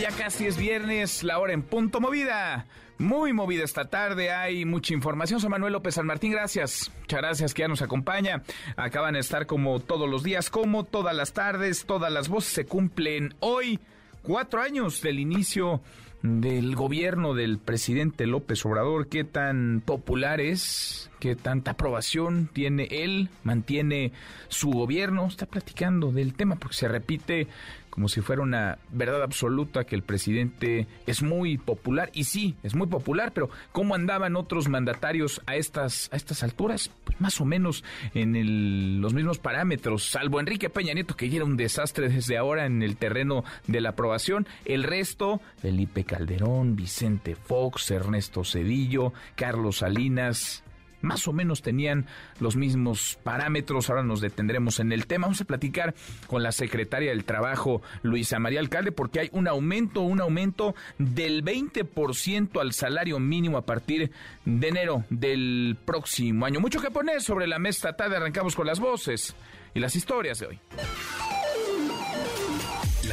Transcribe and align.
Ya 0.00 0.10
casi 0.10 0.46
es 0.46 0.56
viernes, 0.56 1.22
la 1.22 1.38
hora 1.38 1.52
en 1.52 1.62
punto 1.62 2.00
movida. 2.00 2.66
Muy 2.98 3.32
movida 3.32 3.62
esta 3.62 3.84
tarde, 3.84 4.32
hay 4.32 4.64
mucha 4.64 4.92
información. 4.92 5.38
Soy 5.38 5.48
Manuel 5.50 5.72
López 5.72 5.94
San 5.94 6.06
Martín, 6.06 6.32
gracias. 6.32 6.90
Muchas 7.02 7.20
gracias 7.20 7.54
que 7.54 7.62
ya 7.62 7.68
nos 7.68 7.80
acompaña. 7.80 8.42
Acaban 8.76 9.14
de 9.14 9.20
estar 9.20 9.46
como 9.46 9.78
todos 9.78 10.10
los 10.10 10.24
días, 10.24 10.50
como 10.50 10.82
todas 10.82 11.14
las 11.14 11.32
tardes, 11.32 11.86
todas 11.86 12.12
las 12.12 12.28
voces 12.28 12.52
se 12.52 12.66
cumplen 12.66 13.34
hoy. 13.38 13.78
Cuatro 14.22 14.60
años 14.60 15.00
del 15.00 15.20
inicio 15.20 15.80
del 16.24 16.74
gobierno 16.74 17.34
del 17.34 17.58
presidente 17.58 18.26
López 18.26 18.64
Obrador, 18.64 19.08
qué 19.08 19.24
tan 19.24 19.82
popular 19.84 20.40
es, 20.40 21.10
qué 21.20 21.36
tanta 21.36 21.72
aprobación 21.72 22.48
tiene 22.50 22.88
él, 22.90 23.28
mantiene 23.42 24.10
su 24.48 24.70
gobierno, 24.70 25.26
está 25.26 25.44
platicando 25.44 26.12
del 26.12 26.32
tema 26.32 26.56
porque 26.56 26.76
se 26.76 26.88
repite 26.88 27.46
como 27.94 28.08
si 28.08 28.22
fuera 28.22 28.42
una 28.42 28.78
verdad 28.90 29.22
absoluta 29.22 29.84
que 29.84 29.94
el 29.94 30.02
presidente 30.02 30.88
es 31.06 31.22
muy 31.22 31.58
popular 31.58 32.10
y 32.12 32.24
sí, 32.24 32.56
es 32.64 32.74
muy 32.74 32.88
popular, 32.88 33.30
pero 33.32 33.50
¿cómo 33.70 33.94
andaban 33.94 34.34
otros 34.34 34.68
mandatarios 34.68 35.40
a 35.46 35.54
estas 35.54 36.08
a 36.12 36.16
estas 36.16 36.42
alturas? 36.42 36.90
Pues 37.04 37.20
más 37.20 37.40
o 37.40 37.44
menos 37.44 37.84
en 38.12 39.00
los 39.00 39.14
mismos 39.14 39.38
parámetros, 39.38 40.10
salvo 40.10 40.40
Enrique 40.40 40.70
Peña 40.70 40.92
Nieto 40.92 41.14
que 41.14 41.28
ya 41.28 41.36
era 41.36 41.44
un 41.44 41.56
desastre 41.56 42.08
desde 42.08 42.36
ahora 42.36 42.66
en 42.66 42.82
el 42.82 42.96
terreno 42.96 43.44
de 43.68 43.80
la 43.80 43.90
aprobación, 43.90 44.48
el 44.64 44.82
resto 44.82 45.40
Felipe 45.58 46.02
Calderón, 46.02 46.74
Vicente 46.74 47.36
Fox, 47.36 47.92
Ernesto 47.92 48.42
Cedillo, 48.42 49.12
Carlos 49.36 49.78
Salinas, 49.78 50.63
más 51.04 51.28
o 51.28 51.32
menos 51.32 51.62
tenían 51.62 52.06
los 52.40 52.56
mismos 52.56 53.18
parámetros. 53.22 53.90
Ahora 53.90 54.02
nos 54.02 54.20
detendremos 54.20 54.80
en 54.80 54.92
el 54.92 55.06
tema. 55.06 55.26
Vamos 55.26 55.40
a 55.40 55.44
platicar 55.44 55.94
con 56.26 56.42
la 56.42 56.52
secretaria 56.52 57.10
del 57.10 57.24
Trabajo, 57.24 57.82
Luisa 58.02 58.38
María 58.38 58.60
Alcalde, 58.60 58.92
porque 58.92 59.20
hay 59.20 59.30
un 59.32 59.46
aumento, 59.46 60.00
un 60.00 60.20
aumento 60.20 60.74
del 60.98 61.44
20% 61.44 62.60
al 62.60 62.72
salario 62.72 63.18
mínimo 63.18 63.58
a 63.58 63.66
partir 63.66 64.10
de 64.44 64.68
enero 64.68 65.04
del 65.10 65.76
próximo 65.84 66.46
año. 66.46 66.60
Mucho 66.60 66.80
que 66.80 66.90
poner 66.90 67.22
sobre 67.22 67.46
la 67.46 67.58
mesa 67.58 67.74
esta 67.74 67.96
tarde. 67.96 68.16
Arrancamos 68.16 68.54
con 68.56 68.66
las 68.66 68.80
voces 68.80 69.34
y 69.74 69.80
las 69.80 69.96
historias 69.96 70.38
de 70.38 70.46
hoy. 70.46 70.60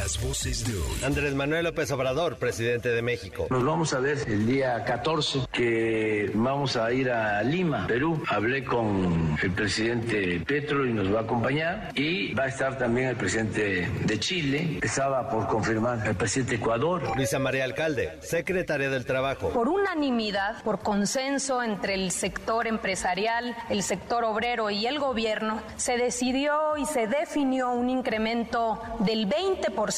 Las 0.02 0.20
voces 0.20 0.66
de 0.66 0.74
hoy. 0.74 1.04
Andrés 1.04 1.32
Manuel 1.32 1.62
López 1.62 1.88
Obrador, 1.92 2.34
presidente 2.34 2.88
de 2.88 3.02
México. 3.02 3.46
Nos 3.50 3.64
vamos 3.64 3.94
a 3.94 4.00
ver 4.00 4.18
el 4.26 4.48
día 4.48 4.82
14, 4.82 5.46
que 5.52 6.28
vamos 6.34 6.74
a 6.76 6.92
ir 6.92 7.08
a 7.08 7.40
Lima, 7.44 7.86
Perú. 7.86 8.20
Hablé 8.26 8.64
con 8.64 9.38
el 9.40 9.52
presidente 9.52 10.42
Petro 10.44 10.84
y 10.84 10.92
nos 10.92 11.14
va 11.14 11.20
a 11.20 11.22
acompañar. 11.22 11.92
Y 11.94 12.34
va 12.34 12.44
a 12.44 12.48
estar 12.48 12.76
también 12.78 13.10
el 13.10 13.16
presidente 13.16 13.88
de 14.04 14.18
Chile. 14.18 14.80
Estaba 14.82 15.30
por 15.30 15.46
confirmar 15.46 16.04
el 16.04 16.16
presidente 16.16 16.56
de 16.56 16.62
Ecuador. 16.62 17.16
Luisa 17.16 17.38
María 17.38 17.62
Alcalde, 17.62 18.18
secretaria 18.22 18.90
del 18.90 19.04
Trabajo. 19.04 19.50
Por 19.50 19.68
unanimidad, 19.68 20.64
por 20.64 20.80
consenso 20.80 21.62
entre 21.62 21.94
el 21.94 22.10
sector 22.10 22.66
empresarial, 22.66 23.56
el 23.70 23.84
sector 23.84 24.24
obrero 24.24 24.68
y 24.68 24.84
el 24.84 24.98
gobierno, 24.98 25.62
se 25.76 25.96
decidió 25.96 26.76
y 26.76 26.86
se 26.86 27.06
definió 27.06 27.70
un 27.70 27.88
incremento 27.88 28.82
del 28.98 29.28
20% 29.28 29.91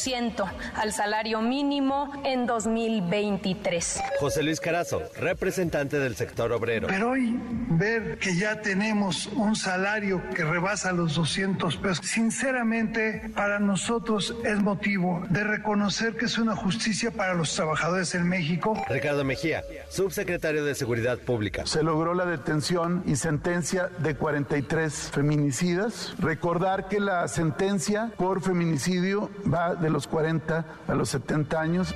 al 0.75 0.93
salario 0.93 1.41
mínimo 1.41 2.11
en 2.25 2.47
2023. 2.47 4.01
José 4.19 4.43
Luis 4.43 4.61
Carazo, 4.61 5.03
representante 5.17 5.99
del 5.99 6.17
sector 6.17 6.51
obrero. 6.53 6.89
Pero 6.89 7.11
hoy 7.11 7.39
ver 7.71 8.19
que 8.19 8.37
ya 8.37 8.61
tenemos 8.61 9.27
un 9.29 9.55
salario 9.55 10.21
que 10.35 10.45
rebasa 10.45 10.93
los 10.93 11.15
200 11.15 11.77
pesos, 11.77 12.07
sinceramente 12.07 13.31
para 13.35 13.61
nosotros 13.61 14.35
es 14.45 14.61
motivo 14.61 15.25
de 15.31 15.45
reconocer 15.45 16.17
que 16.17 16.25
es 16.25 16.39
una 16.39 16.57
justicia 16.57 17.13
para 17.13 17.35
los 17.35 17.55
trabajadores 17.55 18.15
en 18.15 18.29
México. 18.29 18.83
Ricardo 18.89 19.25
Mejía, 19.25 19.63
subsecretario 19.91 20.65
de 20.65 20.75
Seguridad 20.75 21.19
Pública. 21.19 21.67
Se 21.67 21.83
logró 21.83 22.15
la 22.15 22.27
detención 22.27 23.03
y 23.07 23.17
sentencia 23.17 23.91
de 23.99 24.17
43 24.17 25.11
feminicidas. 25.13 26.15
Recordar 26.19 26.89
que 26.89 26.99
la 26.99 27.29
sentencia 27.29 28.11
por 28.17 28.43
feminicidio 28.43 29.31
va 29.53 29.75
de 29.85 29.91
los 29.91 30.07
40 30.07 30.65
a 30.89 30.95
los 30.95 31.11
70 31.11 31.61
años. 31.61 31.95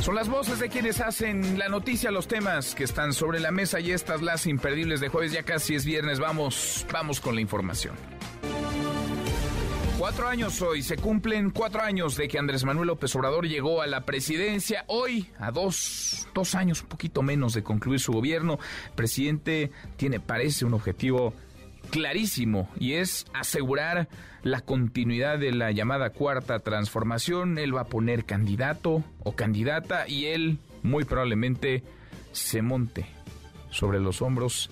Son 0.00 0.14
las 0.14 0.28
voces 0.28 0.58
de 0.58 0.70
quienes 0.70 1.00
hacen 1.00 1.58
la 1.58 1.68
noticia, 1.68 2.10
los 2.10 2.26
temas 2.26 2.74
que 2.74 2.84
están 2.84 3.12
sobre 3.12 3.40
la 3.40 3.50
mesa 3.50 3.78
y 3.80 3.92
estas 3.92 4.22
las 4.22 4.46
imperdibles 4.46 5.00
de 5.00 5.08
jueves. 5.08 5.32
Ya 5.32 5.42
casi 5.42 5.74
es 5.74 5.84
viernes, 5.84 6.18
vamos, 6.18 6.86
vamos 6.90 7.20
con 7.20 7.34
la 7.34 7.42
información. 7.42 7.94
Cuatro 9.98 10.28
años 10.28 10.62
hoy, 10.62 10.82
se 10.82 10.96
cumplen 10.96 11.50
cuatro 11.50 11.82
años 11.82 12.16
de 12.16 12.28
que 12.28 12.38
Andrés 12.38 12.64
Manuel 12.64 12.86
López 12.86 13.14
Obrador 13.16 13.48
llegó 13.48 13.82
a 13.82 13.86
la 13.88 14.06
presidencia. 14.06 14.84
Hoy, 14.86 15.28
a 15.40 15.50
dos, 15.50 16.28
dos 16.32 16.54
años, 16.54 16.82
un 16.82 16.88
poquito 16.88 17.20
menos 17.20 17.52
de 17.52 17.64
concluir 17.64 17.98
su 17.98 18.12
gobierno, 18.12 18.60
el 18.86 18.92
presidente 18.92 19.72
tiene, 19.96 20.20
parece, 20.20 20.64
un 20.64 20.74
objetivo 20.74 21.34
clarísimo 21.90 22.68
y 22.78 22.94
es 22.94 23.26
asegurar 23.32 24.08
la 24.42 24.60
continuidad 24.60 25.38
de 25.38 25.52
la 25.52 25.70
llamada 25.72 26.10
cuarta 26.10 26.60
transformación. 26.60 27.58
Él 27.58 27.74
va 27.74 27.82
a 27.82 27.88
poner 27.88 28.24
candidato 28.24 29.02
o 29.24 29.32
candidata 29.32 30.08
y 30.08 30.26
él 30.26 30.58
muy 30.82 31.04
probablemente 31.04 31.82
se 32.32 32.62
monte 32.62 33.06
sobre 33.70 34.00
los 34.00 34.22
hombros 34.22 34.70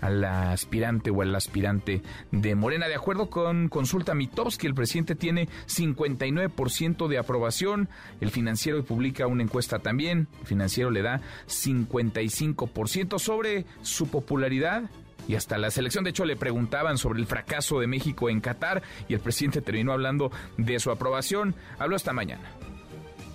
a 0.00 0.10
la 0.10 0.52
aspirante 0.52 1.10
o 1.10 1.22
al 1.22 1.34
aspirante 1.34 2.02
de 2.30 2.54
Morena. 2.54 2.88
De 2.88 2.94
acuerdo 2.94 3.30
con 3.30 3.68
Consulta 3.68 4.14
Mitowski, 4.14 4.66
el 4.66 4.74
presidente 4.74 5.14
tiene 5.14 5.48
59% 5.66 7.08
de 7.08 7.18
aprobación. 7.18 7.88
El 8.20 8.30
financiero 8.30 8.84
publica 8.84 9.26
una 9.26 9.42
encuesta 9.42 9.78
también. 9.78 10.28
El 10.40 10.46
financiero 10.46 10.90
le 10.90 11.02
da 11.02 11.20
55% 11.48 13.18
sobre 13.18 13.64
su 13.82 14.08
popularidad 14.08 14.90
y 15.28 15.34
hasta 15.34 15.58
la 15.58 15.70
selección. 15.70 16.04
De 16.04 16.10
hecho, 16.10 16.24
le 16.24 16.36
preguntaban 16.36 16.98
sobre 16.98 17.20
el 17.20 17.26
fracaso 17.26 17.80
de 17.80 17.86
México 17.86 18.30
en 18.30 18.40
Qatar 18.40 18.82
y 19.08 19.14
el 19.14 19.20
presidente 19.20 19.60
terminó 19.60 19.92
hablando 19.92 20.30
de 20.56 20.78
su 20.78 20.90
aprobación. 20.90 21.54
Habló 21.78 21.96
esta 21.96 22.12
mañana. 22.12 22.44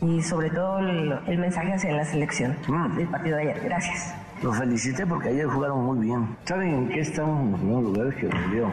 Y 0.02 0.22
sobre 0.24 0.50
todo 0.50 0.80
el, 0.80 1.38
mensaje 1.38 1.74
hacia 1.74 1.92
la 1.94 2.06
selección 2.06 2.58
mm. 2.68 2.98
del 2.98 3.08
partido 3.08 3.38
de 3.38 3.44
ayer. 3.44 3.62
Gracias. 3.64 4.16
Los 4.42 4.58
felicité 4.58 5.06
porque 5.06 5.30
ayer 5.30 5.46
jugaron 5.46 5.86
muy 5.86 6.08
bien. 6.08 6.36
¿Saben 6.46 6.74
en 6.74 6.90
qué 6.90 7.02
estamos 7.02 7.46
en 7.46 7.52
los 7.52 7.60
primeros 7.60 7.84
lugares 7.84 8.16
que 8.16 8.28
me 8.28 8.64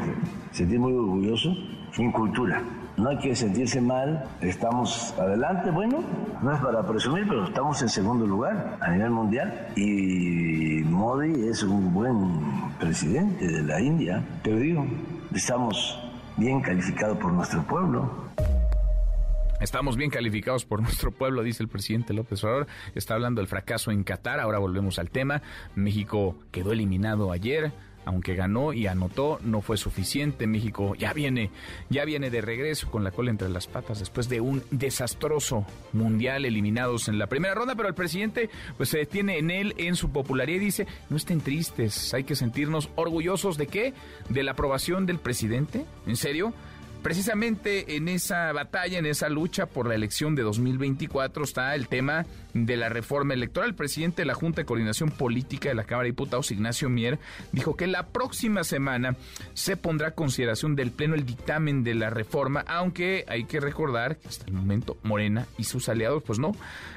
sentí 0.52 0.78
muy 0.78 0.94
orgulloso? 0.94 1.54
En 1.98 2.12
cultura 2.12 2.62
no 2.98 3.10
hay 3.10 3.18
que 3.18 3.34
sentirse 3.34 3.80
mal, 3.80 4.24
estamos 4.40 5.14
adelante, 5.18 5.70
bueno, 5.70 6.02
no 6.42 6.52
es 6.52 6.60
para 6.60 6.82
presumir, 6.82 7.26
pero 7.28 7.44
estamos 7.44 7.80
en 7.80 7.88
segundo 7.88 8.26
lugar 8.26 8.76
a 8.80 8.90
nivel 8.90 9.10
mundial 9.10 9.68
y 9.76 10.82
Modi 10.84 11.48
es 11.48 11.62
un 11.62 11.94
buen 11.94 12.40
presidente 12.78 13.46
de 13.46 13.62
la 13.62 13.80
India, 13.80 14.22
pero 14.42 14.58
digo, 14.58 14.84
estamos 15.32 15.98
bien 16.36 16.60
calificados 16.60 17.18
por 17.18 17.32
nuestro 17.32 17.62
pueblo. 17.62 18.28
Estamos 19.60 19.96
bien 19.96 20.10
calificados 20.10 20.64
por 20.64 20.80
nuestro 20.82 21.10
pueblo, 21.12 21.42
dice 21.42 21.62
el 21.62 21.68
presidente 21.68 22.14
López 22.14 22.42
Obrador. 22.44 22.66
Está 22.94 23.14
hablando 23.14 23.40
del 23.40 23.48
fracaso 23.48 23.90
en 23.90 24.04
Qatar. 24.04 24.38
Ahora 24.38 24.58
volvemos 24.58 25.00
al 25.00 25.10
tema. 25.10 25.42
México 25.74 26.36
quedó 26.52 26.70
eliminado 26.72 27.32
ayer 27.32 27.72
aunque 28.08 28.34
ganó 28.34 28.72
y 28.72 28.86
anotó, 28.86 29.38
no 29.42 29.60
fue 29.60 29.76
suficiente. 29.76 30.46
México 30.46 30.94
ya 30.94 31.12
viene, 31.12 31.50
ya 31.90 32.06
viene 32.06 32.30
de 32.30 32.40
regreso 32.40 32.90
con 32.90 33.04
la 33.04 33.10
cola 33.10 33.30
entre 33.30 33.50
las 33.50 33.66
patas 33.66 33.98
después 33.98 34.30
de 34.30 34.40
un 34.40 34.62
desastroso 34.70 35.66
mundial 35.92 36.46
eliminados 36.46 37.08
en 37.08 37.18
la 37.18 37.26
primera 37.26 37.54
ronda, 37.54 37.74
pero 37.74 37.86
el 37.86 37.94
presidente 37.94 38.48
pues 38.78 38.88
se 38.88 38.98
detiene 38.98 39.36
en 39.36 39.50
él, 39.50 39.74
en 39.76 39.94
su 39.94 40.10
popularidad 40.10 40.56
y 40.56 40.64
dice, 40.64 40.86
no 41.10 41.18
estén 41.18 41.42
tristes, 41.42 42.14
hay 42.14 42.24
que 42.24 42.34
sentirnos 42.34 42.88
orgullosos 42.96 43.58
de 43.58 43.66
qué? 43.66 43.92
De 44.30 44.42
la 44.42 44.52
aprobación 44.52 45.04
del 45.04 45.18
presidente. 45.18 45.84
¿En 46.06 46.16
serio? 46.16 46.54
Precisamente 47.02 47.96
en 47.96 48.08
esa 48.08 48.52
batalla, 48.52 48.98
en 48.98 49.06
esa 49.06 49.28
lucha 49.28 49.66
por 49.66 49.86
la 49.86 49.94
elección 49.94 50.34
de 50.34 50.42
2024 50.42 51.44
está 51.44 51.74
el 51.74 51.86
tema 51.86 52.26
de 52.54 52.76
la 52.76 52.88
reforma 52.88 53.34
electoral. 53.34 53.70
El 53.70 53.76
presidente 53.76 54.22
de 54.22 54.26
la 54.26 54.34
Junta 54.34 54.62
de 54.62 54.66
Coordinación 54.66 55.10
Política 55.10 55.68
de 55.68 55.76
la 55.76 55.84
Cámara 55.84 56.04
de 56.04 56.10
Diputados, 56.10 56.50
Ignacio 56.50 56.88
Mier, 56.88 57.18
dijo 57.52 57.76
que 57.76 57.86
la 57.86 58.08
próxima 58.08 58.64
semana 58.64 59.16
se 59.54 59.76
pondrá 59.76 60.08
a 60.08 60.14
consideración 60.14 60.74
del 60.74 60.90
Pleno 60.90 61.14
el 61.14 61.24
dictamen 61.24 61.84
de 61.84 61.94
la 61.94 62.10
reforma, 62.10 62.64
aunque 62.66 63.24
hay 63.28 63.44
que 63.44 63.60
recordar 63.60 64.16
que 64.16 64.28
hasta 64.28 64.46
el 64.46 64.52
momento 64.52 64.98
Morena 65.04 65.46
y 65.56 65.64
sus 65.64 65.88
aliados, 65.88 66.22
pues 66.24 66.38
no, 66.38 66.52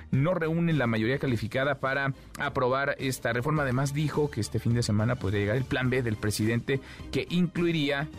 no 0.09 0.33
reúnen 0.33 0.79
la 0.79 0.87
mayoría 0.87 1.19
calificada 1.19 1.79
para 1.79 2.13
aprobar 2.39 2.95
esta 2.99 3.33
reforma. 3.33 3.63
Además 3.63 3.93
dijo 3.93 4.31
que 4.31 4.41
este 4.41 4.59
fin 4.59 4.73
de 4.73 4.83
semana 4.83 5.15
podría 5.15 5.41
llegar 5.41 5.57
el 5.57 5.65
plan 5.65 5.89
B 5.89 6.01
del 6.01 6.17
presidente 6.17 6.81
que 7.11 7.27
incluiría 7.29 8.09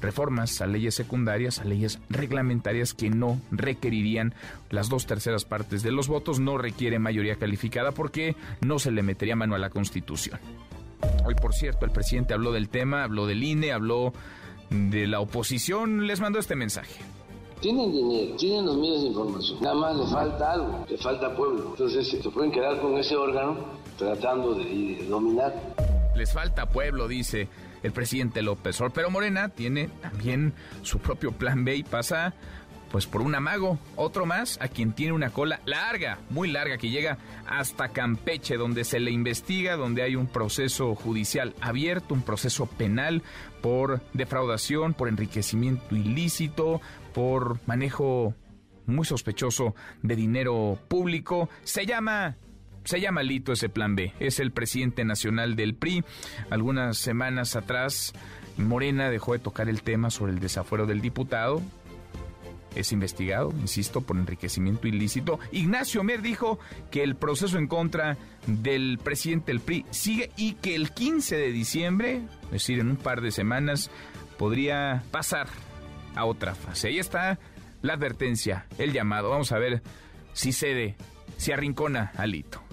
reformas 0.00 0.60
a 0.60 0.66
leyes 0.66 0.94
secundarias, 0.94 1.58
a 1.58 1.64
leyes 1.64 1.98
reglamentarias 2.08 2.94
que 2.94 3.10
no 3.10 3.40
requerirían 3.50 4.34
las 4.70 4.88
dos 4.88 5.06
terceras 5.06 5.44
partes 5.44 5.82
de 5.82 5.92
los 5.92 6.08
votos, 6.08 6.40
no 6.40 6.58
requiere 6.58 6.98
mayoría 6.98 7.36
calificada 7.36 7.92
porque 7.92 8.36
no 8.60 8.78
se 8.78 8.90
le 8.90 9.02
metería 9.02 9.36
mano 9.36 9.54
a 9.54 9.58
la 9.58 9.70
Constitución. 9.70 10.38
Hoy, 11.24 11.34
por 11.34 11.54
cierto, 11.54 11.84
el 11.84 11.92
presidente 11.92 12.34
habló 12.34 12.52
del 12.52 12.68
tema, 12.68 13.04
habló 13.04 13.26
del 13.26 13.42
INE, 13.42 13.72
habló 13.72 14.12
de 14.70 15.06
la 15.06 15.20
oposición, 15.20 16.06
les 16.06 16.20
mandó 16.20 16.38
este 16.38 16.56
mensaje. 16.56 17.00
Tienen 17.60 17.90
dinero, 17.90 18.36
tienen 18.36 18.66
los 18.66 18.76
medios 18.76 19.02
de 19.02 19.08
información, 19.08 19.58
nada 19.62 19.74
más 19.74 19.96
le 19.96 20.06
falta 20.06 20.52
algo, 20.52 20.86
le 20.88 20.98
falta 20.98 21.34
pueblo. 21.34 21.70
Entonces 21.70 22.08
se 22.08 22.30
pueden 22.30 22.52
quedar 22.52 22.80
con 22.80 22.96
ese 22.98 23.16
órgano 23.16 23.56
tratando 23.96 24.54
de, 24.54 24.64
de 24.64 25.06
dominar. 25.08 25.54
Les 26.14 26.32
falta 26.32 26.66
pueblo, 26.66 27.08
dice 27.08 27.48
el 27.82 27.92
presidente 27.92 28.42
López 28.42 28.76
Obrador. 28.80 28.92
Pero 28.94 29.10
Morena 29.10 29.48
tiene 29.48 29.88
también 30.00 30.54
su 30.82 30.98
propio 30.98 31.32
plan 31.32 31.64
B 31.64 31.76
y 31.76 31.82
pasa 31.82 32.34
pues 32.90 33.06
por 33.06 33.20
un 33.20 33.34
amago, 33.34 33.78
otro 33.96 34.26
más 34.26 34.58
a 34.60 34.68
quien 34.68 34.92
tiene 34.92 35.12
una 35.12 35.30
cola 35.30 35.60
larga, 35.64 36.18
muy 36.30 36.48
larga, 36.48 36.78
que 36.78 36.88
llega 36.88 37.18
hasta 37.46 37.88
Campeche, 37.88 38.56
donde 38.56 38.84
se 38.84 39.00
le 39.00 39.10
investiga, 39.10 39.76
donde 39.76 40.02
hay 40.02 40.16
un 40.16 40.26
proceso 40.28 40.94
judicial 40.94 41.54
abierto, 41.60 42.14
un 42.14 42.22
proceso 42.22 42.66
penal 42.66 43.22
por 43.60 44.00
defraudación, 44.12 44.94
por 44.94 45.08
enriquecimiento 45.08 45.96
ilícito, 45.96 46.80
por 47.12 47.58
manejo 47.66 48.34
muy 48.86 49.04
sospechoso 49.04 49.74
de 50.02 50.16
dinero 50.16 50.78
público. 50.88 51.48
Se 51.64 51.86
llama 51.86 52.36
se 52.86 53.00
llama 53.00 53.22
Lito 53.22 53.52
ese 53.52 53.68
plan 53.68 53.96
B. 53.96 54.12
Es 54.20 54.40
el 54.40 54.52
presidente 54.52 55.04
nacional 55.04 55.56
del 55.56 55.74
PRI. 55.74 56.04
Algunas 56.50 56.96
semanas 56.98 57.56
atrás, 57.56 58.14
Morena 58.56 59.10
dejó 59.10 59.32
de 59.32 59.40
tocar 59.40 59.68
el 59.68 59.82
tema 59.82 60.10
sobre 60.10 60.32
el 60.32 60.38
desafuero 60.38 60.86
del 60.86 61.00
diputado. 61.00 61.60
Es 62.74 62.92
investigado, 62.92 63.52
insisto, 63.58 64.02
por 64.02 64.16
enriquecimiento 64.18 64.86
ilícito. 64.86 65.40
Ignacio 65.50 66.04
Mer 66.04 66.22
dijo 66.22 66.58
que 66.90 67.02
el 67.02 67.16
proceso 67.16 67.58
en 67.58 67.66
contra 67.66 68.18
del 68.46 68.98
presidente 69.02 69.50
del 69.50 69.60
PRI 69.60 69.84
sigue 69.90 70.30
y 70.36 70.52
que 70.54 70.74
el 70.74 70.92
15 70.92 71.36
de 71.36 71.52
diciembre, 71.52 72.22
es 72.44 72.50
decir, 72.50 72.78
en 72.78 72.90
un 72.90 72.96
par 72.96 73.20
de 73.20 73.30
semanas, 73.30 73.90
podría 74.38 75.02
pasar 75.10 75.48
a 76.14 76.24
otra 76.26 76.54
fase. 76.54 76.88
Ahí 76.88 76.98
está 76.98 77.38
la 77.82 77.94
advertencia, 77.94 78.66
el 78.78 78.92
llamado. 78.92 79.30
Vamos 79.30 79.52
a 79.52 79.58
ver 79.58 79.82
si 80.34 80.52
cede, 80.52 80.96
si 81.38 81.52
arrincona 81.52 82.12
a 82.16 82.26
Lito. 82.26 82.65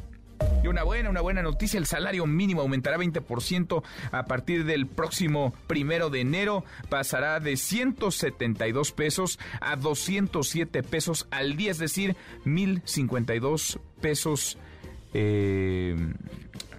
Y 0.63 0.67
una 0.67 0.83
buena, 0.83 1.09
una 1.09 1.19
buena 1.19 1.41
noticia, 1.41 1.77
el 1.77 1.85
salario 1.85 2.25
mínimo 2.25 2.61
aumentará 2.61 2.97
20% 2.97 3.83
a 4.11 4.25
partir 4.25 4.63
del 4.63 4.87
próximo 4.87 5.53
primero 5.67 6.09
de 6.09 6.21
enero, 6.21 6.63
pasará 6.89 7.41
de 7.41 7.57
172 7.57 8.93
pesos 8.93 9.39
a 9.59 9.75
207 9.75 10.83
pesos 10.83 11.27
al 11.31 11.57
día, 11.57 11.71
es 11.71 11.79
decir, 11.79 12.15
1052 12.45 13.79
pesos. 13.99 14.57
Eh, 15.13 15.97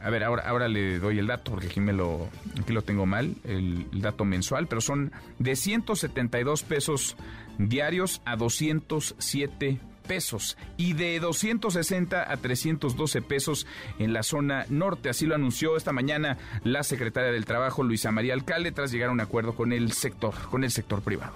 a 0.02 0.08
ver, 0.08 0.24
ahora, 0.24 0.48
ahora 0.48 0.68
le 0.68 0.98
doy 0.98 1.18
el 1.18 1.26
dato 1.26 1.50
porque 1.50 1.66
aquí 1.66 1.80
me 1.80 1.92
lo, 1.92 2.30
aquí 2.58 2.72
lo 2.72 2.82
tengo 2.82 3.04
mal, 3.04 3.36
el, 3.44 3.86
el 3.92 4.00
dato 4.00 4.24
mensual, 4.24 4.66
pero 4.66 4.80
son 4.80 5.12
de 5.38 5.56
172 5.56 6.62
pesos 6.62 7.16
diarios 7.58 8.22
a 8.24 8.36
207 8.36 9.78
pesos 10.06 10.56
y 10.76 10.92
de 10.92 11.18
260 11.20 12.30
a 12.30 12.36
312 12.36 13.22
pesos 13.22 13.66
en 13.98 14.12
la 14.12 14.22
zona 14.22 14.66
norte. 14.68 15.08
Así 15.08 15.26
lo 15.26 15.34
anunció 15.34 15.76
esta 15.76 15.92
mañana 15.92 16.38
la 16.62 16.82
secretaria 16.82 17.32
del 17.32 17.44
Trabajo, 17.44 17.82
Luisa 17.82 18.12
María 18.12 18.34
Alcalde, 18.34 18.72
tras 18.72 18.92
llegar 18.92 19.08
a 19.08 19.12
un 19.12 19.20
acuerdo 19.20 19.54
con 19.54 19.72
el 19.72 19.92
sector, 19.92 20.34
con 20.50 20.64
el 20.64 20.70
sector 20.70 21.02
privado 21.02 21.34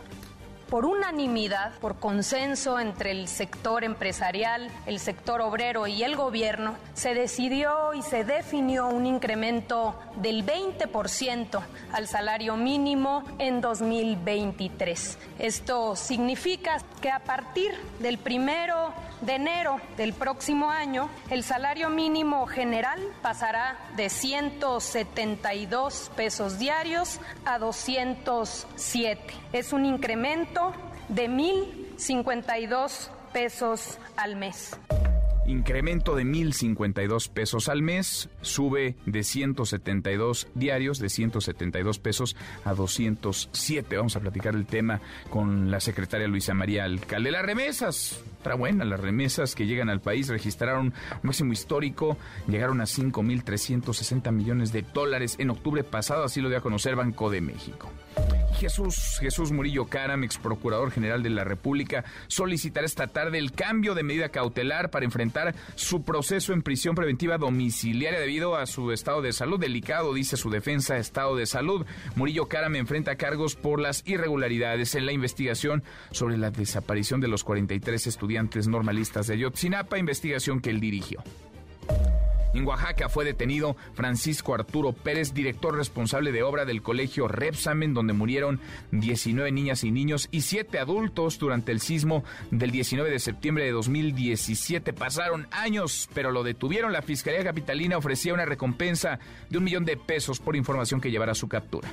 por 0.70 0.85
unanimidad, 0.85 1.73
por 1.79 1.99
consenso 1.99 2.79
entre 2.79 3.11
el 3.11 3.29
sector 3.29 3.85
empresarial, 3.85 4.70
el 4.87 5.00
sector 5.00 5.41
obrero 5.41 5.87
y 5.87 6.03
el 6.03 6.17
gobierno, 6.17 6.76
se 6.94 7.15
decidió 7.15 7.94
y 7.94 8.03
se 8.03 8.25
definió 8.25 8.88
un 8.88 9.06
incremento 9.06 9.99
del 10.17 10.44
20% 10.44 11.61
al 11.93 12.06
salario 12.06 12.56
mínimo 12.56 13.25
en 13.38 13.61
2023. 13.61 15.19
Esto 15.38 15.97
significa 15.97 16.79
que 17.00 17.11
a 17.11 17.21
partir 17.21 17.73
del 18.00 18.19
primero 18.19 18.93
de 19.21 19.35
enero 19.35 19.81
del 19.97 20.12
próximo 20.12 20.71
año, 20.71 21.09
el 21.31 21.43
salario 21.43 21.91
mínimo 21.91 22.47
general 22.47 23.00
pasará 23.23 23.79
de 23.97 24.11
172 24.11 26.11
pesos 26.14 26.59
diarios 26.59 27.19
a 27.44 27.59
207. 27.59 29.35
Es 29.53 29.73
un 29.73 29.85
incremento 29.87 30.73
de 31.09 31.29
1.052 31.29 33.09
pesos 33.33 33.99
al 34.17 34.37
mes 34.37 34.79
incremento 35.49 36.15
de 36.15 36.25
1.052 36.25 37.31
pesos 37.31 37.69
al 37.69 37.83
mes, 37.83 38.29
sube 38.43 38.97
de 39.06 39.23
172 39.23 40.49
diarios, 40.55 40.99
de 40.99 41.09
172 41.09 41.99
pesos 41.99 42.37
a 42.65 42.75
207. 42.75 43.97
Vamos 43.97 44.17
a 44.17 44.21
platicar 44.21 44.55
el 44.55 44.67
tema 44.67 45.00
con 45.31 45.71
la 45.71 45.81
secretaria 45.81 46.29
Luisa 46.29 46.55
María 46.55 46.85
Alcalde. 46.85 47.31
Las 47.31 47.45
remesas, 47.45 48.23
otra 48.41 48.55
buena, 48.55 48.85
las 48.85 49.00
remesas 49.00 49.55
que 49.55 49.67
llegan 49.67 49.89
al 49.89 50.00
país 50.00 50.29
registraron 50.29 50.87
un 50.87 50.95
máximo 51.23 51.53
histórico, 51.53 52.19
llegaron 52.47 52.81
a 52.81 52.85
5.360 52.85 54.31
millones 54.33 54.73
de 54.73 54.83
dólares 54.83 55.37
en 55.39 55.50
octubre 55.50 55.83
pasado, 55.83 56.25
así 56.25 56.41
lo 56.41 56.49
dio 56.49 56.59
a 56.59 56.62
conocer 56.62 56.95
Banco 56.95 57.31
de 57.31 57.41
México. 57.41 57.91
Jesús, 58.59 59.19
Jesús 59.21 59.53
Murillo 59.53 59.87
Caram, 59.87 60.25
ex 60.25 60.37
procurador 60.37 60.91
general 60.91 61.23
de 61.23 61.31
la 61.31 61.45
República, 61.45 62.05
solicitará 62.27 62.87
esta 62.87 63.07
tarde 63.07 63.39
el 63.39 63.53
cambio 63.53 63.95
de 63.95 64.03
medida 64.03 64.31
cautelar 64.31 64.91
para 64.91 65.05
enfrentar 65.05 65.55
su 65.77 66.03
proceso 66.03 66.53
en 66.53 66.63
prisión 66.63 66.97
preventiva 66.97 67.39
domiciliaria 67.39 68.19
debido 68.19 68.57
a 68.57 68.67
su 68.67 68.91
estado 68.91 69.23
de 69.23 69.33
salud 69.33 69.61
delicado, 69.61 70.13
dice 70.13 70.37
su 70.37 70.51
defensa, 70.51 70.97
estado 70.97 71.37
de 71.37 71.47
salud. 71.47 71.87
Murillo 72.17 72.49
Caram 72.49 72.75
enfrenta 72.75 73.15
cargos 73.15 73.55
por 73.55 73.81
las 73.81 74.03
irregularidades 74.07 74.97
en 74.97 75.07
la 75.07 75.13
investigación 75.13 75.85
sobre 76.11 76.37
la 76.37 76.51
desaparición 76.51 77.21
de 77.21 77.29
los 77.29 77.45
43 77.45 78.09
estudiantes 78.09 78.67
normalistas 78.67 79.29
de 79.29 79.35
Ayotzinapa, 79.35 79.99
investigación 79.99 80.61
que 80.61 80.71
él 80.71 80.81
dirigió. 80.81 81.23
En 82.55 82.67
Oaxaca 82.67 83.09
fue 83.09 83.25
detenido 83.25 83.77
Francisco 83.95 84.55
Arturo 84.55 84.93
Pérez, 84.93 85.35
director 85.35 85.76
responsable 85.76 86.33
de 86.33 86.43
obra 86.43 86.64
del 86.64 86.83
colegio 86.83 87.28
Repsamen, 87.28 87.95
donde 87.95 88.12
murieron 88.12 88.61
19 88.90 89.52
niñas 89.52 89.85
y 89.85 89.90
niños 89.90 90.28
y 90.31 90.40
7 90.40 90.78
adultos 90.78 91.38
durante 91.38 91.73
el 91.73 91.81
sismo 91.81 92.25
del 92.50 92.71
19 92.71 93.11
de 93.11 93.19
septiembre 93.19 93.64
de 93.64 93.73
2017. 93.73 94.93
Pasaron 94.93 95.47
años, 95.50 96.09
pero 96.14 96.31
lo 96.31 96.43
detuvieron. 96.43 96.93
La 96.93 97.02
Fiscalía 97.02 97.45
Capitalina 97.45 97.99
ofrecía 97.99 98.35
una 98.35 98.47
recompensa 98.47 99.19
de 99.50 99.59
un 99.59 99.64
millón 99.64 99.85
de 99.85 99.97
pesos 99.97 100.40
por 100.40 100.57
información 100.57 101.00
que 101.00 101.11
llevara 101.11 101.33
a 101.33 101.37
su 101.37 101.49
captura 101.49 101.90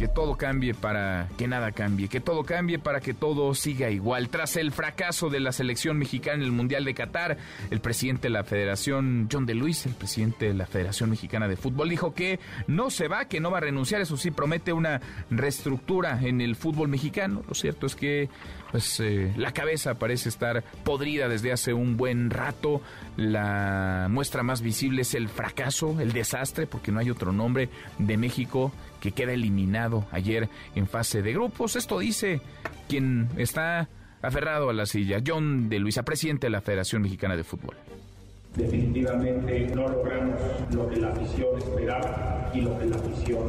que 0.00 0.08
todo 0.08 0.34
cambie 0.34 0.72
para 0.72 1.28
que 1.36 1.46
nada 1.46 1.72
cambie, 1.72 2.08
que 2.08 2.20
todo 2.20 2.42
cambie 2.42 2.78
para 2.78 3.00
que 3.00 3.12
todo 3.12 3.54
siga 3.54 3.90
igual. 3.90 4.30
Tras 4.30 4.56
el 4.56 4.72
fracaso 4.72 5.28
de 5.28 5.40
la 5.40 5.52
selección 5.52 5.98
mexicana 5.98 6.36
en 6.36 6.42
el 6.44 6.52
Mundial 6.52 6.86
de 6.86 6.94
Qatar, 6.94 7.36
el 7.70 7.80
presidente 7.82 8.28
de 8.28 8.30
la 8.30 8.42
Federación, 8.42 9.28
John 9.30 9.44
de 9.44 9.54
Luis, 9.54 9.84
el 9.84 9.92
presidente 9.92 10.46
de 10.46 10.54
la 10.54 10.64
Federación 10.64 11.10
Mexicana 11.10 11.48
de 11.48 11.56
Fútbol, 11.56 11.90
dijo 11.90 12.14
que 12.14 12.40
no 12.66 12.88
se 12.88 13.08
va, 13.08 13.26
que 13.26 13.40
no 13.40 13.50
va 13.50 13.58
a 13.58 13.60
renunciar, 13.60 14.00
eso 14.00 14.16
sí, 14.16 14.30
promete 14.30 14.72
una 14.72 15.02
reestructura 15.28 16.18
en 16.22 16.40
el 16.40 16.56
fútbol 16.56 16.88
mexicano. 16.88 17.42
Lo 17.46 17.54
cierto 17.54 17.84
es 17.84 17.94
que 17.94 18.30
pues 18.70 19.00
eh, 19.00 19.34
la 19.36 19.52
cabeza 19.52 19.98
parece 19.98 20.30
estar 20.30 20.64
podrida 20.82 21.28
desde 21.28 21.52
hace 21.52 21.74
un 21.74 21.98
buen 21.98 22.30
rato. 22.30 22.80
La 23.18 24.06
muestra 24.08 24.42
más 24.42 24.62
visible 24.62 25.02
es 25.02 25.14
el 25.14 25.28
fracaso, 25.28 26.00
el 26.00 26.12
desastre, 26.12 26.66
porque 26.66 26.90
no 26.90 27.00
hay 27.00 27.10
otro 27.10 27.32
nombre 27.32 27.68
de 27.98 28.16
México 28.16 28.72
que 29.00 29.12
queda 29.12 29.32
eliminado 29.32 30.06
ayer 30.12 30.48
en 30.74 30.86
fase 30.86 31.22
de 31.22 31.32
grupos. 31.32 31.76
Esto 31.76 31.98
dice 31.98 32.40
quien 32.88 33.28
está 33.36 33.88
aferrado 34.22 34.70
a 34.70 34.72
la 34.72 34.86
silla, 34.86 35.20
John 35.26 35.68
de 35.68 35.78
Luisa, 35.78 36.02
presidente 36.02 36.46
de 36.46 36.50
la 36.50 36.60
Federación 36.60 37.02
Mexicana 37.02 37.36
de 37.36 37.44
Fútbol. 37.44 37.76
Definitivamente 38.56 39.68
no 39.76 39.88
logramos 39.88 40.34
lo 40.72 40.88
que 40.90 40.96
la 40.96 41.08
afición 41.08 41.56
esperaba 41.56 42.50
y 42.52 42.62
lo 42.62 42.76
que 42.78 42.86
la 42.86 42.96
afición 42.96 43.44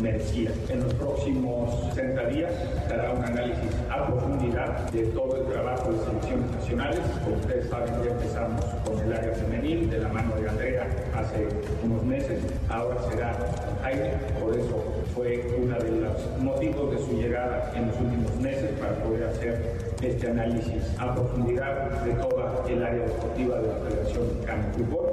merecía. 0.00 0.50
En 0.68 0.80
los 0.80 0.94
próximos 0.94 1.74
60 1.94 2.26
días 2.28 2.52
se 2.86 2.94
hará 2.94 3.12
un 3.12 3.24
análisis 3.24 3.70
a 3.90 4.06
profundidad 4.06 4.90
de 4.90 5.06
todo 5.06 5.36
el 5.38 5.52
trabajo 5.52 5.92
de 5.92 5.98
selecciones 6.04 6.50
nacionales. 6.52 7.00
Como 7.24 7.36
ustedes 7.36 7.68
saben, 7.68 7.94
ya 8.04 8.10
empezamos 8.12 8.64
con 8.84 9.00
el 9.00 9.12
área 9.12 9.34
femenil 9.34 9.90
de 9.90 9.98
la 9.98 10.08
mano 10.08 10.36
de 10.36 10.48
Andrea 10.48 10.86
hace 11.16 11.48
unos 11.82 12.04
meses. 12.04 12.40
Ahora 12.68 13.02
será 13.10 13.36
Jaime, 13.82 14.12
por 14.40 14.56
eso 14.56 14.84
fue 15.14 15.44
uno 15.60 15.76
de 15.78 15.90
los 15.90 16.40
motivos 16.40 16.92
de 16.92 16.98
su 16.98 17.20
llegada 17.20 17.72
en 17.74 17.88
los 17.88 18.00
últimos 18.00 18.36
meses 18.36 18.70
para 18.78 18.94
poder 19.02 19.24
hacer 19.24 19.83
este 20.04 20.30
análisis 20.30 20.82
a 20.98 21.14
profundidad 21.14 21.90
de 22.04 22.12
toda 22.14 22.64
el 22.68 22.82
área 22.82 23.04
deportiva 23.06 23.58
de 23.60 23.68
la 23.68 23.74
Federación 23.74 24.28
Mexicana 24.28 24.66
de 24.66 24.72
Fútbol. 24.72 25.06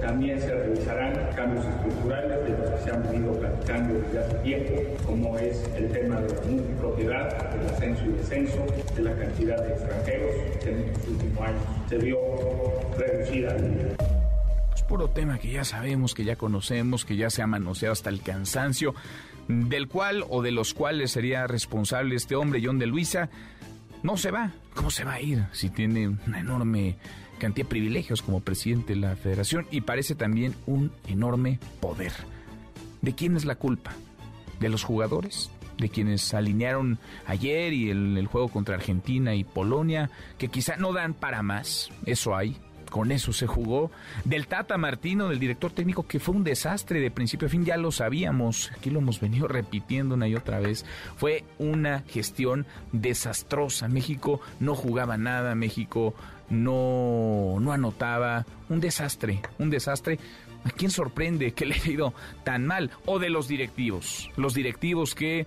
También 0.00 0.40
se 0.40 0.54
revisarán 0.54 1.12
cambios 1.36 1.64
estructurales 1.66 2.44
de 2.44 2.58
los 2.58 2.70
que 2.70 2.84
se 2.84 2.90
han 2.90 3.02
venido 3.02 3.32
platicando 3.34 3.94
desde 4.00 4.18
hace 4.18 4.34
tiempo, 4.36 4.72
como 5.06 5.38
es 5.38 5.62
el 5.76 5.92
tema 5.92 6.20
de 6.20 6.34
la 6.34 6.40
multipropiedad, 6.42 7.50
del 7.50 7.66
ascenso 7.68 8.04
y 8.06 8.12
descenso, 8.12 8.66
de 8.96 9.02
la 9.02 9.14
cantidad 9.14 9.62
de 9.62 9.72
extranjeros 9.72 10.30
que 10.62 10.70
en 10.70 10.78
estos 10.80 11.08
últimos 11.08 11.48
años 11.48 11.62
se 11.88 11.98
vio 11.98 12.18
reducida. 12.96 13.56
Puro 14.88 15.08
tema 15.08 15.38
que 15.38 15.52
ya 15.52 15.64
sabemos, 15.64 16.14
que 16.14 16.24
ya 16.24 16.34
conocemos, 16.34 17.04
que 17.04 17.14
ya 17.14 17.30
se 17.30 17.42
ha 17.42 17.46
manoseado 17.46 17.92
hasta 17.92 18.10
el 18.10 18.22
cansancio, 18.22 18.92
del 19.46 19.86
cual 19.86 20.24
o 20.28 20.42
de 20.42 20.50
los 20.50 20.74
cuales 20.74 21.12
sería 21.12 21.46
responsable 21.46 22.16
este 22.16 22.34
hombre, 22.34 22.60
John 22.64 22.80
de 22.80 22.86
Luisa 22.86 23.28
no 24.02 24.16
se 24.16 24.30
va. 24.30 24.52
¿Cómo 24.74 24.90
se 24.90 25.04
va 25.04 25.14
a 25.14 25.20
ir 25.20 25.44
si 25.52 25.68
tiene 25.68 26.08
una 26.08 26.40
enorme 26.40 26.96
cantidad 27.38 27.66
de 27.66 27.70
privilegios 27.70 28.22
como 28.22 28.40
presidente 28.40 28.94
de 28.94 29.00
la 29.00 29.16
federación 29.16 29.66
y 29.70 29.80
parece 29.80 30.14
también 30.14 30.54
un 30.66 30.92
enorme 31.06 31.58
poder? 31.80 32.12
¿De 33.02 33.14
quién 33.14 33.36
es 33.36 33.44
la 33.44 33.56
culpa? 33.56 33.92
¿De 34.58 34.68
los 34.68 34.84
jugadores? 34.84 35.50
¿De 35.78 35.88
quienes 35.88 36.34
alinearon 36.34 36.98
ayer 37.26 37.72
y 37.72 37.90
el, 37.90 38.16
el 38.18 38.26
juego 38.26 38.48
contra 38.48 38.74
Argentina 38.74 39.34
y 39.34 39.44
Polonia? 39.44 40.10
Que 40.38 40.48
quizá 40.48 40.76
no 40.76 40.92
dan 40.92 41.14
para 41.14 41.42
más, 41.42 41.90
eso 42.04 42.36
hay, 42.36 42.56
con 42.90 43.12
eso 43.12 43.32
se 43.32 43.46
jugó. 43.46 43.90
Del 44.24 44.46
Tata 44.46 44.76
Martino, 44.76 45.28
del 45.28 45.38
director 45.38 45.72
técnico, 45.72 46.06
que 46.06 46.20
fue 46.20 46.34
un 46.34 46.44
desastre 46.44 47.00
de 47.00 47.10
principio 47.10 47.46
a 47.46 47.50
fin, 47.50 47.64
ya 47.64 47.76
lo 47.76 47.92
sabíamos, 47.92 48.70
aquí 48.76 48.90
lo 48.90 48.98
hemos 48.98 49.20
venido 49.20 49.48
repitiendo 49.48 50.16
una 50.16 50.28
y 50.28 50.34
otra 50.34 50.60
vez. 50.60 50.84
Fue 51.16 51.44
una 51.58 52.00
gestión 52.08 52.66
desastrosa. 52.92 53.88
México 53.88 54.40
no 54.58 54.74
jugaba 54.74 55.16
nada, 55.16 55.54
México 55.54 56.14
no, 56.50 57.56
no 57.60 57.72
anotaba. 57.72 58.44
Un 58.68 58.80
desastre, 58.80 59.40
un 59.58 59.70
desastre. 59.70 60.18
¿A 60.64 60.70
quién 60.70 60.90
sorprende 60.90 61.52
que 61.52 61.64
le 61.64 61.74
haya 61.76 61.90
ido 61.90 62.14
tan 62.44 62.66
mal? 62.66 62.90
O 63.06 63.18
de 63.18 63.30
los 63.30 63.48
directivos. 63.48 64.30
Los 64.36 64.52
directivos 64.52 65.14
que 65.14 65.46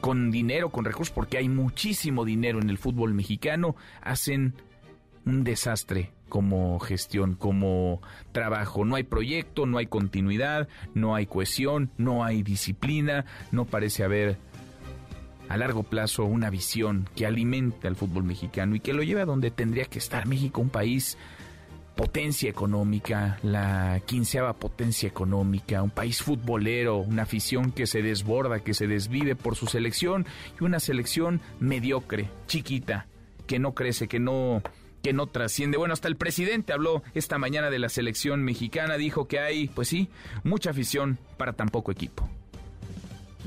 con 0.00 0.30
dinero, 0.30 0.70
con 0.70 0.84
recursos, 0.84 1.12
porque 1.12 1.38
hay 1.38 1.48
muchísimo 1.48 2.24
dinero 2.24 2.60
en 2.60 2.70
el 2.70 2.78
fútbol 2.78 3.14
mexicano, 3.14 3.74
hacen 4.00 4.54
un 5.24 5.42
desastre 5.42 6.12
como 6.28 6.78
gestión, 6.78 7.34
como 7.34 8.00
trabajo. 8.32 8.84
No 8.84 8.96
hay 8.96 9.04
proyecto, 9.04 9.66
no 9.66 9.78
hay 9.78 9.86
continuidad, 9.86 10.68
no 10.94 11.14
hay 11.14 11.26
cohesión, 11.26 11.90
no 11.96 12.24
hay 12.24 12.42
disciplina, 12.42 13.24
no 13.50 13.64
parece 13.64 14.04
haber 14.04 14.38
a 15.48 15.56
largo 15.56 15.82
plazo 15.82 16.24
una 16.24 16.50
visión 16.50 17.08
que 17.16 17.26
alimente 17.26 17.88
al 17.88 17.96
fútbol 17.96 18.24
mexicano 18.24 18.74
y 18.76 18.80
que 18.80 18.92
lo 18.92 19.02
lleve 19.02 19.22
a 19.22 19.26
donde 19.26 19.50
tendría 19.50 19.86
que 19.86 19.98
estar 19.98 20.26
México, 20.26 20.60
un 20.60 20.68
país 20.68 21.16
potencia 21.98 22.48
económica, 22.48 23.40
la 23.42 24.00
quinceava 24.06 24.52
potencia 24.52 25.08
económica, 25.08 25.82
un 25.82 25.90
país 25.90 26.22
futbolero, 26.22 26.98
una 26.98 27.22
afición 27.22 27.72
que 27.72 27.88
se 27.88 28.02
desborda, 28.02 28.60
que 28.60 28.72
se 28.72 28.86
desvive 28.86 29.34
por 29.34 29.56
su 29.56 29.66
selección 29.66 30.24
y 30.60 30.64
una 30.64 30.78
selección 30.78 31.40
mediocre, 31.58 32.30
chiquita, 32.46 33.08
que 33.48 33.58
no 33.58 33.74
crece, 33.74 34.06
que 34.06 34.20
no 34.20 34.62
que 35.02 35.12
no 35.12 35.26
trasciende. 35.26 35.78
Bueno, 35.78 35.94
hasta 35.94 36.08
el 36.08 36.16
presidente 36.16 36.72
habló 36.72 37.02
esta 37.14 37.38
mañana 37.38 37.70
de 37.70 37.78
la 37.78 37.88
selección 37.88 38.42
mexicana, 38.42 38.96
dijo 38.96 39.28
que 39.28 39.40
hay, 39.40 39.68
pues 39.68 39.88
sí, 39.88 40.08
mucha 40.44 40.70
afición 40.70 41.18
para 41.36 41.52
tan 41.52 41.68
poco 41.68 41.92
equipo 41.92 42.28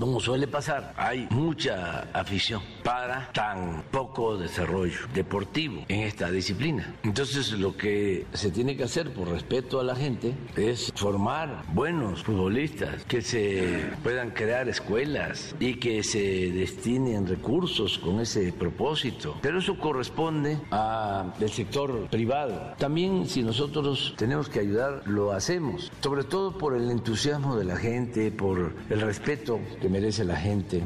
como 0.01 0.19
suele 0.19 0.47
pasar, 0.47 0.95
hay 0.97 1.27
mucha 1.29 2.07
afición 2.11 2.63
para 2.83 3.29
tan 3.33 3.83
poco 3.91 4.35
desarrollo 4.35 4.97
deportivo 5.13 5.85
en 5.87 5.99
esta 6.01 6.31
disciplina. 6.31 6.95
Entonces 7.03 7.51
lo 7.51 7.77
que 7.77 8.25
se 8.33 8.49
tiene 8.49 8.75
que 8.75 8.85
hacer 8.85 9.13
por 9.13 9.29
respeto 9.29 9.79
a 9.79 9.83
la 9.83 9.95
gente 9.95 10.33
es 10.55 10.91
formar 10.95 11.63
buenos 11.73 12.23
futbolistas, 12.23 13.03
que 13.05 13.21
se 13.21 13.85
puedan 14.01 14.31
crear 14.31 14.67
escuelas 14.67 15.55
y 15.59 15.75
que 15.75 16.01
se 16.01 16.51
destinen 16.51 17.27
recursos 17.27 17.99
con 17.99 18.21
ese 18.21 18.51
propósito. 18.51 19.37
Pero 19.43 19.59
eso 19.59 19.77
corresponde 19.77 20.57
al 20.71 21.51
sector 21.51 22.07
privado. 22.09 22.73
También 22.79 23.27
si 23.27 23.43
nosotros 23.43 24.15
tenemos 24.17 24.49
que 24.49 24.61
ayudar, 24.61 25.03
lo 25.05 25.31
hacemos, 25.31 25.91
sobre 26.01 26.23
todo 26.23 26.57
por 26.57 26.75
el 26.75 26.89
entusiasmo 26.89 27.55
de 27.55 27.65
la 27.65 27.77
gente, 27.77 28.31
por 28.31 28.73
el 28.89 29.01
respeto 29.01 29.59
que 29.79 29.90
merece 29.91 30.23
la 30.23 30.37
gente. 30.37 30.81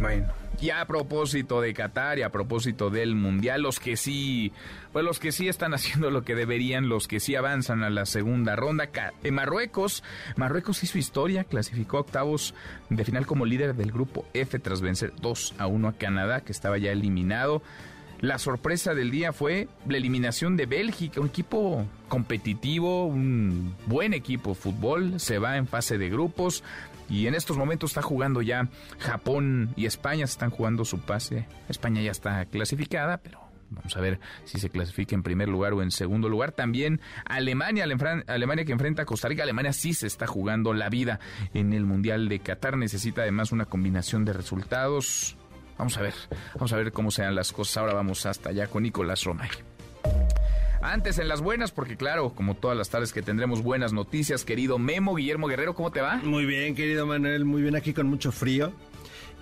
Bueno, 0.00 0.26
y 0.60 0.70
a 0.70 0.84
propósito 0.86 1.60
de 1.60 1.72
Qatar 1.72 2.18
y 2.18 2.22
a 2.22 2.30
propósito 2.30 2.90
del 2.90 3.14
Mundial, 3.14 3.62
los 3.62 3.78
que 3.78 3.96
sí, 3.96 4.52
pues 4.92 5.04
los 5.04 5.20
que 5.20 5.30
sí 5.30 5.48
están 5.48 5.72
haciendo 5.74 6.10
lo 6.10 6.22
que 6.22 6.34
deberían, 6.34 6.88
los 6.88 7.06
que 7.06 7.20
sí 7.20 7.36
avanzan 7.36 7.84
a 7.84 7.90
la 7.90 8.06
segunda 8.06 8.56
ronda. 8.56 8.84
En 8.84 9.12
eh, 9.22 9.30
Marruecos, 9.30 10.02
Marruecos 10.36 10.82
hizo 10.82 10.98
historia, 10.98 11.44
clasificó 11.44 11.98
octavos 11.98 12.54
de 12.90 13.04
final 13.04 13.26
como 13.26 13.46
líder 13.46 13.74
del 13.74 13.92
grupo 13.92 14.26
F 14.34 14.58
tras 14.58 14.80
vencer 14.80 15.12
2 15.20 15.54
a 15.58 15.66
1 15.66 15.88
a 15.88 15.92
Canadá, 15.92 16.40
que 16.40 16.52
estaba 16.52 16.78
ya 16.78 16.90
eliminado. 16.90 17.62
La 18.20 18.38
sorpresa 18.38 18.94
del 18.94 19.12
día 19.12 19.32
fue 19.32 19.68
la 19.86 19.96
eliminación 19.96 20.56
de 20.56 20.66
Bélgica, 20.66 21.20
un 21.20 21.28
equipo 21.28 21.86
competitivo, 22.08 23.06
un 23.06 23.76
buen 23.86 24.12
equipo 24.12 24.50
de 24.50 24.56
fútbol, 24.56 25.20
se 25.20 25.38
va 25.38 25.56
en 25.56 25.68
fase 25.68 25.98
de 25.98 26.08
grupos 26.10 26.64
y 27.08 27.26
en 27.26 27.34
estos 27.34 27.56
momentos 27.56 27.90
está 27.90 28.02
jugando 28.02 28.42
ya 28.42 28.68
Japón 28.98 29.72
y 29.76 29.86
España, 29.86 30.26
se 30.26 30.32
están 30.32 30.50
jugando 30.50 30.84
su 30.84 31.00
pase. 31.00 31.46
España 31.68 32.02
ya 32.02 32.10
está 32.10 32.44
clasificada, 32.46 33.18
pero 33.18 33.48
Vamos 33.70 33.94
a 33.98 34.00
ver 34.00 34.18
si 34.44 34.58
se 34.58 34.70
clasifica 34.70 35.14
en 35.14 35.22
primer 35.22 35.46
lugar 35.46 35.74
o 35.74 35.82
en 35.82 35.90
segundo 35.90 36.30
lugar. 36.30 36.52
También 36.52 37.02
Alemania, 37.26 37.84
Alemania 38.26 38.64
que 38.64 38.72
enfrenta 38.72 39.02
a 39.02 39.04
Costa 39.04 39.28
Rica. 39.28 39.42
Alemania 39.42 39.74
sí 39.74 39.92
se 39.92 40.06
está 40.06 40.26
jugando 40.26 40.72
la 40.72 40.88
vida 40.88 41.20
en 41.52 41.74
el 41.74 41.84
Mundial 41.84 42.30
de 42.30 42.38
Qatar. 42.38 42.78
Necesita 42.78 43.20
además 43.20 43.52
una 43.52 43.66
combinación 43.66 44.24
de 44.24 44.32
resultados 44.32 45.36
Vamos 45.78 45.96
a 45.96 46.02
ver, 46.02 46.14
vamos 46.54 46.72
a 46.72 46.76
ver 46.76 46.92
cómo 46.92 47.12
sean 47.12 47.36
las 47.36 47.52
cosas. 47.52 47.76
Ahora 47.76 47.94
vamos 47.94 48.26
hasta 48.26 48.50
allá 48.50 48.66
con 48.66 48.82
Nicolás 48.82 49.22
Romay. 49.22 49.48
Antes 50.80 51.18
en 51.18 51.28
las 51.28 51.40
buenas, 51.40 51.72
porque 51.72 51.96
claro, 51.96 52.30
como 52.30 52.54
todas 52.54 52.76
las 52.76 52.88
tardes 52.88 53.12
que 53.12 53.22
tendremos 53.22 53.62
buenas 53.62 53.92
noticias, 53.92 54.44
querido 54.44 54.78
Memo 54.78 55.14
Guillermo 55.14 55.48
Guerrero, 55.48 55.74
¿cómo 55.74 55.90
te 55.90 56.00
va? 56.00 56.16
Muy 56.16 56.46
bien, 56.46 56.74
querido 56.74 57.06
Manuel, 57.06 57.44
muy 57.44 57.62
bien 57.62 57.74
aquí 57.74 57.92
con 57.92 58.06
mucho 58.06 58.30
frío. 58.30 58.72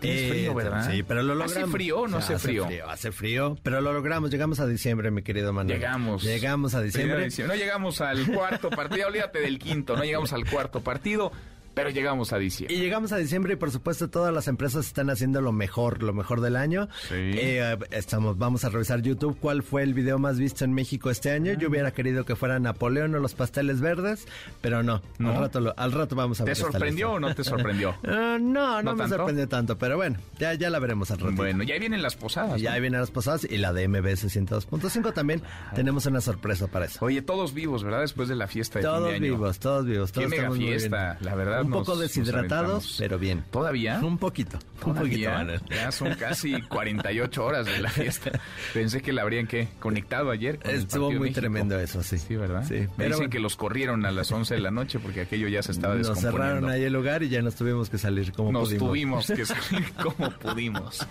Tienes 0.01 0.31
frío, 0.31 0.51
eh, 0.51 0.55
¿verdad? 0.55 0.91
Sí, 0.91 1.03
pero 1.03 1.23
lo 1.23 1.35
logramos. 1.35 1.57
¿Hace 1.57 1.67
frío 1.67 2.01
o 2.01 2.09
no 2.09 2.19
hace, 2.19 2.39
frío? 2.39 2.69
Hace 2.87 3.13
frío, 3.13 3.57
pero 3.63 3.81
lo 3.81 3.93
logramos. 3.93 4.31
Llegamos 4.31 4.61
a 4.61 4.67
diciembre, 4.67 5.11
mi 5.11 5.23
querido 5.23 5.53
Manuel. 5.53 5.79
Llegamos. 5.79 6.23
Llegamos 6.23 6.75
a 6.75 6.83
diciembre. 6.83 7.29
No 7.47 7.55
llegamos 7.55 8.01
al 8.01 8.27
cuarto 8.27 8.69
partido, 8.71 9.09
olvídate 9.09 9.41
del 9.41 9.59
quinto, 9.59 9.97
no 9.97 10.05
llegamos 10.05 10.33
al 10.33 10.49
cuarto 10.49 10.81
partido. 10.83 11.33
Pero 11.77 11.91
llegamos 11.91 12.33
a 12.33 12.39
diciembre. 12.39 12.75
Y 12.75 12.81
llegamos 12.81 13.13
a 13.13 13.19
diciembre 13.19 13.53
y 13.53 13.57
por 13.57 13.71
supuesto 13.71 14.09
todas 14.09 14.33
las 14.33 14.49
empresas 14.49 14.87
están 14.87 15.11
haciendo 15.11 15.43
lo 15.43 15.53
mejor, 15.53 16.03
lo 16.03 16.15
mejor 16.15 16.41
del 16.41 16.57
año. 16.57 16.89
Sí. 17.07 17.15
Eh, 17.15 17.77
estamos, 17.91 18.39
vamos 18.39 18.65
a 18.65 18.71
revisar 18.71 19.03
YouTube 19.03 19.37
cuál 19.39 19.63
fue 19.63 19.83
el 19.83 19.93
video 19.93 20.19
más 20.19 20.39
visto 20.39 20.65
en 20.65 20.73
México 20.73 21.11
este 21.11 21.33
año. 21.33 21.53
Yo 21.53 21.69
hubiera 21.69 21.91
querido 21.91 22.25
que 22.25 22.35
fuera 22.35 22.59
Napoleón 22.59 23.15
o 23.15 23.19
los 23.19 23.35
pasteles 23.35 23.83
verdes, 23.83 24.27
pero 24.63 24.83
no. 24.83 25.03
Al, 25.19 25.37
rato 25.37 25.75
al 25.77 25.93
rato 25.93 26.17
vamos 26.17 26.41
a 26.41 26.45
ver. 26.45 26.55
¿Te 26.55 26.63
sorprendió 26.63 27.13
o 27.13 27.21
no 27.21 27.35
te 27.35 27.45
sorprendió? 27.45 27.95
Ah, 28.07 28.39
no, 28.41 28.83
no, 28.83 28.95
me 28.95 29.09
sorprendió 29.09 29.49
tanto, 29.49 29.77
pero 29.77 29.97
bueno, 29.97 30.19
ya, 30.39 30.55
ya 30.55 30.71
la 30.71 30.79
veremos 30.79 31.11
al 31.11 31.19
rato. 31.19 31.35
Bueno, 31.35 31.65
ya 31.65 31.79
vienen 31.79 32.03
las 32.03 32.17
posadas. 32.17 32.61
Ya 32.61 32.79
vienen 32.79 33.01
las 33.01 33.11
posadas 33.11 33.45
y 33.45 33.59
la 33.59 33.73
de 33.73 33.89
MBS 33.89 34.35
102.5 34.35 35.13
también 35.13 35.43
tenemos 35.75 36.07
una 36.07 36.21
sorpresa 36.21 36.69
para 36.69 36.87
eso. 36.87 37.05
Oye, 37.05 37.21
todos 37.21 37.53
vivos, 37.53 37.85
¿verdad? 37.85 38.01
Después 38.01 38.29
de 38.29 38.37
la 38.37 38.47
fiesta 38.47 38.79
de 38.79 38.85
todos 38.85 38.99
fin 38.99 39.09
de 39.09 39.15
año. 39.17 39.37
vivos, 39.37 39.59
todos 39.59 39.85
vivos, 39.85 40.13
todos 40.13 40.31
Qué 40.31 40.37
mega 40.37 40.51
fiesta, 40.53 41.19
la 41.21 41.35
verdad 41.35 41.66
Un 41.67 41.73
poco 41.73 41.97
deshidratados, 41.97 42.97
pero 42.99 43.19
bien. 43.19 43.45
¿Todavía? 43.51 44.01
Un 44.03 44.19
poquito. 44.19 44.59
Un 44.85 44.95
poquito, 44.95 45.31
Ya 45.69 45.93
son 45.93 46.15
casi 46.15 46.61
48 46.63 47.45
horas 47.45 47.67
de 47.67 47.79
la 47.79 47.91
fiesta. 47.91 48.31
Pensé 48.75 49.03
que 49.03 49.13
la 49.13 49.23
habrían 49.23 49.47
que 49.47 49.69
conectado 49.81 50.31
ayer. 50.31 50.59
Estuvo 50.65 51.11
muy 51.13 51.33
tremendo 51.33 51.79
eso, 51.79 52.03
sí. 52.03 52.19
Sí, 52.19 52.37
¿verdad? 52.37 52.65
Sí. 52.67 52.87
Me 52.97 53.07
dicen 53.07 53.31
que 53.31 53.41
los 53.41 53.57
corrieron 53.57 54.07
a 54.07 54.11
las 54.11 54.31
11 54.31 54.55
de 54.55 54.61
la 54.61 54.71
noche 54.71 54.99
porque 54.99 55.23
aquello 55.23 55.49
ya 55.49 55.63
se 55.63 55.73
estaba 55.73 55.95
descomponiendo. 55.95 56.39
Nos 56.39 56.41
cerraron 56.41 56.71
ahí 56.71 56.85
el 56.85 56.93
lugar 56.93 57.23
y 57.23 57.29
ya 57.29 57.43
nos 57.43 57.55
tuvimos 57.57 57.91
que 57.91 57.99
salir 57.99 58.33
como 58.33 58.53
nos 58.53 58.73
pudimos. 58.75 59.27
tuvimos 59.27 59.27
que 59.27 59.47
salir 59.47 59.93
como 59.95 60.31
pudimos. 60.31 61.07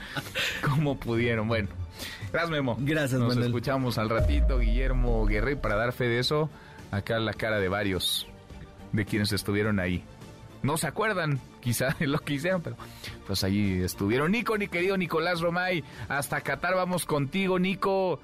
Como 0.62 1.00
pudieron. 1.00 1.48
Bueno. 1.48 1.70
Gracias, 2.32 2.52
Memo. 2.52 2.78
Gracias, 2.80 3.20
Nos 3.20 3.38
escuchamos 3.38 3.98
al 3.98 4.10
ratito, 4.10 4.60
Guillermo 4.60 5.26
Guerrero, 5.26 5.62
para 5.62 5.76
dar 5.76 5.94
fe 5.94 6.06
de 6.06 6.20
eso. 6.20 6.50
Acá 6.92 7.20
la 7.20 7.34
cara 7.34 7.60
de 7.60 7.70
varios 7.70 8.28
de 8.92 9.06
quienes 9.06 9.32
estuvieron 9.32 9.80
ahí. 9.80 10.04
No 10.64 10.78
se 10.78 10.88
acuerdan, 10.88 11.40
quizá, 11.62 11.96
lo 12.00 12.20
que 12.20 12.34
hicieron, 12.34 12.62
pero 12.62 12.76
pues 13.28 13.44
ahí 13.44 13.82
estuvieron. 13.82 14.32
Nico, 14.32 14.58
mi 14.58 14.68
querido 14.68 14.98
Nicolás 14.98 15.42
Romay, 15.42 15.84
hasta 16.10 16.42
Qatar 16.42 16.76
vamos 16.76 17.06
contigo, 17.06 17.60
Nico. 17.60 18.20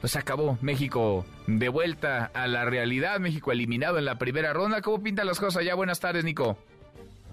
Pues 0.00 0.14
acabó 0.14 0.58
México 0.60 1.24
de 1.46 1.68
vuelta 1.70 2.30
a 2.34 2.46
la 2.46 2.66
realidad, 2.66 3.18
México 3.18 3.50
eliminado 3.50 3.98
en 3.98 4.04
la 4.04 4.18
primera 4.18 4.52
ronda. 4.52 4.82
¿Cómo 4.82 5.02
pintan 5.02 5.26
las 5.26 5.40
cosas 5.40 5.64
ya? 5.64 5.74
Buenas 5.74 6.00
tardes, 6.00 6.22
Nico. 6.22 6.58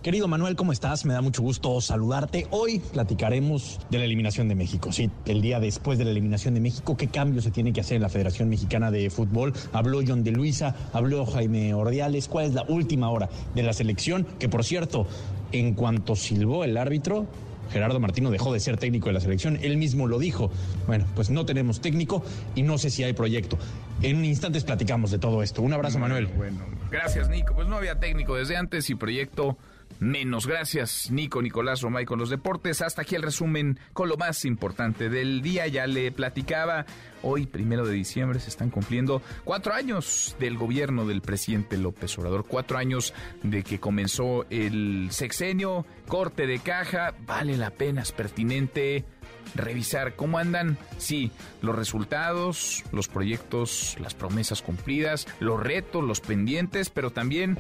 Querido 0.03 0.27
Manuel, 0.27 0.57
¿cómo 0.57 0.74
estás? 0.74 1.05
Me 1.05 1.13
da 1.13 1.22
mucho 1.22 1.41
gusto 1.41 1.79
saludarte. 1.79 2.45
Hoy 2.51 2.79
platicaremos 2.79 3.79
de 3.89 4.00
la 4.00 4.03
eliminación 4.03 4.50
de 4.50 4.55
México. 4.55 4.91
Sí, 4.91 5.10
el 5.25 5.41
día 5.41 5.62
después 5.62 5.98
de 5.98 6.03
la 6.03 6.12
eliminación 6.12 6.53
de 6.53 6.60
México, 6.60 6.98
¿qué 6.98 7.07
cambios 7.07 7.45
se 7.45 7.51
tiene 7.51 7.72
que 7.72 7.79
hacer 7.79 7.95
en 7.95 8.01
la 8.01 8.10
Federación 8.10 8.50
Mexicana 8.50 8.91
de 8.91 9.10
Fútbol? 9.10 9.53
Habló 9.72 10.01
John 10.05 10.25
de 10.25 10.31
Luisa, 10.31 10.75
habló 10.91 11.25
Jaime 11.25 11.74
Ordiales. 11.74 12.27
¿Cuál 12.27 12.48
es 12.48 12.53
la 12.53 12.65
última 12.67 13.10
hora 13.12 13.29
de 13.55 13.63
la 13.63 13.72
selección? 13.72 14.27
Que 14.39 14.50
por 14.50 14.65
cierto, 14.65 15.07
en 15.53 15.74
cuanto 15.74 16.17
silbó 16.17 16.65
el 16.65 16.75
árbitro, 16.75 17.25
Gerardo 17.72 18.01
Martino 18.01 18.29
dejó 18.29 18.51
de 18.51 18.60
ser 18.60 18.75
técnico 18.75 19.07
de 19.07 19.13
la 19.13 19.22
selección, 19.22 19.57
él 19.62 19.77
mismo 19.77 20.07
lo 20.07 20.19
dijo. 20.19 20.51
Bueno, 20.86 21.05
pues 21.15 21.29
no 21.29 21.45
tenemos 21.45 21.79
técnico 21.79 22.25
y 22.55 22.63
no 22.63 22.77
sé 22.77 22.89
si 22.89 23.05
hay 23.05 23.13
proyecto. 23.13 23.57
En 24.01 24.25
instantes 24.25 24.65
platicamos 24.65 25.12
de 25.12 25.19
todo 25.19 25.41
esto. 25.43 25.62
Un 25.62 25.72
abrazo, 25.72 25.98
Manuel. 25.98 26.27
Bueno, 26.27 26.60
gracias, 26.91 27.29
Nico. 27.29 27.55
Pues 27.55 27.69
no 27.69 27.77
había 27.77 28.01
técnico 28.01 28.36
desde 28.36 28.57
antes 28.57 28.89
y 28.89 28.95
proyecto 28.95 29.57
menos. 30.00 30.47
Gracias, 30.47 31.12
Nico, 31.12 31.41
Nicolás 31.41 31.81
Romay 31.81 32.05
con 32.05 32.19
los 32.19 32.29
deportes. 32.29 32.81
Hasta 32.81 33.03
aquí 33.03 33.15
el 33.15 33.23
resumen 33.23 33.79
con 33.93 34.09
lo 34.09 34.17
más 34.17 34.45
importante 34.45 35.09
del 35.09 35.41
día. 35.41 35.67
Ya 35.67 35.88
le 35.88 36.12
platicaba, 36.12 36.85
hoy, 37.21 37.45
primero 37.45 37.85
de 37.85 37.93
diciembre, 37.93 38.39
se 38.39 38.50
están 38.50 38.69
cumpliendo 38.69 39.21
cuatro 39.43 39.73
años 39.73 40.35
del 40.39 40.57
gobierno 40.57 41.05
del 41.05 41.21
presidente 41.21 41.77
López 41.77 42.17
Obrador. 42.17 42.45
Cuatro 42.47 42.77
años 42.77 43.13
de 43.43 43.63
que 43.63 43.79
comenzó 43.79 44.45
el 44.50 45.07
sexenio, 45.12 45.85
corte 46.07 46.47
de 46.47 46.59
caja. 46.59 47.13
Vale 47.25 47.57
la 47.57 47.71
pena, 47.71 48.01
es 48.01 48.12
pertinente 48.12 49.05
revisar 49.55 50.15
cómo 50.15 50.38
andan, 50.38 50.77
sí, 50.97 51.31
los 51.62 51.75
resultados, 51.75 52.83
los 52.91 53.07
proyectos, 53.07 53.95
las 54.00 54.13
promesas 54.13 54.62
cumplidas, 54.62 55.27
los 55.39 55.62
retos, 55.62 56.03
los 56.03 56.21
pendientes, 56.21 56.89
pero 56.89 57.12
también 57.12 57.57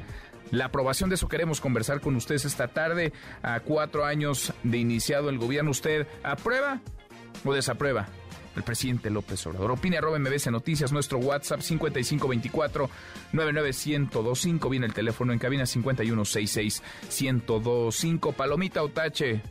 la 0.53 0.65
aprobación 0.65 1.09
de 1.09 1.15
eso 1.15 1.27
queremos 1.27 1.59
conversar 1.59 1.99
con 1.99 2.15
ustedes 2.15 2.45
esta 2.45 2.67
tarde. 2.67 3.11
A 3.41 3.59
cuatro 3.61 4.05
años 4.05 4.53
de 4.61 4.77
iniciado 4.77 5.29
el 5.29 5.39
gobierno, 5.39 5.71
¿usted 5.71 6.07
aprueba 6.21 6.79
o 7.43 7.53
desaprueba? 7.53 8.07
El 8.55 8.61
presidente 8.61 9.09
López 9.09 9.43
Obrador. 9.47 9.71
Opine 9.71 9.97
arroba 9.97 10.19
MBC 10.19 10.51
Noticias, 10.51 10.91
nuestro 10.91 11.17
WhatsApp 11.17 11.61
5524 11.61 12.87
99125. 13.31 14.69
Viene 14.69 14.85
el 14.85 14.93
teléfono 14.93 15.33
en 15.33 15.39
cabina 15.39 15.65
5166 15.65 16.83
1025. 17.19 18.33
Palomita 18.33 18.83
Otache, 18.83 19.41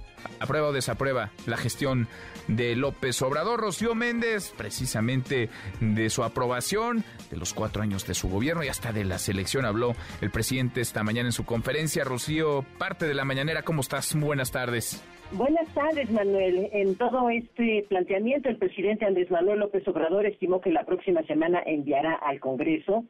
aprueba 0.41 0.69
o 0.69 0.73
desaprueba 0.73 1.31
la 1.47 1.57
gestión 1.57 2.09
de 2.49 2.77
López 2.77 3.21
Obrador. 3.23 3.61
Rocío 3.61 3.95
Méndez, 3.95 4.53
precisamente 4.57 5.49
de 5.81 6.11
su 6.11 6.25
aprobación, 6.25 7.05
de 7.31 7.37
los 7.37 7.55
cuatro 7.55 7.83
años 7.83 8.07
de 8.07 8.15
su 8.15 8.29
gobierno 8.29 8.65
y 8.65 8.69
hasta 8.69 8.93
de 8.93 9.05
la 9.05 9.19
selección 9.19 9.65
habló 9.65 9.93
el 10.21 10.31
presidente 10.31 10.81
esta 10.81 11.03
mañana 11.03 11.29
en 11.29 11.33
su 11.33 11.45
conferencia. 11.45 12.05
Rocío, 12.05 12.65
parte 12.79 13.07
de 13.07 13.15
la 13.15 13.25
mañanera, 13.25 13.63
¿cómo 13.63 13.81
estás? 13.81 14.15
Buenas 14.19 14.51
tardes. 14.51 15.03
Buenas 15.33 15.67
tardes, 15.73 16.11
Manuel. 16.11 16.69
En 16.73 16.95
todo 16.97 17.31
este 17.31 17.87
planteamiento, 17.89 18.51
el 18.51 18.59
presidente 18.59 19.07
Andrés 19.07 19.31
Manuel 19.31 19.61
López 19.61 19.87
Obrador 19.89 20.27
estimó 20.27 20.61
que 20.61 20.71
la 20.71 20.85
próxima 20.85 21.23
semana 21.23 21.63
enviará 21.65 22.15
al 22.17 22.39
Congreso 22.39 23.05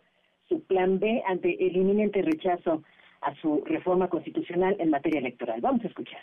su 0.48 0.62
plan 0.62 1.00
B 1.00 1.22
ante 1.26 1.66
el 1.66 1.76
inminente 1.76 2.22
rechazo 2.22 2.84
a 3.22 3.34
su 3.40 3.64
reforma 3.64 4.08
constitucional 4.08 4.76
en 4.78 4.90
materia 4.90 5.18
electoral. 5.18 5.60
Vamos 5.60 5.84
a 5.84 5.88
escuchar. 5.88 6.20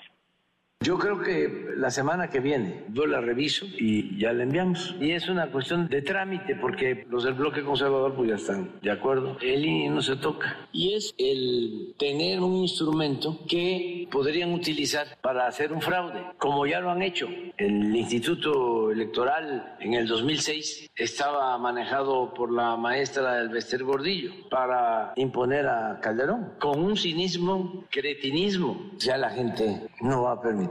Yo 0.82 0.98
creo 0.98 1.20
que 1.20 1.74
la 1.76 1.92
semana 1.92 2.30
que 2.30 2.40
viene 2.40 2.86
yo 2.94 3.06
la 3.06 3.20
reviso 3.20 3.66
y 3.66 4.18
ya 4.18 4.32
la 4.32 4.44
enviamos. 4.44 4.96
Y 5.02 5.12
es 5.12 5.28
una 5.28 5.52
cuestión 5.52 5.90
de 5.90 6.02
trámite 6.02 6.56
porque 6.56 7.06
los 7.10 7.26
del 7.26 7.34
bloque 7.34 7.66
conservador 7.66 8.16
pues 8.16 8.30
ya 8.30 8.36
están 8.36 8.80
de 8.82 8.90
acuerdo. 8.90 9.36
El 9.42 9.66
INE 9.66 9.90
no 9.90 10.02
se 10.02 10.16
toca. 10.16 10.70
Y 10.72 10.94
es 10.94 11.14
el 11.18 11.96
tener 12.00 12.40
un 12.40 12.56
instrumento 12.56 13.40
que 13.46 14.08
podrían 14.10 14.54
utilizar 14.54 15.18
para 15.22 15.48
hacer 15.48 15.74
un 15.74 15.82
fraude, 15.82 16.24
como 16.38 16.66
ya 16.66 16.80
lo 16.80 16.92
han 16.92 17.02
hecho. 17.02 17.28
El 17.58 17.94
Instituto 17.94 18.90
Electoral 18.90 19.76
en 19.82 19.96
el 19.96 20.08
2006 20.08 20.92
estaba 20.96 21.58
manejado 21.58 22.34
por 22.34 22.54
la 22.54 22.78
maestra 22.78 23.34
del 23.34 23.50
Bester 23.50 23.84
Gordillo 23.84 24.32
para 24.50 25.12
imponer 25.18 25.68
a 25.68 26.00
Calderón 26.02 26.54
con 26.58 26.82
un 26.82 26.96
cinismo, 26.96 27.84
cretinismo. 27.92 28.92
Ya 28.98 29.18
la 29.18 29.30
gente 29.30 29.89
no 30.00 30.24
va 30.24 30.32
a 30.34 30.42
permitir 30.42 30.68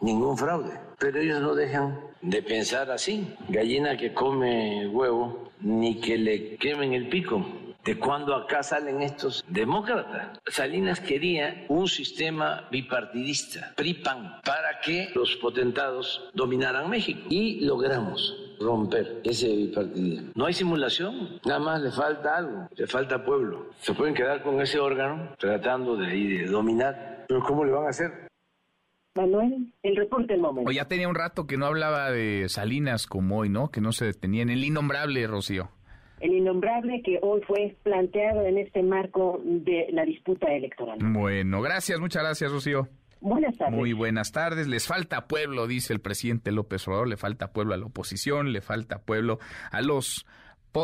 ningún 0.00 0.36
fraude. 0.36 0.72
Pero 0.98 1.20
ellos 1.20 1.40
no 1.40 1.54
dejan 1.54 1.98
de 2.22 2.42
pensar 2.42 2.90
así. 2.90 3.34
Gallina 3.48 3.96
que 3.96 4.12
come 4.12 4.86
huevo, 4.88 5.50
ni 5.60 6.00
que 6.00 6.18
le 6.18 6.56
quemen 6.56 6.92
el 6.92 7.08
pico. 7.08 7.44
¿De 7.84 7.98
cuándo 7.98 8.34
acá 8.34 8.62
salen 8.62 9.00
estos 9.00 9.42
demócratas? 9.48 10.38
Salinas 10.46 11.00
quería 11.00 11.64
un 11.68 11.88
sistema 11.88 12.68
bipartidista, 12.70 13.72
PRI-PAN, 13.76 14.40
para 14.44 14.80
que 14.84 15.08
los 15.14 15.36
potentados 15.36 16.28
dominaran 16.34 16.90
México. 16.90 17.20
Y 17.30 17.64
logramos 17.64 18.36
romper 18.60 19.22
ese 19.24 19.48
bipartidismo. 19.48 20.32
No 20.34 20.46
hay 20.46 20.52
simulación, 20.52 21.40
nada 21.46 21.60
más 21.60 21.80
le 21.80 21.90
falta 21.90 22.36
algo, 22.36 22.68
le 22.76 22.86
falta 22.86 23.24
pueblo. 23.24 23.70
Se 23.80 23.94
pueden 23.94 24.14
quedar 24.14 24.42
con 24.42 24.60
ese 24.60 24.78
órgano 24.78 25.34
tratando 25.38 25.96
de, 25.96 26.08
de 26.08 26.46
dominar, 26.46 27.24
pero 27.26 27.42
¿cómo 27.42 27.64
le 27.64 27.72
van 27.72 27.86
a 27.86 27.90
hacer? 27.90 28.27
Manuel, 29.18 29.74
el 29.82 29.96
reporte 29.96 30.34
del 30.34 30.42
momento. 30.42 30.70
O 30.70 30.72
ya 30.72 30.86
tenía 30.86 31.08
un 31.08 31.16
rato 31.16 31.46
que 31.48 31.56
no 31.56 31.66
hablaba 31.66 32.12
de 32.12 32.48
Salinas 32.48 33.08
como 33.08 33.38
hoy, 33.38 33.48
¿no? 33.48 33.70
Que 33.70 33.80
no 33.80 33.90
se 33.90 34.04
detenía 34.04 34.42
en 34.42 34.50
el 34.50 34.64
innombrable, 34.64 35.26
Rocío. 35.26 35.70
El 36.20 36.34
innombrable 36.34 37.02
que 37.02 37.18
hoy 37.20 37.40
fue 37.46 37.76
planteado 37.82 38.42
en 38.42 38.58
este 38.58 38.82
marco 38.82 39.40
de 39.44 39.86
la 39.90 40.04
disputa 40.04 40.46
electoral. 40.52 40.98
Bueno, 41.00 41.60
gracias, 41.60 41.98
muchas 41.98 42.22
gracias, 42.22 42.52
Rocío. 42.52 42.88
Buenas 43.20 43.58
tardes. 43.58 43.76
Muy 43.76 43.92
buenas 43.92 44.30
tardes. 44.30 44.68
Les 44.68 44.86
falta 44.86 45.26
pueblo, 45.26 45.66
dice 45.66 45.92
el 45.92 46.00
presidente 46.00 46.52
López 46.52 46.86
Obrador. 46.86 47.08
Le 47.08 47.16
falta 47.16 47.52
pueblo 47.52 47.74
a 47.74 47.76
la 47.76 47.86
oposición, 47.86 48.52
le 48.52 48.60
falta 48.60 49.00
pueblo 49.00 49.40
a 49.72 49.82
los 49.82 50.26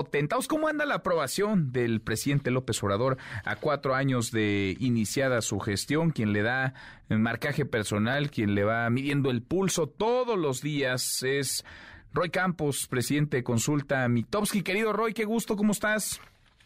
potentados. 0.03 0.49
¿Cómo 0.49 0.67
anda 0.67 0.85
la 0.87 0.97
aprobación 0.97 1.71
del 1.71 2.01
presidente 2.01 2.51
López 2.51 2.83
Obrador 2.83 3.17
a 3.45 3.55
cuatro 3.55 3.95
años 3.95 4.33
de 4.33 4.77
iniciada 4.81 5.41
su 5.41 5.61
gestión? 5.61 6.11
Quien 6.11 6.33
le 6.33 6.43
da 6.43 6.75
marcaje 7.09 7.65
personal, 7.65 8.31
quien 8.33 8.57
le 8.57 8.65
va 8.65 8.91
midiendo 8.91 9.31
el 9.31 9.43
pulso 9.43 9.87
todos 9.87 10.37
los 10.37 10.63
días 10.63 11.23
es 11.23 11.65
Roy 12.13 12.31
Campos, 12.31 12.89
presidente 12.89 13.37
de 13.37 13.45
Consulta 13.45 14.09
Mitowski. 14.09 14.63
Querido 14.63 14.93
Roy, 14.93 15.15
qué 15.15 15.25
gusto, 15.25 15.55
¿cómo 15.55 15.71
estás? 15.71 16.21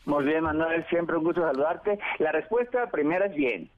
Muy 0.09 0.25
bien, 0.25 0.43
Manuel, 0.43 0.87
siempre 0.89 1.19
un 1.19 1.25
gusto 1.25 1.43
saludarte. 1.43 1.99
La 2.19 2.33
respuesta 2.33 2.91
primera 2.91 3.27
es 3.27 3.35
bien. 3.35 3.71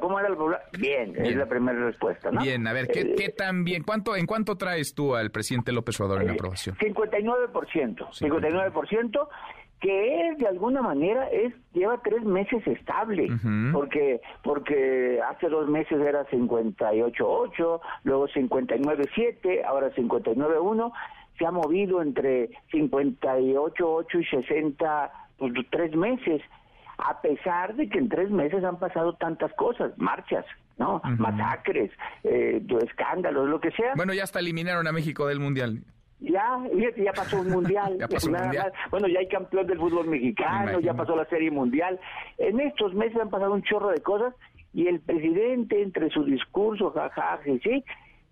¿Cómo 0.00 0.20
era 0.20 0.28
el 0.28 0.36
Bien, 0.78 1.14
es 1.16 1.34
la 1.34 1.46
primera 1.46 1.76
respuesta, 1.86 2.30
¿no? 2.30 2.40
Bien, 2.42 2.64
a 2.68 2.72
ver, 2.72 2.86
¿qué, 2.86 3.00
eh, 3.00 3.14
qué 3.16 3.28
tan 3.30 3.64
bien? 3.64 3.82
¿Cuánto, 3.82 4.14
¿En 4.14 4.26
cuánto 4.26 4.56
traes 4.56 4.94
tú 4.94 5.16
al 5.16 5.32
presidente 5.32 5.72
López 5.72 6.00
Obrador 6.00 6.22
en 6.22 6.28
la 6.28 6.34
aprobación? 6.34 6.76
59%. 6.76 8.08
59%, 8.08 9.28
que 9.80 10.28
es, 10.28 10.38
de 10.38 10.46
alguna 10.46 10.80
manera, 10.80 11.28
es 11.30 11.52
lleva 11.72 12.00
tres 12.04 12.22
meses 12.22 12.64
estable, 12.68 13.28
porque 13.72 14.20
porque 14.44 15.20
hace 15.28 15.48
dos 15.48 15.68
meses 15.68 16.00
era 16.00 16.24
58.8, 16.28 17.80
luego 18.04 18.28
59.7, 18.28 19.64
ahora 19.64 19.90
59.1, 19.92 20.92
se 21.36 21.46
ha 21.46 21.50
movido 21.50 22.00
entre 22.00 22.50
58.8 22.72 24.20
y 24.20 24.24
60 24.24 25.12
pues, 25.12 25.23
tres 25.70 25.94
meses, 25.96 26.42
a 26.98 27.20
pesar 27.20 27.74
de 27.74 27.88
que 27.88 27.98
en 27.98 28.08
tres 28.08 28.30
meses 28.30 28.64
han 28.64 28.78
pasado 28.78 29.14
tantas 29.14 29.52
cosas, 29.54 29.92
marchas, 29.96 30.44
¿no? 30.78 31.00
Masacres, 31.18 31.90
eh, 32.24 32.62
escándalos, 32.82 33.48
lo 33.48 33.60
que 33.60 33.70
sea. 33.72 33.92
Bueno, 33.96 34.12
ya 34.14 34.24
hasta 34.24 34.40
eliminaron 34.40 34.86
a 34.86 34.92
México 34.92 35.26
del 35.26 35.40
Mundial. 35.40 35.82
Ya, 36.20 36.58
ya 36.96 37.12
pasó 37.12 37.40
un 37.40 37.50
mundial. 37.50 37.96
ya 38.00 38.08
pasó 38.08 38.30
mundial. 38.30 38.72
Bueno, 38.90 39.08
ya 39.08 39.20
hay 39.20 39.28
campeón 39.28 39.66
del 39.66 39.78
fútbol 39.78 40.06
mexicano, 40.06 40.80
ya 40.80 40.94
pasó 40.94 41.16
la 41.16 41.26
serie 41.26 41.50
mundial. 41.50 42.00
En 42.38 42.60
estos 42.60 42.94
meses 42.94 43.20
han 43.20 43.30
pasado 43.30 43.52
un 43.52 43.62
chorro 43.62 43.90
de 43.90 44.00
cosas 44.00 44.34
Y 44.72 44.86
el 44.86 45.00
presidente, 45.00 45.82
entre 45.82 46.08
su 46.10 46.24
discurso, 46.24 46.90
jajaja, 46.92 47.40
sí, 47.44 47.84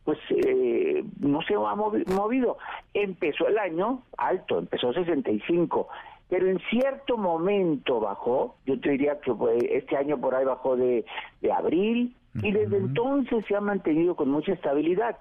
pues 0.05 0.18
eh, 0.31 1.05
no 1.20 1.42
se 1.42 1.55
ha 1.55 1.75
movido. 1.75 2.59
Empezó 2.94 3.46
el 3.46 3.59
año 3.59 4.03
alto, 4.16 4.59
empezó 4.59 4.92
65, 4.92 5.88
pero 6.32 6.48
en 6.48 6.58
cierto 6.70 7.18
momento 7.18 8.00
bajó, 8.00 8.56
yo 8.64 8.80
te 8.80 8.92
diría 8.92 9.20
que 9.20 9.34
este 9.70 9.98
año 9.98 10.18
por 10.18 10.34
ahí 10.34 10.46
bajó 10.46 10.76
de, 10.76 11.04
de 11.42 11.52
abril, 11.52 12.16
y 12.36 12.50
desde 12.52 12.78
entonces 12.78 13.44
se 13.46 13.54
ha 13.54 13.60
mantenido 13.60 14.16
con 14.16 14.30
mucha 14.30 14.54
estabilidad. 14.54 15.18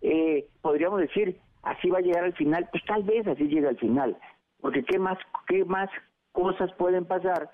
Eh, 0.00 0.46
podríamos 0.62 1.00
decir, 1.00 1.36
así 1.64 1.90
va 1.90 1.98
a 1.98 2.00
llegar 2.00 2.24
al 2.24 2.32
final, 2.32 2.66
pues 2.72 2.82
tal 2.86 3.02
vez 3.02 3.26
así 3.26 3.46
llegue 3.46 3.68
al 3.68 3.76
final, 3.76 4.16
porque 4.62 4.82
qué 4.84 4.98
más, 4.98 5.18
qué 5.48 5.66
más 5.66 5.90
cosas 6.32 6.72
pueden 6.78 7.04
pasar 7.04 7.50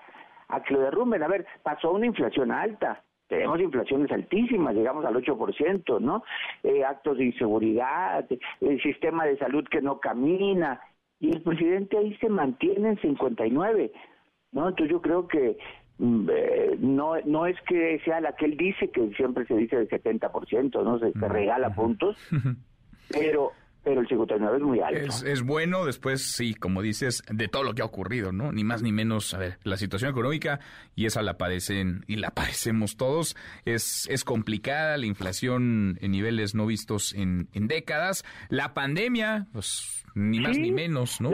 a 0.47 0.63
que 0.63 0.73
lo 0.73 0.79
derrumben. 0.79 1.21
A 1.21 1.27
ver, 1.27 1.45
pasó 1.63 1.91
una 1.91 2.05
inflación 2.05 2.49
alta, 2.49 3.03
tenemos 3.27 3.59
inflaciones 3.59 4.09
altísimas, 4.09 4.73
llegamos 4.73 5.03
al 5.03 5.15
8%, 5.15 5.99
¿no? 5.99 6.23
Eh, 6.63 6.85
actos 6.85 7.17
de 7.17 7.25
inseguridad, 7.25 8.25
el 8.61 8.81
sistema 8.81 9.25
de 9.25 9.37
salud 9.37 9.67
que 9.69 9.81
no 9.81 9.99
camina, 9.99 10.79
y 11.25 11.31
el 11.31 11.41
presidente 11.41 11.97
ahí 11.97 12.15
se 12.17 12.29
mantiene 12.29 12.89
en 12.89 13.01
59, 13.01 13.91
¿no? 14.51 14.69
Entonces 14.69 14.91
yo 14.91 15.01
creo 15.01 15.27
que 15.27 15.57
mm, 15.97 16.29
eh, 16.31 16.77
no 16.79 17.15
no 17.25 17.45
es 17.47 17.59
que 17.67 17.99
sea 18.05 18.21
la 18.21 18.35
que 18.35 18.45
él 18.45 18.57
dice, 18.57 18.89
que 18.91 19.09
siempre 19.15 19.45
se 19.45 19.55
dice 19.55 19.77
del 19.77 19.89
70%, 19.89 20.83
¿no? 20.83 20.99
Se, 20.99 21.11
se 21.11 21.27
regala 21.27 21.73
puntos, 21.73 22.15
pero 23.09 23.51
pero 23.85 24.01
el 24.01 24.07
59 24.07 24.57
es 24.57 24.63
muy 24.63 24.79
alto. 24.81 25.27
Es, 25.27 25.43
bueno, 25.43 25.85
después 25.85 26.33
sí, 26.35 26.55
como 26.55 26.81
dices, 26.81 27.21
de 27.31 27.47
todo 27.47 27.63
lo 27.63 27.75
que 27.75 27.83
ha 27.83 27.85
ocurrido, 27.85 28.31
¿no? 28.31 28.51
Ni 28.51 28.63
más 28.63 28.81
ni 28.81 28.91
menos, 28.91 29.33
a 29.35 29.37
ver, 29.37 29.59
la 29.63 29.77
situación 29.77 30.09
económica, 30.09 30.59
y 30.95 31.05
esa 31.05 31.21
la 31.21 31.37
padecen 31.37 32.03
y 32.07 32.15
la 32.15 32.31
padecemos 32.33 32.97
todos, 32.97 33.37
es, 33.63 34.09
es 34.09 34.23
complicada, 34.23 34.97
la 34.97 35.05
inflación 35.05 35.99
en 36.01 36.11
niveles 36.11 36.55
no 36.55 36.65
vistos 36.65 37.13
en, 37.13 37.47
en 37.53 37.67
décadas, 37.67 38.25
la 38.49 38.73
pandemia, 38.73 39.45
pues 39.53 40.03
ni 40.15 40.39
más 40.39 40.57
ni 40.57 40.71
menos, 40.71 41.21
¿no? 41.21 41.29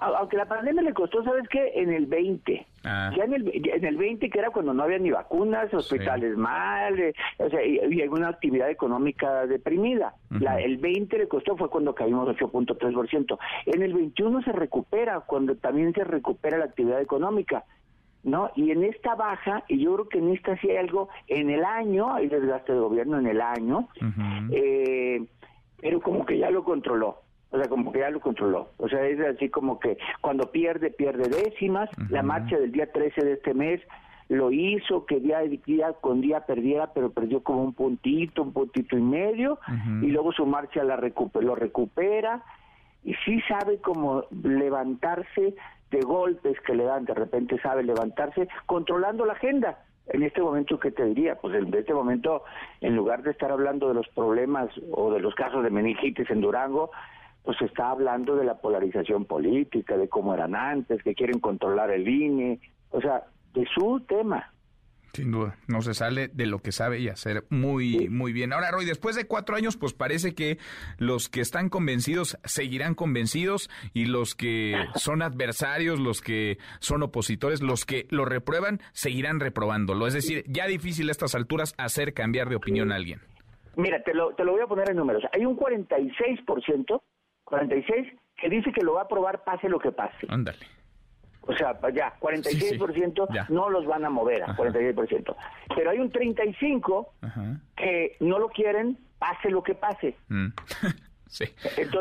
aunque 0.00 0.36
la 0.36 0.46
pandemia 0.46 0.82
le 0.82 0.94
costó, 0.94 1.24
¿sabes 1.24 1.48
qué? 1.50 1.72
En 1.74 1.90
el 1.90 2.06
20. 2.06 2.66
Ah. 2.84 3.10
Ya 3.16 3.24
en 3.24 3.34
el, 3.34 3.50
en 3.52 3.84
el 3.84 3.96
20, 3.96 4.30
que 4.30 4.38
era 4.38 4.50
cuando 4.50 4.72
no 4.72 4.82
había 4.82 4.98
ni 4.98 5.10
vacunas, 5.10 5.72
hospitales 5.74 6.36
mal, 6.36 6.98
eh, 6.98 7.14
o 7.38 7.50
sea, 7.50 7.64
y, 7.64 8.00
alguna 8.00 8.28
actividad 8.28 8.70
económica 8.70 9.46
deprimida. 9.46 10.14
la, 10.30 10.60
el 10.60 10.78
20 10.78 11.18
le 11.18 11.28
costó, 11.28 11.56
fue 11.56 11.68
cuando 11.68 11.94
caímos 11.94 12.28
8.3%. 12.28 13.38
En 13.66 13.82
el 13.82 13.92
21 13.92 14.42
se 14.42 14.52
recupera, 14.52 15.20
cuando 15.20 15.56
también 15.56 15.92
se 15.92 16.04
recupera 16.04 16.58
la 16.58 16.64
actividad 16.66 17.00
económica. 17.00 17.64
¿no? 18.22 18.50
Y 18.54 18.70
en 18.70 18.84
esta 18.84 19.14
baja, 19.14 19.64
y 19.68 19.82
yo 19.82 19.94
creo 19.94 20.08
que 20.08 20.18
en 20.18 20.30
esta 20.30 20.56
sí 20.58 20.70
hay 20.70 20.76
algo, 20.76 21.08
en 21.26 21.50
el 21.50 21.64
año, 21.64 22.14
hay 22.14 22.28
desgaste 22.28 22.72
de 22.72 22.78
gobierno 22.78 23.18
en 23.18 23.26
el 23.26 23.40
año, 23.40 23.88
eh, 24.52 25.24
pero 25.80 26.00
como 26.00 26.26
que 26.26 26.38
ya 26.38 26.50
lo 26.50 26.64
controló. 26.64 27.22
O 27.50 27.58
sea, 27.58 27.68
como 27.68 27.92
que 27.92 27.98
ya 27.98 28.10
lo 28.10 28.20
controló. 28.20 28.70
O 28.78 28.88
sea, 28.88 29.04
es 29.06 29.20
así 29.20 29.48
como 29.48 29.80
que 29.80 29.98
cuando 30.20 30.50
pierde, 30.52 30.90
pierde 30.90 31.28
décimas. 31.28 31.90
La 32.08 32.22
marcha 32.22 32.58
del 32.58 32.72
día 32.72 32.90
13 32.92 33.24
de 33.24 33.32
este 33.32 33.54
mes 33.54 33.80
lo 34.28 34.52
hizo, 34.52 35.06
que 35.06 35.18
día, 35.18 35.40
día 35.40 35.92
con 36.00 36.20
día 36.20 36.46
perdiera, 36.46 36.92
pero 36.94 37.10
perdió 37.10 37.42
como 37.42 37.64
un 37.64 37.74
puntito, 37.74 38.42
un 38.42 38.52
puntito 38.52 38.96
y 38.96 39.02
medio. 39.02 39.58
Y 40.02 40.06
luego 40.06 40.32
su 40.32 40.46
marcha 40.46 40.84
la 40.84 40.96
lo 40.96 41.54
recupera. 41.56 42.44
Y 43.02 43.14
sí 43.24 43.40
sabe 43.48 43.78
como 43.78 44.24
levantarse 44.30 45.54
de 45.90 46.00
golpes 46.02 46.60
que 46.60 46.74
le 46.74 46.84
dan, 46.84 47.04
de 47.04 47.14
repente 47.14 47.60
sabe 47.60 47.82
levantarse 47.82 48.48
controlando 48.66 49.24
la 49.24 49.32
agenda. 49.32 49.84
En 50.06 50.22
este 50.22 50.40
momento, 50.40 50.78
¿qué 50.78 50.90
te 50.90 51.04
diría? 51.04 51.36
Pues 51.36 51.54
en 51.54 51.72
este 51.74 51.94
momento, 51.94 52.44
en 52.80 52.96
lugar 52.96 53.22
de 53.22 53.30
estar 53.30 53.50
hablando 53.50 53.88
de 53.88 53.94
los 53.94 54.08
problemas 54.08 54.70
o 54.92 55.12
de 55.12 55.20
los 55.20 55.34
casos 55.34 55.62
de 55.62 55.70
meningitis 55.70 56.28
en 56.30 56.40
Durango, 56.40 56.90
pues 57.42 57.60
está 57.62 57.90
hablando 57.90 58.36
de 58.36 58.44
la 58.44 58.60
polarización 58.60 59.24
política, 59.24 59.96
de 59.96 60.08
cómo 60.08 60.34
eran 60.34 60.54
antes, 60.54 61.02
que 61.02 61.14
quieren 61.14 61.40
controlar 61.40 61.90
el 61.90 62.08
INE, 62.08 62.60
o 62.90 63.00
sea, 63.00 63.24
de 63.54 63.66
su 63.74 64.00
tema. 64.00 64.52
Sin 65.12 65.32
duda, 65.32 65.56
no 65.66 65.82
se 65.82 65.92
sale 65.92 66.28
de 66.28 66.46
lo 66.46 66.60
que 66.60 66.70
sabe 66.70 67.00
y 67.00 67.08
hacer 67.08 67.44
muy, 67.50 68.08
muy 68.08 68.32
bien. 68.32 68.52
Ahora, 68.52 68.70
Roy, 68.70 68.84
después 68.84 69.16
de 69.16 69.26
cuatro 69.26 69.56
años, 69.56 69.76
pues 69.76 69.92
parece 69.92 70.36
que 70.36 70.58
los 70.98 71.28
que 71.28 71.40
están 71.40 71.68
convencidos 71.68 72.38
seguirán 72.44 72.94
convencidos 72.94 73.70
y 73.92 74.06
los 74.06 74.36
que 74.36 74.76
son 74.94 75.22
adversarios, 75.22 75.98
los 75.98 76.20
que 76.20 76.58
son 76.78 77.02
opositores, 77.02 77.60
los 77.60 77.84
que 77.84 78.06
lo 78.10 78.24
reprueban, 78.24 78.80
seguirán 78.92 79.40
reprobándolo. 79.40 80.06
Es 80.06 80.14
decir, 80.14 80.44
ya 80.46 80.66
difícil 80.66 81.08
a 81.08 81.12
estas 81.12 81.34
alturas 81.34 81.74
hacer 81.76 82.14
cambiar 82.14 82.48
de 82.48 82.56
opinión 82.56 82.92
a 82.92 82.96
alguien. 82.96 83.20
Mira, 83.74 84.02
te 84.04 84.14
lo, 84.14 84.34
te 84.34 84.44
lo 84.44 84.52
voy 84.52 84.60
a 84.60 84.66
poner 84.66 84.90
en 84.90 84.96
números. 84.96 85.24
Hay 85.32 85.44
un 85.44 85.56
46% 85.56 87.02
46, 87.50 88.06
que 88.36 88.48
dice 88.48 88.72
que 88.72 88.82
lo 88.82 88.94
va 88.94 89.02
a 89.02 89.04
aprobar 89.04 89.44
pase 89.44 89.68
lo 89.68 89.78
que 89.78 89.92
pase. 89.92 90.26
Ándale. 90.28 90.66
O 91.42 91.54
sea, 91.54 91.78
ya, 91.92 92.14
46% 92.20 93.48
no 93.48 93.70
los 93.70 93.86
van 93.86 94.04
a 94.04 94.10
mover, 94.10 94.42
a 94.42 94.56
46%. 94.56 95.36
Pero 95.74 95.90
hay 95.90 95.98
un 95.98 96.10
35% 96.10 97.06
que 97.76 98.16
no 98.20 98.38
lo 98.38 98.48
quieren, 98.48 98.98
pase 99.18 99.50
lo 99.50 99.62
que 99.62 99.74
pase. 99.74 100.16
Mm. 100.28 100.48
Sí. 101.30 101.44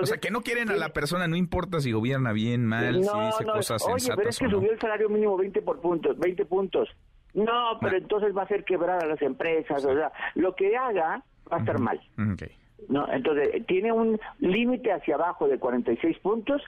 o 0.01 0.07
sea, 0.07 0.17
que 0.17 0.31
no 0.31 0.41
quieren 0.41 0.71
a 0.71 0.75
la 0.75 0.89
persona, 0.89 1.27
no 1.27 1.35
importa 1.35 1.79
si 1.81 1.91
gobierna 1.91 2.31
bien, 2.31 2.65
mal, 2.65 2.95
si 2.95 3.19
dice 3.19 3.45
cosas 3.45 3.85
Oye, 3.85 4.11
pero 4.15 4.27
es 4.27 4.39
que 4.39 4.49
subió 4.49 4.71
el 4.71 4.79
salario 4.79 5.07
mínimo 5.07 5.37
20 5.37 5.61
por 5.61 5.79
puntos, 5.79 6.17
20 6.17 6.45
puntos. 6.45 6.89
No, 7.35 7.77
pero 7.79 7.93
ah. 7.93 7.99
entonces 7.99 8.35
va 8.35 8.41
a 8.41 8.45
hacer 8.45 8.65
quebrar 8.65 9.03
a 9.03 9.05
las 9.05 9.21
empresas, 9.21 9.85
o 9.85 9.93
sea, 9.93 10.11
lo 10.33 10.55
que 10.55 10.75
haga 10.75 11.23
va 11.51 11.57
a 11.57 11.59
estar 11.59 11.79
mal. 11.79 12.01
Okay. 12.33 12.57
¿No? 12.87 13.11
Entonces, 13.11 13.65
tiene 13.67 13.91
un 13.91 14.19
límite 14.39 14.91
hacia 14.91 15.15
abajo 15.15 15.47
de 15.47 15.59
46 15.59 16.19
puntos 16.19 16.61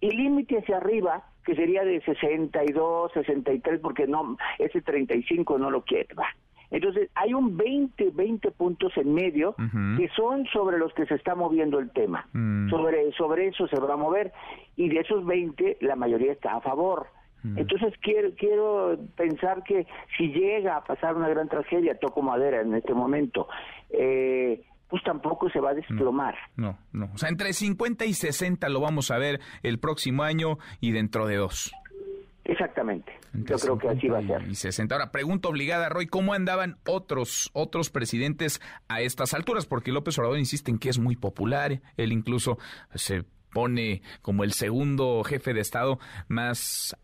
y 0.00 0.10
límite 0.10 0.58
hacia 0.58 0.76
arriba 0.76 1.24
que 1.44 1.54
sería 1.54 1.84
de 1.84 2.00
62, 2.02 3.12
63, 3.12 3.80
porque 3.80 4.06
no 4.06 4.36
ese 4.58 4.82
35 4.82 5.58
no 5.58 5.70
lo 5.70 5.82
quiere. 5.82 6.14
Va. 6.14 6.26
Entonces, 6.70 7.10
hay 7.14 7.32
un 7.32 7.56
20, 7.56 8.10
20 8.10 8.50
puntos 8.50 8.92
en 8.96 9.14
medio 9.14 9.54
que 9.96 10.08
son 10.14 10.44
sobre 10.46 10.78
los 10.78 10.92
que 10.92 11.06
se 11.06 11.14
está 11.14 11.34
moviendo 11.34 11.78
el 11.78 11.90
tema. 11.90 12.28
Mm. 12.32 12.68
Sobre, 12.68 13.12
sobre 13.12 13.46
eso 13.48 13.66
se 13.68 13.80
va 13.80 13.94
a 13.94 13.96
mover 13.96 14.32
y 14.76 14.88
de 14.90 15.00
esos 15.00 15.24
20 15.24 15.78
la 15.80 15.96
mayoría 15.96 16.32
está 16.32 16.56
a 16.56 16.60
favor. 16.60 17.06
Mm. 17.42 17.58
Entonces 17.58 17.94
quiero 18.02 18.30
quiero 18.36 18.98
pensar 19.16 19.62
que 19.62 19.86
si 20.16 20.28
llega 20.28 20.76
a 20.76 20.84
pasar 20.84 21.16
una 21.16 21.28
gran 21.28 21.48
tragedia, 21.48 21.98
toco 21.98 22.20
madera 22.20 22.60
en 22.60 22.74
este 22.74 22.92
momento, 22.92 23.48
eh, 23.90 24.62
pues 24.88 25.02
tampoco 25.02 25.50
se 25.50 25.60
va 25.60 25.70
a 25.70 25.74
desplomar. 25.74 26.34
No, 26.56 26.78
no. 26.92 27.10
O 27.14 27.18
sea, 27.18 27.28
entre 27.28 27.52
50 27.52 28.04
y 28.06 28.14
60 28.14 28.68
lo 28.68 28.80
vamos 28.80 29.10
a 29.10 29.18
ver 29.18 29.40
el 29.62 29.78
próximo 29.78 30.22
año 30.22 30.58
y 30.80 30.92
dentro 30.92 31.26
de 31.26 31.36
dos. 31.36 31.72
Exactamente. 32.48 33.12
Yo 33.34 33.56
creo 33.56 33.78
que 33.78 33.88
así 33.88 34.08
va 34.08 34.18
a 34.18 34.22
ser. 34.22 34.48
Y 34.48 34.54
60. 34.54 34.94
Ahora, 34.94 35.12
pregunta 35.12 35.48
obligada, 35.48 35.90
Roy, 35.90 36.06
¿cómo 36.06 36.32
andaban 36.32 36.78
otros 36.86 37.50
otros 37.52 37.90
presidentes 37.90 38.62
a 38.88 39.02
estas 39.02 39.34
alturas? 39.34 39.66
Porque 39.66 39.92
López 39.92 40.18
Obrador 40.18 40.38
insiste 40.38 40.70
en 40.70 40.78
que 40.78 40.88
es 40.88 40.98
muy 40.98 41.14
popular. 41.14 41.82
Él 41.98 42.10
incluso 42.10 42.58
se 42.94 43.24
pone 43.52 44.00
como 44.22 44.44
el 44.44 44.52
segundo 44.52 45.22
jefe 45.24 45.52
de 45.52 45.60
Estado 45.60 45.98
más 46.28 46.96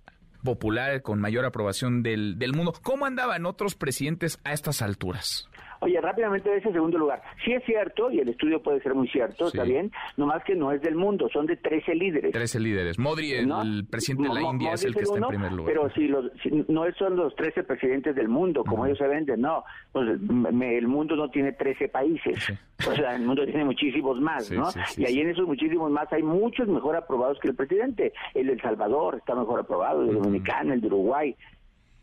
popular, 0.43 1.03
con 1.03 1.21
mayor 1.21 1.45
aprobación 1.45 2.03
del, 2.03 2.39
del 2.39 2.55
mundo. 2.55 2.73
¿Cómo 2.83 3.05
andaban 3.05 3.45
otros 3.45 3.75
presidentes 3.75 4.41
a 4.45 4.53
estas 4.53 4.81
alturas? 4.83 5.49
Oye, 5.85 6.01
rápidamente 6.01 6.49
de 6.49 6.59
ese 6.59 6.73
segundo 6.73 6.99
lugar. 6.99 7.23
Sí 7.45 7.53
es 7.53 7.63
cierto, 7.65 8.11
y 8.11 8.21
el 8.21 8.29
estudio 8.29 8.63
puede 8.63 8.81
ser 8.81 8.95
muy 8.95 9.09
cierto, 9.09 9.49
está 9.49 9.65
bien, 9.65 9.93
nomás 10.17 10.43
que 10.45 10.55
no 10.55 10.73
es 10.73 10.81
del 10.81 10.95
mundo, 10.95 11.29
son 11.33 11.47
de 11.47 11.57
13 11.57 11.95
líderes. 11.95 12.33
13 12.33 12.61
líderes. 12.61 12.99
Modri, 12.99 13.33
el, 13.33 13.87
presidente 13.89 14.29
de 14.29 14.35
la 14.35 14.43
India, 14.43 14.73
es 14.73 14.85
el 14.85 14.95
que 14.95 15.03
está 15.03 15.19
en 15.19 15.27
primer 15.29 15.53
lugar. 15.53 15.73
Pero 15.73 15.91
si, 15.91 16.09
los, 16.09 16.25
no 16.69 16.85
son 16.99 17.17
los 17.17 17.35
13 17.37 17.65
presidentes 17.65 18.15
del 18.15 18.29
mundo, 18.29 18.65
como 18.65 18.87
ellos 18.87 18.99
se 18.99 19.07
venden, 19.07 19.41
no. 19.41 19.65
Pues 19.93 20.09
el 20.09 20.89
mundo 20.89 21.17
no 21.17 21.29
tiene 21.29 21.53
13 21.53 21.89
países. 21.89 22.53
O 22.89 22.95
sea, 22.95 23.15
el 23.15 23.23
mundo 23.23 23.45
tiene 23.45 23.65
muchísimos 23.65 24.21
más, 24.21 24.51
¿no? 24.51 24.69
y 24.97 25.05
ahí 25.05 25.21
en 25.21 25.31
esos 25.31 25.47
muchísimos 25.47 25.91
más 25.91 26.13
hay 26.13 26.23
muchos 26.23 26.67
mejor 26.69 26.97
aprobados 26.97 27.39
que 27.41 27.49
el 27.49 27.55
presidente. 27.55 28.13
El 28.35 28.47
de 28.49 28.55
El 28.55 28.61
Salvador 28.61 29.17
está 29.17 29.35
mejor 29.35 29.61
aprobado, 29.61 30.03
el 30.03 30.09
de 30.09 30.15
Dominicana, 30.15 30.75
el 30.75 30.81
de 30.81 30.87
Uruguay 30.87 31.37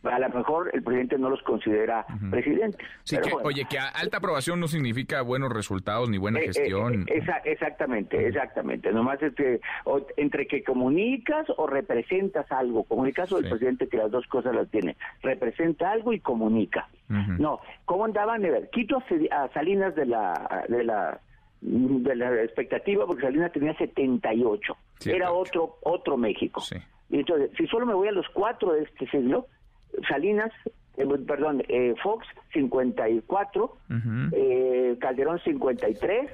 a 0.03 0.19
lo 0.19 0.29
mejor 0.29 0.71
el 0.73 0.81
presidente 0.83 1.17
no 1.17 1.29
los 1.29 1.41
considera 1.43 2.05
presidentes. 2.29 2.79
Oye, 3.43 3.65
que 3.69 3.77
alta 3.77 4.17
aprobación 4.17 4.59
no 4.59 4.67
significa 4.67 5.21
buenos 5.21 5.51
resultados 5.51 6.09
ni 6.09 6.17
buena 6.17 6.39
eh, 6.39 6.43
eh, 6.43 6.47
gestión. 6.47 7.05
exactamente, 7.45 8.27
exactamente. 8.27 8.91
Nomás 8.91 9.21
este, 9.21 9.61
entre 10.17 10.47
que 10.47 10.63
comunicas 10.63 11.47
o 11.57 11.67
representas 11.67 12.51
algo, 12.51 12.83
como 12.83 13.03
en 13.03 13.09
el 13.09 13.13
caso 13.13 13.39
del 13.39 13.49
presidente 13.49 13.87
que 13.87 13.97
las 13.97 14.11
dos 14.11 14.25
cosas 14.27 14.55
las 14.55 14.69
tiene, 14.69 14.95
representa 15.21 15.91
algo 15.91 16.13
y 16.13 16.19
comunica. 16.19 16.87
No, 17.09 17.59
¿cómo 17.85 18.05
andaban? 18.05 18.41
Quito 18.71 19.03
a 19.31 19.49
Salinas 19.49 19.93
de 19.95 20.05
la, 20.05 20.65
de 20.69 20.83
la 20.83 21.19
de 21.61 22.15
la 22.15 22.41
expectativa 22.41 23.05
porque 23.05 23.21
Salinas 23.21 23.51
tenía 23.51 23.77
78. 23.77 24.77
Era 25.05 25.31
otro 25.31 25.77
otro 25.83 26.17
México. 26.17 26.63
Y 27.09 27.19
entonces, 27.19 27.51
si 27.57 27.67
solo 27.67 27.85
me 27.85 27.93
voy 27.93 28.07
a 28.07 28.11
los 28.11 28.27
cuatro 28.29 28.73
de 28.73 28.83
este 28.83 29.07
siglo, 29.09 29.47
Salinas 30.07 30.51
eh, 30.97 31.05
perdón, 31.25 31.63
eh, 31.67 31.95
Fox 32.03 32.27
54, 32.53 33.77
eh, 34.33 34.97
Calderón 34.99 35.39
53, 35.43 36.31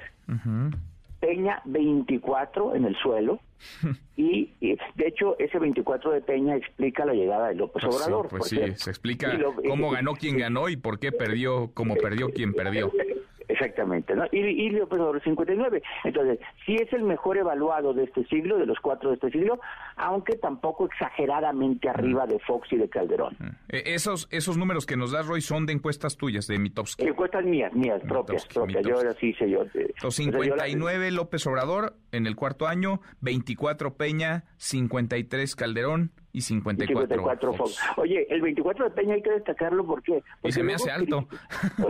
Peña 1.20 1.62
24 1.64 2.74
en 2.74 2.84
el 2.84 2.96
suelo. 2.96 3.40
y, 4.16 4.52
de 4.60 5.06
hecho 5.06 5.36
ese 5.38 5.58
24 5.58 6.12
de 6.12 6.20
Peña 6.20 6.56
explica 6.56 7.04
la 7.04 7.12
llegada 7.12 7.48
de 7.48 7.56
López 7.56 7.82
pues 7.82 7.96
Obrador. 7.96 8.28
pues 8.28 8.44
sí, 8.44 8.60
se 8.76 8.90
explica 8.90 9.36
cómo 9.68 9.90
ganó 9.90 10.14
quien 10.14 10.38
ganó 10.38 10.68
y 10.68 10.76
por 10.76 11.00
qué 11.00 11.10
perdió, 11.10 11.70
cómo 11.74 11.96
perdió 11.96 12.28
quien 12.28 12.52
perdió. 12.52 12.92
Exactamente, 13.48 14.14
¿no? 14.14 14.24
López 14.70 14.98
Obrador 14.98 15.22
59. 15.22 15.82
Entonces, 16.04 16.38
sí 16.64 16.76
es 16.76 16.92
el 16.92 17.02
mejor 17.02 17.38
evaluado 17.38 17.94
de 17.94 18.04
este 18.04 18.24
siglo, 18.26 18.58
de 18.58 18.66
los 18.66 18.78
cuatro 18.80 19.10
de 19.10 19.16
este 19.16 19.30
siglo, 19.30 19.58
aunque 19.96 20.36
tampoco 20.36 20.86
exageradamente 20.86 21.88
arriba 21.88 22.26
de 22.26 22.38
Fox 22.40 22.72
y 22.72 22.76
de 22.76 22.88
Calderón. 22.88 23.36
Eh, 23.68 23.82
esos 23.86 24.28
esos 24.30 24.56
números 24.58 24.86
que 24.86 24.96
nos 24.96 25.12
das, 25.12 25.26
Roy, 25.26 25.40
son 25.40 25.66
de 25.66 25.72
encuestas 25.72 26.16
tuyas, 26.16 26.46
de 26.46 26.58
Mitowski. 26.58 27.04
Encuestas 27.04 27.44
mías, 27.44 27.72
mías, 27.72 28.00
propias, 28.02 28.46
propias. 28.46 28.84
Yo 28.86 28.96
ahora 28.96 29.14
sí 29.18 29.32
sé 29.34 29.50
yo. 29.50 29.64
59 30.10 31.10
López 31.10 31.46
Obrador 31.46 31.96
en 32.12 32.26
el 32.26 32.36
cuarto 32.36 32.66
año, 32.66 33.00
24 33.20 33.94
Peña, 33.94 34.44
53 34.58 35.56
Calderón, 35.56 36.12
y 36.38 36.40
54, 36.40 37.54
Oye, 37.96 38.26
el 38.30 38.40
24 38.40 38.84
de 38.84 38.90
Peña 38.92 39.14
hay 39.14 39.22
que 39.22 39.30
destacarlo 39.30 39.84
porque... 39.84 40.22
porque 40.40 40.48
y 40.48 40.52
se 40.52 40.62
me 40.62 40.74
hace 40.74 40.90
alto. 40.90 41.26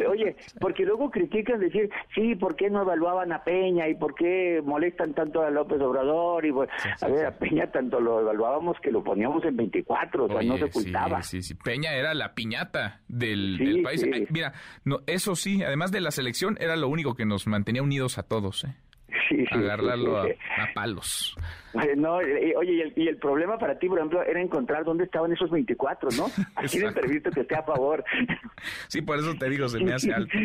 Oye, 0.09 0.37
porque 0.61 0.85
luego 0.85 1.11
critican 1.11 1.61
decir, 1.61 1.91
sí, 2.15 2.35
¿por 2.35 2.57
qué 2.57 2.71
no 2.71 2.83
evaluaban 2.83 3.33
a 3.33 3.45
Peña 3.45 3.89
y 3.89 3.95
por 3.95 4.15
qué 4.15 4.63
molestan 4.65 5.13
tanto 5.13 5.43
a 5.43 5.51
López 5.51 5.81
Obrador? 5.81 6.47
Y 6.47 6.51
a 6.51 7.09
ver, 7.09 7.27
a 7.27 7.39
Peña 7.39 7.71
tanto 7.71 8.01
lo 8.01 8.21
evaluábamos 8.21 8.79
que 8.81 8.91
lo 8.91 9.05
poníamos 9.05 9.45
en 9.45 9.57
24, 9.57 10.25
o 10.25 10.29
sea, 10.29 10.43
no 10.43 10.57
se 10.57 10.65
ocultaba. 10.65 11.23
Sí, 11.23 11.43
sí, 11.43 11.55
Peña 11.55 11.93
era 11.93 12.15
la 12.15 12.35
piñata 12.35 13.03
del, 13.09 13.83
país. 13.83 14.07
mira, 14.31 14.55
no, 14.85 15.01
eso 15.07 15.37
sí, 15.37 15.63
además 15.63 15.93
de 15.93 16.01
la 16.01 16.11
selección, 16.11 16.57
era 16.61 16.77
lo 16.77 16.89
único 16.89 17.15
que 17.15 17.27
nos 17.27 17.47
mantenía 17.47 17.83
unidos 17.83 18.17
a 18.19 18.23
todos, 18.23 18.65
¿eh? 18.65 18.75
agarrarlo 19.51 20.19
a, 20.19 20.27
palos. 20.75 21.37
No, 21.97 22.17
oye, 22.17 22.93
y 22.97 23.09
el, 23.09 23.17
problema 23.17 23.59
para 23.59 23.79
ti, 23.79 23.89
por 23.89 23.99
ejemplo, 23.99 24.23
era 24.23 24.41
encontrar 24.41 24.85
dónde 24.85 25.05
estaban 25.05 25.33
esos 25.33 25.51
24, 25.51 26.11
¿no? 26.17 26.27
Aquí 26.57 26.79
el 26.79 26.93
previsto 26.93 27.31
que 27.31 27.41
esté 27.41 27.57
a 27.57 27.63
favor. 27.63 28.05
Sí, 28.89 29.03
por 29.03 29.19
eso 29.19 29.35
te 29.39 29.49
digo, 29.49 29.69
se 29.69 29.79
me 29.79 29.93
hace 29.93 30.13
alto. 30.13 30.37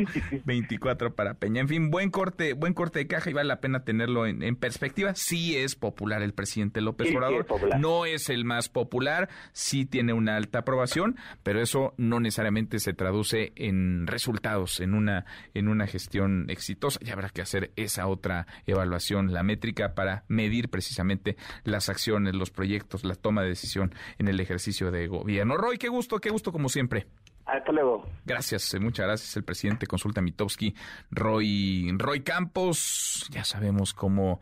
24 0.46 1.16
para 1.16 1.34
Peña. 1.36 1.62
En 1.62 1.68
fin, 1.68 1.90
buen 1.90 2.12
corte, 2.12 2.54
buen 2.54 2.74
corte 2.74 3.00
de 3.00 3.08
caja 3.08 3.30
y 3.30 3.34
vale 3.34 3.48
la 3.48 3.60
pena 3.60 3.84
tenerlo 3.84 4.28
en, 4.28 4.56
perspectiva. 4.56 5.16
Sí 5.16 5.58
es 5.58 5.76
popular 5.76 6.22
el 6.22 6.34
presidente 6.34 6.82
López 6.82 7.14
Obrador. 7.16 7.48
no 7.80 8.06
es 8.06 8.30
el 8.30 8.46
más 8.46 8.70
popular, 8.70 9.30
sí 9.52 9.86
tiene 9.86 10.14
una 10.14 10.36
alta 10.36 10.60
aprobación, 10.60 11.16
pero 11.42 11.60
eso 11.60 11.94
no 11.98 12.20
necesariamente 12.20 12.78
se 12.80 12.94
traduce 12.94 13.54
en 13.56 14.06
resultados, 14.06 14.80
en 14.80 14.94
una, 14.94 15.26
en 15.54 15.68
una 15.68 15.88
gestión 15.88 16.50
exitosa. 16.50 17.00
Y 17.02 17.10
habrá 17.10 17.30
que 17.30 17.42
hacer 17.42 17.72
esa 17.76 18.08
otra 18.08 18.46
evaluación, 18.68 19.34
la 19.34 19.42
métrica 19.42 19.96
para 19.96 20.24
medir 20.28 20.70
precisamente 20.70 21.23
las 21.64 21.90
acciones, 21.90 22.36
los 22.36 22.52
proyectos, 22.52 23.04
la 23.04 23.16
toma 23.16 23.42
de 23.42 23.50
decisión 23.50 23.94
en 24.18 24.28
el 24.28 24.40
ejercicio 24.40 24.92
de 24.92 25.08
gobierno. 25.08 25.58
Roy, 25.58 25.78
qué 25.78 25.90
gusto, 25.90 26.20
qué 26.20 26.30
gusto 26.30 26.52
como 26.52 26.70
siempre. 26.70 27.08
Hasta 27.46 27.72
luego. 27.72 28.06
Gracias, 28.26 28.74
eh, 28.74 28.80
muchas 28.80 29.06
gracias. 29.06 29.36
El 29.36 29.44
presidente 29.44 29.86
Consulta 29.86 30.22
Mitowski, 30.22 30.76
Roy, 31.12 31.94
Roy 31.98 32.22
Campos. 32.22 33.28
Ya 33.32 33.44
sabemos 33.44 33.94
cómo 33.94 34.40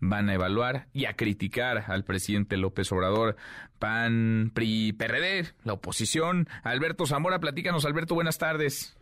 van 0.00 0.28
a 0.28 0.34
evaluar 0.34 0.86
y 0.92 1.06
a 1.06 1.14
criticar 1.14 1.84
al 1.88 2.04
presidente 2.04 2.56
López 2.56 2.90
Obrador, 2.92 3.36
PAN, 3.78 4.50
PRI, 4.54 4.92
PRD, 4.92 5.54
la 5.64 5.72
oposición. 5.74 6.46
Alberto 6.62 7.06
Zamora, 7.06 7.40
platícanos, 7.40 7.84
Alberto, 7.84 8.14
buenas 8.14 8.38
tardes. 8.38 8.96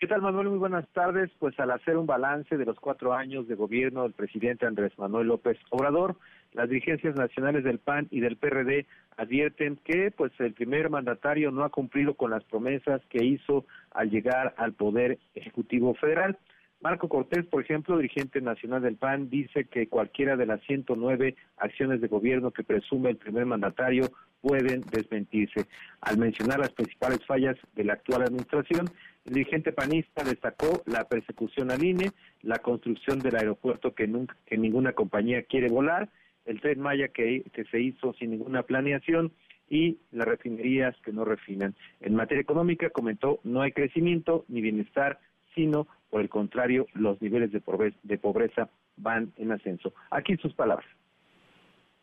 ¿Qué 0.00 0.06
tal, 0.06 0.22
Manuel? 0.22 0.48
Muy 0.48 0.58
buenas 0.58 0.88
tardes. 0.92 1.30
Pues 1.40 1.58
al 1.58 1.72
hacer 1.72 1.96
un 1.96 2.06
balance 2.06 2.56
de 2.56 2.64
los 2.64 2.78
cuatro 2.78 3.14
años 3.14 3.48
de 3.48 3.56
gobierno 3.56 4.04
del 4.04 4.12
presidente 4.12 4.64
Andrés 4.64 4.92
Manuel 4.96 5.26
López 5.26 5.58
Obrador, 5.70 6.16
las 6.52 6.68
dirigencias 6.68 7.14
nacionales 7.14 7.64
del 7.64 7.78
PAN 7.78 8.08
y 8.10 8.20
del 8.20 8.36
PRD 8.36 8.86
advierten 9.16 9.76
que 9.84 10.10
pues 10.10 10.32
el 10.38 10.54
primer 10.54 10.90
mandatario 10.90 11.50
no 11.50 11.64
ha 11.64 11.70
cumplido 11.70 12.14
con 12.14 12.30
las 12.30 12.44
promesas 12.44 13.00
que 13.10 13.24
hizo 13.24 13.66
al 13.90 14.10
llegar 14.10 14.54
al 14.56 14.72
poder 14.72 15.18
ejecutivo 15.34 15.94
federal. 15.94 16.38
Marco 16.80 17.08
Cortés, 17.08 17.44
por 17.46 17.62
ejemplo, 17.62 17.96
dirigente 17.96 18.40
nacional 18.40 18.82
del 18.82 18.94
PAN, 18.94 19.28
dice 19.28 19.64
que 19.64 19.88
cualquiera 19.88 20.36
de 20.36 20.46
las 20.46 20.62
109 20.62 21.34
acciones 21.56 22.00
de 22.00 22.06
gobierno 22.06 22.52
que 22.52 22.62
presume 22.62 23.10
el 23.10 23.16
primer 23.16 23.46
mandatario 23.46 24.08
pueden 24.40 24.82
desmentirse. 24.82 25.66
Al 26.00 26.18
mencionar 26.18 26.60
las 26.60 26.72
principales 26.72 27.18
fallas 27.26 27.56
de 27.74 27.82
la 27.82 27.94
actual 27.94 28.22
administración, 28.22 28.86
el 29.24 29.34
dirigente 29.34 29.72
panista 29.72 30.22
destacó 30.22 30.82
la 30.86 31.04
persecución 31.08 31.72
al 31.72 31.82
INE, 31.82 32.12
la 32.42 32.58
construcción 32.58 33.18
del 33.18 33.34
aeropuerto 33.34 33.92
que, 33.92 34.06
nunca, 34.06 34.36
que 34.46 34.56
ninguna 34.56 34.92
compañía 34.92 35.42
quiere 35.42 35.68
volar, 35.68 36.08
el 36.48 36.60
tren 36.60 36.80
Maya 36.80 37.08
que, 37.08 37.44
que 37.52 37.64
se 37.66 37.80
hizo 37.80 38.12
sin 38.14 38.30
ninguna 38.30 38.62
planeación 38.62 39.32
y 39.70 39.98
las 40.12 40.26
refinerías 40.26 40.96
que 41.04 41.12
no 41.12 41.24
refinan. 41.24 41.74
En 42.00 42.14
materia 42.14 42.40
económica, 42.40 42.90
comentó, 42.90 43.38
no 43.44 43.60
hay 43.60 43.72
crecimiento 43.72 44.44
ni 44.48 44.60
bienestar, 44.62 45.20
sino 45.54 45.86
por 46.10 46.22
el 46.22 46.30
contrario, 46.30 46.86
los 46.94 47.20
niveles 47.20 47.52
de 47.52 47.60
pobreza, 47.60 47.98
de 48.02 48.18
pobreza 48.18 48.70
van 48.96 49.32
en 49.36 49.52
ascenso. 49.52 49.92
Aquí 50.10 50.36
sus 50.36 50.54
palabras 50.54 50.86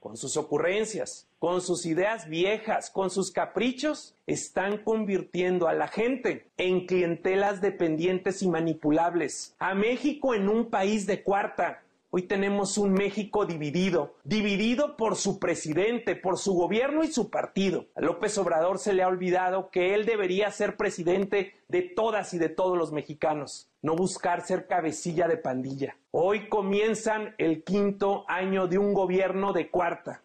con 0.05 0.17
sus 0.17 0.37
ocurrencias, 0.37 1.27
con 1.39 1.61
sus 1.61 1.87
ideas 1.87 2.29
viejas, 2.29 2.91
con 2.91 3.09
sus 3.09 3.31
caprichos, 3.31 4.13
están 4.27 4.77
convirtiendo 4.83 5.67
a 5.67 5.73
la 5.73 5.87
gente 5.87 6.51
en 6.57 6.85
clientelas 6.85 7.59
dependientes 7.59 8.43
y 8.43 8.47
manipulables. 8.47 9.55
A 9.57 9.73
México 9.73 10.35
en 10.35 10.47
un 10.47 10.69
país 10.69 11.07
de 11.07 11.23
cuarta, 11.23 11.81
Hoy 12.17 12.21
tenemos 12.21 12.77
un 12.77 12.93
México 12.93 13.45
dividido, 13.45 14.15
dividido 14.23 14.95
por 14.95 15.17
su 15.17 15.37
presidente, 15.37 16.15
por 16.15 16.37
su 16.37 16.53
gobierno 16.53 17.03
y 17.03 17.07
su 17.07 17.29
partido. 17.29 17.87
A 17.93 17.99
López 17.99 18.37
Obrador 18.37 18.77
se 18.77 18.93
le 18.93 19.03
ha 19.03 19.09
olvidado 19.09 19.69
que 19.69 19.93
él 19.93 20.05
debería 20.05 20.49
ser 20.49 20.77
presidente 20.77 21.55
de 21.67 21.81
todas 21.81 22.33
y 22.33 22.37
de 22.37 22.47
todos 22.47 22.77
los 22.77 22.93
mexicanos, 22.93 23.69
no 23.81 23.97
buscar 23.97 24.45
ser 24.45 24.65
cabecilla 24.65 25.27
de 25.27 25.35
pandilla. 25.35 25.97
Hoy 26.11 26.47
comienzan 26.47 27.35
el 27.37 27.65
quinto 27.65 28.23
año 28.29 28.67
de 28.67 28.77
un 28.77 28.93
gobierno 28.93 29.51
de 29.51 29.69
cuarta. 29.69 30.21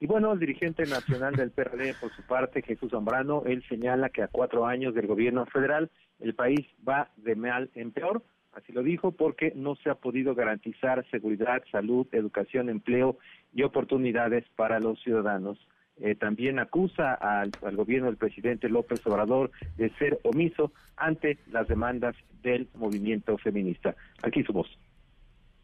Y 0.00 0.08
bueno, 0.08 0.32
el 0.32 0.40
dirigente 0.40 0.82
nacional 0.84 1.36
del 1.36 1.52
PRD, 1.52 1.94
por 2.00 2.12
su 2.16 2.22
parte, 2.24 2.60
Jesús 2.60 2.90
Zambrano, 2.90 3.44
él 3.46 3.62
señala 3.68 4.10
que 4.10 4.24
a 4.24 4.26
cuatro 4.26 4.66
años 4.66 4.96
del 4.96 5.06
gobierno 5.06 5.46
federal 5.46 5.92
el 6.18 6.34
país 6.34 6.66
va 6.84 7.12
de 7.18 7.36
mal 7.36 7.70
en 7.76 7.92
peor 7.92 8.20
Así 8.52 8.72
lo 8.72 8.82
dijo 8.82 9.12
porque 9.12 9.52
no 9.54 9.76
se 9.76 9.90
ha 9.90 9.94
podido 9.94 10.34
garantizar 10.34 11.08
seguridad, 11.10 11.62
salud, 11.70 12.06
educación, 12.12 12.68
empleo 12.68 13.18
y 13.52 13.62
oportunidades 13.62 14.44
para 14.56 14.80
los 14.80 15.00
ciudadanos. 15.02 15.58
Eh, 16.00 16.14
también 16.14 16.58
acusa 16.58 17.14
al, 17.14 17.50
gobierno 17.74 18.06
del 18.06 18.16
presidente 18.16 18.68
López 18.68 19.04
Obrador 19.06 19.50
de 19.76 19.90
ser 19.96 20.20
omiso 20.22 20.72
ante 20.96 21.38
las 21.50 21.66
demandas 21.66 22.14
del 22.42 22.68
movimiento 22.74 23.36
feminista. 23.38 23.96
Aquí 24.22 24.42
su 24.44 24.52
voz. 24.52 24.68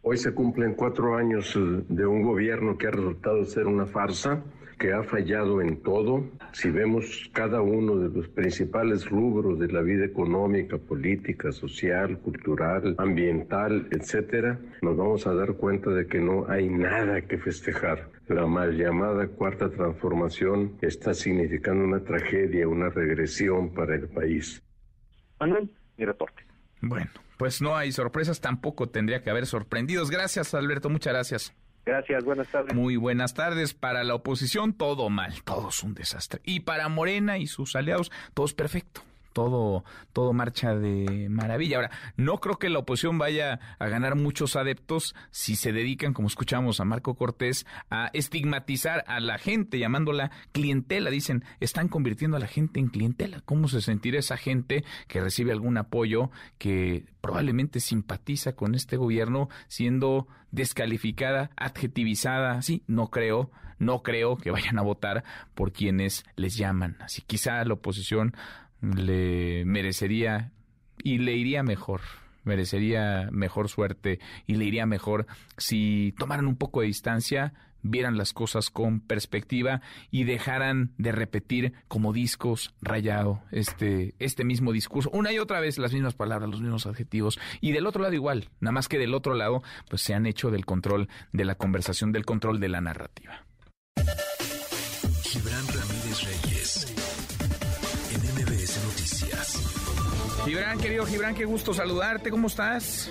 Hoy 0.07 0.19
se 0.19 0.35
cumplen 0.35 0.75
cuatro 0.75 1.17
años 1.17 1.57
eh, 1.57 1.83
de 1.89 2.05
un 2.05 2.23
gobierno 2.23 2.77
que 2.77 2.89
ha 2.89 2.91
resultado 2.91 3.43
ser 3.47 3.67
una 3.67 3.87
farsa 3.87 4.45
que 4.79 4.93
ha 4.93 5.03
fallado 5.03 5.63
en 5.63 5.83
todo. 5.83 6.27
Si 6.53 6.69
vemos 6.69 7.31
cada 7.33 7.63
uno 7.63 7.97
de 7.97 8.11
los 8.11 8.29
principales 8.29 9.09
rubros 9.09 9.59
de 9.59 9.69
la 9.69 9.81
vida 9.81 10.05
económica, 10.05 10.77
política, 10.77 11.53
social, 11.53 12.19
cultural, 12.19 12.95
ambiental, 12.99 13.89
etcétera, 13.93 14.61
nos 14.83 14.95
vamos 14.95 15.27
a 15.27 15.33
dar 15.33 15.55
cuenta 15.55 15.89
de 15.89 16.07
que 16.07 16.21
no 16.21 16.51
hay 16.51 16.69
nada 16.69 17.23
que 17.23 17.39
festejar. 17.39 18.11
La 18.29 18.47
mal 18.47 18.77
llamada 18.77 19.27
cuarta 19.29 19.71
transformación 19.71 20.77
está 20.83 21.15
significando 21.15 21.83
una 21.83 22.05
tragedia, 22.05 22.69
una 22.69 22.91
regresión 22.91 23.73
para 23.73 23.95
el 23.95 24.07
país. 24.09 24.63
Manuel, 25.41 25.71
mi 25.97 26.05
reporte. 26.05 26.44
Bueno, 26.89 27.11
pues 27.37 27.61
no 27.61 27.77
hay 27.77 27.93
sorpresas, 27.93 28.41
tampoco 28.41 28.89
tendría 28.89 29.23
que 29.23 29.31
haber 29.31 29.47
sorprendidos. 29.47 30.11
Gracias, 30.11 30.55
Alberto, 30.55 30.91
muchas 30.91 31.13
gracias. 31.13 31.55
Gracias, 31.87 32.25
buenas 32.25 32.49
tardes. 32.49 32.75
Muy 32.75 32.97
buenas 32.97 33.35
tardes. 33.35 33.75
Para 33.75 34.05
la 34.05 34.15
oposición, 34.15 34.73
todo 34.73 35.11
mal, 35.11 35.43
todo 35.43 35.69
es 35.69 35.83
un 35.83 35.95
desastre. 35.95 36.41
Y 36.45 36.61
para 36.61 36.89
Morena 36.89 37.39
y 37.39 37.47
sus 37.47 37.77
aliados, 37.77 38.11
todo 38.33 38.47
es 38.47 38.55
perfecto 38.55 39.03
todo, 39.35 39.85
todo 40.15 40.33
marcha 40.33 40.75
de 40.75 41.29
maravilla. 41.29 41.77
Ahora, 41.77 41.91
no 42.17 42.39
creo 42.39 42.59
que 42.59 42.71
la 42.71 42.79
oposición 42.79 43.19
vaya 43.19 43.61
a 43.79 43.89
ganar 43.89 44.15
muchos 44.15 44.57
adeptos 44.57 45.15
si 45.31 45.57
se 45.57 45.73
dedican, 45.73 46.15
como 46.15 46.29
escuchamos 46.29 46.81
a 46.81 46.87
Marco 46.87 47.17
Cortés, 47.17 47.67
a 47.91 48.09
estigmatizar 48.15 49.05
a 49.07 49.21
la 49.21 49.37
gente, 49.37 49.79
llamándola 49.79 50.31
clientela. 50.53 51.11
Dicen, 51.11 51.45
están 51.61 51.89
convirtiendo 51.89 52.39
a 52.39 52.41
la 52.41 52.47
gente 52.47 52.81
en 52.81 52.89
clientela. 52.89 53.43
¿Cómo 53.45 53.69
se 53.69 53.83
sentirá 53.83 54.19
esa 54.19 54.39
gente 54.39 54.85
que 55.09 55.21
recibe 55.21 55.53
algún 55.53 55.77
apoyo, 55.77 56.31
que 56.57 57.05
probablemente 57.21 57.81
simpatiza 57.81 58.55
con 58.55 58.75
este 58.75 58.97
gobierno, 58.97 59.49
siendo 59.69 60.29
descalificada, 60.53 61.51
adjetivizada? 61.57 62.63
Sí, 62.63 62.83
no 62.87 63.11
creo 63.11 63.51
no 63.79 64.03
creo 64.03 64.37
que 64.37 64.51
vayan 64.51 64.79
a 64.79 64.83
votar 64.83 65.25
por 65.55 65.73
quienes 65.73 66.25
les 66.37 66.57
llaman. 66.57 66.97
Así 67.01 67.23
quizá 67.23 67.65
la 67.65 67.75
oposición 67.75 68.35
le 68.97 69.65
merecería 69.65 70.53
y 71.03 71.19
le 71.19 71.35
iría 71.35 71.63
mejor 71.63 72.01
merecería 72.45 73.29
mejor 73.33 73.69
suerte 73.69 74.21
y 74.47 74.57
le 74.57 74.67
iría 74.67 74.87
mejor 74.87 75.27
si 75.57 76.15
tomaran 76.19 76.47
un 76.47 76.57
poco 76.57 76.81
de 76.81 76.89
distancia, 76.89 77.55
vieran 77.85 78.17
las 78.17 78.33
cosas 78.33 78.71
con 78.71 79.01
perspectiva 79.01 79.83
y 80.11 80.25
dejaran 80.25 80.93
de 80.99 81.13
repetir 81.13 81.75
como 81.87 82.13
discos 82.13 82.75
rayado 82.81 83.43
este, 83.53 84.15
este 84.19 84.45
mismo 84.45 84.73
discurso, 84.73 85.11
una 85.11 85.33
y 85.33 85.39
otra 85.39 85.61
vez 85.61 85.79
las 85.79 85.93
mismas 85.93 86.15
palabras, 86.15 86.51
los 86.51 86.61
mismos 86.61 86.87
adjetivos, 86.87 87.39
y 87.61 87.73
del 87.73 87.87
otro 87.87 88.03
lado 88.03 88.15
igual, 88.15 88.49
nada 88.61 88.73
más 88.73 88.89
que 88.89 88.99
del 88.99 89.15
otro 89.15 89.35
lado, 89.35 89.63
pues 89.89 90.03
se 90.03 90.15
han 90.15 90.27
hecho 90.27 90.51
del 90.51 90.65
control 90.65 91.09
de 91.33 91.45
la 91.45 91.55
conversación, 91.55 92.13
del 92.13 92.25
control 92.25 92.59
de 92.59 92.69
la 92.69 92.81
narrativa. 92.81 93.45
Gibran, 100.45 100.79
querido 100.79 101.07
Gibran, 101.07 101.35
qué 101.35 101.47
gusto 101.47 101.73
saludarte, 101.73 102.31
¿cómo 102.31 102.49
estás? 102.49 103.11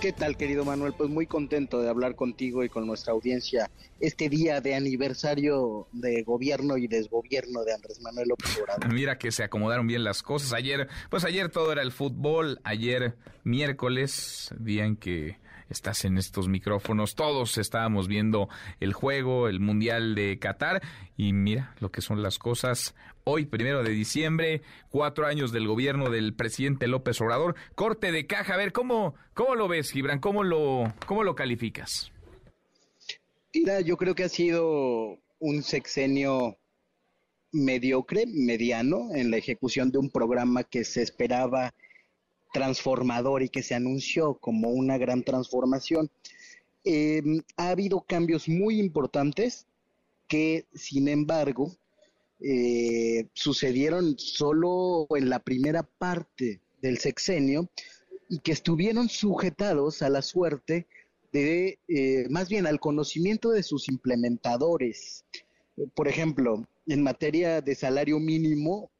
¿Qué 0.00 0.12
tal, 0.12 0.36
querido 0.36 0.64
Manuel? 0.64 0.92
Pues 0.96 1.10
muy 1.10 1.26
contento 1.26 1.82
de 1.82 1.88
hablar 1.88 2.14
contigo 2.14 2.62
y 2.62 2.68
con 2.68 2.86
nuestra 2.86 3.12
audiencia 3.12 3.68
este 3.98 4.28
día 4.28 4.60
de 4.60 4.76
aniversario 4.76 5.88
de 5.90 6.22
gobierno 6.22 6.76
y 6.76 6.86
desgobierno 6.86 7.64
de 7.64 7.74
Andrés 7.74 8.00
Manuel 8.00 8.28
López 8.28 8.58
Obrador. 8.62 8.92
Mira 8.92 9.18
que 9.18 9.32
se 9.32 9.42
acomodaron 9.42 9.88
bien 9.88 10.04
las 10.04 10.22
cosas. 10.22 10.52
Ayer, 10.52 10.86
pues 11.10 11.24
ayer 11.24 11.48
todo 11.48 11.72
era 11.72 11.82
el 11.82 11.90
fútbol. 11.90 12.60
Ayer 12.62 13.16
miércoles, 13.42 14.50
día 14.56 14.84
en 14.84 14.96
que 14.96 15.38
estás 15.68 16.04
en 16.04 16.18
estos 16.18 16.48
micrófonos. 16.48 17.14
Todos 17.14 17.58
estábamos 17.58 18.08
viendo 18.08 18.48
el 18.80 18.92
juego, 18.92 19.48
el 19.48 19.60
Mundial 19.60 20.14
de 20.14 20.38
Qatar. 20.38 20.82
Y 21.16 21.32
mira 21.32 21.74
lo 21.80 21.90
que 21.90 22.00
son 22.00 22.22
las 22.22 22.38
cosas. 22.38 22.94
Hoy, 23.24 23.46
primero 23.46 23.82
de 23.82 23.90
diciembre, 23.90 24.62
cuatro 24.88 25.26
años 25.26 25.52
del 25.52 25.66
gobierno 25.66 26.10
del 26.10 26.34
presidente 26.34 26.86
López 26.86 27.20
Obrador. 27.20 27.56
Corte 27.74 28.12
de 28.12 28.26
caja. 28.26 28.54
A 28.54 28.56
ver, 28.56 28.72
¿cómo, 28.72 29.14
cómo 29.34 29.54
lo 29.54 29.68
ves, 29.68 29.90
Gibran? 29.90 30.20
¿Cómo 30.20 30.44
lo, 30.44 30.92
cómo 31.06 31.24
lo 31.24 31.34
calificas? 31.34 32.12
Mira, 33.54 33.80
yo 33.80 33.96
creo 33.96 34.14
que 34.14 34.24
ha 34.24 34.28
sido 34.28 35.18
un 35.38 35.62
sexenio 35.62 36.58
mediocre, 37.52 38.24
mediano, 38.26 39.14
en 39.14 39.30
la 39.30 39.38
ejecución 39.38 39.90
de 39.90 39.98
un 39.98 40.10
programa 40.10 40.64
que 40.64 40.84
se 40.84 41.02
esperaba 41.02 41.74
transformador 42.56 43.42
y 43.42 43.50
que 43.50 43.62
se 43.62 43.74
anunció 43.74 44.38
como 44.38 44.70
una 44.70 44.96
gran 44.96 45.22
transformación. 45.22 46.10
Em, 46.84 47.42
ha 47.58 47.68
habido 47.68 48.00
cambios 48.00 48.48
muy 48.48 48.80
importantes 48.80 49.66
que, 50.26 50.64
sin 50.72 51.08
embargo, 51.08 51.76
eh, 52.40 53.28
sucedieron 53.34 54.18
solo 54.18 55.06
en 55.10 55.28
la 55.28 55.40
primera 55.40 55.82
parte 55.82 56.62
del 56.80 56.96
sexenio 56.96 57.68
y 58.30 58.38
que 58.38 58.52
estuvieron 58.52 59.10
sujetados 59.10 60.00
a 60.00 60.08
la 60.08 60.22
suerte 60.22 60.86
de, 61.32 61.78
eh, 61.88 62.26
más 62.30 62.48
bien 62.48 62.66
al 62.66 62.80
conocimiento 62.80 63.50
de 63.50 63.62
sus 63.62 63.86
implementadores. 63.90 65.26
Por 65.94 66.08
ejemplo, 66.08 66.66
en 66.86 67.02
materia 67.02 67.60
de 67.60 67.74
salario 67.74 68.18
mínimo, 68.18 68.90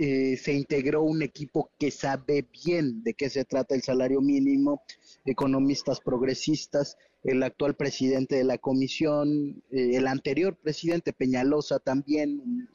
eh, 0.00 0.36
se 0.36 0.52
integró 0.52 1.02
un 1.02 1.22
equipo 1.22 1.72
que 1.76 1.90
sabe 1.90 2.46
bien 2.64 3.02
de 3.02 3.14
qué 3.14 3.28
se 3.28 3.44
trata 3.44 3.74
el 3.74 3.82
salario 3.82 4.20
mínimo, 4.20 4.80
economistas 5.24 5.98
progresistas, 6.00 6.96
el 7.24 7.42
actual 7.42 7.74
presidente 7.74 8.36
de 8.36 8.44
la 8.44 8.58
comisión, 8.58 9.60
eh, 9.72 9.96
el 9.96 10.06
anterior 10.06 10.54
presidente 10.54 11.12
Peñalosa 11.12 11.80
también, 11.80 12.68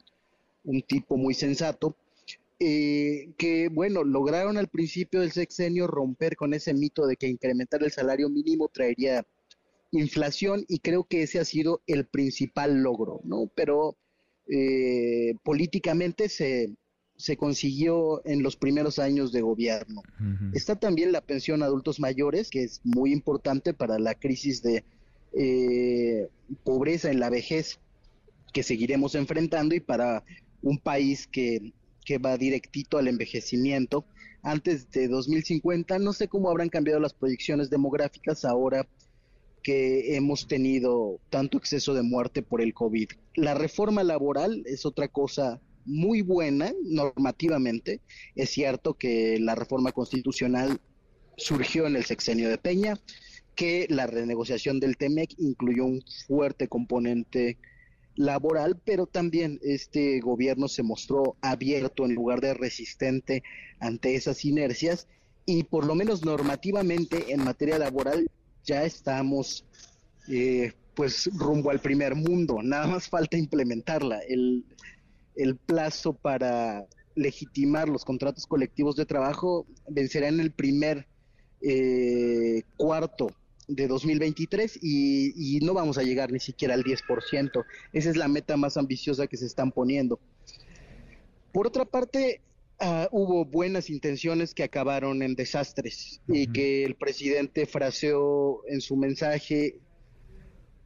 un, 0.64 0.82
tipo 0.82 1.16
muy 1.16 1.32
sensato, 1.32 1.96
eh, 2.60 3.32
que 3.38 3.70
bueno, 3.70 4.04
lograron 4.04 4.58
al 4.58 4.68
principio 4.68 5.22
del 5.22 5.32
sexenio 5.32 5.86
romper 5.86 6.36
con 6.36 6.52
ese 6.52 6.74
mito 6.74 7.06
de 7.06 7.16
que 7.16 7.28
incrementar 7.28 7.82
el 7.82 7.90
salario 7.90 8.28
mínimo 8.28 8.68
traería 8.68 9.26
inflación 9.92 10.66
y 10.68 10.80
creo 10.80 11.04
que 11.04 11.22
ese 11.22 11.38
ha 11.38 11.44
sido 11.46 11.80
el 11.86 12.04
principal 12.04 12.82
logro, 12.82 13.22
¿no? 13.24 13.50
Pero 13.54 13.96
políticamente 15.42 16.28
se, 16.28 16.74
se 17.16 17.36
consiguió 17.36 18.22
en 18.26 18.42
los 18.42 18.56
primeros 18.56 18.98
años 18.98 19.32
de 19.32 19.40
gobierno. 19.40 20.02
Está 20.52 20.76
también 20.76 21.12
la 21.12 21.20
pensión 21.20 21.62
a 21.62 21.66
adultos 21.66 22.00
mayores, 22.00 22.50
que 22.50 22.64
es 22.64 22.80
muy 22.82 23.12
importante 23.12 23.72
para 23.72 23.98
la 23.98 24.14
crisis 24.14 24.62
de 24.62 24.84
eh, 25.32 26.28
pobreza 26.64 27.10
en 27.10 27.20
la 27.20 27.30
vejez 27.30 27.78
que 28.52 28.62
seguiremos 28.62 29.14
enfrentando 29.14 29.74
y 29.74 29.80
para 29.80 30.24
un 30.62 30.78
país 30.78 31.26
que, 31.26 31.72
que 32.04 32.18
va 32.18 32.36
directito 32.36 32.98
al 32.98 33.08
envejecimiento. 33.08 34.04
Antes 34.42 34.90
de 34.90 35.08
2050, 35.08 35.98
no 35.98 36.12
sé 36.12 36.28
cómo 36.28 36.50
habrán 36.50 36.68
cambiado 36.68 37.00
las 37.00 37.14
proyecciones 37.14 37.70
demográficas 37.70 38.44
ahora 38.44 38.86
que 39.62 40.14
hemos 40.16 40.46
tenido 40.46 41.18
tanto 41.30 41.56
exceso 41.56 41.94
de 41.94 42.02
muerte 42.02 42.42
por 42.42 42.60
el 42.60 42.74
COVID. 42.74 43.08
La 43.34 43.54
reforma 43.54 44.04
laboral 44.04 44.62
es 44.66 44.84
otra 44.84 45.08
cosa 45.08 45.60
muy 45.84 46.22
buena 46.22 46.72
normativamente. 46.84 48.00
Es 48.34 48.50
cierto 48.50 48.94
que 48.94 49.38
la 49.40 49.54
reforma 49.54 49.92
constitucional 49.92 50.80
surgió 51.36 51.86
en 51.86 51.96
el 51.96 52.04
sexenio 52.04 52.48
de 52.48 52.58
Peña, 52.58 52.98
que 53.54 53.86
la 53.88 54.06
renegociación 54.06 54.80
del 54.80 54.96
TEMEC 54.96 55.34
incluyó 55.38 55.84
un 55.84 56.02
fuerte 56.26 56.68
componente 56.68 57.58
laboral, 58.16 58.80
pero 58.84 59.06
también 59.06 59.58
este 59.62 60.20
gobierno 60.20 60.68
se 60.68 60.82
mostró 60.82 61.36
abierto 61.40 62.04
en 62.04 62.14
lugar 62.14 62.40
de 62.40 62.54
resistente 62.54 63.42
ante 63.80 64.14
esas 64.14 64.44
inercias 64.44 65.08
y 65.46 65.64
por 65.64 65.84
lo 65.84 65.94
menos 65.94 66.24
normativamente 66.24 67.32
en 67.32 67.44
materia 67.44 67.78
laboral 67.78 68.30
ya 68.64 68.84
estamos 68.84 69.64
eh, 70.28 70.72
pues 70.94 71.28
rumbo 71.36 71.70
al 71.70 71.80
primer 71.80 72.14
mundo, 72.14 72.60
nada 72.62 72.86
más 72.86 73.08
falta 73.08 73.36
implementarla. 73.36 74.20
El, 74.20 74.64
el 75.36 75.56
plazo 75.56 76.12
para 76.12 76.86
legitimar 77.14 77.88
los 77.88 78.04
contratos 78.04 78.46
colectivos 78.46 78.96
de 78.96 79.06
trabajo 79.06 79.66
vencerá 79.88 80.28
en 80.28 80.40
el 80.40 80.50
primer 80.50 81.06
eh, 81.60 82.62
cuarto 82.76 83.28
de 83.68 83.86
2023 83.86 84.78
y, 84.82 85.56
y, 85.56 85.60
no 85.60 85.72
vamos 85.72 85.96
a 85.96 86.02
llegar 86.02 86.30
ni 86.30 86.40
siquiera 86.40 86.74
al 86.74 86.84
10%. 86.84 87.64
Esa 87.92 88.10
es 88.10 88.16
la 88.16 88.28
meta 88.28 88.56
más 88.56 88.76
ambiciosa 88.76 89.26
que 89.26 89.36
se 89.36 89.46
están 89.46 89.72
poniendo. 89.72 90.20
Por 91.52 91.66
otra 91.66 91.84
parte, 91.84 92.42
ah, 92.80 93.08
hubo 93.12 93.44
buenas 93.44 93.88
intenciones 93.88 94.54
que 94.54 94.64
acabaron 94.64 95.22
en 95.22 95.34
desastres 95.34 96.20
y 96.28 96.48
que 96.48 96.84
el 96.84 96.96
presidente 96.96 97.64
fraseó 97.64 98.62
en 98.66 98.80
su 98.80 98.96
mensaje 98.96 99.78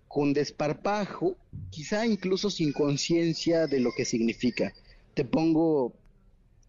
con 0.09 0.33
desparpajo, 0.33 1.37
quizá 1.71 2.07
incluso 2.07 2.51
sin 2.51 2.73
conciencia 2.73 3.67
de 3.67 3.81
lo 3.81 3.93
que 3.93 4.05
significa. 4.05 4.73
Te 5.15 5.25
pongo 5.25 5.93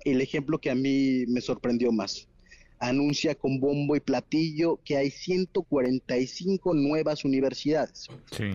el 0.05 0.21
ejemplo 0.21 0.59
que 0.59 0.69
a 0.69 0.75
mí 0.75 1.25
me 1.27 1.41
sorprendió 1.41 1.91
más. 1.91 2.27
Anuncia 2.79 3.35
con 3.35 3.59
bombo 3.59 3.95
y 3.95 3.99
platillo 3.99 4.79
que 4.83 4.97
hay 4.97 5.09
145 5.09 6.73
nuevas 6.73 7.25
universidades. 7.25 8.07
Sí. 8.31 8.51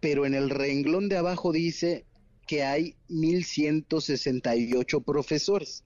Pero 0.00 0.26
en 0.26 0.34
el 0.34 0.50
renglón 0.50 1.08
de 1.08 1.16
abajo 1.18 1.52
dice 1.52 2.04
que 2.46 2.64
hay 2.64 2.96
1.168 3.10 5.04
profesores. 5.04 5.84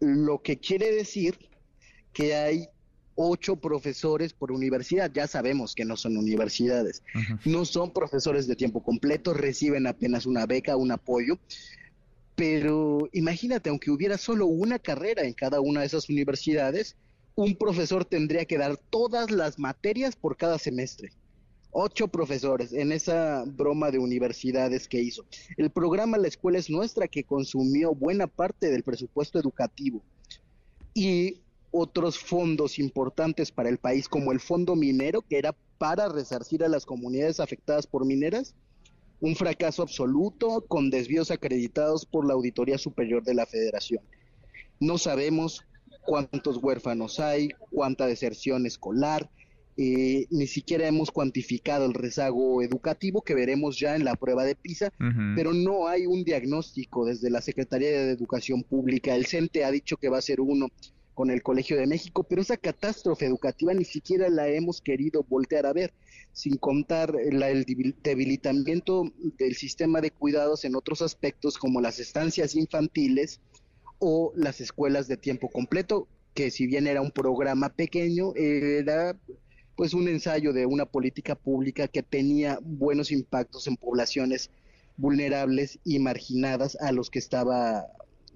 Lo 0.00 0.42
que 0.42 0.58
quiere 0.58 0.90
decir 0.92 1.38
que 2.12 2.34
hay 2.34 2.68
ocho 3.16 3.56
profesores 3.56 4.32
por 4.32 4.52
universidad. 4.52 5.10
Ya 5.12 5.26
sabemos 5.26 5.74
que 5.74 5.84
no 5.84 5.96
son 5.96 6.16
universidades. 6.16 7.02
No 7.44 7.64
son 7.64 7.92
profesores 7.92 8.46
de 8.46 8.56
tiempo 8.56 8.82
completo, 8.82 9.34
reciben 9.34 9.86
apenas 9.86 10.26
una 10.26 10.46
beca, 10.46 10.76
un 10.76 10.92
apoyo. 10.92 11.38
Pero 12.34 13.08
imagínate, 13.12 13.70
aunque 13.70 13.90
hubiera 13.90 14.18
solo 14.18 14.46
una 14.46 14.78
carrera 14.78 15.22
en 15.22 15.34
cada 15.34 15.60
una 15.60 15.80
de 15.80 15.86
esas 15.86 16.08
universidades, 16.08 16.96
un 17.36 17.56
profesor 17.56 18.04
tendría 18.04 18.44
que 18.44 18.58
dar 18.58 18.76
todas 18.76 19.30
las 19.30 19.58
materias 19.58 20.16
por 20.16 20.36
cada 20.36 20.58
semestre. 20.58 21.12
Ocho 21.70 22.06
profesores 22.06 22.72
en 22.72 22.92
esa 22.92 23.44
broma 23.46 23.90
de 23.90 23.98
universidades 23.98 24.86
que 24.86 25.02
hizo. 25.02 25.24
El 25.56 25.70
programa 25.70 26.18
La 26.18 26.28
Escuela 26.28 26.58
es 26.58 26.70
Nuestra, 26.70 27.08
que 27.08 27.24
consumió 27.24 27.94
buena 27.94 28.28
parte 28.28 28.70
del 28.70 28.84
presupuesto 28.84 29.40
educativo. 29.40 30.02
Y 30.92 31.40
otros 31.76 32.20
fondos 32.20 32.78
importantes 32.78 33.50
para 33.50 33.68
el 33.68 33.78
país, 33.78 34.08
como 34.08 34.30
el 34.30 34.38
fondo 34.38 34.76
minero, 34.76 35.22
que 35.22 35.38
era 35.38 35.56
para 35.76 36.08
resarcir 36.08 36.62
a 36.62 36.68
las 36.68 36.86
comunidades 36.86 37.40
afectadas 37.40 37.88
por 37.88 38.06
mineras, 38.06 38.54
un 39.20 39.34
fracaso 39.34 39.82
absoluto 39.82 40.64
con 40.68 40.88
desvíos 40.88 41.32
acreditados 41.32 42.06
por 42.06 42.26
la 42.26 42.34
Auditoría 42.34 42.78
Superior 42.78 43.24
de 43.24 43.34
la 43.34 43.44
Federación. 43.44 44.04
No 44.78 44.98
sabemos 44.98 45.62
cuántos 46.06 46.58
huérfanos 46.58 47.18
hay, 47.18 47.48
cuánta 47.70 48.06
deserción 48.06 48.66
escolar, 48.66 49.28
eh, 49.76 50.26
ni 50.30 50.46
siquiera 50.46 50.86
hemos 50.86 51.10
cuantificado 51.10 51.86
el 51.86 51.94
rezago 51.94 52.62
educativo 52.62 53.22
que 53.22 53.34
veremos 53.34 53.80
ya 53.80 53.96
en 53.96 54.04
la 54.04 54.14
prueba 54.14 54.44
de 54.44 54.54
PISA, 54.54 54.92
pero 55.34 55.52
no 55.52 55.88
hay 55.88 56.06
un 56.06 56.22
diagnóstico 56.22 57.04
desde 57.04 57.30
la 57.30 57.40
Secretaría 57.40 57.88
de 57.88 58.12
Educación 58.12 58.62
Pública. 58.62 59.16
El 59.16 59.26
CENTE 59.26 59.64
ha 59.64 59.72
dicho 59.72 59.96
que 59.96 60.08
va 60.08 60.18
a 60.18 60.22
ser 60.22 60.40
uno 60.40 60.68
con 61.14 61.30
el 61.30 61.42
Colegio 61.42 61.76
de 61.76 61.86
México, 61.86 62.24
pero 62.24 62.42
esa 62.42 62.56
catástrofe 62.56 63.26
educativa 63.26 63.72
ni 63.72 63.84
siquiera 63.84 64.28
la 64.28 64.48
hemos 64.48 64.80
querido 64.80 65.24
voltear 65.28 65.66
a 65.66 65.72
ver, 65.72 65.92
sin 66.32 66.56
contar 66.56 67.14
el 67.16 67.64
debilitamiento 68.02 69.12
del 69.38 69.54
sistema 69.54 70.00
de 70.00 70.10
cuidados 70.10 70.64
en 70.64 70.74
otros 70.74 71.02
aspectos 71.02 71.56
como 71.56 71.80
las 71.80 72.00
estancias 72.00 72.54
infantiles 72.56 73.40
o 73.98 74.32
las 74.34 74.60
escuelas 74.60 75.06
de 75.06 75.16
tiempo 75.16 75.48
completo, 75.48 76.08
que 76.34 76.50
si 76.50 76.66
bien 76.66 76.86
era 76.86 77.00
un 77.00 77.12
programa 77.12 77.68
pequeño, 77.68 78.34
era 78.34 79.16
pues 79.76 79.94
un 79.94 80.08
ensayo 80.08 80.52
de 80.52 80.66
una 80.66 80.86
política 80.86 81.34
pública 81.34 81.88
que 81.88 82.02
tenía 82.02 82.58
buenos 82.62 83.10
impactos 83.10 83.66
en 83.66 83.76
poblaciones 83.76 84.50
vulnerables 84.96 85.78
y 85.84 85.98
marginadas 85.98 86.76
a 86.80 86.92
los 86.92 87.10
que 87.10 87.18
estaba 87.18 87.86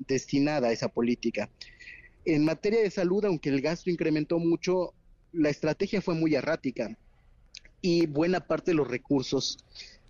destinada 0.07 0.73
esa 0.73 0.89
política. 0.89 1.51
En 2.25 2.45
materia 2.45 2.81
de 2.83 2.91
salud, 2.91 3.25
aunque 3.25 3.49
el 3.49 3.61
gasto 3.61 3.91
incrementó 3.91 4.39
mucho, 4.39 4.93
la 5.33 5.51
estrategia 5.51 6.03
fue 6.03 6.15
muy 6.15 6.35
errática 6.35 6.97
y 7.81 8.07
buena 8.07 8.41
parte 8.41 8.73
de 8.73 8.77
los 8.77 8.89
recursos 8.89 9.59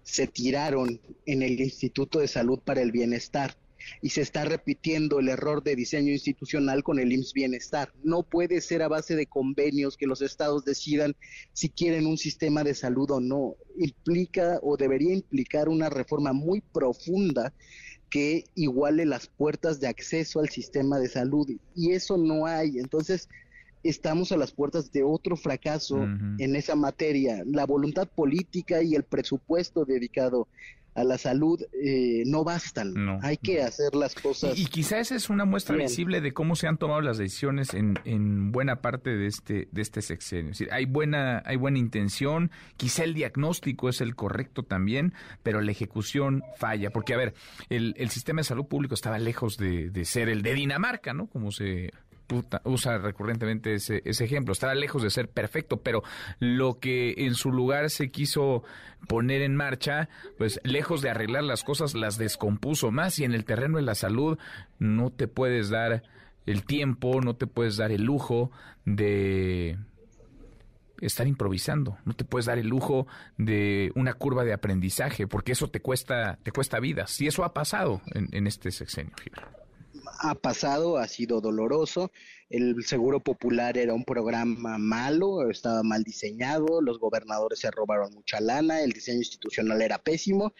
se 0.02 0.26
tiraron 0.26 1.00
en 1.26 1.42
el 1.42 1.60
Instituto 1.60 2.18
de 2.20 2.28
Salud 2.28 2.60
para 2.60 2.80
el 2.80 2.92
Bienestar 2.92 3.56
y 4.00 4.10
se 4.10 4.22
está 4.22 4.44
repitiendo 4.44 5.20
el 5.20 5.28
error 5.28 5.62
de 5.62 5.76
diseño 5.76 6.12
institucional 6.12 6.82
con 6.82 6.98
el 6.98 7.12
IMSS 7.12 7.32
Bienestar. 7.32 7.92
No 8.02 8.22
puede 8.22 8.60
ser 8.60 8.82
a 8.82 8.88
base 8.88 9.14
de 9.16 9.26
convenios 9.26 9.96
que 9.96 10.06
los 10.06 10.22
estados 10.22 10.64
decidan 10.64 11.14
si 11.52 11.68
quieren 11.68 12.06
un 12.06 12.18
sistema 12.18 12.64
de 12.64 12.74
salud 12.74 13.10
o 13.10 13.20
no. 13.20 13.54
Implica 13.78 14.58
o 14.62 14.76
debería 14.76 15.12
implicar 15.12 15.68
una 15.68 15.90
reforma 15.90 16.32
muy 16.32 16.60
profunda 16.60 17.52
que 18.10 18.44
iguale 18.54 19.04
las 19.04 19.26
puertas 19.26 19.80
de 19.80 19.88
acceso 19.88 20.40
al 20.40 20.48
sistema 20.48 20.98
de 20.98 21.08
salud 21.08 21.48
y 21.74 21.92
eso 21.92 22.16
no 22.16 22.46
hay. 22.46 22.78
Entonces, 22.78 23.28
estamos 23.82 24.32
a 24.32 24.36
las 24.36 24.52
puertas 24.52 24.90
de 24.92 25.02
otro 25.02 25.36
fracaso 25.36 26.02
en 26.02 26.56
esa 26.56 26.74
materia. 26.74 27.42
La 27.46 27.66
voluntad 27.66 28.08
política 28.08 28.82
y 28.82 28.94
el 28.94 29.04
presupuesto 29.04 29.84
dedicado 29.84 30.48
a 30.98 31.04
la 31.04 31.16
salud 31.16 31.62
eh, 31.72 32.24
no 32.26 32.44
bastan. 32.44 33.20
Hay 33.22 33.36
que 33.36 33.62
hacer 33.62 33.94
las 33.94 34.14
cosas. 34.14 34.58
Y, 34.58 34.66
quizás 34.66 35.00
esa 35.00 35.14
es 35.14 35.30
una 35.30 35.44
muestra 35.44 35.76
visible 35.76 36.20
de 36.20 36.32
cómo 36.32 36.56
se 36.56 36.66
han 36.66 36.76
tomado 36.76 37.00
las 37.00 37.18
decisiones 37.18 37.72
en, 37.74 37.98
en 38.04 38.50
buena 38.50 38.80
parte 38.80 39.16
de 39.16 39.26
este 39.26 39.68
de 39.70 39.82
este 39.82 40.02
sexenio. 40.02 40.52
Es 40.52 40.58
decir, 40.58 40.72
hay 40.72 40.86
buena 40.86 41.42
hay 41.46 41.56
buena 41.56 41.78
intención, 41.78 42.50
quizá 42.76 43.04
el 43.04 43.14
diagnóstico 43.14 43.88
es 43.88 44.00
el 44.00 44.16
correcto 44.16 44.64
también, 44.64 45.14
pero 45.42 45.60
la 45.60 45.70
ejecución 45.70 46.42
falla. 46.56 46.90
Porque, 46.90 47.14
a 47.14 47.16
ver, 47.16 47.34
el, 47.68 47.94
el 47.96 48.10
sistema 48.10 48.40
de 48.40 48.44
salud 48.44 48.66
público 48.66 48.94
estaba 48.94 49.18
lejos 49.18 49.56
de, 49.56 49.90
de 49.90 50.04
ser 50.04 50.28
el 50.28 50.42
de 50.42 50.54
Dinamarca, 50.54 51.14
¿no? 51.14 51.28
Como 51.28 51.52
se 51.52 51.92
usa 52.64 52.98
recurrentemente 52.98 53.74
ese, 53.74 54.02
ese 54.04 54.24
ejemplo. 54.24 54.52
Estaba 54.52 54.74
lejos 54.74 55.02
de 55.02 55.10
ser 55.10 55.28
perfecto, 55.28 55.82
pero 55.82 56.02
lo 56.38 56.78
que 56.78 57.14
en 57.18 57.34
su 57.34 57.50
lugar 57.50 57.90
se 57.90 58.10
quiso 58.10 58.62
poner 59.06 59.42
en 59.42 59.56
marcha, 59.56 60.08
pues 60.36 60.60
lejos 60.64 61.02
de 61.02 61.10
arreglar 61.10 61.44
las 61.44 61.64
cosas, 61.64 61.94
las 61.94 62.18
descompuso 62.18 62.90
más 62.90 63.18
y 63.18 63.24
en 63.24 63.32
el 63.32 63.44
terreno 63.44 63.76
de 63.76 63.82
la 63.82 63.94
salud 63.94 64.38
no 64.78 65.10
te 65.10 65.28
puedes 65.28 65.70
dar 65.70 66.02
el 66.46 66.64
tiempo, 66.64 67.20
no 67.20 67.36
te 67.36 67.46
puedes 67.46 67.76
dar 67.76 67.92
el 67.92 68.02
lujo 68.02 68.50
de 68.84 69.78
estar 71.00 71.26
improvisando, 71.26 71.98
no 72.04 72.14
te 72.14 72.24
puedes 72.24 72.46
dar 72.46 72.58
el 72.58 72.68
lujo 72.68 73.06
de 73.36 73.92
una 73.94 74.14
curva 74.14 74.44
de 74.44 74.52
aprendizaje, 74.52 75.26
porque 75.26 75.52
eso 75.52 75.68
te 75.68 75.80
cuesta, 75.80 76.38
te 76.42 76.50
cuesta 76.50 76.80
vidas. 76.80 77.20
Y 77.20 77.26
eso 77.26 77.44
ha 77.44 77.52
pasado 77.54 78.02
en, 78.14 78.28
en 78.32 78.46
este 78.46 78.70
sexenio, 78.70 79.14
ha 80.18 80.34
pasado, 80.34 80.98
ha 80.98 81.08
sido 81.08 81.40
doloroso. 81.40 82.10
El 82.50 82.84
Seguro 82.84 83.20
Popular 83.20 83.78
era 83.78 83.94
un 83.94 84.04
programa 84.04 84.78
malo, 84.78 85.50
estaba 85.50 85.82
mal 85.82 86.02
diseñado, 86.02 86.80
los 86.80 86.98
gobernadores 86.98 87.60
se 87.60 87.70
robaron 87.70 88.12
mucha 88.12 88.40
lana, 88.40 88.82
el 88.82 88.92
diseño 88.92 89.18
institucional 89.18 89.82
era 89.82 89.98
pésimo, 89.98 90.54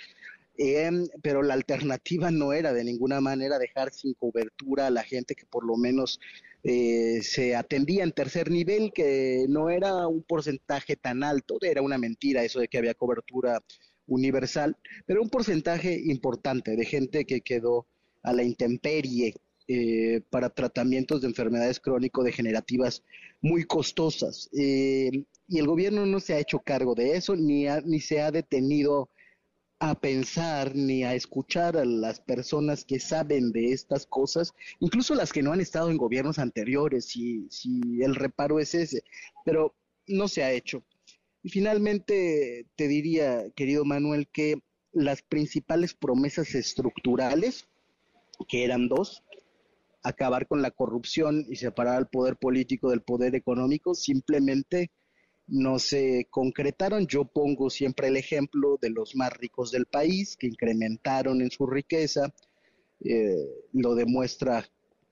em, 0.59 1.07
pero 1.23 1.43
la 1.43 1.55
alternativa 1.55 2.31
no 2.31 2.53
era 2.53 2.73
de 2.73 2.85
ninguna 2.85 3.21
manera 3.21 3.59
dejar 3.59 3.93
sin 3.93 4.15
cobertura 4.15 4.87
a 4.89 4.91
la 4.91 5.03
gente 5.03 5.35
que 5.35 5.47
por 5.47 5.65
lo 5.65 5.77
menos 5.77 6.21
eh, 6.65 7.21
se 7.23 7.55
atendía 7.57 8.05
en 8.05 8.13
tercer 8.13 8.51
nivel, 8.51 8.93
que 8.93 9.47
no 9.49 9.71
era 9.71 10.07
un 10.09 10.23
porcentaje 10.23 10.97
tan 10.97 11.23
alto, 11.23 11.59
era 11.63 11.83
una 11.83 11.99
mentira 11.99 12.45
eso 12.45 12.61
de 12.61 12.69
que 12.69 12.79
había 12.79 12.95
cobertura 12.95 13.63
universal, 14.07 14.77
pero 15.07 15.23
un 15.23 15.31
porcentaje 15.31 16.01
importante 16.05 16.77
de 16.77 16.85
gente 16.85 17.25
que 17.25 17.41
quedó 17.43 17.87
a 18.23 18.33
la 18.33 18.43
intemperie 18.43 19.35
eh, 19.69 20.23
para 20.31 20.49
tratamientos 20.49 21.21
de 21.21 21.29
enfermedades 21.29 21.79
crónico-degenerativas 21.79 23.05
muy 23.43 23.65
costosas. 23.65 24.49
Eh, 24.59 25.25
y 25.47 25.59
el 25.59 25.67
gobierno 25.67 26.07
no 26.07 26.21
se 26.21 26.35
ha 26.35 26.39
hecho 26.39 26.61
cargo 26.61 26.95
de 26.95 27.17
eso, 27.17 27.37
ni, 27.37 27.67
ni 27.85 28.01
se 28.01 28.23
ha 28.23 28.31
detenido 28.31 29.11
a 29.79 29.95
pensar 29.95 30.75
ni 30.75 31.05
a 31.05 31.15
escuchar 31.15 31.77
a 31.77 31.85
las 31.85 32.19
personas 32.19 32.85
que 32.85 32.99
saben 32.99 33.53
de 33.53 33.73
estas 33.73 34.07
cosas, 34.07 34.53
incluso 34.81 35.15
las 35.15 35.33
que 35.33 35.43
no 35.43 35.53
han 35.53 35.61
estado 35.61 35.91
en 35.91 35.99
gobiernos 35.99 36.39
anteriores, 36.39 37.05
si, 37.05 37.47
si 37.51 38.03
el 38.03 38.15
reparo 38.15 38.59
es 38.59 38.75
ese, 38.75 39.03
pero 39.45 39.75
no 40.07 40.29
se 40.29 40.43
ha 40.43 40.53
hecho. 40.53 40.83
Y 41.43 41.51
finalmente 41.51 42.67
te 42.75 42.89
diría, 42.89 43.51
querido 43.55 43.85
Manuel, 43.85 44.29
que 44.29 44.63
las 44.93 45.23
principales 45.23 45.95
promesas 45.95 46.55
estructurales 46.55 47.69
que 48.49 48.65
eran 48.65 48.89
dos, 48.89 49.23
acabar 50.03 50.47
con 50.47 50.63
la 50.63 50.71
corrupción 50.71 51.45
y 51.49 51.57
separar 51.57 51.97
al 51.97 52.09
poder 52.09 52.37
político 52.37 52.91
del 52.91 53.03
poder 53.03 53.35
económico, 53.35 53.95
simplemente 53.95 54.91
no 55.47 55.79
se 55.79 56.27
concretaron. 56.31 57.07
Yo 57.07 57.25
pongo 57.25 57.71
siempre 57.71 58.09
el 58.09 58.17
ejemplo 58.17 58.79
de 58.81 58.91
los 58.91 59.17
más 59.17 59.33
ricos 59.33 59.71
del 59.71 59.87
país, 59.87 60.37
que 60.37 60.47
incrementaron 60.47 61.41
en 61.41 61.51
su 61.51 61.67
riqueza, 61.67 62.33
eh, 63.05 63.47
lo 63.73 63.95
demuestra 63.95 64.65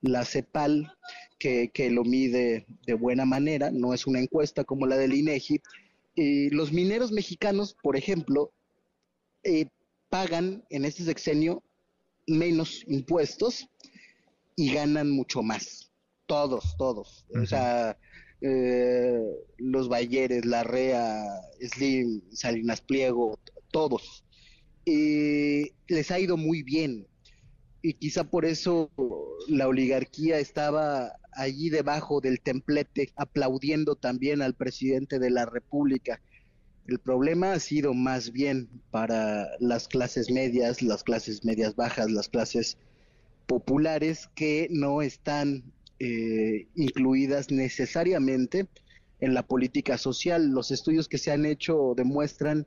la 0.02 0.24
CEPAL, 0.24 0.92
que, 1.38 1.70
lo 1.90 2.04
mide 2.04 2.66
de 2.86 2.94
buena 2.94 3.24
manera, 3.24 3.70
no 3.70 3.94
es 3.94 4.06
una 4.06 4.20
encuesta 4.20 4.64
como 4.64 4.86
la 4.86 4.96
del 4.96 5.14
INEGI. 5.14 5.60
Y 6.14 6.50
los 6.50 6.72
mineros 6.72 7.12
mexicanos, 7.12 7.76
por 7.82 7.96
ejemplo, 7.96 8.52
eh, 9.42 9.66
pagan 10.08 10.64
en 10.70 10.84
este 10.84 11.04
sexenio 11.04 11.62
menos 12.26 12.82
impuestos 12.88 13.68
y 14.56 14.72
ganan 14.72 15.10
mucho 15.10 15.42
más. 15.42 15.92
Todos, 16.26 16.76
todos. 16.76 17.24
O 17.40 17.46
sea, 17.46 17.96
eh, 18.40 19.20
los 19.58 19.88
Bayeres, 19.88 20.44
la 20.44 20.64
REA, 20.64 21.24
Slim, 21.60 22.22
Salinas 22.32 22.80
Pliego, 22.80 23.38
todos. 23.70 24.24
y 24.84 25.72
les 25.88 26.10
ha 26.10 26.18
ido 26.18 26.36
muy 26.36 26.62
bien. 26.62 27.06
Y 27.82 27.94
quizá 27.94 28.24
por 28.24 28.44
eso 28.44 28.90
la 29.48 29.68
oligarquía 29.68 30.38
estaba 30.38 31.12
allí 31.32 31.70
debajo 31.70 32.20
del 32.20 32.40
templete, 32.40 33.12
aplaudiendo 33.16 33.94
también 33.96 34.42
al 34.42 34.54
presidente 34.54 35.18
de 35.18 35.30
la 35.30 35.44
República. 35.44 36.20
El 36.86 36.98
problema 37.00 37.52
ha 37.52 37.60
sido 37.60 37.94
más 37.94 38.32
bien 38.32 38.68
para 38.90 39.48
las 39.58 39.88
clases 39.88 40.30
medias, 40.30 40.82
las 40.82 41.02
clases 41.02 41.44
medias 41.44 41.74
bajas, 41.74 42.10
las 42.10 42.28
clases 42.28 42.78
populares 43.46 44.28
que 44.34 44.68
no 44.70 45.02
están 45.02 45.64
eh, 45.98 46.66
incluidas 46.74 47.50
necesariamente 47.50 48.66
en 49.20 49.34
la 49.34 49.46
política 49.46 49.98
social. 49.98 50.50
Los 50.50 50.70
estudios 50.70 51.08
que 51.08 51.18
se 51.18 51.32
han 51.32 51.46
hecho 51.46 51.94
demuestran 51.96 52.66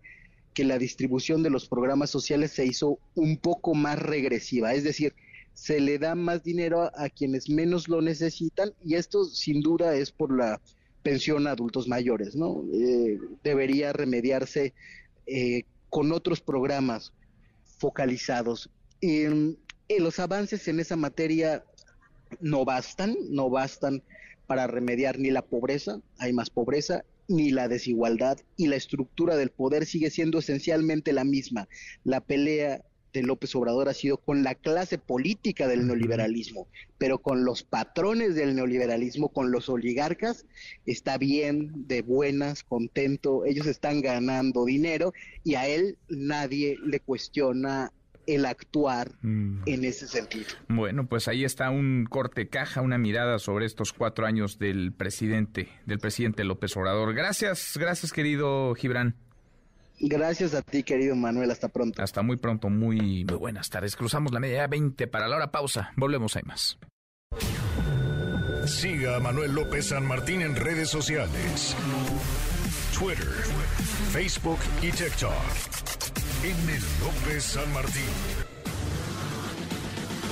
que 0.54 0.64
la 0.64 0.78
distribución 0.80 1.44
de 1.44 1.50
los 1.50 1.68
programas 1.68 2.10
sociales 2.10 2.52
se 2.52 2.66
hizo 2.66 3.00
un 3.16 3.38
poco 3.38 3.76
más 3.76 4.00
regresiva, 4.00 4.74
es 4.74 4.84
decir, 4.84 5.14
se 5.54 5.80
le 5.80 6.00
da 6.00 6.16
más 6.16 6.44
dinero 6.44 6.90
a 6.96 7.10
quienes 7.10 7.50
menos 7.50 7.88
lo 7.88 8.02
necesitan 8.02 8.74
y 8.84 8.96
esto 8.96 9.26
sin 9.26 9.62
duda 9.62 9.94
es 9.96 10.12
por 10.12 10.36
la 10.36 10.62
pensión 11.04 11.48
a 11.48 11.52
adultos 11.52 11.88
mayores, 11.88 12.36
¿no? 12.36 12.64
Eh, 12.74 13.20
debería 13.44 13.94
remediarse 13.94 14.74
eh, 15.28 15.64
con 15.90 16.12
otros 16.12 16.42
programas 16.42 17.14
focalizados. 17.78 18.70
Y, 19.02 19.26
los 19.98 20.20
avances 20.20 20.68
en 20.68 20.80
esa 20.80 20.96
materia 20.96 21.64
no 22.40 22.64
bastan, 22.64 23.18
no 23.30 23.50
bastan 23.50 24.04
para 24.46 24.68
remediar 24.68 25.18
ni 25.18 25.32
la 25.32 25.42
pobreza, 25.42 26.00
hay 26.20 26.34
más 26.34 26.52
pobreza, 26.52 27.04
ni 27.28 27.52
la 27.52 27.68
desigualdad 27.68 28.40
y 28.58 28.68
la 28.68 28.76
estructura 28.76 29.36
del 29.36 29.50
poder 29.50 29.86
sigue 29.86 30.10
siendo 30.10 30.40
esencialmente 30.40 31.14
la 31.14 31.24
misma. 31.24 31.68
La 32.04 32.22
pelea 32.22 32.84
de 33.14 33.24
López 33.24 33.56
Obrador 33.56 33.90
ha 33.90 33.94
sido 33.94 34.18
con 34.18 34.44
la 34.44 34.56
clase 34.56 34.98
política 34.98 35.68
del 35.68 35.88
neoliberalismo, 35.88 36.68
pero 36.98 37.20
con 37.20 37.44
los 37.44 37.64
patrones 37.64 38.36
del 38.36 38.56
neoliberalismo, 38.56 39.30
con 39.30 39.52
los 39.52 39.70
oligarcas, 39.70 40.46
está 40.86 41.18
bien, 41.18 41.88
de 41.88 42.02
buenas, 42.02 42.64
contento, 42.64 43.46
ellos 43.46 43.68
están 43.68 44.02
ganando 44.02 44.66
dinero 44.66 45.14
y 45.44 45.56
a 45.56 45.68
él 45.68 45.98
nadie 46.08 46.78
le 46.84 47.00
cuestiona 47.00 47.92
el 48.30 48.46
actuar 48.46 49.12
mm. 49.22 49.64
en 49.66 49.86
ese 49.86 50.08
sentido. 50.08 50.48
Bueno, 50.68 51.08
pues 51.08 51.28
ahí 51.28 51.44
está 51.44 51.70
un 51.70 52.06
corte 52.10 52.48
caja, 52.48 52.82
una 52.82 52.98
mirada 52.98 53.40
sobre 53.40 53.66
estos 53.66 53.92
cuatro 53.92 54.26
años 54.26 54.60
del 54.60 54.94
presidente, 54.94 55.70
del 55.86 56.00
presidente 56.00 56.44
López 56.44 56.76
Obrador. 56.78 57.14
Gracias, 57.14 57.76
gracias 57.78 58.14
querido 58.14 58.74
Gibran. 58.76 59.16
Gracias 60.00 60.54
a 60.54 60.62
ti, 60.62 60.84
querido 60.84 61.16
Manuel. 61.16 61.52
Hasta 61.52 61.68
pronto. 61.68 62.02
Hasta 62.02 62.22
muy 62.22 62.38
pronto. 62.38 62.70
Muy, 62.70 63.26
muy 63.26 63.38
buenas 63.38 63.70
tardes. 63.70 63.96
Cruzamos 63.96 64.32
la 64.32 64.40
media 64.40 64.66
20 64.68 65.08
para 65.08 65.28
la 65.28 65.36
hora 65.36 65.52
pausa. 65.52 65.92
Volvemos, 65.98 66.36
hay 66.38 66.44
más. 66.44 66.80
Siga 68.66 69.18
a 69.18 69.20
Manuel 69.20 69.54
López 69.54 69.88
San 69.88 70.06
Martín 70.06 70.42
en 70.42 70.56
redes 70.56 70.90
sociales. 70.90 71.76
Twitter, 72.98 73.28
Facebook 74.12 74.60
y 74.82 74.92
TikTok. 74.92 76.29
En 76.42 76.70
el 76.70 76.82
López 77.02 77.44
San 77.44 77.74
Martín. 77.74 78.02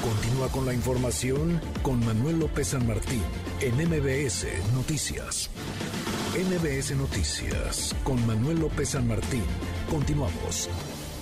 Continúa 0.01 0.47
con 0.49 0.66
la 0.66 0.74
información 0.74 1.60
con 1.82 1.99
Manuel 2.05 2.39
López 2.39 2.70
San 2.70 2.88
Martín 2.88 3.22
en 3.60 3.76
MBS 3.76 4.45
Noticias. 4.74 5.49
NBS 6.34 6.95
Noticias 6.95 7.93
con 8.05 8.26
Manuel 8.26 8.60
López 8.60 8.91
San 8.91 9.05
Martín. 9.05 9.43
Continuamos. 9.89 10.70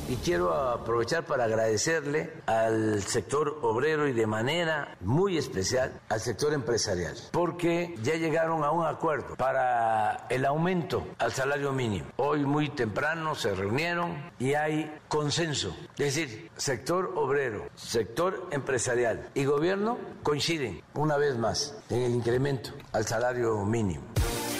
Y 0.08 0.18
quiero 0.18 0.54
aprovechar 0.54 1.26
para 1.26 1.46
agradecerle 1.46 2.32
al 2.46 3.02
sector 3.02 3.60
obrero 3.64 4.08
y 4.08 4.14
de 4.14 4.28
manera 4.28 4.96
muy 5.02 5.38
especial 5.38 6.00
al 6.10 6.22
sector 6.22 6.54
empresarial, 6.54 7.16
porque 7.32 7.96
ya 8.04 8.16
llegaron 8.16 8.64
a 8.64 8.70
un 8.70 8.86
acuerdo 8.86 9.36
para 9.36 10.28
el 10.30 10.46
aumento 10.46 11.08
al 11.18 11.32
salario 11.32 11.72
mínimo. 11.72 12.06
Hoy 12.18 12.46
muy 12.46 12.70
temprano 12.70 13.34
se 13.34 13.56
reunieron 13.56 14.32
y 14.38 14.54
hay 14.54 14.94
consenso. 15.08 15.76
Es 15.98 16.16
decir, 16.16 16.52
sector 16.56 17.14
obrero, 17.16 17.66
sector 17.76 18.48
empresarial 18.52 19.30
y 19.34 19.46
gobierno 19.46 19.98
coinciden 20.22 20.84
una 20.94 21.18
vez 21.18 21.36
más 21.36 21.76
en 21.90 22.04
el 22.04 22.14
incremento 22.14 22.72
al 22.92 23.06
salario 23.08 23.66
mínimo 23.66 24.04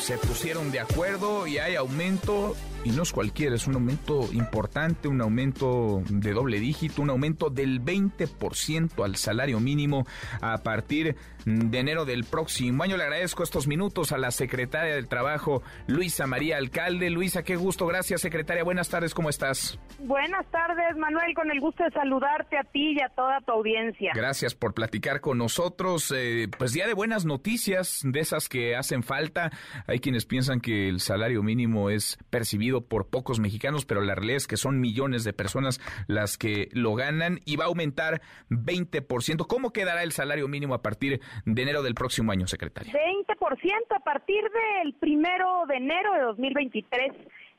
se 0.06 0.20
pusieron 0.20 0.72
de 0.72 0.80
acuerdo 0.80 1.48
y 1.48 1.58
hay 1.58 1.76
aumento 1.76 2.56
y 2.86 2.92
no 2.92 3.02
es 3.02 3.12
cualquiera, 3.12 3.56
es 3.56 3.66
un 3.66 3.74
aumento 3.74 4.32
importante, 4.32 5.08
un 5.08 5.20
aumento 5.20 6.04
de 6.08 6.32
doble 6.34 6.60
dígito, 6.60 7.02
un 7.02 7.10
aumento 7.10 7.50
del 7.50 7.84
20% 7.84 9.04
al 9.04 9.16
salario 9.16 9.60
mínimo 9.60 10.06
a 10.40 10.60
partir 10.60 11.16
de 11.46 11.80
enero 11.80 12.06
del 12.06 12.24
próximo 12.26 12.84
año. 12.84 12.98
Le 12.98 13.04
agradezco 13.04 13.44
estos 13.44 13.68
minutos 13.68 14.12
a 14.12 14.18
la 14.18 14.32
secretaria 14.32 14.96
del 14.96 15.08
Trabajo, 15.08 15.62
Luisa 15.88 16.28
María 16.28 16.58
Alcalde. 16.58 17.10
Luisa, 17.10 17.44
qué 17.44 17.56
gusto, 17.56 17.88
gracias 17.88 18.22
secretaria, 18.22 18.64
buenas 18.64 18.90
tardes, 18.90 19.14
¿cómo 19.14 19.30
estás? 19.30 19.80
Buenas 20.00 20.46
tardes, 20.52 20.98
Manuel, 20.98 21.34
con 21.36 21.52
el 21.52 21.60
gusto 21.60 21.84
de 21.84 21.92
saludarte 21.92 22.58
a 22.58 22.64
ti 22.64 22.94
y 22.94 23.02
a 23.02 23.10
toda 23.10 23.40
tu 23.42 23.52
audiencia. 23.52 24.12
Gracias 24.16 24.56
por 24.56 24.74
platicar 24.74 25.22
con 25.22 25.38
nosotros. 25.38 26.12
Eh, 26.16 26.48
pues 26.58 26.74
día 26.74 26.88
de 26.88 26.94
buenas 26.94 27.26
noticias, 27.26 28.02
de 28.04 28.20
esas 28.20 28.50
que 28.50 28.76
hacen 28.76 29.04
falta. 29.04 29.52
Hay 29.88 30.00
quienes 30.00 30.26
piensan 30.26 30.60
que 30.60 30.90
el 30.90 31.00
salario 31.00 31.44
mínimo 31.44 31.90
es 31.90 32.18
percibido 32.30 32.82
por 32.82 33.10
pocos 33.10 33.40
mexicanos, 33.40 33.86
pero 33.86 34.02
la 34.02 34.16
realidad 34.16 34.38
es 34.38 34.48
que 34.48 34.58
son 34.58 34.80
millones 34.80 35.24
de 35.24 35.34
personas 35.34 35.80
las 36.08 36.38
que 36.38 36.70
lo 36.72 36.96
ganan 36.96 37.42
y 37.46 37.56
va 37.56 37.66
a 37.66 37.68
aumentar 37.68 38.22
20%. 38.50 39.46
¿Cómo 39.48 39.72
quedará 39.72 40.04
el 40.04 40.12
salario 40.12 40.48
mínimo 40.48 40.74
a 40.74 40.82
partir 40.82 41.20
de 41.20 41.26
enero 41.46 41.84
del 41.84 41.96
próximo 41.96 42.32
año, 42.32 42.48
secretaria? 42.48 42.94
20% 42.94 43.96
a 43.96 44.00
partir 44.00 44.44
del 44.44 44.94
primero 44.94 45.66
de 45.68 45.78
enero 45.78 46.14
de 46.14 46.22
2023. 46.22 47.12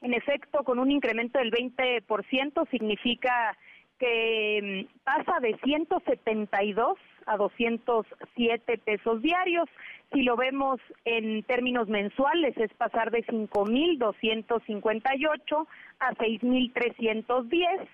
En 0.02 0.14
efecto, 0.14 0.62
con 0.64 0.78
un 0.78 0.90
incremento 0.90 1.38
del 1.38 1.50
20% 1.50 2.70
significa 2.70 3.56
que 3.98 4.60
mm, 4.62 4.84
pasa 5.04 5.40
de 5.40 5.58
172 5.64 6.98
a 7.26 7.36
207 7.36 8.78
pesos 8.78 9.20
diarios. 9.22 9.68
Si 10.12 10.22
lo 10.22 10.36
vemos 10.36 10.78
en 11.04 11.42
términos 11.42 11.88
mensuales, 11.88 12.56
es 12.56 12.72
pasar 12.74 13.10
de 13.10 13.26
5.258 13.26 15.66
a 15.98 16.14
6.310. 16.14 17.88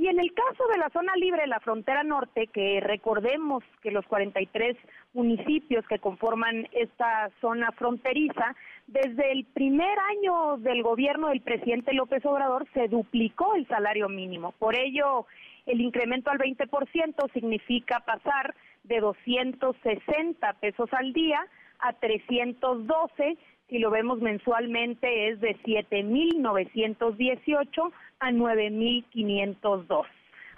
Y 0.00 0.08
en 0.08 0.18
el 0.18 0.32
caso 0.32 0.66
de 0.68 0.78
la 0.78 0.88
zona 0.88 1.14
libre, 1.16 1.46
la 1.46 1.60
frontera 1.60 2.02
norte, 2.02 2.46
que 2.46 2.80
recordemos 2.80 3.62
que 3.82 3.90
los 3.90 4.06
43 4.06 4.74
municipios 5.12 5.86
que 5.86 5.98
conforman 5.98 6.66
esta 6.72 7.30
zona 7.42 7.70
fronteriza, 7.72 8.56
desde 8.86 9.30
el 9.30 9.44
primer 9.44 9.98
año 9.98 10.56
del 10.56 10.82
gobierno 10.82 11.28
del 11.28 11.42
presidente 11.42 11.92
López 11.92 12.24
Obrador 12.24 12.66
se 12.72 12.88
duplicó 12.88 13.54
el 13.56 13.68
salario 13.68 14.08
mínimo. 14.08 14.52
Por 14.52 14.74
ello, 14.74 15.26
el 15.66 15.82
incremento 15.82 16.30
al 16.30 16.38
20% 16.38 17.30
significa 17.34 18.00
pasar 18.00 18.54
de 18.84 19.00
260 19.00 20.52
pesos 20.54 20.88
al 20.94 21.12
día 21.12 21.46
a 21.78 21.92
312, 21.92 23.36
si 23.70 23.78
lo 23.78 23.90
vemos 23.90 24.20
mensualmente 24.20 25.28
es 25.28 25.40
de 25.40 25.56
7.918 25.62 27.92
a 28.18 28.30
9.502. 28.30 30.04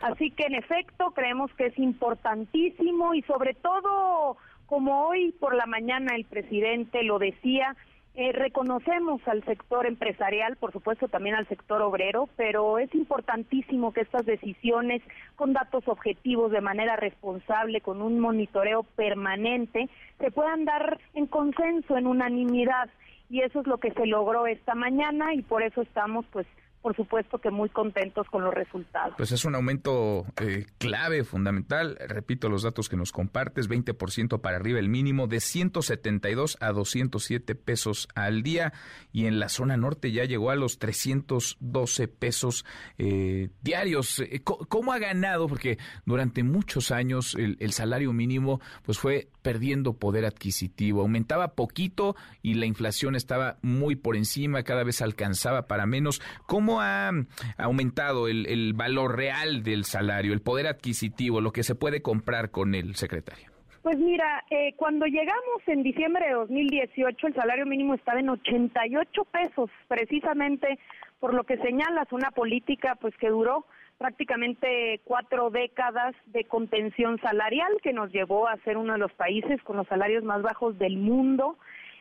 Así 0.01 0.33
que 0.33 0.47
en 0.47 0.55
efecto 0.55 1.13
creemos 1.13 1.55
que 1.55 1.67
es 1.67 1.79
importantísimo 1.79 3.15
y 3.15 3.23
sobre 3.23 3.55
todo 3.55 4.37
como 4.67 5.07
hoy 5.07 5.31
por 5.39 5.55
la 5.55 5.67
mañana 5.67 6.17
el 6.17 6.25
presidente 6.25 7.05
lo 7.05 7.21
decía, 7.21 7.77
eh, 8.15 8.33
reconocemos 8.33 9.27
al 9.27 9.43
sector 9.45 9.87
empresarial, 9.87 10.57
por 10.57 10.73
supuesto 10.73 11.09
también 11.09 11.35
al 11.35 11.49
sector 11.49 11.81
obrero, 11.81 12.29
pero 12.37 12.79
es 12.79 12.95
importantísimo 12.95 13.93
que 13.93 14.03
estas 14.03 14.27
decisiones 14.27 15.03
con 15.37 15.55
datos 15.55 15.89
objetivos 15.89 16.53
de 16.53 16.61
manera 16.61 16.97
responsable, 16.97 17.81
con 17.81 18.03
un 18.03 18.19
monitoreo 18.19 18.83
permanente, 18.83 19.89
se 20.19 20.31
puedan 20.31 20.67
dar 20.67 21.01
en 21.15 21.27
consenso, 21.27 21.97
en 21.97 22.07
unanimidad. 22.07 22.91
Y 23.33 23.41
eso 23.41 23.61
es 23.61 23.67
lo 23.67 23.79
que 23.79 23.91
se 23.93 24.05
logró 24.05 24.47
esta 24.47 24.75
mañana 24.75 25.33
y 25.33 25.41
por 25.41 25.63
eso 25.63 25.81
estamos 25.81 26.27
pues 26.33 26.47
por 26.83 26.95
supuesto 26.97 27.39
que 27.39 27.51
muy 27.51 27.71
contentos 27.71 28.27
con 28.27 28.45
los 28.45 28.53
resultados. 28.53 29.15
Pues 29.17 29.33
es 29.33 29.45
un 29.45 29.55
aumento 29.55 30.27
eh, 30.39 30.67
clave, 30.79 31.25
fundamental. 31.25 31.97
Repito 32.09 32.51
los 32.51 32.65
datos 32.65 32.89
que 32.89 32.97
nos 32.97 33.13
compartes, 33.13 33.71
20% 33.71 34.41
para 34.41 34.57
arriba 34.57 34.81
el 34.81 34.89
mínimo, 34.89 35.29
de 35.29 35.41
172 35.41 36.59
a 36.61 36.73
207 36.73 37.55
pesos 37.55 38.09
al 38.17 38.43
día. 38.43 38.73
Y 39.13 39.27
en 39.27 39.39
la 39.39 39.49
zona 39.49 39.77
norte 39.77 40.11
ya 40.11 40.25
llegó 40.25 40.51
a 40.51 40.57
los 40.57 40.79
312 40.79 42.09
pesos 42.09 42.67
eh, 42.99 43.49
diarios. 43.63 44.19
Eh, 44.19 44.43
¿Cómo 44.43 44.93
ha 44.93 44.99
ganado? 44.99 45.47
Porque 45.47 45.79
durante 46.05 46.43
muchos 46.43 46.91
años 46.91 47.35
el, 47.37 47.57
el 47.61 47.73
salario 47.73 48.13
mínimo 48.13 48.61
pues 48.85 48.99
fue 48.99 49.29
perdiendo 49.43 49.95
poder 49.95 50.25
adquisitivo. 50.25 51.03
Aumentaba 51.03 51.55
poquito 51.55 52.17
y 52.43 52.55
la 52.55 52.67
inflación 52.67 53.15
estaba 53.15 53.57
muy 53.63 53.97
por 53.97 54.17
encima, 54.17 54.63
cada 54.63 54.85
vez 54.85 55.03
alcanzaba 55.03 55.67
para 55.67 55.87
menos. 55.87 56.21
¿Cómo 56.47 56.81
ha 56.81 57.11
aumentado 57.59 58.29
el, 58.29 58.73
valor 58.75 59.17
real 59.17 59.63
del 59.63 59.85
salario, 59.85 60.33
el 60.33 60.41
poder 60.41 60.67
adquisitivo, 60.67 61.41
lo 61.41 61.53
que 61.53 61.63
se 61.63 61.75
puede 61.75 62.03
comprar 62.03 62.51
con 62.51 62.75
el 62.75 62.95
secretario? 62.95 63.51
Pues 63.83 63.99
mira, 63.99 64.45
eh, 64.49 64.75
cuando 64.77 65.07
llegamos 65.07 65.61
en 65.67 65.83
diciembre 65.83 66.27
de 66.27 66.35
2018, 66.35 67.27
el 67.27 67.35
salario 67.35 67.67
mínimo 67.67 67.95
estaba 67.95 68.21
en 68.21 68.29
88 68.29 69.25
pesos, 69.25 69.71
precisamente 69.89 70.79
por 71.19 71.35
lo 71.35 71.45
que 71.45 71.57
señalas, 71.59 72.11
una 72.13 72.31
política 72.31 72.97
pues 73.01 73.17
que 73.17 73.29
duró 73.29 73.67
prácticamente 74.03 75.01
cuatro 75.05 75.51
décadas 75.51 76.17
de 76.27 76.43
contención 76.43 77.21
salarial 77.21 77.73
que 77.85 77.93
nos 77.93 78.11
llevó 78.11 78.49
a 78.49 78.57
ser 78.65 78.77
uno 78.77 78.95
de 78.95 78.99
los 78.99 79.13
países 79.13 79.63
con 79.63 79.77
los 79.77 79.87
salarios 79.87 80.25
más 80.25 80.43
bajos 80.43 80.77
del 80.77 80.97
mundo 80.97 81.57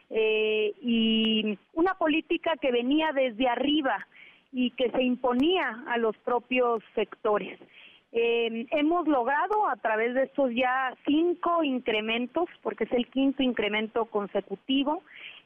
eh, 0.10 0.74
y 0.82 1.60
una 1.74 1.94
política 1.94 2.54
que 2.60 2.72
venía 2.72 3.12
desde 3.14 3.48
arriba 3.48 4.08
y 4.52 4.72
que 4.72 4.90
se 4.90 5.04
imponía 5.04 5.84
a 5.88 6.00
los 6.00 6.18
propios 6.18 6.82
sectores. 6.96 7.60
Eh, 8.14 8.66
hemos 8.72 9.08
logrado 9.08 9.70
a 9.70 9.76
través 9.76 10.16
de 10.16 10.24
estos 10.24 10.50
ya 10.56 10.98
cinco 11.06 11.64
incrementos, 11.64 12.50
porque 12.64 12.86
es 12.86 12.92
el 12.94 13.06
quinto 13.12 13.44
incremento 13.44 14.06
consecutivo, 14.06 15.04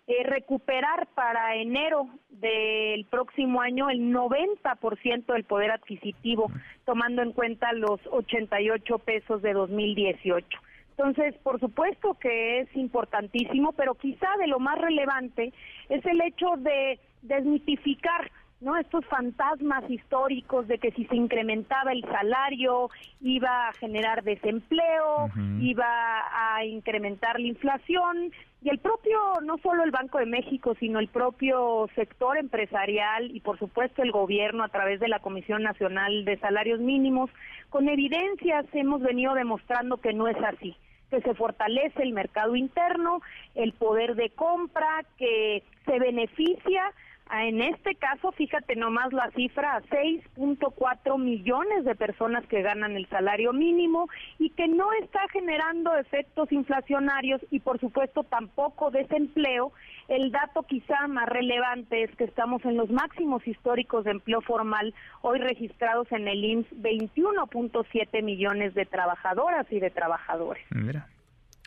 eh, 0.08 0.24
recuperar 0.24 1.08
para 1.16 1.56
enero 1.56 2.08
del 2.30 3.06
próximo 3.06 3.62
año 3.62 3.89
el 3.89 4.14
90% 4.14 5.26
del 5.34 5.43
poder 5.45 5.72
adquisitivo, 5.72 6.51
tomando 6.86 7.24
en 7.24 7.32
cuenta 7.32 7.74
los 7.74 7.99
88 8.12 8.99
pesos 8.99 9.41
de 9.41 9.53
2018. 9.53 10.47
Entonces, 10.91 11.36
por 11.43 11.60
supuesto 11.60 12.14
que 12.22 12.60
es 12.60 12.76
importantísimo, 12.76 13.74
pero 13.74 13.95
quizá 13.95 14.28
de 14.39 14.47
lo 14.47 14.60
más 14.60 14.78
relevante 14.78 15.51
es 15.89 16.06
el 16.06 16.22
hecho 16.22 16.53
de 16.58 16.99
desmitificar 17.22 18.32
¿no? 18.62 18.78
Estos 18.78 19.06
fantasmas 19.06 19.89
históricos 19.89 20.68
de 20.68 20.78
que 20.78 20.91
si 20.91 21.06
se 21.06 21.16
incrementaba 21.16 21.91
el 21.91 22.01
salario 22.03 22.89
iba 23.22 23.68
a 23.68 23.74
generar 23.74 24.24
desempleo, 24.24 25.30
iba 25.60 25.86
a 25.86 26.66
incrementar 26.66 27.39
la 27.39 27.47
inflación 27.47 28.32
y 28.62 28.70
el 28.70 28.80
propio, 28.80 29.20
no 29.43 29.58
solo 29.60 29.84
el 29.84 29.91
Banco 29.91 30.18
de 30.18 30.26
México, 30.26 30.74
sino 30.80 30.99
el 30.99 31.08
propio 31.08 31.88
sector 31.95 32.38
empresarial 32.38 33.30
y 33.36 33.39
por 33.41 33.60
supuesto 33.60 34.01
el 34.01 34.12
gobierno 34.12 34.64
a 34.64 34.70
través 34.70 34.99
de 34.99 35.08
la 35.08 35.20
Comisión 35.20 35.62
Nacional 35.62 36.26
de 36.26 36.38
Salarios 36.38 36.80
Mínimos, 36.80 37.30
con 37.70 37.88
evidencias 37.89 38.66
hemos 38.74 39.01
venido 39.01 39.34
demostrando 39.34 39.97
que 39.97 40.14
no 40.14 40.28
es 40.28 40.38
así 40.38 40.76
que 41.12 41.22
se 41.22 41.36
fortalece 41.36 42.01
el 42.01 42.14
mercado 42.14 42.56
interno, 42.56 43.22
el 43.53 43.74
poder 43.74 44.16
de 44.16 44.32
compra, 44.32 45.06
que 45.18 45.64
se 45.86 45.99
beneficia 45.99 46.91
en 47.32 47.61
este 47.61 47.95
caso, 47.95 48.32
fíjate 48.34 48.76
nomás 48.76 49.11
la 49.11 49.32
cifra, 49.32 49.82
6.4 49.89 51.17
millones 51.17 51.84
de 51.84 51.95
personas 51.95 52.45
que 52.47 52.61
ganan 52.61 52.95
el 52.95 53.09
salario 53.09 53.51
mínimo 53.51 54.07
y 54.38 54.51
que 54.51 54.67
no 54.67 54.93
está 55.01 55.21
generando 55.34 55.95
efectos 55.95 56.51
inflacionarios 56.51 57.41
y 57.49 57.59
por 57.59 57.80
supuesto 57.80 58.23
tampoco 58.23 58.91
desempleo. 58.91 59.73
El 60.07 60.32
dato 60.32 60.63
quizá 60.63 61.07
más 61.07 61.28
relevante 61.28 62.03
es 62.03 62.15
que 62.15 62.26
estamos 62.26 62.63
en 62.63 62.78
los 62.78 62.91
máximos 62.91 63.45
históricos 63.47 64.05
de 64.05 64.11
empleo 64.11 64.41
formal 64.41 64.93
hoy 65.21 65.39
registrados 65.39 66.11
en 66.11 66.28
el 66.28 66.43
IMSS, 66.43 66.69
21.7 66.73 68.23
millones 68.23 68.76
de 68.76 68.86
trabajadoras 68.86 69.65
y 69.71 69.80
de 69.80 69.89
trabajadores. 69.89 70.63
Mira, 70.69 71.07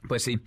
pues 0.06 0.22
sí. 0.22 0.38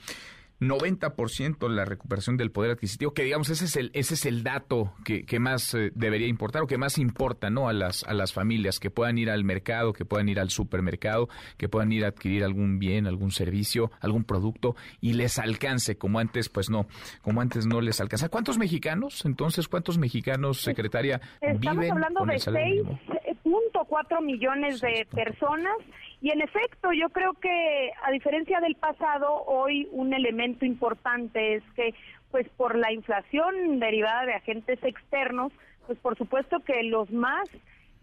90% 0.62 1.68
la 1.70 1.86
recuperación 1.86 2.38
del 2.38 2.52
poder 2.52 2.72
adquisitivo, 2.72 3.14
que 3.14 3.24
digamos 3.24 3.50
ese 3.50 3.66
es 3.66 3.76
el 3.76 3.92
ese 3.94 4.14
es 4.14 4.26
el 4.26 4.44
dato 4.44 4.94
que, 5.04 5.26
que 5.26 5.40
más 5.40 5.74
eh, 5.74 5.92
debería 5.96 6.28
importar 6.28 6.62
o 6.62 6.68
que 6.68 6.78
más 6.78 6.98
importa, 6.98 7.50
¿no? 7.50 7.68
a 7.68 7.74
las 7.74 8.04
a 8.04 8.14
las 8.14 8.32
familias 8.32 8.80
que 8.80 8.92
puedan 8.92 9.18
ir 9.18 9.30
al 9.30 9.44
mercado, 9.44 9.92
que 9.92 10.06
puedan 10.06 10.30
ir 10.30 10.40
al 10.40 10.52
supermercado, 10.52 11.30
que 11.58 11.68
puedan 11.68 11.92
ir 11.92 12.06
a 12.06 12.10
adquirir 12.10 12.44
algún 12.44 12.80
bien, 12.80 13.08
algún 13.08 13.32
servicio, 13.32 13.92
algún 14.00 14.24
producto 14.24 14.76
y 15.02 15.14
les 15.14 15.40
alcance 15.40 15.98
como 15.98 16.20
antes 16.20 16.50
pues 16.50 16.70
no, 16.70 16.88
como 17.22 17.42
antes 17.42 17.66
no 17.66 17.82
les 17.82 18.00
alcanza. 18.00 18.30
¿Cuántos 18.30 18.58
mexicanos? 18.58 19.26
Entonces, 19.26 19.68
¿cuántos 19.68 19.98
mexicanos, 19.98 20.62
secretaria, 20.62 21.20
Estamos 21.42 21.90
hablando 21.90 22.20
con 22.20 22.30
de 22.30 22.36
el 22.36 22.40
salario 22.40 23.00
6.4 23.44 24.24
millones 24.24 24.82
de 24.82 25.08
personas 25.12 25.74
y 26.22 26.30
en 26.30 26.42
efecto, 26.42 26.94
yo 26.94 27.10
creo 27.10 27.34
que 27.34 27.92
a 28.04 28.12
diferencia 28.12 28.60
del 28.60 28.76
pasado, 28.76 29.44
hoy 29.46 29.88
un 29.92 30.14
elemento 30.14 30.66
importante 30.66 31.56
es 31.56 31.64
que, 31.76 31.96
pues 32.30 32.48
por 32.50 32.78
la 32.78 32.94
inflación 32.94 33.80
derivada 33.80 34.26
de 34.26 34.36
agentes 34.36 34.80
externos, 34.84 35.52
pues 35.88 35.98
por 35.98 36.16
supuesto 36.18 36.60
que 36.60 36.84
los 36.84 37.12
más 37.12 37.50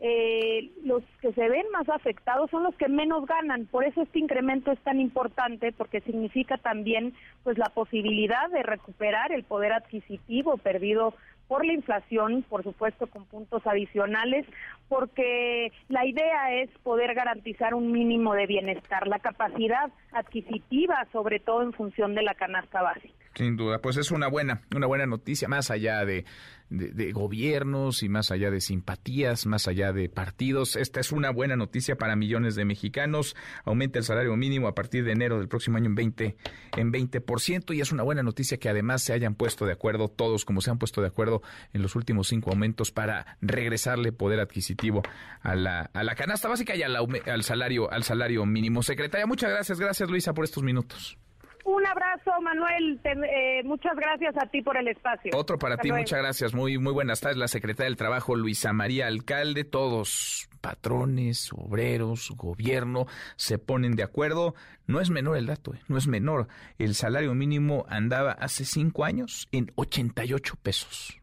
eh, 0.00 0.70
los 0.84 1.02
que 1.20 1.32
se 1.32 1.48
ven 1.48 1.64
más 1.72 1.88
afectados 1.88 2.50
son 2.50 2.62
los 2.62 2.74
que 2.76 2.88
menos 2.88 3.26
ganan. 3.26 3.66
Por 3.66 3.84
eso 3.84 4.02
este 4.02 4.20
incremento 4.20 4.70
es 4.70 4.78
tan 4.80 5.00
importante 5.00 5.72
porque 5.72 6.00
significa 6.02 6.56
también 6.56 7.14
pues 7.42 7.58
la 7.58 7.68
posibilidad 7.70 8.48
de 8.50 8.62
recuperar 8.62 9.32
el 9.32 9.42
poder 9.42 9.72
adquisitivo 9.72 10.56
perdido 10.56 11.14
por 11.48 11.64
la 11.66 11.72
inflación, 11.72 12.44
por 12.48 12.62
supuesto 12.62 13.06
con 13.06 13.24
puntos 13.24 13.66
adicionales, 13.66 14.46
porque 14.88 15.72
la 15.88 16.06
idea 16.06 16.54
es 16.54 16.70
poder 16.82 17.14
garantizar 17.14 17.74
un 17.74 17.90
mínimo 17.90 18.34
de 18.34 18.46
bienestar, 18.46 19.08
la 19.08 19.18
capacidad 19.18 19.90
adquisitiva, 20.12 21.06
sobre 21.10 21.40
todo 21.40 21.62
en 21.62 21.72
función 21.72 22.14
de 22.14 22.22
la 22.22 22.34
canasta 22.34 22.82
básica. 22.82 23.14
Sin 23.34 23.56
duda, 23.56 23.80
pues 23.80 23.96
es 23.96 24.10
una 24.10 24.28
buena, 24.28 24.62
una 24.74 24.86
buena 24.86 25.06
noticia, 25.06 25.48
más 25.48 25.70
allá 25.70 26.04
de 26.04 26.24
de, 26.70 27.12
gobiernos 27.12 28.02
y 28.02 28.08
más 28.08 28.30
allá 28.30 28.50
de 28.50 28.60
simpatías, 28.60 29.46
más 29.46 29.68
allá 29.68 29.92
de 29.92 30.08
partidos. 30.08 30.76
Esta 30.76 31.00
es 31.00 31.12
una 31.12 31.30
buena 31.30 31.56
noticia 31.56 31.96
para 31.96 32.16
millones 32.16 32.54
de 32.54 32.64
mexicanos. 32.64 33.36
Aumenta 33.64 33.98
el 33.98 34.04
salario 34.04 34.36
mínimo 34.36 34.68
a 34.68 34.74
partir 34.74 35.04
de 35.04 35.12
enero 35.12 35.38
del 35.38 35.48
próximo 35.48 35.76
año 35.76 35.86
en 35.86 35.94
20, 35.94 36.36
en 36.76 36.92
20% 36.92 37.74
y 37.74 37.80
es 37.80 37.92
una 37.92 38.02
buena 38.02 38.22
noticia 38.22 38.58
que 38.58 38.68
además 38.68 39.02
se 39.02 39.12
hayan 39.12 39.34
puesto 39.34 39.66
de 39.66 39.72
acuerdo 39.72 40.08
todos, 40.08 40.44
como 40.44 40.60
se 40.60 40.70
han 40.70 40.78
puesto 40.78 41.00
de 41.00 41.08
acuerdo 41.08 41.42
en 41.72 41.82
los 41.82 41.94
últimos 41.96 42.28
cinco 42.28 42.50
aumentos 42.50 42.90
para 42.90 43.38
regresarle 43.40 44.12
poder 44.12 44.40
adquisitivo 44.40 45.02
a 45.40 45.54
la, 45.54 45.90
a 45.92 46.04
la 46.04 46.14
canasta 46.14 46.48
básica 46.48 46.76
y 46.76 46.82
al, 46.82 46.96
al 46.96 47.42
salario, 47.42 47.90
al 47.90 48.04
salario 48.04 48.44
mínimo. 48.46 48.82
Secretaria, 48.82 49.26
muchas 49.26 49.50
gracias. 49.50 49.80
Gracias 49.80 50.10
Luisa 50.10 50.34
por 50.34 50.44
estos 50.44 50.62
minutos. 50.62 51.18
Un 51.64 51.86
abrazo, 51.86 52.30
Manuel. 52.40 53.00
Eh, 53.04 53.62
muchas 53.64 53.94
gracias 53.96 54.34
a 54.36 54.46
ti 54.46 54.62
por 54.62 54.76
el 54.76 54.88
espacio. 54.88 55.32
Otro 55.34 55.58
para 55.58 55.76
ti, 55.76 55.92
muchas 55.92 56.18
gracias. 56.20 56.54
Muy, 56.54 56.78
muy 56.78 56.92
buenas 56.92 57.20
tardes. 57.20 57.36
La 57.36 57.48
secretaria 57.48 57.88
del 57.88 57.96
Trabajo, 57.96 58.36
Luisa 58.36 58.72
María 58.72 59.06
Alcalde, 59.06 59.64
todos 59.64 60.48
patrones, 60.60 61.50
obreros, 61.52 62.32
gobierno, 62.36 63.06
se 63.36 63.58
ponen 63.58 63.96
de 63.96 64.02
acuerdo. 64.02 64.54
No 64.86 65.00
es 65.00 65.10
menor 65.10 65.36
el 65.36 65.46
dato, 65.46 65.74
eh, 65.74 65.80
no 65.88 65.98
es 65.98 66.06
menor. 66.06 66.48
El 66.78 66.94
salario 66.94 67.34
mínimo 67.34 67.84
andaba 67.88 68.32
hace 68.32 68.64
cinco 68.64 69.04
años 69.04 69.48
en 69.52 69.70
88 69.76 70.56
pesos. 70.62 71.20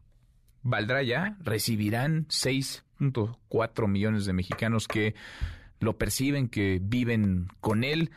¿Valdrá 0.62 1.02
ya? 1.02 1.36
¿Recibirán 1.40 2.26
6.4 2.26 3.88
millones 3.88 4.26
de 4.26 4.32
mexicanos 4.32 4.88
que 4.88 5.14
lo 5.80 5.96
perciben, 5.96 6.48
que 6.48 6.80
viven 6.82 7.48
con 7.60 7.84
él? 7.84 8.10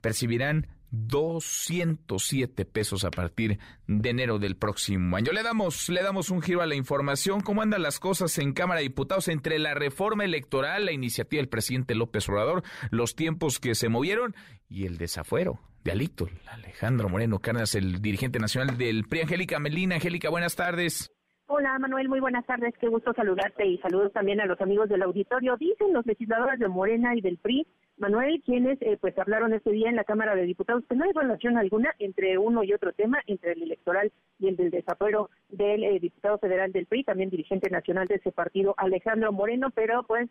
¿Percibirán 0.00 0.66
207 0.90 2.64
pesos 2.64 3.04
a 3.04 3.10
partir 3.10 3.58
de 3.86 4.10
enero 4.10 4.38
del 4.38 4.56
próximo 4.56 5.16
año. 5.16 5.32
Le 5.32 5.42
damos, 5.42 5.88
le 5.88 6.02
damos 6.02 6.30
un 6.30 6.42
giro 6.42 6.62
a 6.62 6.66
la 6.66 6.74
información. 6.74 7.40
¿Cómo 7.40 7.62
andan 7.62 7.82
las 7.82 8.00
cosas 8.00 8.38
en 8.38 8.52
Cámara 8.52 8.80
de 8.80 8.84
Diputados 8.84 9.28
entre 9.28 9.58
la 9.58 9.74
reforma 9.74 10.24
electoral, 10.24 10.86
la 10.86 10.92
iniciativa 10.92 11.40
del 11.40 11.48
presidente 11.48 11.94
López 11.94 12.28
Obrador, 12.28 12.62
los 12.90 13.14
tiempos 13.14 13.58
que 13.58 13.74
se 13.74 13.88
movieron 13.88 14.34
y 14.68 14.86
el 14.86 14.98
desafuero 14.98 15.60
de 15.84 15.92
Alito, 15.92 16.28
Alejandro 16.46 17.08
Moreno 17.08 17.38
Cárdenas, 17.38 17.74
el 17.74 18.00
dirigente 18.00 18.38
nacional 18.38 18.76
del 18.78 19.04
PRI? 19.04 19.22
Angélica 19.22 19.58
Melina. 19.58 19.96
Angélica, 19.96 20.30
buenas 20.30 20.56
tardes. 20.56 21.10
Hola 21.50 21.78
Manuel, 21.78 22.10
muy 22.10 22.20
buenas 22.20 22.44
tardes, 22.44 22.74
qué 22.78 22.88
gusto 22.88 23.14
saludarte 23.14 23.66
y 23.66 23.78
saludos 23.78 24.12
también 24.12 24.38
a 24.38 24.44
los 24.44 24.60
amigos 24.60 24.90
del 24.90 25.00
auditorio. 25.00 25.56
Dicen 25.56 25.94
los 25.94 26.04
legisladores 26.04 26.58
de 26.58 26.68
Morena 26.68 27.16
y 27.16 27.22
del 27.22 27.38
PRI 27.38 27.66
Manuel, 27.98 28.42
quienes 28.44 28.80
eh, 28.80 28.96
pues 29.00 29.18
hablaron 29.18 29.52
este 29.52 29.70
día 29.70 29.88
en 29.88 29.96
la 29.96 30.04
Cámara 30.04 30.34
de 30.34 30.42
Diputados 30.42 30.84
que 30.88 30.94
no 30.94 31.04
hay 31.04 31.12
relación 31.12 31.56
alguna 31.56 31.94
entre 31.98 32.38
uno 32.38 32.62
y 32.62 32.72
otro 32.72 32.92
tema, 32.92 33.20
entre 33.26 33.52
el 33.52 33.62
electoral 33.62 34.12
y 34.38 34.48
el 34.48 34.56
del 34.56 34.70
desafuero 34.70 35.30
del 35.48 35.82
eh, 35.82 35.98
diputado 35.98 36.38
federal 36.38 36.72
del 36.72 36.86
PRI, 36.86 37.04
también 37.04 37.30
dirigente 37.30 37.70
nacional 37.70 38.06
de 38.06 38.16
ese 38.16 38.30
partido, 38.30 38.74
Alejandro 38.76 39.32
Moreno, 39.32 39.70
pero 39.74 40.04
pues 40.04 40.28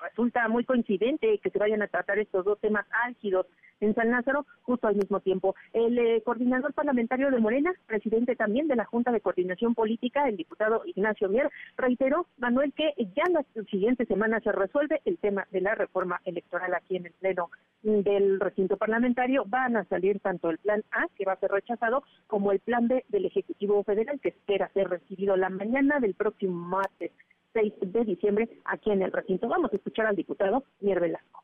resulta 0.00 0.48
muy 0.48 0.64
coincidente 0.64 1.38
que 1.38 1.50
se 1.50 1.58
vayan 1.58 1.82
a 1.82 1.88
tratar 1.88 2.18
estos 2.18 2.44
dos 2.44 2.60
temas 2.60 2.86
álgidos 3.04 3.46
en 3.80 3.94
San 3.94 4.10
Lázaro 4.10 4.46
justo 4.62 4.86
al 4.86 4.96
mismo 4.96 5.20
tiempo. 5.20 5.54
El 5.72 5.98
eh, 5.98 6.22
coordinador 6.24 6.72
parlamentario 6.72 7.30
de 7.30 7.38
Morena, 7.38 7.72
presidente 7.86 8.36
también 8.36 8.68
de 8.68 8.76
la 8.76 8.84
Junta 8.84 9.10
de 9.10 9.20
Coordinación 9.20 9.74
Política, 9.74 10.28
el 10.28 10.36
diputado 10.36 10.82
Ignacio 10.84 11.28
Mier, 11.28 11.50
reiteró, 11.76 12.26
Manuel, 12.38 12.72
que 12.72 12.94
ya 13.16 13.24
la 13.30 13.44
siguiente 13.70 14.06
semana 14.06 14.40
se 14.40 14.52
resuelve 14.52 15.00
el 15.04 15.18
tema 15.18 15.46
de 15.50 15.60
la 15.60 15.74
reforma 15.74 16.20
electoral 16.24 16.74
aquí 16.74 16.96
en 16.96 17.06
el 17.06 17.12
Pleno 17.12 17.50
del 17.82 18.40
recinto 18.40 18.76
parlamentario. 18.76 19.44
Van 19.46 19.76
a 19.76 19.84
salir 19.84 20.20
tanto 20.20 20.50
el 20.50 20.58
plan 20.58 20.82
A, 20.92 21.06
que 21.16 21.24
va 21.24 21.32
a 21.32 21.40
ser 21.40 21.50
rechazado, 21.50 22.02
como 22.26 22.52
el 22.52 22.60
plan 22.60 22.88
B 22.88 23.04
del 23.08 23.26
Ejecutivo 23.26 23.82
Federal, 23.84 24.20
que 24.20 24.30
espera 24.30 24.70
ser 24.74 24.88
recibido 24.88 25.36
la 25.36 25.48
mañana 25.48 26.00
del 26.00 26.14
próximo 26.14 26.54
martes 26.54 27.12
6 27.52 27.74
de 27.80 28.04
diciembre 28.04 28.48
aquí 28.64 28.90
en 28.90 29.02
el 29.02 29.12
recinto. 29.12 29.48
Vamos 29.48 29.72
a 29.72 29.76
escuchar 29.76 30.06
al 30.06 30.16
diputado 30.16 30.64
Mier 30.80 31.00
Velasco. 31.00 31.42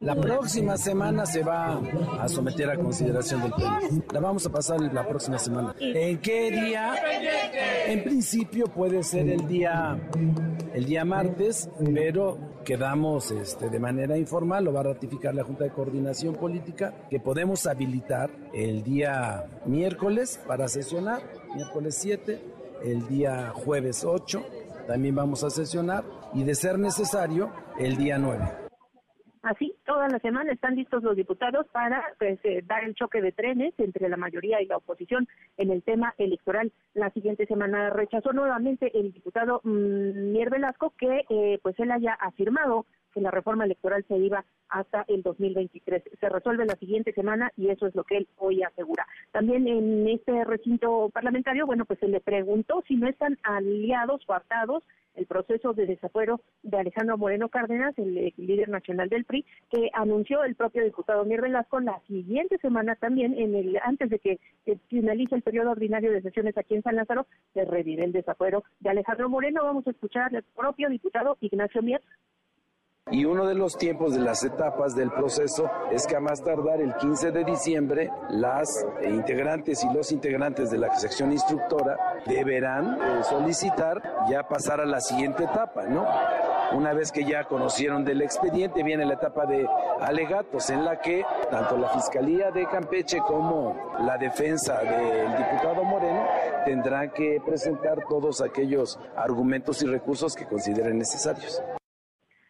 La 0.00 0.14
próxima 0.14 0.76
semana 0.76 1.24
se 1.24 1.42
va 1.42 1.80
a 2.20 2.28
someter 2.28 2.68
a 2.68 2.76
consideración 2.76 3.42
del 3.42 3.52
pleno. 3.52 3.78
La 4.12 4.20
vamos 4.20 4.44
a 4.44 4.50
pasar 4.50 4.78
la 4.80 5.08
próxima 5.08 5.38
semana. 5.38 5.74
¿En 5.80 6.18
qué 6.20 6.50
día? 6.50 6.94
En 7.86 8.04
principio 8.04 8.66
puede 8.66 9.02
ser 9.02 9.28
el 9.30 9.48
día 9.48 9.98
el 10.74 10.84
día 10.84 11.06
martes, 11.06 11.70
pero 11.94 12.38
quedamos 12.62 13.30
este, 13.30 13.70
de 13.70 13.78
manera 13.78 14.18
informal, 14.18 14.64
lo 14.64 14.74
va 14.74 14.80
a 14.80 14.82
ratificar 14.84 15.34
la 15.34 15.42
Junta 15.42 15.64
de 15.64 15.70
Coordinación 15.70 16.34
Política, 16.34 16.92
que 17.08 17.18
podemos 17.18 17.66
habilitar 17.66 18.30
el 18.52 18.82
día 18.84 19.46
miércoles 19.64 20.38
para 20.46 20.68
sesionar, 20.68 21.22
miércoles 21.54 21.96
7, 21.98 22.42
el 22.84 23.08
día 23.08 23.52
jueves 23.54 24.04
8, 24.04 24.44
también 24.86 25.14
vamos 25.14 25.42
a 25.42 25.48
sesionar, 25.48 26.04
y 26.34 26.44
de 26.44 26.54
ser 26.54 26.78
necesario, 26.78 27.50
el 27.78 27.96
día 27.96 28.18
9. 28.18 28.65
Así, 29.46 29.76
toda 29.86 30.08
la 30.08 30.18
semana 30.18 30.50
están 30.50 30.74
listos 30.74 31.04
los 31.04 31.14
diputados 31.14 31.68
para 31.68 32.02
pues, 32.18 32.40
eh, 32.42 32.64
dar 32.66 32.82
el 32.82 32.96
choque 32.96 33.22
de 33.22 33.30
trenes 33.30 33.74
entre 33.78 34.08
la 34.08 34.16
mayoría 34.16 34.60
y 34.60 34.66
la 34.66 34.78
oposición 34.78 35.28
en 35.56 35.70
el 35.70 35.84
tema 35.84 36.14
electoral. 36.18 36.72
La 36.94 37.10
siguiente 37.10 37.46
semana 37.46 37.90
rechazó 37.90 38.32
nuevamente 38.32 38.90
el 38.98 39.12
diputado 39.12 39.60
mm, 39.62 40.32
Mier 40.32 40.50
Velasco 40.50 40.92
que 40.98 41.24
eh, 41.30 41.60
pues 41.62 41.78
él 41.78 41.92
haya 41.92 42.14
afirmado 42.14 42.86
que 43.16 43.22
la 43.22 43.30
reforma 43.30 43.64
electoral 43.64 44.04
se 44.08 44.18
iba 44.18 44.44
hasta 44.68 45.06
el 45.08 45.22
2023. 45.22 46.02
Se 46.20 46.28
resuelve 46.28 46.66
la 46.66 46.76
siguiente 46.76 47.14
semana 47.14 47.50
y 47.56 47.70
eso 47.70 47.86
es 47.86 47.94
lo 47.94 48.04
que 48.04 48.18
él 48.18 48.28
hoy 48.36 48.62
asegura. 48.62 49.06
También 49.32 49.66
en 49.66 50.06
este 50.06 50.44
recinto 50.44 51.08
parlamentario, 51.14 51.64
bueno, 51.64 51.86
pues 51.86 51.98
se 51.98 52.08
le 52.08 52.20
preguntó 52.20 52.84
si 52.86 52.96
no 52.96 53.08
están 53.08 53.38
aliados 53.42 54.20
o 54.28 54.34
el 55.14 55.24
proceso 55.24 55.72
de 55.72 55.86
desafuero 55.86 56.42
de 56.62 56.76
Alejandro 56.76 57.16
Moreno 57.16 57.48
Cárdenas, 57.48 57.98
el, 57.98 58.34
líder 58.36 58.68
nacional 58.68 59.08
del 59.08 59.24
PRI, 59.24 59.46
que 59.70 59.88
anunció 59.94 60.44
el 60.44 60.54
propio 60.54 60.84
diputado 60.84 61.24
Mier 61.24 61.40
Velasco 61.40 61.80
la 61.80 61.98
siguiente 62.06 62.58
semana 62.58 62.96
también, 62.96 63.32
en 63.32 63.54
el 63.54 63.78
antes 63.82 64.10
de 64.10 64.18
que, 64.18 64.38
finalice 64.88 65.34
el 65.34 65.42
periodo 65.42 65.70
ordinario 65.70 66.12
de 66.12 66.20
sesiones 66.20 66.58
aquí 66.58 66.74
en 66.74 66.82
San 66.82 66.96
Lázaro, 66.96 67.26
se 67.54 67.64
revive 67.64 68.04
el 68.04 68.12
desafuero 68.12 68.62
de 68.80 68.90
Alejandro 68.90 69.30
Moreno. 69.30 69.64
Vamos 69.64 69.86
a 69.86 69.90
escuchar 69.90 70.34
al 70.36 70.42
propio 70.42 70.90
diputado 70.90 71.38
Ignacio 71.40 71.82
Mier 71.82 72.02
y 73.12 73.24
uno 73.24 73.46
de 73.46 73.54
los 73.54 73.78
tiempos 73.78 74.14
de 74.14 74.20
las 74.20 74.42
etapas 74.42 74.96
del 74.96 75.12
proceso 75.12 75.70
es 75.92 76.08
que 76.08 76.16
a 76.16 76.20
más 76.20 76.42
tardar 76.42 76.80
el 76.80 76.94
15 76.96 77.30
de 77.30 77.44
diciembre 77.44 78.10
las 78.30 78.84
integrantes 79.04 79.84
y 79.84 79.94
los 79.94 80.10
integrantes 80.10 80.72
de 80.72 80.78
la 80.78 80.92
sección 80.96 81.30
instructora 81.30 81.96
deberán 82.26 83.00
eh, 83.00 83.22
solicitar 83.22 84.02
ya 84.28 84.48
pasar 84.48 84.80
a 84.80 84.86
la 84.86 85.00
siguiente 85.00 85.44
etapa, 85.44 85.84
¿no? 85.84 86.04
Una 86.72 86.94
vez 86.94 87.12
que 87.12 87.24
ya 87.24 87.44
conocieron 87.44 88.04
del 88.04 88.22
expediente, 88.22 88.82
viene 88.82 89.06
la 89.06 89.14
etapa 89.14 89.46
de 89.46 89.68
alegatos 90.00 90.68
en 90.70 90.84
la 90.84 91.00
que 91.00 91.24
tanto 91.48 91.78
la 91.78 91.90
Fiscalía 91.90 92.50
de 92.50 92.66
Campeche 92.66 93.20
como 93.20 93.94
la 94.00 94.18
defensa 94.18 94.80
del 94.80 95.36
diputado 95.36 95.84
Moreno 95.84 96.26
tendrán 96.64 97.10
que 97.12 97.40
presentar 97.46 98.02
todos 98.08 98.40
aquellos 98.40 98.98
argumentos 99.14 99.80
y 99.82 99.86
recursos 99.86 100.34
que 100.34 100.44
consideren 100.44 100.98
necesarios 100.98 101.62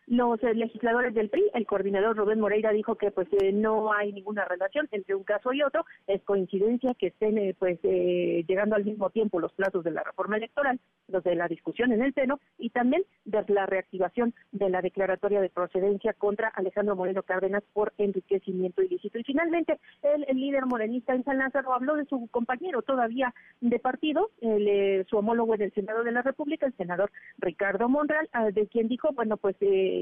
los 0.07 0.41
eh, 0.43 0.55
legisladores 0.55 1.15
del 1.15 1.29
PRI, 1.29 1.51
el 1.55 1.67
coordinador 1.67 2.17
Rubén 2.17 2.41
Moreira 2.41 2.71
dijo 2.71 2.95
que 2.95 3.11
pues 3.11 3.27
eh, 3.41 3.53
no 3.53 3.93
hay 3.93 4.13
ninguna 4.13 4.45
relación 4.45 4.89
entre 4.93 5.15
un 5.15 5.25
caso 5.25 5.53
y 5.53 5.63
otro, 5.63 5.85
es 6.07 6.23
coincidencia 6.23 6.95
que 6.95 7.09
estén 7.09 7.39
eh, 7.39 7.55
pues 7.59 7.81
llegando 7.83 8.77
al 8.77 8.85
mismo 8.85 9.11
tiempo 9.11 9.41
los 9.41 9.53
plazos 9.53 9.83
de 9.85 9.91
la 9.91 10.05
reforma 10.05 10.37
electoral, 10.37 10.79
los 11.09 11.25
de 11.25 11.35
la 11.35 11.49
discusión 11.49 11.93
en 11.93 12.03
el 12.03 12.15
seno 12.15 12.39
y 12.59 12.71
también 12.71 13.03
de 13.25 13.45
la 13.49 13.67
reactivación 13.67 14.35
de 14.53 14.71
la 14.71 14.81
declaratoria 14.81 15.41
de 15.41 15.51
procedencia 15.51 16.13
contra 16.13 16.49
Alejandro 16.49 16.95
Moreno 16.95 17.23
Cárdenas 17.23 17.65
por 17.73 17.93
enriquecimiento 17.99 18.83
ilícito. 18.83 19.19
Y 19.19 19.25
finalmente 19.25 19.79
el, 20.03 20.37
líder 20.37 20.67
morenista 20.67 21.15
en 21.15 21.25
San 21.25 21.39
Lázaro 21.39 21.73
habló 21.73 21.97
de 21.97 22.05
su 22.05 22.29
compañero 22.29 22.83
todavía 22.83 23.35
de 23.61 23.79
partido, 23.79 24.31
su 24.41 25.17
homólogo 25.17 25.55
en 25.55 25.63
el 25.63 25.73
Senado 25.73 26.05
de 26.05 26.13
la 26.13 26.23
República, 26.23 26.67
el 26.67 26.77
senador 26.77 27.11
Ricardo 27.39 27.89
Monreal, 27.89 28.29
ah, 28.33 28.51
de 28.51 28.67
quien 28.67 28.89
dijo, 28.89 29.13
bueno 29.13 29.37
pues 29.37 29.57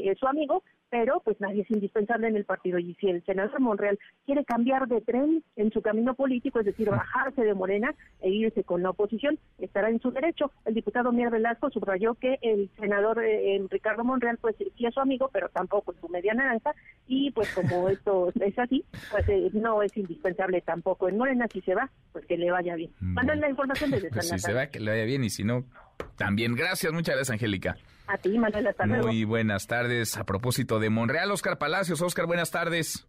es 0.09 0.19
su 0.19 0.27
amigo, 0.27 0.63
pero 0.95 1.21
pues 1.25 1.41
nadie 1.41 1.63
es 1.63 1.71
indispensable 1.73 2.29
en 2.29 2.37
el 2.37 2.45
partido. 2.45 2.79
Y 2.79 2.95
si 2.95 3.09
el 3.09 3.25
senador 3.25 3.59
Monreal 3.59 3.99
quiere 4.27 4.45
cambiar 4.45 4.87
de 4.87 5.01
tren 5.01 5.43
en 5.57 5.73
su 5.73 5.83
camino 5.83 6.15
político, 6.15 6.61
es 6.61 6.67
decir, 6.67 6.89
bajarse 6.89 7.43
de 7.43 7.53
Morena 7.53 7.93
e 8.21 8.31
irse 8.31 8.63
con 8.63 8.81
la 8.81 8.91
oposición, 8.91 9.37
estará 9.59 9.91
en 9.91 10.01
su 10.01 10.13
derecho. 10.13 10.53
El 10.65 10.75
diputado 10.75 11.11
Mier 11.11 11.31
Velasco 11.31 11.69
subrayó 11.71 12.15
que 12.15 12.39
el 12.43 12.71
senador 12.79 13.25
eh, 13.25 13.61
Ricardo 13.71 14.05
Monreal, 14.05 14.39
pues 14.39 14.55
sí 14.57 14.87
es 14.87 14.95
su 14.95 15.01
amigo, 15.01 15.29
pero 15.33 15.49
tampoco 15.49 15.91
es 15.91 15.99
su 15.99 16.09
media 16.09 16.33
naranja. 16.33 16.73
Y 17.09 17.33
pues 17.33 17.53
como 17.53 17.89
esto 17.89 18.33
es 18.41 18.57
así, 18.57 18.85
pues 19.11 19.29
eh, 19.29 19.51
no 19.53 19.83
es 19.83 19.97
indispensable 19.97 20.61
tampoco 20.61 21.09
en 21.09 21.19
Morena. 21.19 21.49
Si 21.53 21.61
se 21.63 21.75
va, 21.75 21.91
pues 22.13 22.25
que 22.27 22.37
le 22.37 22.53
vaya 22.53 22.77
bien. 22.77 22.93
Mandan 23.01 23.41
la 23.41 23.51
información 23.51 23.91
desde 23.91 24.11
pues 24.11 24.29
Si 24.29 24.39
se 24.39 24.53
va, 24.53 24.69
que 24.69 24.79
le 24.79 24.93
vaya 24.93 25.05
bien 25.05 25.25
y 25.25 25.31
si 25.31 25.43
no, 25.43 25.65
también. 26.17 26.55
Gracias, 26.55 26.93
muchas 26.93 27.17
gracias, 27.17 27.31
Angélica. 27.35 27.77
A 28.07 28.19
ti, 28.19 28.39
Manuel, 28.39 28.67
hasta 28.67 28.87
Muy 28.87 29.25
buenas 29.25 29.67
tardes. 29.67 30.17
A 30.17 30.25
propósito 30.25 30.79
de 30.79 30.91
Monreal, 30.91 31.31
Oscar 31.31 31.59
Palacios. 31.59 32.03
Oscar, 32.03 32.27
buenas 32.27 32.51
tardes. 32.51 33.09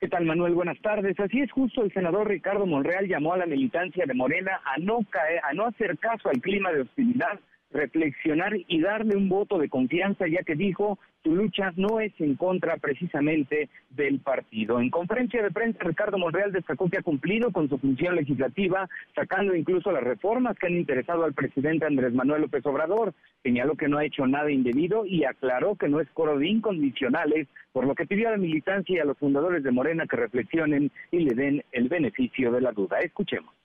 ¿Qué 0.00 0.08
tal, 0.08 0.24
Manuel? 0.24 0.54
Buenas 0.54 0.80
tardes. 0.80 1.18
Así 1.20 1.40
es, 1.40 1.52
justo 1.52 1.82
el 1.82 1.92
senador 1.92 2.28
Ricardo 2.28 2.66
Monreal 2.66 3.06
llamó 3.06 3.34
a 3.34 3.36
la 3.36 3.46
militancia 3.46 4.04
de 4.04 4.14
Morena 4.14 4.60
a 4.64 4.78
no 4.78 4.98
caer, 5.10 5.40
a 5.44 5.52
no 5.52 5.66
hacer 5.66 5.96
caso 5.98 6.28
al 6.28 6.40
clima 6.40 6.72
de 6.72 6.80
hostilidad 6.80 7.38
reflexionar 7.72 8.52
y 8.66 8.80
darle 8.80 9.16
un 9.16 9.28
voto 9.28 9.58
de 9.58 9.68
confianza, 9.68 10.26
ya 10.26 10.42
que 10.42 10.54
dijo 10.54 10.98
su 11.22 11.36
lucha 11.36 11.72
no 11.76 12.00
es 12.00 12.12
en 12.18 12.34
contra 12.34 12.76
precisamente 12.78 13.68
del 13.90 14.18
partido. 14.18 14.80
En 14.80 14.90
conferencia 14.90 15.40
de 15.40 15.52
prensa, 15.52 15.78
Ricardo 15.84 16.18
Monreal 16.18 16.50
destacó 16.50 16.90
que 16.90 16.98
ha 16.98 17.02
cumplido 17.02 17.52
con 17.52 17.68
su 17.68 17.78
función 17.78 18.16
legislativa, 18.16 18.88
sacando 19.14 19.54
incluso 19.54 19.92
las 19.92 20.02
reformas 20.02 20.58
que 20.58 20.66
han 20.66 20.74
interesado 20.74 21.24
al 21.24 21.32
presidente 21.32 21.86
Andrés 21.86 22.12
Manuel 22.12 22.42
López 22.42 22.66
Obrador. 22.66 23.14
Señaló 23.44 23.76
que 23.76 23.88
no 23.88 23.98
ha 23.98 24.04
hecho 24.04 24.26
nada 24.26 24.50
indebido 24.50 25.06
y 25.06 25.24
aclaró 25.24 25.76
que 25.76 25.88
no 25.88 26.00
es 26.00 26.10
coro 26.10 26.38
de 26.38 26.48
incondicionales, 26.48 27.46
por 27.72 27.86
lo 27.86 27.94
que 27.94 28.06
pidió 28.06 28.28
a 28.28 28.32
la 28.32 28.36
militancia 28.36 28.96
y 28.96 28.98
a 28.98 29.04
los 29.04 29.18
fundadores 29.18 29.62
de 29.62 29.70
Morena 29.70 30.06
que 30.06 30.16
reflexionen 30.16 30.90
y 31.12 31.20
le 31.20 31.34
den 31.34 31.64
el 31.70 31.88
beneficio 31.88 32.50
de 32.50 32.62
la 32.62 32.72
duda. 32.72 32.98
Escuchemos 32.98 33.61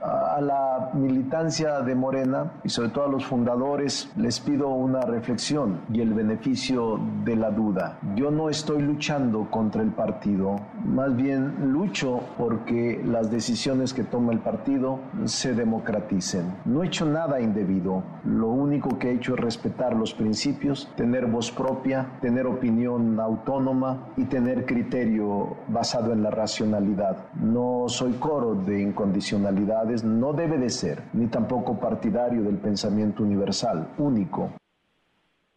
a 0.00 0.40
la 0.40 0.90
militancia 0.94 1.80
de 1.80 1.94
Morena 1.94 2.52
y 2.64 2.68
sobre 2.68 2.88
todo 2.88 3.04
a 3.04 3.08
los 3.08 3.24
fundadores 3.24 4.10
les 4.16 4.40
pido 4.40 4.68
una 4.68 5.02
reflexión 5.02 5.80
y 5.92 6.00
el 6.00 6.12
beneficio 6.12 6.98
de 7.24 7.36
la 7.36 7.50
duda. 7.50 7.98
Yo 8.16 8.30
no 8.30 8.48
estoy 8.48 8.82
luchando 8.82 9.48
contra 9.50 9.82
el 9.82 9.90
partido, 9.90 10.56
más 10.84 11.14
bien 11.14 11.72
lucho 11.72 12.20
porque 12.36 13.00
las 13.04 13.30
decisiones 13.30 13.94
que 13.94 14.04
toma 14.04 14.32
el 14.32 14.40
partido 14.40 14.98
se 15.24 15.54
democraticen. 15.54 16.52
No 16.64 16.82
he 16.82 16.86
hecho 16.86 17.06
nada 17.06 17.40
indebido, 17.40 18.02
lo 18.24 18.48
único 18.48 18.98
que 18.98 19.10
he 19.10 19.14
hecho 19.14 19.34
es 19.34 19.40
respetar 19.40 19.94
los 19.94 20.14
principios, 20.14 20.90
tener 20.96 21.26
voz 21.26 21.50
propia, 21.50 22.06
tener 22.20 22.46
opinión 22.46 23.18
autónoma 23.20 24.08
y 24.16 24.24
tener 24.24 24.66
criterio 24.66 25.56
basado 25.68 26.12
en 26.12 26.22
la 26.22 26.30
racionalidad. 26.30 27.16
No 27.40 27.84
soy 27.88 28.12
coro 28.14 28.54
de 28.54 28.80
incondicionalidad 28.82 29.81
no 30.04 30.32
debe 30.32 30.58
de 30.58 30.70
ser, 30.70 31.02
ni 31.12 31.26
tampoco 31.26 31.78
partidario 31.78 32.42
del 32.42 32.58
pensamiento 32.58 33.22
universal, 33.22 33.88
único. 33.98 34.52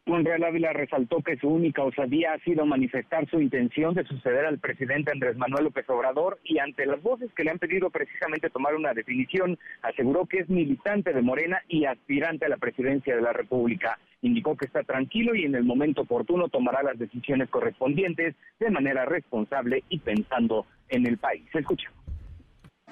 Monreal 0.08 0.44
Ávila 0.44 0.72
resaltó 0.72 1.22
que 1.22 1.36
su 1.38 1.50
única 1.50 1.84
osadía 1.84 2.34
ha 2.34 2.40
sido 2.40 2.64
manifestar 2.66 3.28
su 3.28 3.42
intención 3.42 3.96
de 3.96 4.04
suceder 4.04 4.46
al 4.46 4.60
presidente 4.60 5.12
Andrés 5.12 5.36
Manuel 5.36 5.66
López 5.66 5.90
Obrador 5.90 6.40
y 6.44 6.60
ante 6.60 6.86
las 6.86 7.02
voces 7.02 7.32
que 7.34 7.44
le 7.44 7.50
han 7.50 7.58
pedido 7.58 7.90
precisamente 7.90 8.52
tomar 8.52 8.76
una 8.76 8.94
definición, 8.94 9.58
aseguró 9.82 10.28
que 10.28 10.40
es 10.40 10.50
militante 10.50 11.12
de 11.12 11.24
Morena 11.24 11.60
y 11.68 11.86
aspirante 11.86 12.46
a 12.46 12.50
la 12.50 12.58
presidencia 12.58 13.16
de 13.16 13.22
la 13.24 13.34
República. 13.34 13.98
Indicó 14.22 14.56
que 14.56 14.66
está 14.66 14.84
tranquilo 14.84 15.34
y 15.34 15.46
en 15.46 15.56
el 15.56 15.64
momento 15.64 16.02
oportuno 16.02 16.50
tomará 16.50 16.84
las 16.84 17.00
decisiones 17.00 17.50
correspondientes 17.50 18.36
de 18.60 18.70
manera 18.70 19.06
responsable 19.06 19.84
y 19.90 19.98
pensando 20.00 20.68
en 20.90 21.08
el 21.08 21.18
país. 21.18 21.44
Escucha. 21.52 21.90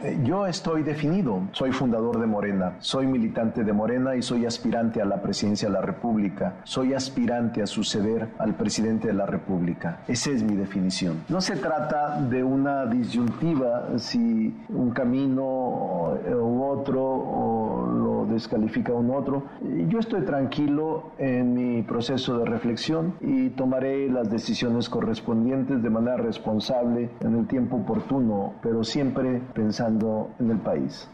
Eh, 0.02 0.20
yo 0.24 0.48
estoy 0.48 0.82
definido, 0.82 1.44
soy 1.52 1.72
fundador 1.72 2.20
de 2.20 2.26
Morena, 2.26 2.78
soy 2.80 3.06
militante 3.06 3.64
de 3.64 3.74
Morena 3.74 4.16
y 4.16 4.24
soy 4.24 4.48
aspirante 4.48 5.00
a 5.00 5.06
la 5.06 5.22
presidencia 5.22 5.68
de 5.68 5.74
la 5.76 5.82
República, 5.82 6.56
soy 6.64 6.96
aspirante 6.96 7.62
a 7.62 7.68
suceder 7.68 8.30
al 8.40 8.56
presidente 8.56 9.08
de 9.08 9.14
la 9.14 9.28
República. 9.28 10.00
Esa 10.08 10.32
es 10.32 10.42
mi 10.42 10.56
definición. 10.56 11.24
No 11.30 11.42
se 11.42 11.58
trata 11.58 12.20
de 12.20 12.44
una 12.44 12.88
disyuntiva 12.88 13.98
si 13.98 14.54
un 14.70 14.90
camino 14.92 16.18
eh, 16.26 16.34
u 16.34 16.64
otro 16.64 17.04
o 17.04 17.86
lo 17.86 18.26
descalifica 18.26 18.94
un 18.94 19.12
otro. 19.12 19.44
Yo 19.90 20.00
estoy 20.00 20.22
tranquilo 20.22 21.12
en 21.20 21.54
mi 21.54 21.84
proceso 21.84 22.40
de 22.40 22.46
reflexión 22.46 23.14
y 23.22 23.52
tomaré 23.52 24.10
las 24.10 24.28
decisiones 24.30 24.90
correspondientes 24.90 25.84
de 25.84 25.90
manera 25.92 26.18
responsable 26.18 27.12
en 27.20 27.38
el 27.38 27.46
tiempo 27.46 27.76
oportuno, 27.78 28.56
pero 28.64 28.84
siempre 28.84 29.40
pensando 29.54 29.83
en 30.40 30.52
el 30.52 30.60
país. 30.60 31.08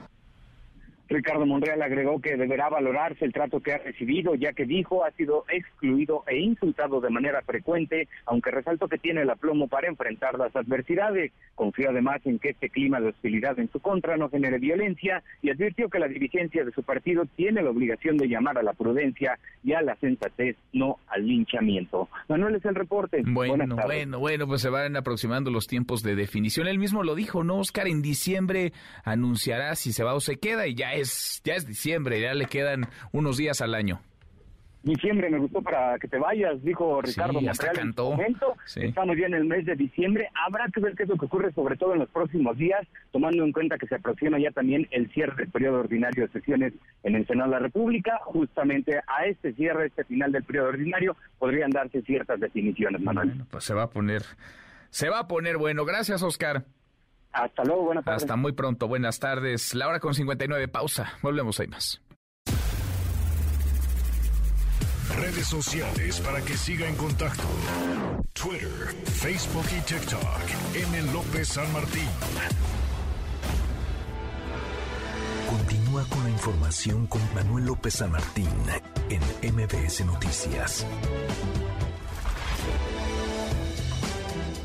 Ricardo 1.09 1.45
Monreal 1.45 1.81
agregó 1.81 2.21
que 2.21 2.37
deberá 2.37 2.69
valorarse 2.69 3.25
el 3.25 3.33
trato 3.33 3.59
que 3.59 3.73
ha 3.73 3.79
recibido, 3.79 4.35
ya 4.35 4.53
que 4.53 4.65
dijo 4.65 5.03
ha 5.03 5.11
sido 5.11 5.45
excluido 5.49 6.23
e 6.27 6.37
insultado 6.37 7.01
de 7.01 7.09
manera 7.09 7.41
frecuente, 7.41 8.07
aunque 8.25 8.51
resaltó 8.51 8.87
que 8.87 8.99
tiene 8.99 9.23
el 9.23 9.29
aplomo 9.29 9.67
para 9.67 9.87
enfrentar 9.87 10.37
las 10.37 10.55
adversidades. 10.55 11.31
Confió 11.55 11.89
además 11.89 12.21
en 12.25 12.37
que 12.37 12.49
este 12.49 12.69
clima 12.69 13.01
de 13.01 13.09
hostilidad 13.09 13.59
en 13.59 13.71
su 13.71 13.79
contra 13.79 14.17
no 14.17 14.29
genere 14.29 14.59
violencia 14.59 15.23
y 15.41 15.49
advirtió 15.49 15.89
que 15.89 15.99
la 15.99 16.07
dirigencia 16.07 16.63
de 16.63 16.71
su 16.71 16.83
partido 16.83 17.25
tiene 17.35 17.63
la 17.63 17.71
obligación 17.71 18.17
de 18.17 18.27
llamar 18.27 18.57
a 18.57 18.63
la 18.63 18.73
prudencia 18.73 19.39
y 19.63 19.73
a 19.73 19.81
la 19.81 19.95
sensatez, 19.95 20.57
no 20.73 20.99
al 21.07 21.27
linchamiento. 21.27 22.07
Manuel 22.27 22.55
es 22.55 22.65
el 22.65 22.75
reporte. 22.75 23.23
Bueno, 23.25 23.65
bueno, 23.75 24.19
bueno, 24.19 24.47
pues 24.47 24.61
se 24.61 24.69
van 24.69 24.95
aproximando 24.95 25.49
los 25.49 25.67
tiempos 25.67 26.03
de 26.03 26.15
definición. 26.15 26.67
Él 26.67 26.77
mismo 26.77 27.03
lo 27.03 27.15
dijo, 27.15 27.43
¿no? 27.43 27.57
Oscar 27.57 27.87
en 27.87 28.01
diciembre 28.01 28.73
anunciará 29.03 29.75
si 29.75 29.91
se 29.91 30.03
va 30.03 30.13
o 30.13 30.19
se 30.19 30.37
queda 30.37 30.67
y 30.67 30.75
ya 30.75 30.93
es, 30.99 31.41
ya 31.43 31.55
es 31.55 31.65
diciembre, 31.67 32.21
ya 32.21 32.33
le 32.33 32.45
quedan 32.45 32.87
unos 33.11 33.37
días 33.37 33.61
al 33.61 33.73
año. 33.75 34.01
Diciembre 34.81 35.29
me 35.29 35.39
gustó 35.39 35.61
para 35.61 35.99
que 35.99 36.07
te 36.07 36.17
vayas, 36.17 36.63
dijo 36.63 37.01
Ricardo 37.01 37.41
Sí, 37.41 37.47
hasta 37.49 37.67
en 37.67 37.73
cantó. 37.73 38.11
momento. 38.11 38.55
Sí. 38.65 38.79
Estamos 38.85 39.17
ya 39.19 39.25
en 39.25 39.33
el 39.33 39.43
mes 39.43 39.65
de 39.65 39.75
diciembre. 39.75 40.29
Habrá 40.47 40.67
que 40.73 40.79
ver 40.79 40.95
qué 40.95 41.03
es 41.03 41.09
lo 41.09 41.17
que 41.17 41.25
ocurre, 41.25 41.51
sobre 41.51 41.75
todo 41.75 41.91
en 41.93 41.99
los 41.99 42.09
próximos 42.09 42.57
días, 42.57 42.87
tomando 43.11 43.43
en 43.43 43.51
cuenta 43.51 43.77
que 43.77 43.87
se 43.87 43.95
aproxima 43.95 44.39
ya 44.39 44.51
también 44.51 44.87
el 44.91 45.11
cierre 45.11 45.35
del 45.35 45.49
periodo 45.49 45.81
ordinario 45.81 46.25
de 46.27 46.31
sesiones 46.31 46.71
en 47.03 47.15
el 47.15 47.27
Senado 47.27 47.49
de 47.49 47.55
la 47.57 47.59
República. 47.59 48.19
Justamente 48.23 49.01
a 49.05 49.25
este 49.25 49.51
cierre, 49.53 49.87
este 49.87 50.05
final 50.05 50.31
del 50.31 50.43
periodo 50.45 50.69
ordinario, 50.69 51.17
podrían 51.39 51.71
darse 51.71 52.01
ciertas 52.03 52.39
definiciones, 52.39 53.01
Manuel. 53.01 53.27
Bueno, 53.31 53.47
pues 53.51 53.65
se 53.65 53.73
va 53.73 53.83
a 53.83 53.89
poner, 53.89 54.23
se 54.91 55.09
va 55.09 55.19
a 55.19 55.27
poner 55.27 55.57
bueno. 55.57 55.83
Gracias, 55.83 56.23
Oscar. 56.23 56.63
Hasta 57.31 57.63
luego, 57.63 57.83
buenas 57.83 58.05
tardes. 58.05 58.23
Hasta 58.23 58.35
muy 58.35 58.51
pronto, 58.53 58.87
buenas 58.87 59.19
tardes. 59.19 59.73
La 59.75 59.87
hora 59.87 59.99
con 59.99 60.13
59, 60.13 60.67
pausa. 60.67 61.13
Volvemos, 61.21 61.59
hay 61.59 61.67
más. 61.67 62.01
Redes 65.15 65.47
sociales 65.47 66.21
para 66.21 66.41
que 66.41 66.55
siga 66.55 66.87
en 66.87 66.95
contacto: 66.95 67.43
Twitter, 68.33 68.95
Facebook 69.05 69.65
y 69.77 69.81
TikTok. 69.81 70.21
M. 70.75 71.11
López 71.13 71.47
San 71.49 71.71
Martín. 71.73 72.07
Continúa 75.49 76.05
con 76.05 76.23
la 76.23 76.29
información 76.29 77.07
con 77.07 77.21
Manuel 77.33 77.65
López 77.65 77.95
San 77.95 78.11
Martín 78.11 78.47
en 79.09 79.53
MBS 79.53 80.05
Noticias. 80.05 80.85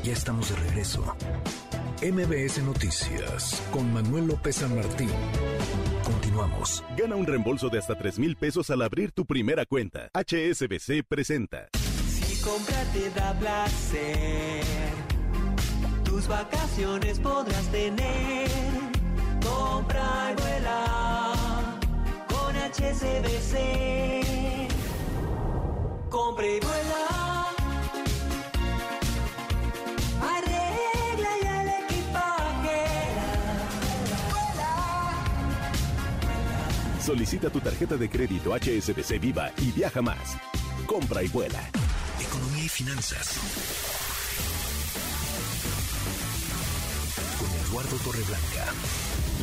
Ya 0.05 0.13
estamos 0.13 0.49
de 0.49 0.55
regreso. 0.57 1.03
MBS 1.99 2.61
Noticias 2.61 3.59
con 3.71 3.91
Manuel 3.91 4.27
López 4.27 4.57
San 4.57 4.75
Martín. 4.75 5.09
Continuamos. 6.03 6.83
Gana 6.95 7.15
un 7.15 7.25
reembolso 7.25 7.69
de 7.69 7.79
hasta 7.79 7.97
3 7.97 8.19
mil 8.19 8.35
pesos 8.35 8.69
al 8.69 8.83
abrir 8.83 9.11
tu 9.13 9.25
primera 9.25 9.65
cuenta. 9.65 10.11
HSBC 10.13 11.01
presenta. 11.09 11.69
Si 12.07 12.39
comprar 12.43 12.85
te 12.93 13.09
da 13.19 13.33
placer, 13.33 14.63
tus 16.03 16.27
vacaciones 16.27 17.19
podrás 17.19 17.67
tener. 17.71 18.47
Compra 19.43 20.33
y 20.33 20.35
vuela 20.39 21.79
con 22.27 22.55
HSBC. 22.55 23.57
Compra 26.11 26.45
y 26.45 26.59
vuela. 26.59 27.34
Solicita 37.05 37.51
tu 37.51 37.59
tarjeta 37.59 37.97
de 37.97 38.09
crédito 38.09 38.55
HSBC 38.55 39.19
Viva 39.21 39.51
y 39.59 39.71
viaja 39.71 40.01
más. 40.01 40.39
Compra 40.87 41.21
y 41.21 41.27
vuela. 41.27 41.59
Economía 42.19 42.65
y 42.65 42.67
finanzas. 42.67 43.37
Con 47.37 47.47
Eduardo 47.51 47.95
Torreblanca. 48.03 48.73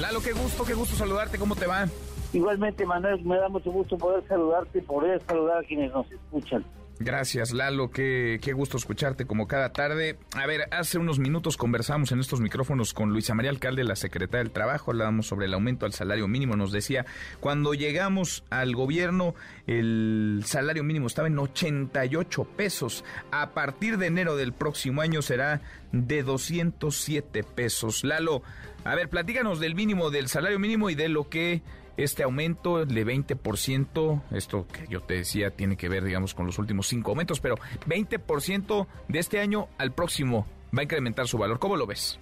Lalo, 0.01 0.21
qué 0.21 0.33
gusto, 0.33 0.65
qué 0.65 0.75
gusto 0.75 0.97
saludarte. 0.97 1.39
¿Cómo 1.39 1.55
te 1.55 1.69
va? 1.69 1.87
Igualmente, 2.33 2.85
Manuel, 2.85 3.25
me 3.25 3.37
da 3.37 3.49
mucho 3.49 3.71
gusto 3.71 3.97
poder 3.97 4.27
saludarte 4.27 4.81
y 4.81 4.83
poder 4.83 5.23
saludar 5.25 5.59
a 5.59 5.63
quienes 5.63 5.93
nos 5.93 6.11
escuchan. 6.11 6.65
Gracias, 7.05 7.53
Lalo. 7.53 7.91
Qué, 7.91 8.39
qué 8.41 8.53
gusto 8.53 8.77
escucharte 8.77 9.27
como 9.27 9.49
cada 9.49 9.73
tarde. 9.73 10.17
A 10.37 10.47
ver, 10.47 10.69
hace 10.71 10.99
unos 10.99 11.19
minutos 11.19 11.57
conversamos 11.57 12.13
en 12.13 12.21
estos 12.21 12.41
micrófonos 12.41 12.95
con 12.95 13.11
Luisa 13.11 13.35
María 13.35 13.51
Alcalde, 13.51 13.83
la 13.83 13.97
secretaria 13.97 14.45
del 14.45 14.53
Trabajo. 14.53 14.93
Hablábamos 14.93 15.27
sobre 15.27 15.47
el 15.47 15.55
aumento 15.55 15.85
al 15.85 15.93
salario 15.93 16.29
mínimo. 16.29 16.55
Nos 16.55 16.71
decía, 16.71 17.05
cuando 17.41 17.75
llegamos 17.75 18.45
al 18.51 18.77
gobierno, 18.77 19.35
el 19.67 20.43
salario 20.47 20.85
mínimo 20.85 21.09
estaba 21.09 21.27
en 21.27 21.39
88 21.39 22.45
pesos. 22.57 23.05
A 23.33 23.51
partir 23.51 23.99
de 23.99 24.07
enero 24.07 24.37
del 24.37 24.53
próximo 24.53 25.01
año 25.01 25.23
será 25.23 25.61
de 25.91 26.23
207 26.23 27.43
pesos. 27.43 28.05
Lalo, 28.05 28.43
a 28.85 28.95
ver, 28.95 29.09
platícanos 29.09 29.59
del 29.59 29.75
mínimo 29.75 30.11
del 30.11 30.29
salario 30.29 30.61
mínimo 30.61 30.89
y 30.89 30.95
de 30.95 31.09
lo 31.09 31.29
que 31.29 31.63
este 31.97 32.23
aumento 32.23 32.85
de 32.85 33.07
20%, 33.07 34.23
esto 34.33 34.67
que 34.67 34.87
yo 34.89 35.01
te 35.01 35.15
decía 35.15 35.51
tiene 35.51 35.77
que 35.77 35.89
ver, 35.89 36.05
digamos, 36.05 36.35
con 36.35 36.47
los 36.47 36.59
últimos 36.59 36.89
cinco 36.89 37.11
aumentos, 37.11 37.41
pero 37.41 37.57
20% 37.87 38.87
de 39.09 39.19
este 39.19 39.41
año 39.41 39.69
al 39.79 39.93
próximo 39.93 40.47
va 40.77 40.81
a 40.81 40.85
incrementar 40.85 41.27
su 41.27 41.39
valor. 41.39 41.59
¿Cómo 41.59 41.77
lo 41.77 41.87
ves? 41.87 42.19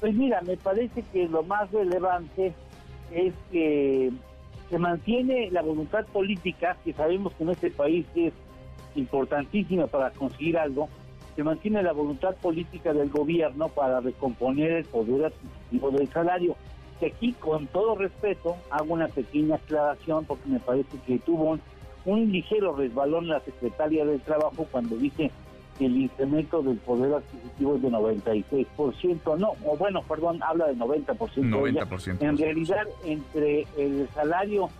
Pues 0.00 0.14
mira, 0.14 0.40
me 0.42 0.56
parece 0.56 1.02
que 1.12 1.28
lo 1.28 1.42
más 1.42 1.70
relevante 1.70 2.54
es 3.10 3.34
que 3.50 4.10
se 4.70 4.78
mantiene 4.78 5.50
la 5.50 5.62
voluntad 5.62 6.04
política, 6.06 6.76
que 6.84 6.92
sabemos 6.92 7.32
que 7.34 7.44
en 7.44 7.50
este 7.50 7.70
país 7.70 8.06
es 8.14 8.32
importantísima 8.94 9.86
para 9.86 10.10
conseguir 10.10 10.58
algo, 10.58 10.88
se 11.36 11.42
mantiene 11.42 11.82
la 11.82 11.92
voluntad 11.92 12.34
política 12.36 12.92
del 12.92 13.10
gobierno 13.10 13.68
para 13.68 14.00
recomponer 14.00 14.72
el 14.72 14.84
poder 14.84 15.26
adquisitivo 15.26 15.90
del 15.90 16.08
salario. 16.08 16.56
Que 17.04 17.10
aquí, 17.10 17.32
con 17.34 17.66
todo 17.66 17.96
respeto, 17.96 18.56
hago 18.70 18.94
una 18.94 19.08
pequeña 19.08 19.56
aclaración 19.56 20.24
porque 20.24 20.48
me 20.48 20.58
parece 20.58 20.96
que 21.06 21.18
tuvo 21.18 21.50
un, 21.50 21.60
un 22.06 22.32
ligero 22.32 22.74
resbalón 22.74 23.28
la 23.28 23.40
secretaria 23.40 24.06
del 24.06 24.22
Trabajo 24.22 24.66
cuando 24.70 24.96
dice 24.96 25.30
que 25.78 25.84
el 25.84 25.96
incremento 25.98 26.62
del 26.62 26.78
poder 26.78 27.12
adquisitivo 27.12 27.76
es 27.76 27.82
de 27.82 27.90
96%. 27.90 29.38
No, 29.38 29.52
o 29.66 29.76
bueno, 29.76 30.02
perdón, 30.08 30.42
habla 30.42 30.68
de 30.68 30.76
90%. 30.76 31.16
90%. 31.16 32.22
En 32.22 32.38
realidad, 32.38 32.86
entre 33.04 33.66
el 33.76 34.08
salario 34.14 34.70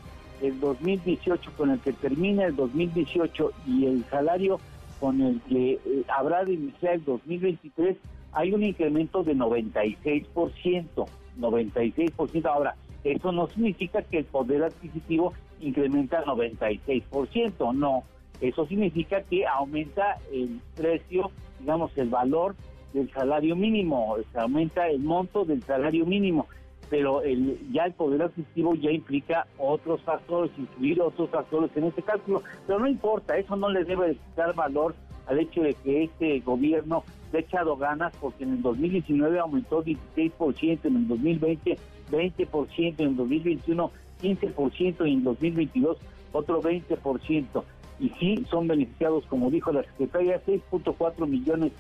del 0.41 0.59
2018 0.61 1.51
con 1.59 1.73
el 1.73 1.81
que 1.81 1.93
termina 1.93 2.47
el 2.47 2.57
2018 2.57 3.53
y 3.67 3.85
el 3.85 4.05
salario 4.07 4.61
con 4.99 5.21
el 5.21 5.43
que 5.43 5.73
eh, 5.73 6.05
habrá 6.17 6.45
de 6.45 6.55
iniciar 6.55 6.95
el 6.95 7.05
2023, 7.05 7.99
hay 8.33 8.55
un 8.55 8.63
incremento 8.63 9.23
de 9.23 9.35
96%. 9.35 11.07
96%. 11.39 12.47
Ahora, 12.47 12.75
eso 13.05 13.33
no 13.33 13.49
significa 13.49 14.03
que 14.03 14.19
el 14.19 14.25
poder 14.25 14.65
adquisitivo 14.65 15.35
incrementa 15.61 16.25
96%, 16.25 17.75
no. 17.75 18.05
Eso 18.41 18.67
significa 18.67 19.23
que 19.23 19.47
aumenta 19.47 20.19
el 20.33 20.61
precio, 20.75 21.31
digamos, 21.61 21.97
el 21.97 22.09
valor 22.09 22.57
del 22.93 23.11
salario 23.13 23.57
mínimo, 23.57 24.17
se 24.33 24.39
aumenta 24.39 24.89
el 24.89 25.01
monto 25.01 25.45
del 25.45 25.63
salario 25.63 26.07
mínimo, 26.07 26.47
pero 26.89 27.23
el, 27.23 27.59
ya 27.73 27.87
el 27.87 27.93
poder 27.93 28.23
adquisitivo 28.23 28.75
ya 28.75 28.91
implica 28.91 29.47
otros 29.59 30.01
factores, 30.03 30.51
incluir 30.57 31.01
otros 31.01 31.29
factores 31.31 31.71
en 31.77 31.85
este 31.85 32.03
cálculo, 32.03 32.43
pero 32.67 32.79
no 32.79 32.89
importa, 32.89 33.37
eso 33.37 33.57
no 33.57 33.69
le 33.69 33.85
debe 33.85 34.09
de 34.09 34.15
quitar 34.17 34.55
valor 34.55 34.95
al 35.27 35.39
hecho 35.39 35.63
de 35.63 35.75
que 35.75 36.05
este 36.05 36.41
gobierno 36.41 37.05
le 37.33 37.39
ha 37.39 37.43
echado 37.43 37.77
ganas 37.77 38.13
porque 38.21 38.45
en 38.45 38.53
el 38.55 38.63
2019 38.63 39.39
aumentó 39.39 39.85
16%, 39.85 40.85
en 40.85 40.97
el 40.97 41.09
2020 41.09 41.79
20%, 42.11 42.95
en 42.99 43.09
el 43.09 43.17
2021 43.17 43.91
15% 44.23 45.07
y 45.07 45.13
en 45.13 45.19
el 45.19 45.25
2022 45.25 45.99
otro 46.33 46.63
20%. 46.63 47.65
Y 48.01 48.09
sí, 48.19 48.45
son 48.51 48.67
beneficiados, 48.67 49.25
como 49.27 49.51
dijo 49.51 49.73
la 49.73 49.83
secretaria, 49.85 50.43
6.4 50.45 51.27
millones 51.27 51.73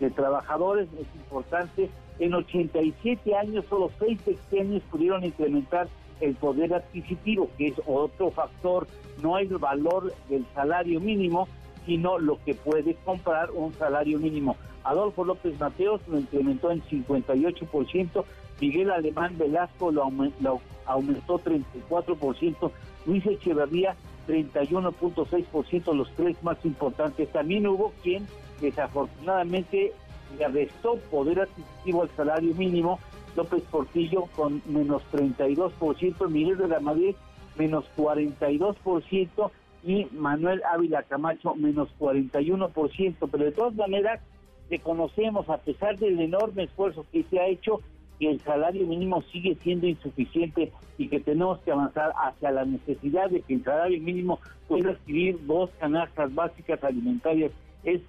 de 0.00 0.10
trabajadores, 0.10 0.88
es 0.94 1.06
importante. 1.16 1.90
En 2.18 2.34
87 2.34 3.34
años, 3.34 3.64
solo 3.68 3.90
6 3.98 4.20
sexenios 4.24 4.82
pudieron 4.84 5.24
incrementar 5.24 5.88
el 6.20 6.34
poder 6.34 6.72
adquisitivo, 6.72 7.50
que 7.58 7.68
es 7.68 7.74
otro 7.86 8.30
factor. 8.30 8.86
No 9.22 9.38
el 9.38 9.48
valor 9.58 10.14
del 10.28 10.46
salario 10.54 11.00
mínimo, 11.00 11.48
sino 11.86 12.18
lo 12.18 12.38
que 12.44 12.54
puede 12.54 12.94
comprar 13.04 13.50
un 13.52 13.72
salario 13.74 14.18
mínimo. 14.18 14.56
Adolfo 14.84 15.24
López 15.24 15.58
Mateos 15.58 16.00
lo 16.08 16.18
incrementó 16.18 16.70
en 16.70 16.82
58%, 16.82 18.24
Miguel 18.60 18.90
Alemán 18.90 19.36
Velasco 19.38 19.90
lo, 19.90 20.04
aumen- 20.04 20.32
lo 20.40 20.60
aumentó 20.84 21.38
34%, 21.38 22.70
Luis 23.06 23.24
Echeverría 23.26 23.96
31.6%, 24.28 25.94
los 25.94 26.10
tres 26.12 26.36
más 26.42 26.56
importantes. 26.64 27.30
También 27.32 27.66
hubo 27.66 27.92
quien 28.02 28.26
desafortunadamente 28.60 29.92
le 30.38 30.48
restó 30.48 30.96
poder 31.10 31.40
adquisitivo 31.40 32.02
al 32.02 32.10
salario 32.16 32.54
mínimo, 32.54 32.98
López 33.36 33.62
Portillo 33.70 34.24
con 34.34 34.62
menos 34.66 35.02
32%, 35.12 36.28
Miguel 36.28 36.58
de 36.58 36.68
la 36.68 36.80
Madrid 36.80 37.14
menos 37.58 37.84
42% 37.96 39.50
y 39.86 40.08
Manuel 40.10 40.62
Ávila 40.64 41.04
Camacho 41.04 41.54
menos 41.54 41.88
41%, 42.00 43.28
pero 43.30 43.44
de 43.44 43.52
todas 43.52 43.74
maneras 43.76 44.20
reconocemos, 44.68 45.48
a 45.48 45.58
pesar 45.58 45.96
del 45.96 46.18
enorme 46.18 46.64
esfuerzo 46.64 47.06
que 47.12 47.22
se 47.22 47.38
ha 47.38 47.46
hecho, 47.46 47.80
que 48.18 48.28
el 48.28 48.40
salario 48.40 48.84
mínimo 48.84 49.22
sigue 49.30 49.56
siendo 49.62 49.86
insuficiente 49.86 50.72
y 50.98 51.06
que 51.06 51.20
tenemos 51.20 51.60
que 51.60 51.70
avanzar 51.70 52.12
hacia 52.16 52.50
la 52.50 52.64
necesidad 52.64 53.30
de 53.30 53.42
que 53.42 53.54
el 53.54 53.62
salario 53.62 54.00
mínimo 54.00 54.40
pueda 54.66 54.90
adquirir 54.90 55.38
dos 55.46 55.70
canastas 55.78 56.34
básicas 56.34 56.82
alimentarias. 56.82 57.52
Es 57.84 58.00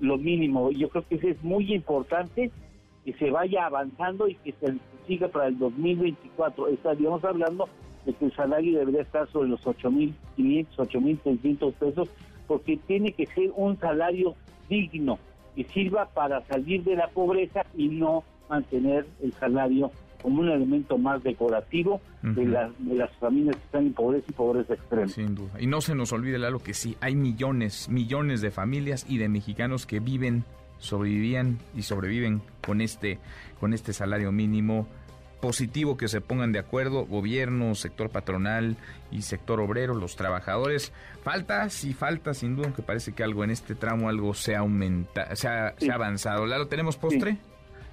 lo 0.00 0.18
mínimo. 0.18 0.72
Yo 0.72 0.88
creo 0.88 1.06
que 1.06 1.14
eso 1.14 1.28
es 1.28 1.44
muy 1.44 1.72
importante 1.72 2.50
que 3.04 3.12
se 3.12 3.30
vaya 3.30 3.66
avanzando 3.66 4.26
y 4.26 4.34
que 4.34 4.52
se 4.52 4.74
siga 5.06 5.28
para 5.28 5.46
el 5.46 5.58
2024. 5.58 6.68
Estaríamos 6.68 7.22
hablando 7.22 7.68
de 8.04 8.12
que 8.12 8.26
el 8.26 8.34
salario 8.34 8.78
debería 8.78 9.02
estar 9.02 9.28
sobre 9.28 9.48
los 9.48 9.62
8.500, 9.62 10.66
8.600 10.76 11.72
pesos, 11.74 12.08
porque 12.46 12.78
tiene 12.86 13.12
que 13.12 13.26
ser 13.26 13.50
un 13.54 13.78
salario 13.78 14.34
digno 14.68 15.18
que 15.54 15.64
sirva 15.64 16.06
para 16.06 16.40
salir 16.46 16.82
de 16.84 16.96
la 16.96 17.08
pobreza 17.08 17.64
y 17.76 17.88
no 17.88 18.24
mantener 18.48 19.06
el 19.22 19.32
salario 19.34 19.90
como 20.22 20.42
un 20.42 20.48
elemento 20.50 20.98
más 20.98 21.22
decorativo 21.22 22.00
de, 22.22 22.44
las 22.44 22.70
de 22.78 22.94
las 22.94 23.10
familias 23.16 23.56
que 23.56 23.64
están 23.64 23.86
en 23.86 23.92
pobreza 23.94 24.26
y 24.28 24.32
pobreza 24.32 24.74
extrema. 24.74 25.08
Sin 25.08 25.34
duda. 25.34 25.50
Y 25.58 25.66
no 25.66 25.80
se 25.80 25.94
nos 25.94 26.12
olvide, 26.12 26.38
Lalo, 26.38 26.58
que 26.58 26.74
sí, 26.74 26.96
hay 27.00 27.16
millones, 27.16 27.88
millones 27.88 28.40
de 28.40 28.50
familias 28.50 29.06
y 29.08 29.18
de 29.18 29.28
mexicanos 29.28 29.86
que 29.86 30.00
viven, 30.00 30.44
sobrevivían 30.78 31.58
y 31.74 31.82
sobreviven 31.82 32.42
con 32.64 32.80
este, 32.80 33.18
con 33.58 33.72
este 33.72 33.92
salario 33.92 34.30
mínimo 34.32 34.86
positivo 35.40 35.96
que 35.96 36.08
se 36.08 36.20
pongan 36.20 36.52
de 36.52 36.58
acuerdo 36.58 37.06
gobierno, 37.06 37.74
sector 37.74 38.10
patronal 38.10 38.76
y 39.10 39.22
sector 39.22 39.60
obrero, 39.60 39.94
los 39.94 40.16
trabajadores. 40.16 40.92
Falta, 41.22 41.68
sí 41.68 41.92
falta, 41.92 42.34
sin 42.34 42.56
duda, 42.56 42.72
que 42.74 42.82
parece 42.82 43.12
que 43.12 43.24
algo 43.24 43.44
en 43.44 43.50
este 43.50 43.74
tramo, 43.74 44.08
algo 44.08 44.34
se 44.34 44.54
ha 44.54 44.60
aumentado, 44.60 45.34
se 45.36 45.48
ha, 45.48 45.74
se 45.76 45.90
ha 45.90 45.94
avanzado. 45.94 46.46
Lalo, 46.46 46.68
¿tenemos 46.68 46.96
postre? 46.96 47.38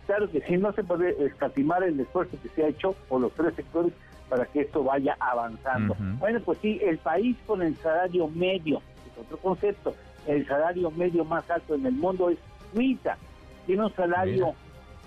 Claro 0.06 0.30
que 0.32 0.42
sí, 0.42 0.58
no 0.58 0.72
se 0.72 0.84
puede 0.84 1.26
escatimar 1.26 1.84
el 1.84 2.00
esfuerzo 2.00 2.38
que 2.42 2.50
se 2.50 2.64
ha 2.64 2.68
hecho 2.70 2.94
por 3.10 3.20
los 3.20 3.34
tres 3.34 3.54
sectores 3.56 3.92
para 4.30 4.46
que 4.46 4.62
esto 4.62 4.84
vaya 4.84 5.16
avanzando. 5.20 5.96
Bueno, 6.20 6.40
pues 6.44 6.60
sí, 6.62 6.80
el 6.84 6.98
país 6.98 7.36
con 7.46 7.62
el 7.62 7.76
salario 7.78 8.28
medio, 8.30 8.82
es 9.06 9.18
otro 9.18 9.38
concepto, 9.38 9.96
el 10.26 10.46
salario 10.48 10.92
medio 10.92 11.24
más 11.26 11.50
alto 11.50 11.76
en 11.76 11.86
el 11.86 11.94
mundo 11.94 12.30
es 12.30 12.38
Suiza. 12.74 13.18
Tiene 13.66 13.86
un 13.86 13.94
salario 13.96 14.54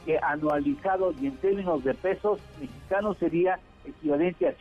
que 0.05 0.19
anualizado 0.23 1.13
y 1.21 1.27
en 1.27 1.37
términos 1.39 1.83
de 1.85 1.95
pesos 1.95 2.41
mexicanos 2.61 3.17
sería 3.19 3.59
equivalente 3.85 4.47
a 4.49 4.53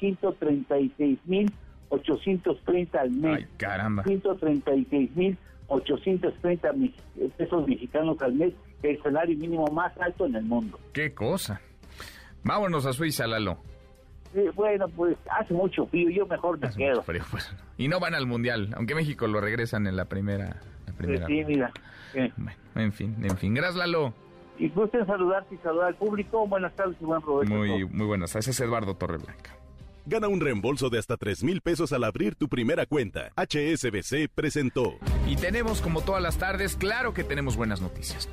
136.830 1.89 2.95
al 2.99 3.11
mes. 3.11 3.37
Ay, 3.37 3.45
caramba. 3.57 4.03
136.830 4.03 6.73
mi- 6.75 6.93
pesos 7.37 7.67
mexicanos 7.67 8.21
al 8.21 8.33
mes, 8.33 8.53
el 8.83 9.01
salario 9.01 9.37
mínimo 9.37 9.65
más 9.67 9.97
alto 9.99 10.25
en 10.25 10.35
el 10.35 10.43
mundo. 10.45 10.77
Qué 10.93 11.13
cosa. 11.13 11.61
Vámonos 12.43 12.85
a 12.85 12.91
Suiza, 12.93 13.27
Lalo. 13.27 13.57
Bueno, 14.55 14.87
pues 14.89 15.17
hace 15.31 15.53
mucho 15.55 15.87
frío, 15.87 16.09
yo 16.11 16.27
mejor 16.27 16.59
me 16.59 16.69
quedo. 16.69 17.01
Frío, 17.01 17.23
pues. 17.31 17.51
Y 17.77 17.87
no 17.87 17.99
van 17.99 18.13
al 18.13 18.27
mundial, 18.27 18.69
aunque 18.75 18.93
México 18.93 19.25
lo 19.27 19.41
regresan 19.41 19.87
en 19.87 19.95
la 19.95 20.05
primera. 20.05 20.57
La 20.85 20.93
primera 20.93 21.25
sí, 21.25 21.43
mira. 21.45 21.71
Bueno, 22.13 22.51
en 22.75 22.93
fin, 22.93 23.15
en 23.23 23.35
fin. 23.37 23.55
Gracias, 23.55 23.75
Lalo. 23.77 24.13
Y 24.59 24.69
gusten 24.69 25.05
saludarte 25.07 25.55
y 25.55 25.57
saludar 25.59 25.87
al 25.87 25.95
público. 25.95 26.45
Buenas 26.45 26.75
tardes 26.75 26.97
y 26.99 27.05
buen 27.05 27.21
provecho. 27.21 27.53
Muy, 27.53 27.85
muy 27.85 28.05
buenas. 28.05 28.35
Ese 28.35 28.51
es 28.51 28.59
Eduardo 28.59 28.95
Torreblanca. 28.95 29.55
Gana 30.05 30.27
un 30.27 30.41
reembolso 30.41 30.89
de 30.89 30.99
hasta 30.99 31.17
3 31.17 31.43
mil 31.43 31.61
pesos 31.61 31.93
al 31.93 32.03
abrir 32.03 32.35
tu 32.35 32.49
primera 32.49 32.85
cuenta. 32.85 33.31
HSBC 33.35 34.27
presentó. 34.33 34.95
Y 35.27 35.35
tenemos, 35.35 35.81
como 35.81 36.01
todas 36.01 36.21
las 36.21 36.37
tardes, 36.37 36.75
claro 36.75 37.13
que 37.13 37.23
tenemos 37.23 37.55
buenas 37.55 37.79
noticias. 37.79 38.27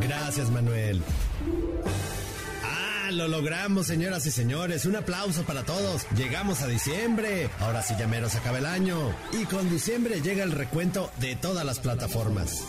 Gracias, 0.00 0.50
Manuel. 0.50 1.02
Ah, 3.06 3.12
lo 3.12 3.28
logramos, 3.28 3.86
señoras 3.86 4.26
y 4.26 4.32
señores. 4.32 4.84
Un 4.84 4.96
aplauso 4.96 5.44
para 5.44 5.62
todos. 5.62 6.06
Llegamos 6.16 6.60
a 6.62 6.66
diciembre. 6.66 7.48
Ahora 7.60 7.80
sí, 7.80 7.94
ya 7.96 8.08
mero 8.08 8.28
se 8.28 8.38
acaba 8.38 8.58
el 8.58 8.66
año. 8.66 9.14
Y 9.32 9.44
con 9.44 9.70
diciembre 9.70 10.20
llega 10.22 10.42
el 10.42 10.50
recuento 10.50 11.12
de 11.20 11.36
todas 11.36 11.64
las 11.64 11.78
plataformas. 11.78 12.64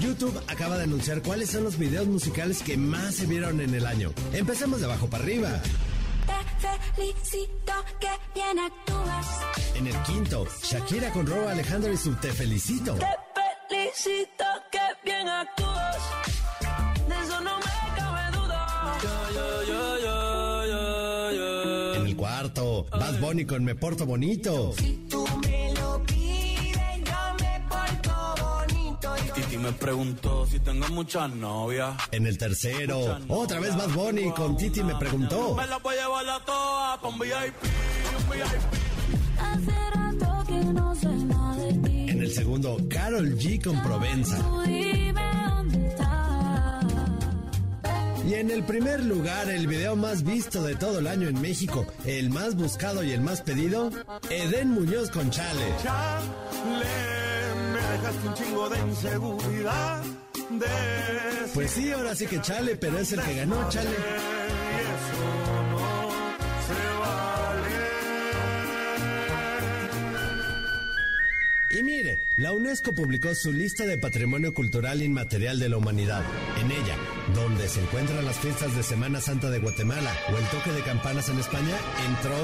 YouTube 0.00 0.40
acaba 0.46 0.76
de 0.76 0.84
anunciar 0.84 1.20
cuáles 1.22 1.50
son 1.50 1.64
los 1.64 1.78
videos 1.78 2.06
musicales 2.06 2.62
que 2.62 2.76
más 2.76 3.16
se 3.16 3.26
vieron 3.26 3.60
en 3.60 3.74
el 3.74 3.84
año. 3.84 4.12
Empecemos 4.32 4.78
de 4.78 4.86
abajo 4.86 5.10
para 5.10 5.24
arriba. 5.24 5.50
Te 6.60 7.02
felicito 7.02 7.72
que 7.98 8.10
bien 8.34 8.58
actúas. 8.60 9.26
En 9.74 9.88
el 9.88 9.96
quinto, 10.02 10.46
Shakira 10.62 11.10
con 11.10 11.26
Robo 11.26 11.48
Alejandro 11.48 11.92
y 11.92 11.96
su 11.96 12.14
Te 12.14 12.32
Felicito. 12.32 12.94
Te 12.94 13.06
felicito 13.68 14.44
que 14.70 14.78
bien 15.04 15.26
actúas. 15.26 15.96
De 17.08 17.24
eso 17.24 17.40
no 17.40 17.58
me. 17.58 17.91
En 21.96 22.06
el 22.06 22.16
cuarto, 22.16 22.86
Bad 22.90 23.20
Bunny 23.20 23.44
con 23.44 23.64
Me 23.64 23.74
Porto 23.74 24.06
Bonito. 24.06 24.74
Tú 25.08 25.24
me 25.46 25.72
lo 25.74 26.02
pides, 26.04 27.00
yo 27.04 27.34
me 27.40 27.60
porto 27.68 28.34
bonito. 28.42 29.14
Titi 29.34 29.56
me 29.56 29.72
preguntó 29.72 30.46
si 30.46 30.58
tengo 30.60 30.88
muchas 30.88 31.30
novias. 31.34 31.94
En 32.10 32.26
el 32.26 32.38
tercero, 32.38 33.18
otra 33.28 33.60
vez 33.60 33.76
Bad 33.76 33.90
Bunny 33.90 34.30
con 34.32 34.56
Titi 34.56 34.82
me 34.82 34.94
preguntó. 34.96 35.54
Me 35.54 35.66
las 35.66 35.82
voy 35.82 35.96
a 35.96 36.02
llevar 36.02 36.28
a 36.28 36.44
todas 36.44 36.98
pa' 36.98 37.08
un 37.08 37.18
VIP, 37.18 37.54
un 38.18 38.30
VIP. 38.30 38.44
Hace 39.38 39.90
rato 39.94 40.44
que 40.46 40.64
no 40.64 40.94
sé 40.94 41.08
nada 41.08 41.56
de 41.56 41.72
ti. 41.74 42.10
En 42.10 42.22
el 42.22 42.32
segundo, 42.32 42.76
Carol 42.88 43.36
G 43.38 43.62
con 43.62 43.82
Provenza. 43.82 44.36
Tú 44.38 44.62
dime. 44.62 45.31
Y 48.26 48.34
en 48.34 48.50
el 48.50 48.62
primer 48.62 49.04
lugar, 49.04 49.50
el 49.50 49.66
video 49.66 49.96
más 49.96 50.22
visto 50.22 50.62
de 50.62 50.76
todo 50.76 51.00
el 51.00 51.08
año 51.08 51.28
en 51.28 51.40
México, 51.40 51.86
el 52.04 52.30
más 52.30 52.54
buscado 52.54 53.02
y 53.02 53.10
el 53.10 53.20
más 53.20 53.42
pedido, 53.42 53.90
Eden 54.30 54.70
Muñoz 54.70 55.10
con 55.10 55.28
Chale. 55.30 55.74
Chale, 55.82 56.84
me 57.72 57.80
dejaste 57.92 58.28
un 58.28 58.34
chingo 58.34 58.68
de 58.68 58.78
inseguridad. 58.78 60.02
De 60.50 60.66
Pues 61.52 61.70
sí, 61.72 61.90
ahora 61.90 62.14
sí 62.14 62.26
que 62.26 62.40
Chale, 62.40 62.76
pero 62.76 62.98
es 62.98 63.12
el 63.12 63.22
que 63.22 63.34
ganó 63.34 63.68
Chale. 63.68 63.90
Y 71.74 71.82
mire, 71.82 72.20
la 72.36 72.52
UNESCO 72.52 72.92
publicó 72.92 73.34
su 73.34 73.50
lista 73.50 73.86
de 73.86 73.96
Patrimonio 73.96 74.52
Cultural 74.52 75.02
Inmaterial 75.02 75.58
de 75.58 75.70
la 75.70 75.78
Humanidad. 75.78 76.22
En 76.60 76.70
ella, 76.70 76.96
donde 77.34 77.68
se 77.68 77.80
encuentran 77.80 78.24
las 78.24 78.38
fiestas 78.38 78.74
de 78.76 78.82
Semana 78.82 79.20
Santa 79.20 79.50
de 79.50 79.58
Guatemala 79.58 80.10
o 80.32 80.36
el 80.36 80.44
toque 80.46 80.72
de 80.72 80.82
campanas 80.82 81.28
en 81.28 81.38
España, 81.38 81.76
entró 82.08 82.36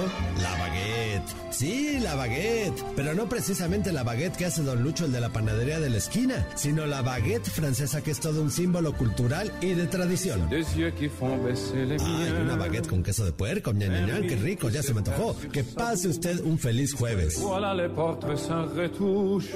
la 0.43 0.51
baguette. 0.59 1.29
Sí, 1.51 1.99
la 2.01 2.15
baguette, 2.15 2.85
pero 2.97 3.15
no 3.15 3.29
precisamente 3.29 3.93
la 3.93 4.03
baguette 4.03 4.37
que 4.37 4.47
hace 4.47 4.63
Don 4.63 4.83
Lucho 4.83 5.05
el 5.07 5.13
de 5.13 5.21
la 5.21 5.31
panadería 5.31 5.81
de 5.81 5.91
la 5.91 5.99
esquina, 5.99 6.47
sino 6.55 6.87
la 6.87 7.03
baguette 7.03 7.49
francesa 7.49 8.03
que 8.03 8.11
es 8.11 8.21
todo 8.21 8.43
un 8.43 8.51
símbolo 8.51 8.93
cultural 8.93 9.53
y 9.61 9.75
de 9.75 9.87
tradición. 9.87 10.49
Ay, 10.51 12.35
una 12.43 12.57
baguette 12.57 12.89
con 12.89 13.03
queso 13.03 13.25
de 13.25 13.33
puerco, 13.33 13.73
ña, 13.73 13.89
ña, 13.89 14.07
ña, 14.07 14.21
qué 14.27 14.37
rico, 14.37 14.69
ya 14.69 14.83
se 14.83 14.93
me 14.93 14.99
antojó. 15.01 15.37
Que 15.53 15.65
pase 15.65 16.09
usted 16.09 16.41
un 16.45 16.59
feliz 16.59 16.95
jueves. 16.95 17.39
Voilà 17.41 17.75
les 17.75 17.89
portraits 17.89 18.41
sans 18.41 18.67
retouche 18.75 19.55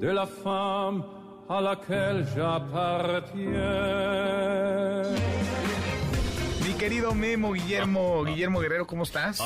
de 0.00 0.12
la 0.12 0.26
femme 0.26 1.04
à 1.52 1.60
laquelle 1.60 2.24
j'appartiens. 2.34 3.52
Mi 6.66 6.72
querido 6.78 7.14
Memo 7.14 7.52
Guillermo, 7.52 8.24
Guillermo 8.24 8.60
Guerrero, 8.60 8.86
¿cómo 8.86 9.02
estás? 9.02 9.42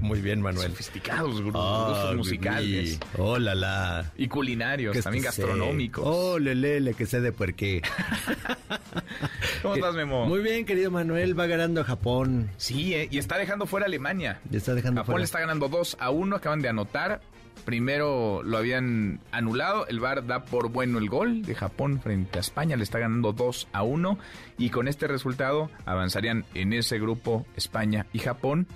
muy 0.00 0.20
bien, 0.20 0.40
Manuel. 0.40 0.70
Sofisticados 0.70 1.42
Ah, 1.54 1.88
gustos 1.90 2.16
musicales. 2.16 3.00
Hola, 3.16 3.54
la. 3.56 4.12
Y 4.16 4.28
culinarios, 4.28 5.00
también 5.00 5.24
gastronómicos. 5.24 6.04
Oh, 6.06 6.38
lele, 6.38 6.94
que 6.94 7.06
sé 7.06 7.20
de 7.20 7.32
puerqué. 7.32 7.82
¿Cómo 9.62 9.74
estás, 9.74 9.94
Memo? 9.96 10.26
Muy 10.26 10.40
bien, 10.40 10.64
querido 10.64 10.92
Manuel, 10.92 11.36
va 11.38 11.46
ganando 11.46 11.82
Japón. 11.82 12.48
Sí, 12.58 12.94
eh, 12.94 13.08
y 13.10 13.18
está 13.18 13.36
dejando 13.38 13.66
fuera 13.66 13.86
a 13.86 13.88
Alemania. 13.88 14.40
Ya 14.50 14.58
está 14.58 14.74
dejando 14.74 15.00
Japón 15.00 15.06
fuera. 15.14 15.18
le 15.18 15.24
está 15.24 15.40
ganando 15.40 15.68
2 15.68 15.96
a 15.98 16.10
1, 16.10 16.36
acaban 16.36 16.60
de 16.60 16.68
anotar. 16.68 17.20
Primero 17.64 18.42
lo 18.42 18.56
habían 18.56 19.20
anulado, 19.30 19.86
el 19.88 20.00
VAR 20.00 20.26
da 20.26 20.44
por 20.44 20.70
bueno 20.70 20.98
el 20.98 21.08
gol 21.08 21.42
de 21.42 21.54
Japón 21.54 22.00
frente 22.00 22.38
a 22.38 22.40
España, 22.40 22.76
le 22.76 22.82
está 22.82 22.98
ganando 22.98 23.32
2 23.32 23.68
a 23.72 23.82
1 23.82 24.18
y 24.56 24.70
con 24.70 24.88
este 24.88 25.06
resultado 25.06 25.70
avanzarían 25.84 26.46
en 26.54 26.72
ese 26.72 26.98
grupo 26.98 27.46
España 27.56 28.06
y 28.12 28.20
Japón 28.20 28.66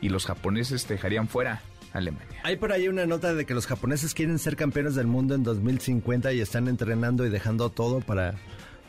y 0.00 0.08
los 0.08 0.26
japoneses 0.26 0.86
dejarían 0.86 1.28
fuera 1.28 1.62
Alemania. 1.92 2.28
Hay 2.44 2.56
por 2.56 2.72
ahí 2.72 2.88
una 2.88 3.06
nota 3.06 3.34
de 3.34 3.44
que 3.44 3.54
los 3.54 3.66
japoneses 3.66 4.14
quieren 4.14 4.38
ser 4.38 4.56
campeones 4.56 4.94
del 4.94 5.06
mundo 5.06 5.34
en 5.34 5.42
2050 5.42 6.32
y 6.32 6.40
están 6.40 6.68
entrenando 6.68 7.26
y 7.26 7.30
dejando 7.30 7.70
todo 7.70 8.00
para, 8.00 8.34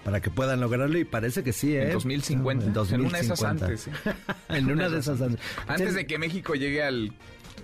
para 0.04 0.22
que 0.22 0.30
puedan 0.30 0.60
lograrlo 0.60 0.98
y 0.98 1.06
parece 1.06 1.44
que 1.44 1.54
sí, 1.54 1.76
¿eh? 1.76 1.84
En 1.84 1.94
2050, 1.94 2.66
En 2.66 2.72
en 2.72 3.02
una 3.02 3.18
de 3.18 3.24
esas 3.24 3.40
2050. 3.40 3.66
antes. 3.66 3.88
¿eh? 4.06 4.16
en 4.50 4.72
una 4.72 4.90
de 4.90 5.00
esas 5.00 5.22
antes. 5.22 5.40
Antes 5.68 5.96
de 5.96 6.06
que 6.06 6.20
México 6.20 6.56
llegue 6.56 6.84
al, 6.84 7.14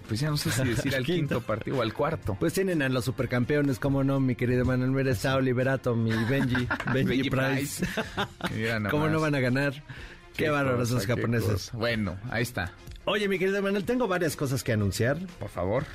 pues 0.07 0.19
ya 0.19 0.29
no 0.29 0.37
sé 0.37 0.51
si 0.51 0.63
decir 0.67 0.95
al 0.95 1.03
quinto 1.05 1.41
partido 1.41 1.79
o 1.79 1.81
al 1.81 1.93
cuarto. 1.93 2.37
Pues 2.39 2.53
tienen 2.53 2.81
a 2.81 2.89
los 2.89 3.05
supercampeones, 3.05 3.79
cómo 3.79 4.03
no, 4.03 4.19
mi 4.19 4.35
querido 4.35 4.65
Manuel 4.65 4.91
Mira, 4.91 5.11
está 5.11 5.39
Liberato, 5.39 5.95
mi 5.95 6.11
Benji, 6.25 6.67
Benji, 6.93 7.09
Benji 7.09 7.29
Price. 7.29 7.85
Nada 8.79 8.89
¿Cómo 8.89 9.07
no 9.09 9.19
van 9.19 9.35
a 9.35 9.39
ganar? 9.39 9.83
Qué, 10.35 10.49
bárbaros 10.49 10.89
cosa, 10.89 10.97
esos 10.97 11.07
qué 11.07 11.15
japoneses. 11.15 11.49
cosa. 11.51 11.77
Bueno, 11.77 12.17
ahí 12.29 12.43
está. 12.43 12.73
Oye, 13.05 13.27
mi 13.27 13.37
querido 13.39 13.61
Manuel, 13.61 13.85
tengo 13.85 14.07
varias 14.07 14.35
cosas 14.35 14.63
que 14.63 14.73
anunciar. 14.73 15.17
Por 15.39 15.49
favor. 15.49 15.85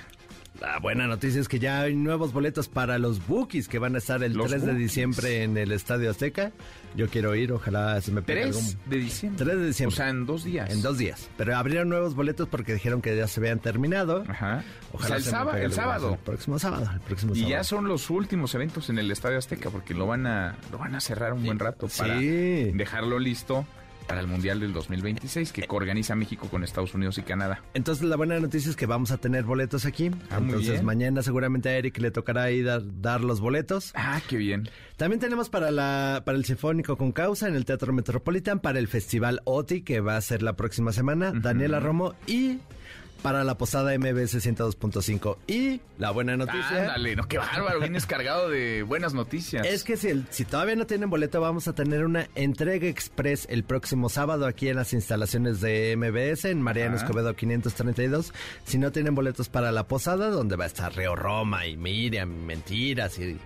La 0.61 0.79
buena 0.79 1.07
noticia 1.07 1.41
es 1.41 1.49
que 1.49 1.59
ya 1.59 1.81
hay 1.81 1.95
nuevos 1.95 2.35
boletos 2.35 2.69
para 2.69 2.99
los 2.99 3.27
Bookies 3.27 3.67
que 3.67 3.79
van 3.79 3.95
a 3.95 3.99
estar 3.99 4.23
el 4.23 4.37
3 4.37 4.67
de 4.67 4.75
diciembre 4.75 5.43
en 5.43 5.57
el 5.57 5.73
Estadio 5.73 6.11
Azteca. 6.11 6.53
Yo 6.95 7.09
quiero 7.09 7.35
ir, 7.35 7.51
ojalá 7.53 7.99
se 8.03 8.13
me 8.13 8.21
pegue 8.21 8.43
3 8.43 8.57
algún- 8.57 8.77
de 8.91 8.97
diciembre. 8.99 9.45
3 9.47 9.59
de 9.59 9.67
diciembre. 9.69 9.95
O 9.95 9.97
sea, 9.97 10.09
en 10.11 10.27
dos 10.27 10.45
días. 10.45 10.69
En 10.71 10.83
dos 10.83 10.99
días. 10.99 11.31
Pero 11.39 11.57
abrieron 11.57 11.89
nuevos 11.89 12.15
boletos 12.15 12.47
porque 12.47 12.75
dijeron 12.75 13.01
que 13.01 13.17
ya 13.17 13.27
se 13.27 13.41
habían 13.41 13.59
terminado. 13.61 14.23
Ajá. 14.29 14.63
O 14.93 14.99
sea, 14.99 15.07
Ojalá 15.07 15.17
el, 15.17 15.23
se 15.23 15.31
sábado, 15.31 15.57
el 15.57 15.73
sábado. 15.73 16.13
El 16.13 16.19
próximo 16.19 16.59
sábado. 16.59 16.91
El 16.93 17.01
próximo 17.01 17.33
Y 17.33 17.37
sábado. 17.39 17.51
ya 17.57 17.65
son 17.65 17.89
los 17.89 18.11
últimos 18.11 18.55
eventos 18.55 18.91
en 18.91 18.99
el 18.99 19.11
Estadio 19.11 19.39
Azteca 19.39 19.71
porque 19.71 19.95
lo 19.95 20.07
van 20.07 20.27
a 20.27 20.57
lo 20.71 20.77
van 20.77 20.95
a 20.95 21.01
cerrar 21.01 21.33
un 21.33 21.43
buen 21.43 21.59
rato 21.59 21.89
para 21.97 22.19
Sí. 22.19 22.71
dejarlo 22.75 23.19
listo 23.19 23.65
para 24.07 24.21
el 24.21 24.27
Mundial 24.27 24.61
del 24.61 24.73
2026 24.73 25.53
que 25.53 25.67
organiza 25.69 26.15
México 26.15 26.49
con 26.49 26.65
Estados 26.65 26.95
Unidos 26.95 27.19
y 27.19 27.23
Canadá. 27.23 27.63
Entonces 27.75 28.05
la 28.05 28.17
buena 28.17 28.39
noticia 28.39 28.71
es 28.71 28.77
que 28.77 28.87
vamos 28.87 29.11
a 29.11 29.19
tener 29.19 29.45
boletos 29.45 29.87
aquí. 29.87 30.11
Ah, 30.31 30.41
muy 30.41 30.55
Entonces 30.55 30.83
mañana 30.83 31.23
seguramente 31.23 31.69
a 31.69 31.77
Eric 31.77 31.99
le 31.99 32.11
tocará 32.11 32.45
ahí 32.45 32.63
dar, 32.63 32.83
dar 33.01 33.23
los 33.23 33.41
boletos. 33.41 33.93
Ah, 33.95 34.21
qué 34.29 34.37
bien. 34.37 34.69
También 34.97 35.21
tenemos 35.21 35.49
para 35.49 35.71
la 35.71 36.23
para 36.25 36.37
el 36.37 36.45
Sinfónico 36.45 36.97
con 36.97 37.13
Causa 37.13 37.49
en 37.49 37.55
el 37.55 37.65
Teatro 37.65 37.93
Metropolitan, 37.93 38.61
para 38.61 38.79
el 38.79 38.89
Festival 38.89 39.41
OTI 39.45 39.83
que 39.83 40.01
va 40.01 40.17
a 40.17 40.21
ser 40.21 40.43
la 40.43 40.55
próxima 40.57 40.93
semana, 40.93 41.33
Daniela 41.33 41.81
Romo 41.81 42.15
y 42.27 42.59
para 43.23 43.45
la 43.45 43.57
posada 43.57 43.97
MBS 43.99 44.35
102.5. 44.45 45.37
Y 45.47 45.81
la 45.99 46.11
buena 46.11 46.37
noticia 46.37 46.81
Ándale, 46.81 47.17
no, 47.17 47.29
qué 47.29 47.39
bárbaro, 47.39 47.81
vienes 47.81 48.07
cargado 48.07 48.49
de 48.49 48.83
buenas 48.83 49.15
noticias. 49.15 49.67
es 49.67 49.85
que 49.85 49.97
si, 49.97 50.09
el- 50.09 50.27
si 50.31 50.45
todavía 50.45 50.77
no 50.77 50.87
tienen 50.87 51.11
boleto, 51.11 51.41
vamos 51.41 51.69
a 51.69 51.75
tener 51.75 52.05
una 52.05 52.29
entrega 52.35 52.87
express 52.87 53.47
el 53.51 53.65
próximo 53.65 54.09
sábado 54.09 54.47
aquí 54.47 54.69
en 54.69 54.77
las 54.77 54.93
instalaciones 54.93 55.61
de 55.61 55.95
MBS 55.97 56.47
en 56.51 56.63
Mariano 56.63 56.97
Ajá. 56.97 57.05
Escobedo 57.05 57.35
532. 57.35 58.33
Si 58.65 58.79
no 58.79 58.93
tienen 58.93 59.15
boletos 59.15 59.49
para 59.49 59.73
la 59.73 59.85
posada, 59.85 60.31
donde 60.31 60.57
va 60.57 60.65
a 60.65 60.69
estar 60.69 60.95
Río 60.95 61.15
Roma 61.17 61.67
y 61.67 61.77
Miriam, 61.77 62.31
y 62.33 62.47
Mentiras 62.47 63.19
y, 63.19 63.37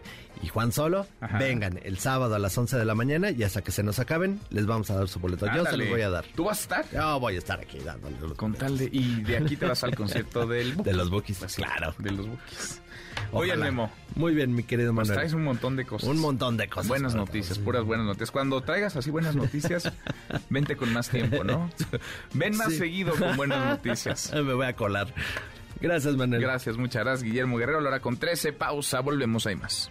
y 0.42 0.48
Juan 0.48 0.72
Solo, 0.72 1.06
Ajá. 1.20 1.38
vengan 1.38 1.80
el 1.82 1.98
sábado 1.98 2.34
a 2.34 2.38
las 2.38 2.56
11 2.56 2.76
de 2.76 2.84
la 2.84 2.94
mañana 2.94 3.30
y 3.30 3.42
hasta 3.42 3.62
que 3.62 3.70
se 3.72 3.82
nos 3.82 3.98
acaben, 3.98 4.40
les 4.50 4.66
vamos 4.66 4.90
a 4.90 4.96
dar 4.96 5.08
su 5.08 5.18
boleto. 5.20 5.46
Yo 5.54 5.64
se 5.64 5.76
los 5.76 5.88
voy 5.88 6.02
a 6.02 6.10
dar. 6.10 6.24
¿Tú 6.34 6.44
vas 6.44 6.58
a 6.58 6.62
estar? 6.62 6.84
Yo 6.92 7.20
voy 7.20 7.34
a 7.36 7.38
estar 7.38 7.60
aquí 7.60 7.78
dándole 7.80 8.16
los 8.20 8.34
Con 8.34 8.54
tal 8.54 8.76
de 8.78 8.88
y 8.92 9.22
de 9.22 9.38
aquí 9.38 9.56
te 9.56 9.66
vas 9.66 9.82
al 9.84 9.94
concierto 9.94 10.46
del 10.48 10.76
de 10.76 10.92
los 10.92 11.10
Bookies. 11.10 11.38
Pues, 11.38 11.56
claro. 11.56 11.94
de 11.98 12.10
los 12.10 12.26
Bookies. 12.28 12.80
Oye. 13.32 13.56
Memo, 13.56 13.90
Muy 14.16 14.34
bien, 14.34 14.54
mi 14.54 14.64
querido 14.64 14.88
nos 14.92 14.96
Manuel. 15.08 15.14
traes 15.18 15.32
un 15.34 15.44
montón 15.44 15.76
de 15.76 15.84
cosas. 15.84 16.08
Un 16.08 16.18
montón 16.18 16.56
de 16.56 16.68
cosas. 16.68 16.88
Buenas 16.88 17.14
noticias, 17.14 17.54
todos. 17.54 17.64
puras 17.64 17.84
buenas 17.84 18.06
noticias. 18.06 18.30
Cuando 18.32 18.60
traigas 18.62 18.96
así 18.96 19.10
buenas 19.10 19.36
noticias, 19.36 19.92
vente 20.50 20.76
con 20.76 20.92
más 20.92 21.08
tiempo, 21.10 21.44
¿no? 21.44 21.70
Ven 22.32 22.56
más 22.56 22.68
Sí. 22.70 22.78
seguido 22.78 23.14
con 23.14 23.36
buenas 23.36 23.64
noticias. 23.66 24.32
Me 24.34 24.52
voy 24.54 24.66
a 24.66 24.74
colar. 24.74 25.08
Gracias, 25.80 26.16
Manuel. 26.16 26.40
Gracias, 26.42 26.76
muchas 26.76 27.04
gracias, 27.04 27.22
Guillermo 27.22 27.56
Guerrero. 27.58 27.80
La 27.80 27.88
hora 27.90 28.00
con 28.00 28.16
13, 28.16 28.52
pausa, 28.52 29.00
volvemos, 29.00 29.46
hay 29.46 29.56
más. 29.56 29.90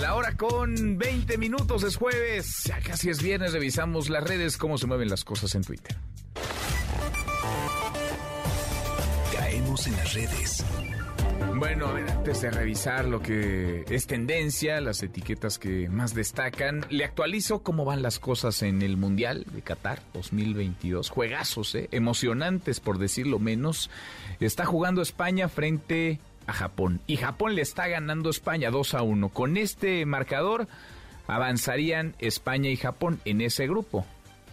La 0.00 0.14
hora 0.14 0.34
con 0.34 0.96
20 0.96 1.36
minutos 1.36 1.82
es 1.82 1.96
jueves, 1.96 2.64
ya 2.64 2.80
casi 2.80 3.10
es 3.10 3.22
viernes, 3.22 3.52
revisamos 3.52 4.08
las 4.08 4.24
redes, 4.24 4.56
cómo 4.56 4.78
se 4.78 4.86
mueven 4.86 5.10
las 5.10 5.24
cosas 5.24 5.54
en 5.54 5.62
Twitter. 5.62 5.94
Caemos 9.36 9.86
en 9.86 9.96
las 9.98 10.14
redes. 10.14 10.64
Bueno, 11.54 11.88
a 11.88 11.92
ver, 11.92 12.10
antes 12.10 12.40
de 12.40 12.50
revisar 12.50 13.04
lo 13.04 13.20
que 13.20 13.84
es 13.90 14.06
tendencia, 14.06 14.80
las 14.80 15.02
etiquetas 15.02 15.58
que 15.58 15.90
más 15.90 16.14
destacan, 16.14 16.86
le 16.88 17.04
actualizo 17.04 17.62
cómo 17.62 17.84
van 17.84 18.00
las 18.00 18.18
cosas 18.18 18.62
en 18.62 18.80
el 18.80 18.96
Mundial 18.96 19.44
de 19.52 19.60
Qatar 19.60 20.00
2022. 20.14 21.10
Juegazos, 21.10 21.74
¿eh? 21.74 21.88
emocionantes 21.92 22.80
por 22.80 22.96
decirlo 22.96 23.38
menos. 23.38 23.90
Está 24.40 24.64
jugando 24.64 25.02
España 25.02 25.50
frente 25.50 26.20
a 26.46 26.52
Japón 26.52 27.00
y 27.06 27.16
Japón 27.16 27.54
le 27.54 27.62
está 27.62 27.88
ganando 27.88 28.30
España 28.30 28.70
2 28.70 28.94
a 28.94 29.02
1. 29.02 29.28
Con 29.30 29.56
este 29.56 30.04
marcador 30.06 30.68
avanzarían 31.26 32.14
España 32.18 32.70
y 32.70 32.76
Japón 32.76 33.20
en 33.24 33.40
ese 33.40 33.66
grupo. 33.66 34.06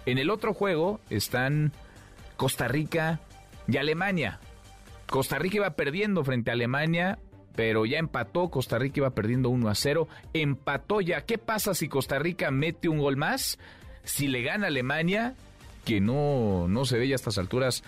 En 0.06 0.18
el 0.18 0.30
otro 0.30 0.54
juego 0.54 1.00
están 1.10 1.74
Costa 2.38 2.68
Rica 2.68 3.20
y 3.68 3.78
Alemania. 3.78 4.40
Costa 5.08 5.40
Rica 5.40 5.58
iba 5.58 5.70
perdiendo 5.72 6.24
frente 6.24 6.52
a 6.52 6.54
Alemania, 6.54 7.20
pero 7.56 7.86
ya 7.86 7.98
empató. 7.98 8.50
Costa 8.50 8.78
Rica 8.78 9.00
iba 9.00 9.10
perdiendo 9.10 9.50
1 9.50 9.70
a 9.70 9.76
0. 9.76 10.08
Empató 10.34 11.02
ya. 11.02 11.26
¿Qué 11.26 11.38
pasa 11.38 11.74
si 11.74 11.90
Costa 11.90 12.20
Rica 12.20 12.52
mete 12.52 12.90
un 12.90 13.00
gol 13.00 13.18
más? 13.18 13.58
Si 14.04 14.28
le 14.28 14.42
gana 14.44 14.68
Alemania, 14.68 15.36
que 15.84 16.00
no, 16.00 16.68
no 16.68 16.86
se 16.86 16.98
ve 16.98 17.08
ya 17.08 17.16
a 17.16 17.18
estas 17.18 17.38
alturas 17.38 17.84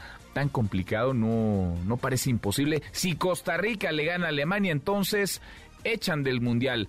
complicado, 0.47 1.13
no, 1.13 1.75
no 1.85 1.97
parece 1.97 2.29
imposible. 2.29 2.81
Si 2.93 3.15
Costa 3.15 3.57
Rica 3.57 3.91
le 3.91 4.05
gana 4.05 4.27
a 4.27 4.29
Alemania, 4.29 4.71
entonces 4.71 5.41
echan 5.83 6.23
del 6.23 6.39
Mundial. 6.39 6.87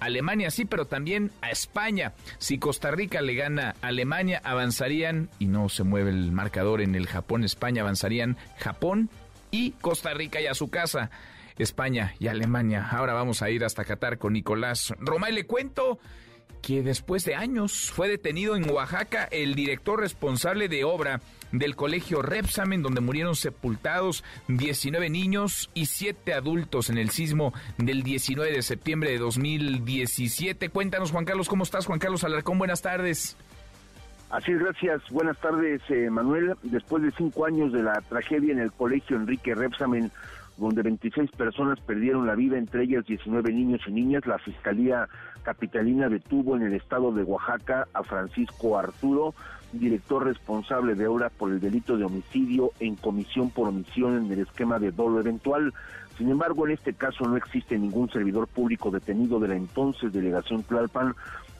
Alemania 0.00 0.50
sí, 0.50 0.64
pero 0.64 0.86
también 0.86 1.30
a 1.40 1.50
España. 1.50 2.14
Si 2.38 2.58
Costa 2.58 2.90
Rica 2.90 3.20
le 3.20 3.34
gana 3.34 3.74
a 3.80 3.88
Alemania, 3.88 4.40
avanzarían, 4.44 5.28
y 5.38 5.46
no 5.46 5.68
se 5.68 5.84
mueve 5.84 6.10
el 6.10 6.32
marcador 6.32 6.80
en 6.80 6.94
el 6.94 7.06
Japón-España, 7.06 7.82
avanzarían 7.82 8.36
Japón 8.58 9.10
y 9.50 9.72
Costa 9.72 10.14
Rica 10.14 10.40
y 10.40 10.46
a 10.46 10.54
su 10.54 10.68
casa. 10.68 11.10
España 11.58 12.14
y 12.20 12.28
Alemania. 12.28 12.88
Ahora 12.88 13.14
vamos 13.14 13.42
a 13.42 13.50
ir 13.50 13.64
hasta 13.64 13.84
Qatar 13.84 14.18
con 14.18 14.32
Nicolás 14.32 14.94
Roma 14.98 15.28
y 15.28 15.32
le 15.32 15.46
cuento 15.46 15.98
que 16.62 16.82
después 16.82 17.24
de 17.24 17.34
años 17.34 17.90
fue 17.90 18.08
detenido 18.08 18.56
en 18.56 18.68
Oaxaca 18.70 19.28
el 19.30 19.54
director 19.54 20.00
responsable 20.00 20.68
de 20.68 20.84
obra 20.84 21.20
del 21.52 21.76
colegio 21.76 22.22
Repsamen, 22.22 22.82
donde 22.82 23.00
murieron 23.00 23.34
sepultados 23.34 24.24
19 24.48 25.10
niños 25.10 25.70
y 25.74 25.86
7 25.86 26.34
adultos 26.34 26.90
en 26.90 26.98
el 26.98 27.10
sismo 27.10 27.52
del 27.76 28.02
19 28.02 28.52
de 28.52 28.62
septiembre 28.62 29.10
de 29.10 29.18
2017. 29.18 30.68
Cuéntanos, 30.68 31.10
Juan 31.10 31.24
Carlos, 31.24 31.48
¿cómo 31.48 31.64
estás? 31.64 31.86
Juan 31.86 31.98
Carlos 31.98 32.24
Alarcón, 32.24 32.58
buenas 32.58 32.82
tardes. 32.82 33.36
Así 34.30 34.52
es, 34.52 34.58
gracias. 34.58 35.02
Buenas 35.10 35.38
tardes, 35.38 35.80
eh, 35.88 36.10
Manuel. 36.10 36.54
Después 36.62 37.02
de 37.02 37.10
cinco 37.12 37.46
años 37.46 37.72
de 37.72 37.82
la 37.82 38.00
tragedia 38.02 38.52
en 38.52 38.58
el 38.58 38.72
colegio 38.72 39.16
Enrique 39.16 39.54
Repsamen, 39.54 40.10
donde 40.58 40.82
26 40.82 41.30
personas 41.30 41.80
perdieron 41.80 42.26
la 42.26 42.34
vida, 42.34 42.58
entre 42.58 42.82
ellas 42.82 43.06
19 43.06 43.52
niños 43.52 43.80
y 43.86 43.92
niñas, 43.92 44.26
la 44.26 44.38
Fiscalía 44.38 45.08
Capitalina 45.42 46.08
detuvo 46.08 46.56
en 46.56 46.62
el 46.62 46.74
estado 46.74 47.10
de 47.12 47.22
Oaxaca 47.22 47.86
a 47.94 48.02
Francisco 48.02 48.78
Arturo, 48.78 49.34
director 49.72 50.24
responsable 50.24 50.94
de 50.94 51.06
obra 51.06 51.30
por 51.30 51.50
el 51.50 51.60
delito 51.60 51.96
de 51.96 52.04
homicidio 52.04 52.72
en 52.80 52.96
comisión 52.96 53.50
por 53.50 53.68
omisión 53.68 54.26
en 54.26 54.32
el 54.32 54.40
esquema 54.40 54.78
de 54.78 54.92
dolo 54.92 55.20
eventual. 55.20 55.72
Sin 56.16 56.30
embargo, 56.30 56.66
en 56.66 56.72
este 56.72 56.94
caso 56.94 57.24
no 57.24 57.36
existe 57.36 57.78
ningún 57.78 58.10
servidor 58.10 58.48
público 58.48 58.90
detenido 58.90 59.38
de 59.38 59.48
la 59.48 59.56
entonces 59.56 60.12
delegación 60.12 60.62
Tlalpan 60.64 61.14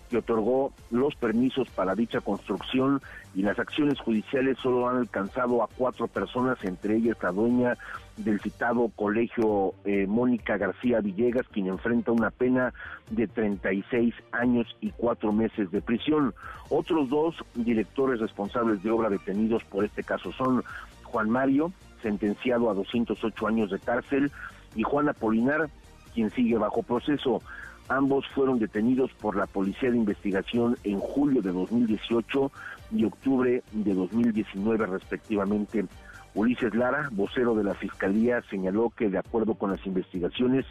que 0.08 0.18
otorgó 0.18 0.72
los 0.90 1.14
permisos 1.14 1.68
para 1.70 1.94
dicha 1.94 2.20
construcción 2.20 3.00
y 3.34 3.42
las 3.42 3.58
acciones 3.58 3.98
judiciales 4.00 4.58
solo 4.58 4.88
han 4.88 4.96
alcanzado 4.96 5.62
a 5.62 5.68
cuatro 5.68 6.08
personas, 6.08 6.62
entre 6.64 6.96
ellas 6.96 7.16
la 7.22 7.30
dueña 7.30 7.78
del 8.16 8.40
citado 8.40 8.90
colegio 8.96 9.74
eh, 9.84 10.06
Mónica 10.06 10.56
García 10.56 11.00
Villegas, 11.00 11.46
quien 11.48 11.68
enfrenta 11.68 12.12
una 12.12 12.30
pena 12.30 12.72
de 13.10 13.26
36 13.26 14.14
años 14.32 14.66
y 14.80 14.90
cuatro 14.90 15.32
meses 15.32 15.70
de 15.70 15.80
prisión. 15.80 16.34
Otros 16.68 17.08
dos 17.08 17.36
directores 17.54 18.20
responsables 18.20 18.82
de 18.82 18.90
obra 18.90 19.08
detenidos 19.08 19.62
por 19.64 19.84
este 19.84 20.02
caso 20.02 20.32
son 20.32 20.62
Juan 21.04 21.30
Mario, 21.30 21.72
sentenciado 22.02 22.70
a 22.70 22.74
208 22.74 23.46
años 23.46 23.70
de 23.70 23.78
cárcel, 23.78 24.30
y 24.74 24.82
Juan 24.82 25.08
Apolinar, 25.08 25.68
quien 26.14 26.30
sigue 26.30 26.56
bajo 26.58 26.82
proceso. 26.82 27.42
Ambos 27.88 28.26
fueron 28.34 28.58
detenidos 28.58 29.10
por 29.14 29.34
la 29.34 29.46
Policía 29.46 29.90
de 29.90 29.96
Investigación 29.96 30.76
en 30.84 31.00
julio 31.00 31.40
de 31.40 31.52
2018 31.52 32.52
y 32.92 33.04
octubre 33.04 33.62
de 33.72 33.94
2019 33.94 34.86
respectivamente. 34.86 35.86
Ulises 36.34 36.74
Lara, 36.74 37.08
vocero 37.12 37.54
de 37.54 37.64
la 37.64 37.74
Fiscalía, 37.74 38.42
señaló 38.50 38.90
que 38.90 39.08
de 39.08 39.18
acuerdo 39.18 39.54
con 39.54 39.70
las 39.70 39.84
investigaciones, 39.86 40.66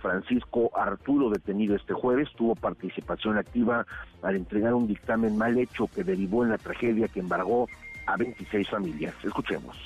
Francisco 0.00 0.70
Arturo, 0.74 1.28
detenido 1.28 1.76
este 1.76 1.92
jueves, 1.92 2.28
tuvo 2.36 2.54
participación 2.54 3.36
activa 3.36 3.86
al 4.22 4.36
entregar 4.36 4.72
un 4.74 4.88
dictamen 4.88 5.36
mal 5.36 5.58
hecho 5.58 5.88
que 5.94 6.02
derivó 6.02 6.42
en 6.42 6.50
la 6.50 6.58
tragedia 6.58 7.06
que 7.06 7.20
embargó 7.20 7.68
a 8.06 8.16
26 8.16 8.68
familias. 8.68 9.14
Escuchemos. 9.22 9.76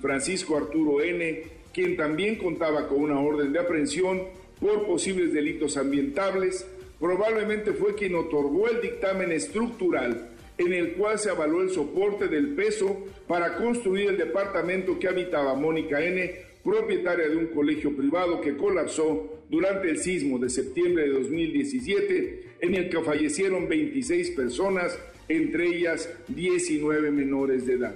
Francisco 0.00 0.56
Arturo 0.56 1.00
N., 1.00 1.42
quien 1.72 1.96
también 1.96 2.36
contaba 2.36 2.88
con 2.88 3.02
una 3.02 3.20
orden 3.20 3.52
de 3.52 3.60
aprehensión 3.60 4.20
por 4.60 4.86
posibles 4.86 5.32
delitos 5.32 5.76
ambientales, 5.76 6.66
probablemente 6.98 7.72
fue 7.72 7.94
quien 7.94 8.14
otorgó 8.14 8.68
el 8.68 8.80
dictamen 8.80 9.32
estructural 9.32 10.30
en 10.58 10.72
el 10.72 10.92
cual 10.94 11.18
se 11.18 11.30
avaló 11.30 11.62
el 11.62 11.70
soporte 11.70 12.26
del 12.26 12.48
peso 12.48 13.06
para 13.26 13.56
construir 13.56 14.10
el 14.10 14.18
departamento 14.18 14.98
que 14.98 15.08
habitaba 15.08 15.54
Mónica 15.54 16.04
N., 16.04 16.48
propietaria 16.64 17.28
de 17.28 17.36
un 17.36 17.46
colegio 17.46 17.96
privado 17.96 18.40
que 18.40 18.56
colapsó 18.56 19.44
durante 19.48 19.88
el 19.88 19.98
sismo 19.98 20.38
de 20.38 20.50
septiembre 20.50 21.04
de 21.04 21.10
2017, 21.10 22.42
en 22.60 22.74
el 22.74 22.90
que 22.90 23.00
fallecieron 23.00 23.68
26 23.68 24.32
personas, 24.32 24.98
entre 25.28 25.66
ellas 25.68 26.10
19 26.26 27.10
menores 27.12 27.64
de 27.64 27.74
edad. 27.74 27.94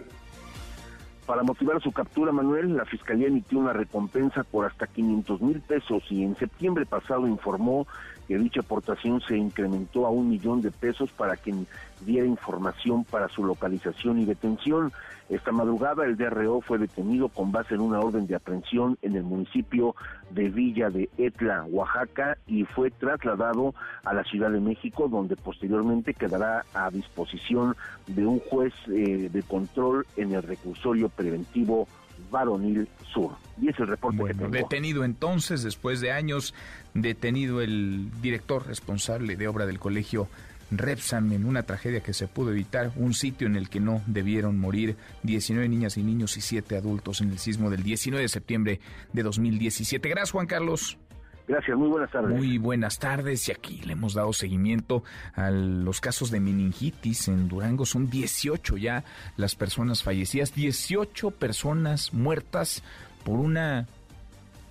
Para 1.32 1.44
motivar 1.44 1.80
su 1.80 1.92
captura, 1.92 2.30
Manuel, 2.30 2.76
la 2.76 2.84
Fiscalía 2.84 3.28
emitió 3.28 3.58
una 3.58 3.72
recompensa 3.72 4.44
por 4.44 4.66
hasta 4.66 4.86
500 4.86 5.40
mil 5.40 5.62
pesos 5.62 6.02
y 6.10 6.24
en 6.24 6.36
septiembre 6.36 6.84
pasado 6.84 7.26
informó 7.26 7.86
que 8.32 8.38
dicha 8.38 8.60
aportación 8.60 9.20
se 9.20 9.36
incrementó 9.36 10.06
a 10.06 10.10
un 10.10 10.30
millón 10.30 10.62
de 10.62 10.70
pesos 10.70 11.10
para 11.12 11.36
quien 11.36 11.66
diera 12.00 12.26
información 12.26 13.04
para 13.04 13.28
su 13.28 13.44
localización 13.44 14.20
y 14.20 14.24
detención. 14.24 14.90
Esta 15.28 15.52
madrugada 15.52 16.06
el 16.06 16.16
DRO 16.16 16.62
fue 16.62 16.78
detenido 16.78 17.28
con 17.28 17.52
base 17.52 17.74
en 17.74 17.82
una 17.82 18.00
orden 18.00 18.26
de 18.26 18.34
aprehensión 18.34 18.96
en 19.02 19.16
el 19.16 19.22
municipio 19.22 19.94
de 20.30 20.48
Villa 20.48 20.88
de 20.88 21.10
Etla, 21.18 21.64
Oaxaca, 21.64 22.38
y 22.46 22.64
fue 22.64 22.90
trasladado 22.90 23.74
a 24.02 24.14
la 24.14 24.24
Ciudad 24.24 24.50
de 24.50 24.60
México, 24.60 25.08
donde 25.08 25.36
posteriormente 25.36 26.14
quedará 26.14 26.64
a 26.72 26.90
disposición 26.90 27.76
de 28.06 28.24
un 28.24 28.38
juez 28.40 28.72
eh, 28.88 29.28
de 29.30 29.42
control 29.42 30.06
en 30.16 30.32
el 30.32 30.42
reclusorio 30.42 31.10
preventivo 31.10 31.86
Varonil 32.30 32.88
Sur. 33.12 33.32
Y 33.60 33.68
es 33.68 33.78
el 33.78 33.88
reporte 33.88 34.24
que 34.24 34.34
tengo. 34.34 34.50
Detenido 34.50 35.04
entonces, 35.04 35.62
después 35.62 36.00
de 36.00 36.12
años, 36.12 36.54
detenido 36.94 37.60
el 37.60 38.10
director 38.20 38.66
responsable 38.66 39.36
de 39.36 39.48
obra 39.48 39.66
del 39.66 39.78
colegio 39.78 40.28
Repsam 40.72 41.32
en 41.32 41.44
una 41.44 41.64
tragedia 41.64 42.00
que 42.00 42.14
se 42.14 42.28
pudo 42.28 42.50
evitar, 42.50 42.92
un 42.96 43.14
sitio 43.14 43.46
en 43.46 43.56
el 43.56 43.68
que 43.68 43.80
no 43.80 44.02
debieron 44.06 44.58
morir 44.58 44.96
19 45.22 45.68
niñas 45.68 45.96
y 45.96 46.02
niños 46.02 46.36
y 46.36 46.40
7 46.40 46.76
adultos 46.76 47.20
en 47.20 47.30
el 47.30 47.38
sismo 47.38 47.70
del 47.70 47.82
19 47.82 48.22
de 48.22 48.28
septiembre 48.28 48.80
de 49.12 49.22
2017. 49.22 50.08
Gracias, 50.08 50.32
Juan 50.32 50.46
Carlos. 50.46 50.98
Gracias, 51.48 51.76
muy 51.76 51.88
buenas 51.88 52.10
tardes. 52.10 52.36
Muy 52.36 52.58
buenas 52.58 52.98
tardes 52.98 53.48
y 53.48 53.52
aquí 53.52 53.80
le 53.84 53.94
hemos 53.94 54.14
dado 54.14 54.32
seguimiento 54.32 55.02
a 55.34 55.50
los 55.50 56.00
casos 56.00 56.30
de 56.30 56.40
meningitis 56.40 57.28
en 57.28 57.48
Durango. 57.48 57.84
Son 57.84 58.08
18 58.08 58.76
ya 58.76 59.04
las 59.36 59.54
personas 59.54 60.02
fallecidas, 60.02 60.54
18 60.54 61.32
personas 61.32 62.14
muertas 62.14 62.82
por 63.24 63.38
una 63.38 63.88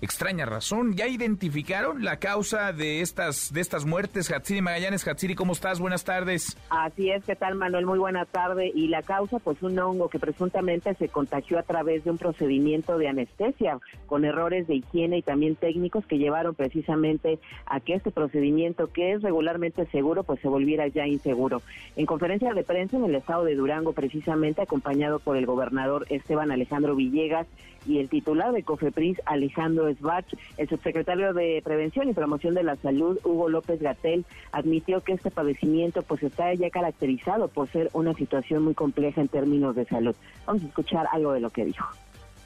extraña 0.02 0.44
razón. 0.44 0.94
¿Ya 0.94 1.06
identificaron 1.06 2.04
la 2.04 2.18
causa 2.18 2.72
de 2.72 3.00
estas, 3.00 3.52
de 3.52 3.60
estas 3.60 3.86
muertes? 3.86 4.30
Hatsiri 4.30 4.60
Magallanes, 4.60 5.06
Hatsiri, 5.06 5.36
¿cómo 5.36 5.52
estás? 5.52 5.78
Buenas 5.78 6.04
tardes. 6.04 6.58
Así 6.70 7.10
es, 7.10 7.24
¿qué 7.24 7.36
tal 7.36 7.54
Manuel? 7.54 7.86
Muy 7.86 8.00
buena 8.00 8.26
tarde. 8.26 8.72
Y 8.74 8.88
la 8.88 9.02
causa, 9.02 9.38
pues 9.38 9.62
un 9.62 9.78
hongo 9.78 10.08
que 10.08 10.18
presuntamente 10.18 10.94
se 10.96 11.08
contagió 11.08 11.58
a 11.58 11.62
través 11.62 12.02
de 12.04 12.10
un 12.10 12.18
procedimiento 12.18 12.98
de 12.98 13.08
anestesia, 13.08 13.78
con 14.06 14.24
errores 14.24 14.66
de 14.66 14.74
higiene 14.74 15.18
y 15.18 15.22
también 15.22 15.54
técnicos 15.54 16.04
que 16.04 16.18
llevaron 16.18 16.56
precisamente 16.56 17.38
a 17.66 17.78
que 17.78 17.94
este 17.94 18.10
procedimiento, 18.10 18.92
que 18.92 19.12
es 19.12 19.22
regularmente 19.22 19.86
seguro, 19.86 20.24
pues 20.24 20.40
se 20.40 20.48
volviera 20.48 20.88
ya 20.88 21.06
inseguro. 21.06 21.62
En 21.94 22.06
conferencia 22.06 22.52
de 22.52 22.64
prensa 22.64 22.96
en 22.96 23.04
el 23.04 23.14
estado 23.14 23.44
de 23.44 23.54
Durango, 23.54 23.92
precisamente 23.92 24.62
acompañado 24.62 25.20
por 25.20 25.36
el 25.36 25.46
gobernador 25.46 26.06
Esteban 26.10 26.50
Alejandro 26.50 26.96
Villegas 26.96 27.46
y 27.86 27.98
el 27.98 28.08
titular 28.08 28.52
de 28.52 28.62
COFEPRIS, 28.62 29.20
Alejandro 29.26 29.88
el 29.88 30.68
subsecretario 30.68 31.32
de 31.32 31.60
Prevención 31.64 32.08
y 32.08 32.12
Promoción 32.12 32.54
de 32.54 32.62
la 32.62 32.76
Salud, 32.76 33.18
Hugo 33.24 33.48
López 33.48 33.80
Gatel, 33.80 34.24
admitió 34.52 35.00
que 35.00 35.12
este 35.12 35.30
padecimiento 35.30 36.02
pues 36.02 36.22
está 36.22 36.52
ya 36.54 36.70
caracterizado 36.70 37.48
por 37.48 37.68
ser 37.68 37.90
una 37.92 38.14
situación 38.14 38.62
muy 38.64 38.74
compleja 38.74 39.20
en 39.20 39.28
términos 39.28 39.74
de 39.74 39.84
salud. 39.84 40.14
Vamos 40.46 40.62
a 40.62 40.66
escuchar 40.66 41.06
algo 41.12 41.32
de 41.32 41.40
lo 41.40 41.50
que 41.50 41.64
dijo. 41.64 41.86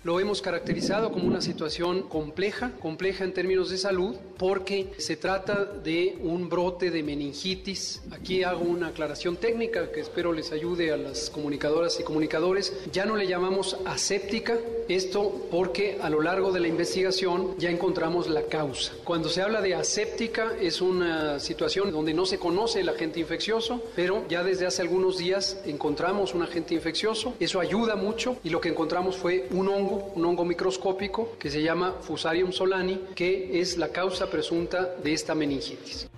Lo 0.06 0.20
hemos 0.20 0.40
caracterizado 0.40 1.10
como 1.10 1.26
una 1.26 1.40
situación 1.40 2.02
compleja, 2.02 2.70
compleja 2.80 3.24
en 3.24 3.32
términos 3.32 3.70
de 3.70 3.76
salud, 3.76 4.14
porque 4.38 4.92
se 4.98 5.16
trata 5.16 5.64
de 5.64 6.16
un 6.22 6.48
brote 6.48 6.92
de 6.92 7.02
meningitis. 7.02 8.00
Aquí 8.12 8.44
hago 8.44 8.60
una 8.60 8.86
aclaración 8.86 9.36
técnica 9.36 9.90
que 9.90 9.98
espero 9.98 10.32
les 10.32 10.52
ayude 10.52 10.92
a 10.92 10.96
las 10.96 11.28
comunicadoras 11.28 11.98
y 11.98 12.04
comunicadores. 12.04 12.72
Ya 12.92 13.04
no 13.04 13.16
le 13.16 13.26
llamamos 13.26 13.78
aséptica, 13.84 14.56
esto 14.88 15.48
porque 15.50 15.98
a 16.00 16.08
lo 16.08 16.22
largo 16.22 16.52
de 16.52 16.60
la 16.60 16.68
investigación 16.68 17.58
ya 17.58 17.70
encontramos 17.70 18.28
la 18.28 18.42
causa. 18.42 18.92
Cuando 19.02 19.28
se 19.28 19.42
habla 19.42 19.60
de 19.60 19.74
aséptica 19.74 20.52
es 20.60 20.80
una 20.80 21.40
situación 21.40 21.90
donde 21.90 22.14
no 22.14 22.26
se 22.26 22.38
conoce 22.38 22.78
el 22.78 22.88
agente 22.90 23.18
infeccioso, 23.18 23.82
pero 23.96 24.24
ya 24.28 24.44
desde 24.44 24.66
hace 24.66 24.82
algunos 24.82 25.18
días 25.18 25.60
encontramos 25.66 26.32
un 26.32 26.42
agente 26.42 26.74
infeccioso. 26.74 27.34
Eso 27.40 27.58
ayuda 27.58 27.96
mucho 27.96 28.36
y 28.44 28.50
lo 28.50 28.60
que 28.60 28.68
encontramos 28.68 29.16
fue 29.16 29.48
un 29.50 29.68
hongo 29.68 29.95
un 30.14 30.24
hongo 30.24 30.44
microscópico 30.44 31.36
que 31.39 31.51
se 31.51 31.62
llama 31.62 31.93
Fusarium 32.01 32.52
solani, 32.52 33.01
que 33.14 33.60
es 33.60 33.78
la 33.78 33.89
causa 33.89 34.31
presunta 34.31 34.94
de 35.02 35.12
esta 35.12 35.35
meningitis. 35.35 36.09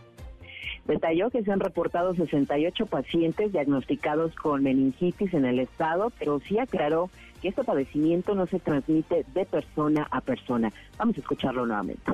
Detalló 0.87 1.29
que 1.31 1.43
se 1.43 1.53
han 1.53 1.61
reportado 1.61 2.15
68 2.15 2.87
pacientes 2.87 3.53
diagnosticados 3.53 4.35
con 4.35 4.63
meningitis 4.63 5.35
en 5.35 5.45
el 5.45 5.59
estado, 5.59 6.11
pero 6.19 6.41
sí 6.41 6.59
aclaró 6.59 7.11
que 7.43 7.49
este 7.49 7.63
padecimiento 7.63 8.35
no 8.35 8.47
se 8.47 8.59
transmite 8.59 9.27
de 9.35 9.45
persona 9.45 10.09
a 10.11 10.21
persona. 10.23 10.73
Vamos 10.97 11.17
a 11.17 11.21
escucharlo 11.21 11.67
nuevamente. 11.67 12.11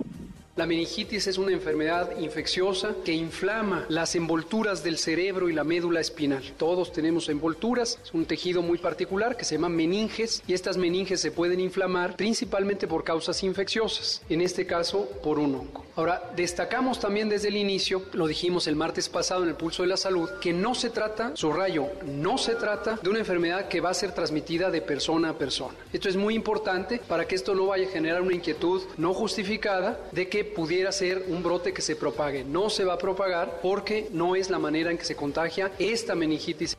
La 0.56 0.66
meningitis 0.66 1.26
es 1.26 1.36
una 1.36 1.51
enfermedad 1.51 2.16
infecciosa 2.16 2.94
que 3.05 3.12
inflama 3.12 3.86
las 3.89 4.14
envolturas 4.14 4.85
del 4.85 4.98
cerebro 4.98 5.48
y 5.48 5.52
la 5.52 5.64
médula 5.64 5.98
espinal. 5.98 6.44
Todos 6.56 6.93
tenemos 6.93 7.28
envolturas, 7.28 7.98
es 8.05 8.14
un 8.14 8.24
tejido 8.24 8.62
muy 8.62 8.78
particular 8.78 9.36
que 9.36 9.44
se 9.44 9.56
llama 9.56 9.68
meninges 9.68 10.44
y 10.47 10.55
estas 10.55 10.76
meninges 10.76 11.20
se 11.20 11.32
pueden 11.32 11.59
inflamar 11.59 12.14
principalmente 12.14 12.86
por 12.86 13.02
causas 13.02 13.43
infecciosas, 13.43 14.22
en 14.28 14.43
este 14.43 14.64
caso 14.64 15.09
por 15.24 15.40
un 15.40 15.56
hongo. 15.56 15.85
Ahora, 15.97 16.31
destacamos 16.36 17.01
también 17.01 17.28
desde 17.28 17.48
el 17.48 17.56
inicio, 17.56 18.02
lo 18.12 18.28
dijimos 18.28 18.68
el 18.68 18.76
martes 18.76 19.09
pasado 19.09 19.43
en 19.43 19.48
el 19.48 19.56
Pulso 19.56 19.82
de 19.82 19.89
la 19.89 19.97
Salud, 19.97 20.28
que 20.40 20.52
no 20.52 20.76
se 20.76 20.90
trata, 20.90 21.32
subrayo, 21.35 21.89
no 22.05 22.39
se 22.39 22.55
trata 22.55 22.98
de 23.02 23.10
una 23.10 23.18
enfermedad 23.18 23.66
que 23.66 23.81
va 23.81 23.90
a 23.90 23.94
ser 23.94 24.12
transmitida 24.12 24.70
de 24.70 24.82
persona 24.82 25.31
a 25.31 25.39
persona. 25.39 25.74
Esto 25.93 26.09
es 26.09 26.16
muy 26.16 26.35
importante 26.35 27.01
para 27.09 27.26
que 27.26 27.35
esto 27.35 27.56
no 27.56 27.66
vaya 27.66 27.89
a 27.89 27.90
generar 27.90 28.22
una 28.22 28.35
inquietud 28.35 28.82
no 28.97 29.14
justificada 29.14 30.01
de 30.12 30.28
que 30.28 30.43
pudiera 30.44 30.92
ser 30.92 31.24
un 31.28 31.42
brote 31.42 31.72
que 31.72 31.82
se 31.82 31.96
propague. 31.96 32.44
No 32.44 32.70
se 32.70 32.84
va 32.84 32.94
a 32.94 32.98
propagar 32.98 33.60
porque 33.62 34.08
no 34.12 34.36
es 34.36 34.50
la 34.50 34.58
manera 34.58 34.90
en 34.90 34.98
que 34.98 35.04
se 35.04 35.16
contagia 35.16 35.72
esta 35.78 36.14
meningitis. 36.14 36.76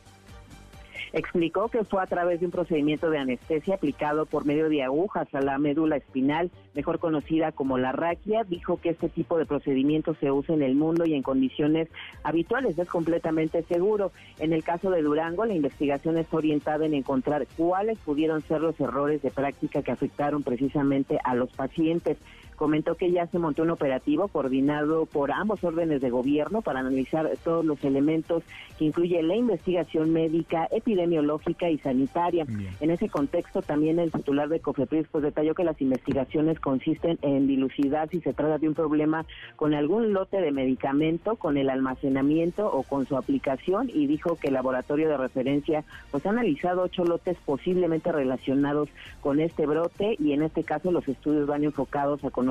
Explicó 1.16 1.68
que 1.68 1.82
fue 1.82 2.02
a 2.02 2.06
través 2.06 2.40
de 2.40 2.46
un 2.46 2.52
procedimiento 2.52 3.08
de 3.08 3.16
anestesia 3.16 3.76
aplicado 3.76 4.26
por 4.26 4.44
medio 4.44 4.68
de 4.68 4.82
agujas 4.82 5.26
a 5.34 5.40
la 5.40 5.56
médula 5.56 5.96
espinal, 5.96 6.50
mejor 6.74 6.98
conocida 6.98 7.52
como 7.52 7.78
la 7.78 7.90
raquia. 7.92 8.44
Dijo 8.44 8.78
que 8.78 8.90
este 8.90 9.08
tipo 9.08 9.38
de 9.38 9.46
procedimiento 9.46 10.14
se 10.20 10.30
usa 10.30 10.54
en 10.54 10.60
el 10.60 10.74
mundo 10.74 11.06
y 11.06 11.14
en 11.14 11.22
condiciones 11.22 11.88
habituales. 12.22 12.78
Es 12.78 12.88
completamente 12.88 13.62
seguro. 13.62 14.12
En 14.38 14.52
el 14.52 14.62
caso 14.62 14.90
de 14.90 15.00
Durango, 15.00 15.46
la 15.46 15.54
investigación 15.54 16.18
está 16.18 16.36
orientada 16.36 16.84
en 16.84 16.92
encontrar 16.92 17.46
cuáles 17.56 17.98
pudieron 18.00 18.42
ser 18.42 18.60
los 18.60 18.78
errores 18.78 19.22
de 19.22 19.30
práctica 19.30 19.80
que 19.80 19.92
afectaron 19.92 20.42
precisamente 20.42 21.18
a 21.24 21.34
los 21.34 21.50
pacientes 21.50 22.18
comentó 22.56 22.94
que 22.96 23.12
ya 23.12 23.26
se 23.26 23.38
montó 23.38 23.62
un 23.62 23.70
operativo 23.70 24.28
coordinado 24.28 25.06
por 25.06 25.30
ambos 25.30 25.62
órdenes 25.62 26.00
de 26.00 26.10
gobierno 26.10 26.62
para 26.62 26.80
analizar 26.80 27.30
todos 27.44 27.64
los 27.64 27.82
elementos 27.84 28.42
que 28.78 28.86
incluye 28.86 29.22
la 29.22 29.36
investigación 29.36 30.12
médica, 30.12 30.66
epidemiológica 30.70 31.70
y 31.70 31.78
sanitaria. 31.78 32.46
En 32.80 32.90
ese 32.90 33.08
contexto 33.08 33.62
también 33.62 33.98
el 33.98 34.10
titular 34.10 34.48
de 34.48 34.60
COFEPRIS 34.60 35.08
pues 35.12 35.22
detalló 35.22 35.54
que 35.54 35.64
las 35.64 35.80
investigaciones 35.80 36.58
consisten 36.58 37.18
en 37.22 37.46
dilucidar 37.46 38.08
si 38.08 38.20
se 38.20 38.32
trata 38.32 38.58
de 38.58 38.68
un 38.68 38.74
problema 38.74 39.26
con 39.56 39.74
algún 39.74 40.12
lote 40.12 40.40
de 40.40 40.50
medicamento, 40.50 41.36
con 41.36 41.56
el 41.56 41.70
almacenamiento 41.70 42.66
o 42.66 42.82
con 42.82 43.06
su 43.06 43.16
aplicación 43.16 43.90
y 43.92 44.06
dijo 44.06 44.36
que 44.36 44.48
el 44.48 44.54
laboratorio 44.54 45.08
de 45.08 45.16
referencia 45.16 45.84
pues 46.10 46.24
ha 46.26 46.30
analizado 46.30 46.82
ocho 46.82 47.04
lotes 47.04 47.36
posiblemente 47.44 48.12
relacionados 48.12 48.88
con 49.20 49.40
este 49.40 49.66
brote 49.66 50.16
y 50.18 50.32
en 50.32 50.42
este 50.42 50.64
caso 50.64 50.90
los 50.90 51.06
estudios 51.06 51.46
van 51.46 51.64
enfocados 51.64 52.24
a 52.24 52.30
conocer 52.30 52.45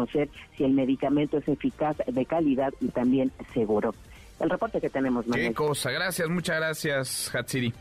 si 0.58 0.64
el 0.64 0.74
medicamento 0.74 1.38
es 1.38 1.48
eficaz, 1.48 1.98
de 2.06 2.26
calidad 2.26 2.74
y 2.82 2.90
también 2.90 3.32
seguro. 3.54 3.94
El 4.40 4.50
reporte 4.50 4.82
que 4.82 4.90
tenemos, 4.90 5.26
Manuel. 5.28 5.50
Qué 5.50 5.54
cosa, 5.54 5.92
gracias, 5.92 6.30
muchas 6.30 6.58
gracias, 6.58 7.32
Hatsiri. 7.34 7.74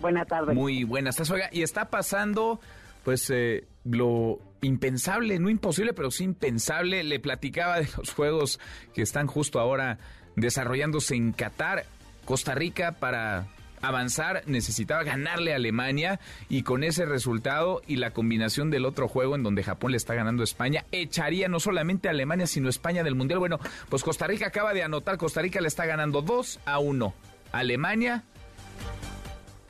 Buenas 0.00 0.26
tardes. 0.26 0.54
Muy 0.54 0.84
buenas 0.84 1.16
tardes. 1.16 1.30
Oiga, 1.30 1.48
y 1.52 1.62
está 1.62 1.90
pasando, 1.90 2.60
pues, 3.04 3.30
eh, 3.30 3.64
lo 3.84 4.38
impensable, 4.62 5.38
no 5.38 5.50
imposible, 5.50 5.92
pero 5.92 6.10
sí 6.10 6.24
impensable. 6.24 7.04
Le 7.04 7.20
platicaba 7.20 7.80
de 7.80 7.88
los 7.96 8.12
juegos 8.12 8.58
que 8.94 9.02
están 9.02 9.26
justo 9.26 9.60
ahora 9.60 9.98
desarrollándose 10.36 11.14
en 11.14 11.32
Qatar, 11.32 11.84
Costa 12.24 12.54
Rica, 12.54 12.92
para 12.92 13.46
avanzar, 13.82 14.42
necesitaba 14.46 15.02
ganarle 15.02 15.52
a 15.52 15.56
Alemania 15.56 16.20
y 16.48 16.62
con 16.62 16.84
ese 16.84 17.06
resultado 17.06 17.82
y 17.86 17.96
la 17.96 18.12
combinación 18.12 18.70
del 18.70 18.84
otro 18.84 19.08
juego 19.08 19.34
en 19.34 19.42
donde 19.42 19.62
Japón 19.62 19.92
le 19.92 19.96
está 19.96 20.14
ganando 20.14 20.42
a 20.42 20.44
España, 20.44 20.84
echaría 20.92 21.48
no 21.48 21.60
solamente 21.60 22.08
a 22.08 22.12
Alemania, 22.12 22.46
sino 22.46 22.66
a 22.66 22.70
España 22.70 23.02
del 23.02 23.14
Mundial. 23.14 23.38
Bueno, 23.38 23.58
pues 23.88 24.02
Costa 24.02 24.26
Rica 24.26 24.46
acaba 24.46 24.74
de 24.74 24.82
anotar, 24.82 25.16
Costa 25.16 25.42
Rica 25.42 25.60
le 25.60 25.68
está 25.68 25.86
ganando 25.86 26.22
2 26.22 26.60
a 26.64 26.78
1 26.78 27.14
a 27.52 27.58
Alemania 27.58 28.24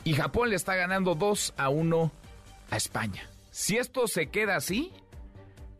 y 0.05 0.15
Japón 0.15 0.51
le 0.51 0.57
está 0.57 0.75
ganando 0.75 1.15
2 1.15 1.55
a 1.57 1.69
1 1.69 2.13
a 2.71 2.77
España. 2.77 3.29
Si 3.51 3.77
esto 3.77 4.07
se 4.07 4.29
queda 4.29 4.57
así, 4.57 4.93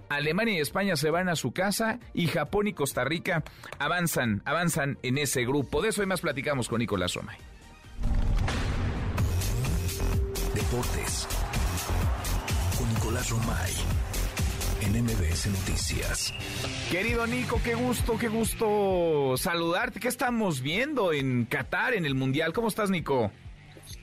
Alemania 0.09 0.55
y 0.55 0.61
España 0.61 0.97
se 0.97 1.11
van 1.11 1.29
a 1.29 1.37
su 1.37 1.53
casa 1.53 2.01
y 2.15 2.27
Japón 2.27 2.67
y 2.67 2.73
Costa 2.73 3.05
Rica 3.05 3.45
avanzan, 3.79 4.43
avanzan 4.45 4.99
en 5.03 5.19
ese 5.19 5.45
grupo. 5.45 5.81
De 5.81 5.91
eso 5.91 6.03
y 6.03 6.07
más 6.07 6.21
platicamos 6.21 6.69
con 6.69 6.81
Nicolás 6.81 7.15
Romay. 7.15 7.50
Deportes 10.71 11.27
con 12.79 12.89
Nicolás 12.95 13.29
Romay 13.31 13.73
en 14.83 15.03
MBS 15.03 15.47
Noticias. 15.49 16.33
Querido 16.93 17.27
Nico, 17.27 17.61
qué 17.65 17.75
gusto, 17.75 18.17
qué 18.17 18.29
gusto 18.29 19.35
saludarte. 19.37 19.99
¿Qué 19.99 20.07
estamos 20.07 20.61
viendo 20.61 21.13
en 21.13 21.47
Qatar 21.47 21.95
en 21.95 22.07
el 22.07 22.15
Mundial? 22.15 22.53
¿Cómo 22.53 22.69
estás, 22.69 22.89
Nico? 22.89 23.33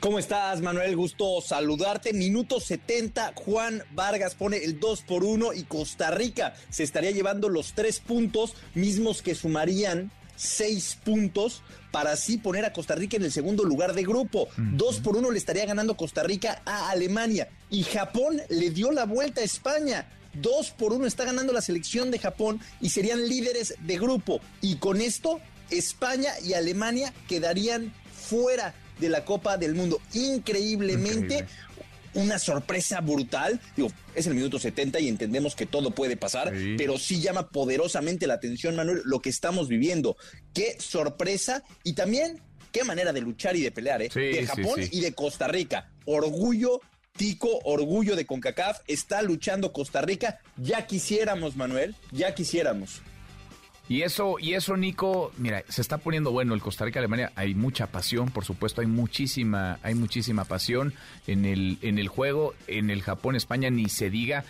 ¿Cómo 0.02 0.20
estás, 0.20 0.60
Manuel? 0.60 0.98
Gusto 0.98 1.40
saludarte. 1.40 2.12
Minuto 2.12 2.60
70, 2.60 3.32
Juan 3.36 3.82
Vargas 3.92 4.36
pone 4.36 4.58
el 4.58 4.78
2 4.78 5.04
por 5.04 5.24
1 5.24 5.54
y 5.54 5.64
Costa 5.64 6.12
Rica 6.12 6.54
se 6.70 6.84
estaría 6.84 7.12
llevando 7.12 7.48
los 7.48 7.76
tres 7.76 8.02
puntos 8.02 8.56
mismos 8.74 9.22
que 9.22 9.36
sumarían 9.36 10.12
seis 10.36 10.98
puntos 11.04 11.64
para 11.98 12.12
así 12.12 12.38
poner 12.38 12.64
a 12.64 12.74
Costa 12.74 12.94
Rica 12.94 13.18
en 13.18 13.24
el 13.24 13.32
segundo 13.32 13.64
lugar 13.64 13.96
de 13.96 14.04
grupo. 14.04 14.50
Dos 14.56 15.00
por 15.00 15.18
uno 15.18 15.32
le 15.32 15.40
estaría 15.40 15.66
ganando 15.66 15.98
Costa 15.98 16.22
Rica 16.22 16.62
a 16.64 16.92
Alemania 16.92 17.50
y 17.72 17.82
Japón 17.82 18.40
le 18.50 18.70
dio 18.70 18.92
la 18.92 19.06
vuelta 19.06 19.42
a 19.42 19.44
España. 19.44 20.08
Dos 20.36 20.70
por 20.70 20.94
uno 20.94 21.08
está 21.08 21.26
ganando 21.26 21.54
la 21.54 21.62
selección 21.62 22.12
de 22.12 22.20
Japón 22.20 22.62
y 22.82 22.92
serían 22.92 23.28
líderes 23.28 23.74
de 23.80 23.98
grupo. 23.98 24.42
Y 24.62 24.76
con 24.76 25.02
esto, 25.02 25.40
España 25.72 26.34
y 26.46 26.54
Alemania 26.54 27.12
quedarían 27.28 27.92
fuera 28.14 28.76
de 29.00 29.10
la 29.10 29.26
Copa 29.26 29.58
del 29.58 29.74
Mundo. 29.74 30.00
Increíblemente, 30.14 31.48
una 32.14 32.40
sorpresa 32.40 33.02
brutal. 33.02 33.60
Digo, 33.76 33.90
es 34.16 34.28
el 34.28 34.34
minuto 34.34 34.60
70 34.60 35.00
y 35.00 35.08
entendemos 35.08 35.56
que 35.56 35.66
todo 35.66 35.92
puede 35.92 36.18
pasar, 36.18 36.54
pero 36.78 36.98
sí 36.98 37.22
llama 37.22 37.50
poderosamente 37.50 38.28
la 38.28 38.36
atención, 38.36 38.76
Manuel, 38.76 39.02
lo 39.06 39.20
que 39.20 39.30
estamos 39.30 39.68
viviendo. 39.68 40.18
Qué 40.54 40.78
sorpresa 40.80 41.64
y 41.84 41.94
también 41.94 42.42
qué 42.72 42.84
manera 42.84 43.14
de 43.14 43.22
luchar 43.22 43.56
y 43.56 43.62
de 43.62 43.72
pelear, 43.72 44.02
¿eh? 44.02 44.10
de 44.14 44.46
Japón 44.46 44.82
y 44.92 45.02
de 45.02 45.14
Costa 45.14 45.48
Rica. 45.48 45.92
Orgullo 46.06 46.82
Tico, 47.18 47.60
orgullo 47.64 48.16
de 48.16 48.28
CONCACAF, 48.28 48.82
está 48.88 49.24
luchando 49.24 49.74
Costa 49.74 50.02
Rica. 50.02 50.40
Ya 50.56 50.86
quisiéramos, 50.86 51.56
Manuel, 51.56 51.96
ya 52.12 52.36
quisiéramos. 52.36 53.02
Y 53.90 54.02
eso, 54.02 54.36
y 54.40 54.54
eso, 54.54 54.76
Nico, 54.76 55.32
mira, 55.38 55.64
se 55.70 55.82
está 55.82 55.98
poniendo 55.98 56.32
bueno 56.32 56.54
el 56.54 56.62
Costa 56.62 56.84
Rica 56.84 57.00
Alemania. 57.00 57.32
Hay 57.36 57.56
mucha 57.56 57.88
pasión, 57.88 58.30
por 58.30 58.44
supuesto, 58.44 58.82
hay 58.82 58.88
muchísima, 58.88 59.80
hay 59.82 59.96
muchísima 59.96 60.44
pasión 60.44 60.94
en 61.26 61.46
el, 61.46 61.78
en 61.82 61.98
el 61.98 62.10
juego, 62.10 62.54
en 62.68 62.90
el 62.90 63.02
Japón, 63.02 63.36
España, 63.36 63.70
ni 63.70 63.88
se 63.88 64.10
diga. 64.10 64.44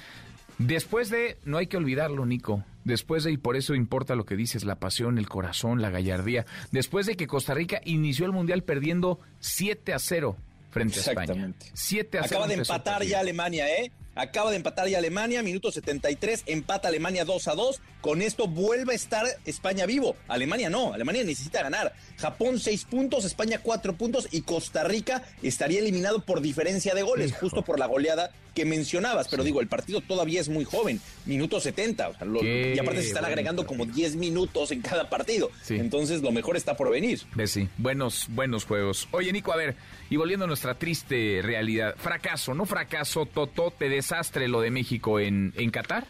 Después 0.57 1.09
de, 1.09 1.37
no 1.45 1.57
hay 1.57 1.67
que 1.67 1.77
olvidarlo, 1.77 2.25
Nico. 2.25 2.63
Después 2.83 3.23
de, 3.23 3.31
y 3.31 3.37
por 3.37 3.55
eso 3.55 3.75
importa 3.75 4.15
lo 4.15 4.25
que 4.25 4.35
dices, 4.35 4.63
la 4.63 4.75
pasión, 4.75 5.19
el 5.19 5.29
corazón, 5.29 5.81
la 5.81 5.91
gallardía. 5.91 6.45
Después 6.71 7.05
de 7.05 7.15
que 7.15 7.27
Costa 7.27 7.53
Rica 7.53 7.79
inició 7.85 8.25
el 8.25 8.31
mundial 8.31 8.63
perdiendo 8.63 9.19
7 9.39 9.93
a 9.93 9.99
0 9.99 10.35
frente 10.71 10.97
a 10.97 11.01
España. 11.01 11.53
7 11.73 12.17
a 12.17 12.23
0. 12.23 12.25
Acaba 12.25 12.47
de 12.47 12.55
empatar 12.55 13.03
ya 13.03 13.19
Alemania, 13.19 13.67
¿eh? 13.69 13.91
Acaba 14.17 14.49
de 14.49 14.57
empatar 14.57 14.87
ya 14.87 14.97
Alemania, 14.97 15.43
minuto 15.43 15.71
73, 15.71 16.43
empata 16.47 16.87
Alemania 16.87 17.23
2 17.23 17.47
a 17.49 17.53
2. 17.53 17.81
Con 18.01 18.23
esto 18.23 18.47
vuelve 18.47 18.93
a 18.93 18.95
estar 18.95 19.27
España 19.45 19.85
vivo. 19.85 20.15
Alemania 20.27 20.71
no, 20.71 20.91
Alemania 20.91 21.23
necesita 21.23 21.61
ganar. 21.61 21.93
Japón 22.17 22.59
6 22.59 22.85
puntos, 22.85 23.25
España 23.25 23.59
4 23.61 23.95
puntos 23.95 24.27
y 24.31 24.41
Costa 24.41 24.83
Rica 24.83 25.21
estaría 25.43 25.79
eliminado 25.79 26.25
por 26.25 26.41
diferencia 26.41 26.95
de 26.95 27.03
goles, 27.03 27.31
justo 27.35 27.61
por 27.61 27.77
la 27.77 27.85
goleada 27.85 28.31
que 28.57 28.65
mencionabas. 28.65 29.27
Pero 29.27 29.43
digo, 29.43 29.61
el 29.61 29.67
partido 29.67 30.01
todavía 30.01 30.41
es 30.41 30.49
muy 30.49 30.65
joven, 30.65 30.99
minuto 31.27 31.59
70. 31.59 32.09
y 32.41 32.79
aparte 32.79 33.01
se 33.03 33.09
están 33.09 33.25
agregando 33.25 33.67
como 33.67 33.85
10 33.85 34.15
minutos 34.15 34.71
en 34.71 34.81
cada 34.81 35.07
partido. 35.07 35.51
Entonces 35.69 36.23
lo 36.23 36.31
mejor 36.31 36.57
está 36.57 36.75
por 36.75 36.89
venir. 36.89 37.21
sí, 37.45 37.69
buenos, 37.77 38.25
buenos 38.29 38.65
juegos. 38.65 39.07
Oye, 39.11 39.31
Nico, 39.31 39.53
a 39.53 39.57
ver, 39.57 39.75
y 40.09 40.15
volviendo 40.15 40.45
a 40.45 40.47
nuestra 40.47 40.73
triste 40.73 41.41
realidad, 41.43 41.93
fracaso, 41.97 42.55
no 42.55 42.65
fracaso, 42.65 43.27
totote, 43.27 43.89
desastre 43.89 44.47
lo 44.47 44.61
de 44.61 44.71
México 44.71 45.19
en, 45.19 45.53
en 45.55 45.69
Qatar. 45.69 46.07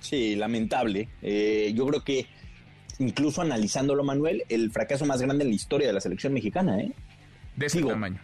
Sí, 0.00 0.36
lamentable. 0.36 1.08
Eh, 1.22 1.72
yo 1.74 1.86
creo 1.86 2.04
que 2.04 2.26
incluso 2.98 3.40
analizándolo, 3.40 4.04
Manuel, 4.04 4.44
el 4.50 4.70
fracaso 4.70 5.06
más 5.06 5.22
grande 5.22 5.44
en 5.44 5.50
la 5.50 5.56
historia 5.56 5.86
de 5.86 5.94
la 5.94 6.00
selección 6.00 6.34
mexicana, 6.34 6.78
¿eh? 6.78 6.92
De 7.56 7.66
ese 7.66 7.80
tamaño. 7.80 8.20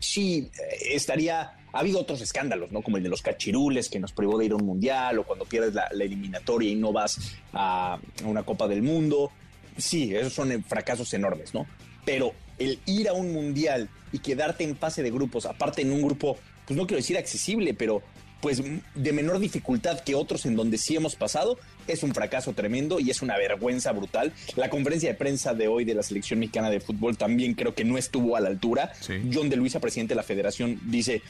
Sí, 0.00 0.50
eh, 0.58 0.94
estaría. 0.96 1.52
Ha 1.72 1.80
habido 1.80 2.00
otros 2.00 2.20
escándalos, 2.20 2.70
¿no? 2.70 2.82
Como 2.82 2.98
el 2.98 3.02
de 3.02 3.08
los 3.08 3.22
cachirules 3.22 3.88
que 3.88 3.98
nos 3.98 4.12
privó 4.12 4.38
de 4.38 4.46
ir 4.46 4.52
a 4.52 4.56
un 4.56 4.66
mundial, 4.66 5.18
o 5.18 5.24
cuando 5.24 5.44
pierdes 5.44 5.74
la, 5.74 5.86
eliminatoria 5.86 6.70
y 6.70 6.74
no 6.74 6.92
vas 6.92 7.36
a, 7.52 7.98
una 8.24 8.42
Copa 8.42 8.68
del 8.68 8.82
Mundo. 8.82 9.30
Sí, 9.76 10.14
esos 10.14 10.32
son 10.32 10.62
fracasos 10.64 11.12
enormes, 11.14 11.54
¿no? 11.54 11.66
Pero 12.04 12.32
el 12.58 12.78
ir 12.86 13.08
a 13.08 13.14
un 13.14 13.32
mundial 13.32 13.88
y 14.12 14.18
quedarte 14.18 14.64
en 14.64 14.76
fase 14.76 15.02
de 15.02 15.10
grupos, 15.10 15.46
aparte 15.46 15.82
en 15.82 15.92
un 15.92 16.02
grupo, 16.02 16.36
pues 16.66 16.76
no 16.76 16.86
quiero 16.86 16.98
decir 16.98 17.16
accesible, 17.16 17.72
pero 17.72 18.02
pues 18.42 18.60
de 18.96 19.12
menor 19.12 19.38
dificultad 19.38 20.00
que 20.00 20.16
otros 20.16 20.46
en 20.46 20.56
donde 20.56 20.76
sí 20.76 20.96
hemos 20.96 21.14
pasado, 21.14 21.58
es 21.86 22.02
un 22.02 22.12
fracaso 22.12 22.52
tremendo 22.52 22.98
y 22.98 23.08
es 23.08 23.22
una 23.22 23.38
vergüenza 23.38 23.92
brutal. 23.92 24.32
La 24.56 24.68
conferencia 24.68 25.08
de 25.08 25.14
prensa 25.14 25.54
de 25.54 25.68
hoy 25.68 25.84
de 25.84 25.94
la 25.94 26.02
selección 26.02 26.40
mexicana 26.40 26.68
de 26.68 26.80
fútbol 26.80 27.16
también 27.16 27.54
creo 27.54 27.72
que 27.72 27.84
no 27.84 27.96
estuvo 27.96 28.34
a 28.34 28.40
la 28.40 28.48
altura. 28.48 28.92
John 29.32 29.48
de 29.48 29.54
Luisa, 29.54 29.78
presidente 29.78 30.12
de 30.12 30.16
la 30.16 30.24
federación, 30.24 30.80
dice, 30.86 31.22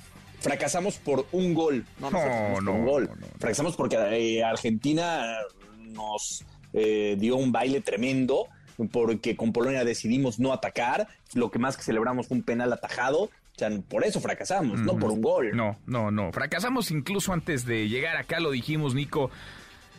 fracasamos 0.43 0.99
por 0.99 1.27
un 1.33 1.55
gol. 1.55 1.85
No, 1.99 2.11
no, 2.11 2.19
fracasamos 2.19 2.59
por 2.61 2.69
un 2.69 2.87
gol. 2.87 3.11
fracasamos 3.39 3.77
porque 3.77 3.97
eh, 3.97 4.45
Argentina 4.45 5.39
nos 5.81 6.45
eh, 6.73 7.17
dio 7.19 7.37
un 7.37 7.53
baile 7.53 7.81
tremendo 7.81 8.49
porque 8.91 9.37
con 9.37 9.53
Polonia 9.53 9.85
decidimos 9.85 10.39
no 10.39 10.53
atacar, 10.53 11.09
lo 11.35 11.51
que 11.51 11.59
más 11.59 11.77
que 11.77 11.83
celebramos 11.83 12.29
fue 12.29 12.39
un 12.39 12.43
penal 12.43 12.73
atajado, 12.73 13.25
o 13.25 13.59
sea, 13.59 13.71
por 13.89 14.05
eso 14.05 14.21
fracasamos, 14.21 14.81
no 14.81 14.99
por 14.99 15.11
un 15.11 15.21
gol. 15.21 15.55
No, 15.55 15.79
no, 15.87 16.11
no, 16.11 16.33
fracasamos 16.33 16.91
incluso 16.91 17.33
antes 17.33 17.67
de 17.67 17.89
llegar 17.89 18.17
acá, 18.17 18.41
lo 18.41 18.51
dijimos, 18.51 18.95
Nico. 18.95 19.31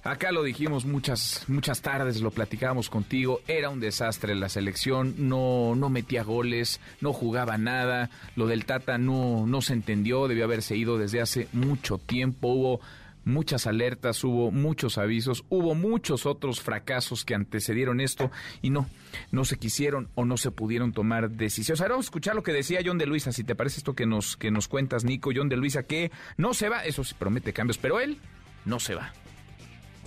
Acá 0.04 0.34
lo 0.34 0.44
dijimos 0.44 0.84
muchas, 0.84 1.46
muchas 1.48 1.82
tardes, 1.82 2.20
lo 2.20 2.30
platicábamos 2.30 2.90
contigo, 2.90 3.40
era 3.48 3.70
un 3.70 3.80
desastre 3.80 4.36
la 4.36 4.50
selección, 4.50 5.16
no, 5.30 5.76
no 5.78 5.90
metía 5.90 6.24
goles, 6.24 6.82
no 7.00 7.14
jugaba 7.14 7.58
nada, 7.58 8.10
lo 8.36 8.48
del 8.48 8.66
Tata 8.66 8.98
no, 8.98 9.48
no 9.48 9.62
se 9.62 9.72
entendió, 9.72 10.28
debió 10.28 10.44
haberse 10.44 10.76
ido 10.76 10.98
desde 10.98 11.22
hace 11.22 11.48
mucho 11.54 12.00
tiempo, 12.00 12.50
hubo 12.50 12.82
muchas 13.24 13.66
alertas, 13.66 14.22
hubo 14.26 14.52
muchos 14.52 14.98
avisos, 14.98 15.46
hubo 15.48 15.74
muchos 15.74 16.26
otros 16.26 16.60
fracasos 16.60 17.24
que 17.24 17.34
antecedieron 17.36 18.02
esto 18.02 18.30
y 18.62 18.72
no, 18.72 18.90
no 19.32 19.46
se 19.46 19.58
quisieron 19.58 20.10
o 20.16 20.26
no 20.26 20.36
se 20.36 20.52
pudieron 20.52 20.92
tomar 20.92 21.30
decisiones. 21.30 21.80
Ahora 21.80 21.94
vamos 21.94 22.08
a 22.08 22.10
escuchar 22.10 22.36
lo 22.36 22.44
que 22.44 22.52
decía 22.52 22.82
John 22.86 22.98
de 22.98 23.06
Luisa, 23.06 23.32
si 23.32 23.46
te 23.46 23.56
parece 23.56 23.78
esto 23.78 23.96
que 23.96 24.06
nos, 24.06 24.36
que 24.36 24.52
nos 24.52 24.68
cuentas, 24.68 25.06
Nico, 25.06 25.32
John 25.34 25.48
de 25.48 25.56
Luisa, 25.56 25.84
que 25.84 26.12
no 26.36 26.54
se 26.54 26.68
va, 26.68 26.84
eso 26.84 27.06
sí 27.06 27.16
promete 27.18 27.54
cambios, 27.54 27.78
pero 27.78 28.02
él 28.02 28.18
no 28.66 28.82
se 28.82 28.96
va 28.96 29.14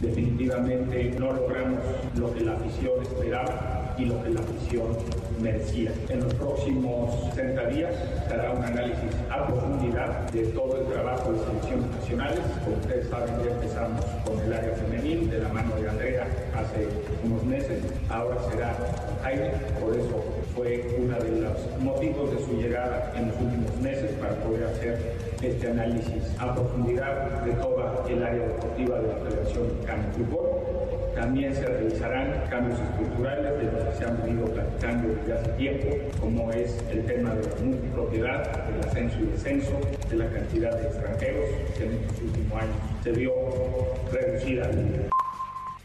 definitivamente 0.00 1.14
no 1.18 1.32
logramos 1.32 1.80
lo 2.16 2.32
que 2.34 2.40
la 2.40 2.52
afición 2.52 3.02
esperaba 3.02 3.94
y 3.98 4.04
lo 4.04 4.22
que 4.22 4.30
la 4.30 4.40
afición 4.40 4.88
merecía. 5.40 5.90
En 6.10 6.20
los 6.20 6.34
próximos 6.34 7.14
60 7.34 7.66
días 7.68 7.94
será 8.28 8.52
un 8.52 8.62
análisis 8.62 9.10
a 9.30 9.46
profundidad 9.46 10.30
de 10.32 10.46
todo 10.48 10.76
el 10.78 10.86
trabajo 10.92 11.32
de 11.32 11.38
selecciones 11.38 11.90
nacionales. 11.90 12.40
Como 12.64 12.76
ustedes 12.76 13.08
saben, 13.08 13.34
ya 13.42 13.52
empezamos 13.52 14.04
con 14.24 14.38
el 14.40 14.52
área 14.52 14.74
femenil 14.74 15.30
de 15.30 15.38
la 15.38 15.48
mano 15.48 15.74
de 15.76 15.88
Andrea 15.88 16.26
hace 16.54 16.88
unos 17.24 17.42
meses. 17.44 17.82
Ahora 18.10 18.36
será 18.50 18.76
Jaime, 19.22 19.50
por 19.80 19.96
eso 19.96 20.22
fue 20.54 20.86
uno 20.98 21.18
de 21.18 21.40
los 21.40 21.82
motivos 21.82 22.30
de 22.32 22.44
su 22.44 22.52
llegada 22.60 23.12
en 23.16 23.28
los 23.28 23.36
últimos 23.40 23.65
meses 23.86 24.10
para 24.18 24.34
poder 24.42 24.64
hacer 24.64 24.98
este 25.40 25.70
análisis 25.70 26.22
a 26.38 26.54
profundidad 26.54 27.42
de 27.44 27.52
toda 27.52 28.04
el 28.08 28.22
área 28.22 28.46
deportiva 28.48 28.98
de 29.00 29.08
la 29.08 29.14
Federación 29.16 29.68
de 29.68 30.24
Fútbol. 30.24 30.46
También 31.14 31.54
se 31.54 31.64
realizarán 31.64 32.48
cambios 32.50 32.78
estructurales 32.78 33.56
de 33.58 33.72
los 33.72 33.84
que 33.84 33.92
se 33.96 34.04
han 34.04 34.22
venido 34.22 34.44
platicando 34.46 35.14
desde 35.14 35.32
hace 35.32 35.50
tiempo, 35.52 35.88
como 36.20 36.50
es 36.52 36.84
el 36.90 37.06
tema 37.06 37.30
de 37.30 37.48
la 37.48 37.64
multipropiedad, 37.64 38.66
del 38.66 38.80
ascenso 38.80 39.18
y 39.20 39.26
descenso, 39.26 39.80
de 40.10 40.16
la 40.16 40.28
cantidad 40.30 40.72
de 40.78 40.88
extranjeros 40.88 41.44
que 41.78 41.84
en 41.84 41.92
estos 41.94 42.20
últimos 42.22 42.62
años 42.62 42.76
se 43.02 43.12
vio 43.12 43.32
reducida. 44.12 44.70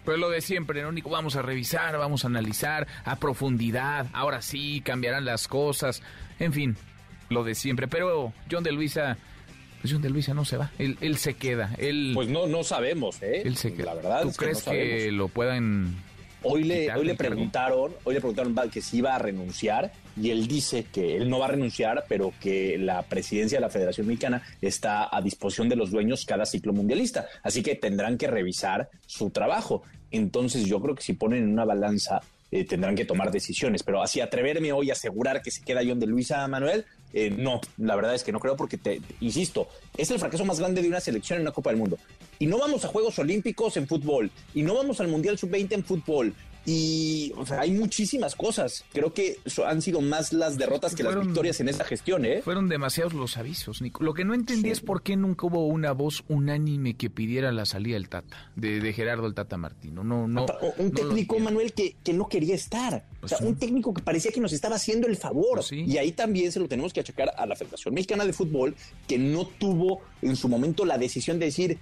Pues 0.03 0.17
lo 0.17 0.29
de 0.29 0.41
siempre, 0.41 0.81
¿no? 0.81 0.91
Vamos 1.09 1.35
a 1.35 1.43
revisar, 1.43 1.95
vamos 1.97 2.25
a 2.25 2.27
analizar 2.27 2.87
a 3.05 3.15
profundidad. 3.17 4.07
Ahora 4.13 4.41
sí, 4.41 4.81
cambiarán 4.83 5.23
las 5.25 5.47
cosas. 5.47 6.01
En 6.39 6.51
fin, 6.51 6.75
lo 7.31 7.43
de 7.43 7.55
siempre. 7.55 7.87
Pero 7.87 8.33
John 8.49 8.63
de 8.63 8.71
Luisa, 8.71 9.17
pues 9.81 9.93
John 9.93 10.01
de 10.01 10.09
Luisa 10.09 10.33
no 10.33 10.45
se 10.45 10.57
va, 10.57 10.71
él, 10.77 10.97
él 11.01 11.17
se 11.17 11.33
queda. 11.33 11.73
Él, 11.77 12.11
Pues 12.13 12.29
no, 12.29 12.47
no 12.47 12.63
sabemos, 12.63 13.21
¿eh? 13.21 13.43
él 13.45 13.57
se 13.57 13.73
queda. 13.73 13.87
La 13.87 13.95
verdad 13.95 14.21
¿Tú 14.23 14.29
es 14.29 14.37
que 14.37 14.45
crees 14.45 14.65
no 14.65 14.71
que, 14.71 15.11
lo 15.11 15.27
puedan 15.27 15.95
Hoy 16.43 16.63
le, 16.63 16.91
hoy 16.93 17.05
le 17.05 17.13
preguntaron, 17.13 17.93
hoy 18.03 18.15
le 18.15 18.19
preguntaron 18.19 18.55
que 18.71 18.81
si 18.81 18.97
iba 18.97 19.15
a 19.15 19.19
renunciar 19.19 19.91
y 20.19 20.31
él 20.31 20.47
dice 20.47 20.85
que 20.91 21.15
él 21.15 21.29
no 21.29 21.37
va 21.37 21.45
a 21.45 21.49
renunciar, 21.49 22.05
pero 22.09 22.33
que 22.39 22.79
la 22.79 23.03
presidencia 23.03 23.59
de 23.59 23.61
la 23.61 23.69
Federación 23.69 24.07
Mexicana 24.07 24.41
está 24.59 25.15
a 25.15 25.21
disposición 25.21 25.69
de 25.69 25.75
los 25.75 25.91
dueños 25.91 26.25
cada 26.25 26.47
ciclo 26.47 26.73
mundialista, 26.73 27.27
así 27.43 27.61
que 27.61 27.75
tendrán 27.75 28.17
que 28.17 28.25
revisar 28.25 28.89
su 29.05 29.29
trabajo. 29.29 29.83
Entonces 30.09 30.65
yo 30.65 30.81
creo 30.81 30.95
que 30.95 31.03
si 31.03 31.13
ponen 31.13 31.43
en 31.43 31.53
una 31.53 31.63
balanza 31.63 32.21
eh, 32.51 32.65
tendrán 32.65 32.95
que 32.95 33.05
tomar 33.05 33.31
decisiones, 33.31 33.81
pero 33.83 34.03
así 34.03 34.19
atreverme 34.19 34.71
hoy 34.73 34.89
a 34.89 34.93
asegurar 34.93 35.41
que 35.41 35.51
se 35.51 35.61
queda 35.63 35.81
John 35.85 35.99
de 35.99 36.07
Luisa 36.07 36.47
Manuel, 36.47 36.85
eh, 37.13 37.29
no, 37.29 37.59
la 37.77 37.95
verdad 37.95 38.13
es 38.15 38.23
que 38.23 38.31
no 38.31 38.39
creo 38.39 38.55
porque 38.55 38.77
te, 38.77 38.99
te- 38.99 39.15
insisto, 39.21 39.67
es 39.97 40.11
el 40.11 40.19
fracaso 40.19 40.45
más 40.45 40.59
grande 40.59 40.81
de 40.81 40.87
una 40.87 40.99
selección 40.99 41.37
en 41.37 41.43
una 41.43 41.51
Copa 41.51 41.69
del 41.69 41.79
Mundo. 41.79 41.97
Y 42.39 42.45
no 42.47 42.57
vamos 42.57 42.83
a 42.85 42.87
Juegos 42.87 43.17
Olímpicos 43.19 43.77
en 43.77 43.87
fútbol, 43.87 44.31
y 44.53 44.63
no 44.63 44.75
vamos 44.75 44.99
al 45.01 45.07
Mundial 45.07 45.37
Sub-20 45.37 45.71
en 45.73 45.83
fútbol, 45.83 46.33
y 46.65 47.33
o 47.37 47.45
sea, 47.45 47.61
hay 47.61 47.71
muchísimas 47.71 48.35
cosas. 48.35 48.83
Creo 48.93 49.13
que 49.13 49.37
han 49.65 49.81
sido 49.81 50.01
más 50.01 50.31
las 50.33 50.57
derrotas 50.57 50.95
que 50.95 51.03
las 51.03 51.19
victorias 51.19 51.59
en 51.59 51.69
esta 51.69 51.83
gestión, 51.85 52.25
¿eh? 52.25 52.41
Fueron 52.43 52.69
demasiados 52.69 53.13
los 53.13 53.37
avisos, 53.37 53.81
Nico. 53.81 54.03
Lo 54.03 54.13
que 54.13 54.23
no 54.25 54.33
entendí 54.33 54.69
es 54.69 54.79
por 54.81 55.01
qué 55.03 55.15
nunca 55.15 55.47
hubo 55.47 55.65
una 55.67 55.91
voz 55.91 56.23
unánime 56.27 56.95
que 56.95 57.09
pidiera 57.09 57.51
la 57.51 57.65
salida 57.65 57.95
del 57.95 58.09
Tata, 58.09 58.51
de, 58.55 58.79
de 58.79 58.93
Gerardo 58.93 59.27
el 59.27 59.33
Tata 59.33 59.57
Martino. 59.57 60.03
No, 60.03 60.27
no. 60.27 60.45
O- 60.45 60.73
un 60.77 60.87
no 60.89 60.91
técnico. 60.91 61.39
Manuel, 61.39 61.73
que, 61.73 61.95
que 62.03 62.13
no 62.13 62.27
quería 62.29 62.55
estar. 62.55 63.05
Pues 63.19 63.31
o 63.31 63.35
sea, 63.35 63.37
sí. 63.39 63.45
un 63.45 63.55
técnico 63.57 63.93
que 63.93 64.01
parecía 64.03 64.31
que 64.31 64.39
nos 64.41 64.53
estaba 64.53 64.75
haciendo 64.75 65.07
el 65.07 65.17
favor. 65.17 65.55
Pues 65.55 65.67
sí. 65.67 65.83
Y 65.87 65.97
ahí 65.97 66.11
también 66.11 66.51
se 66.51 66.59
lo 66.59 66.67
tenemos 66.67 66.93
que 66.93 66.99
achacar 66.99 67.31
a 67.35 67.45
la 67.45 67.55
Federación 67.55 67.93
Mexicana 67.93 68.25
de 68.25 68.33
Fútbol, 68.33 68.75
que 69.07 69.17
no 69.17 69.45
tuvo 69.47 70.01
en 70.21 70.35
su 70.35 70.47
momento 70.47 70.85
la 70.85 70.97
decisión 70.97 71.39
de 71.39 71.45
decir, 71.45 71.79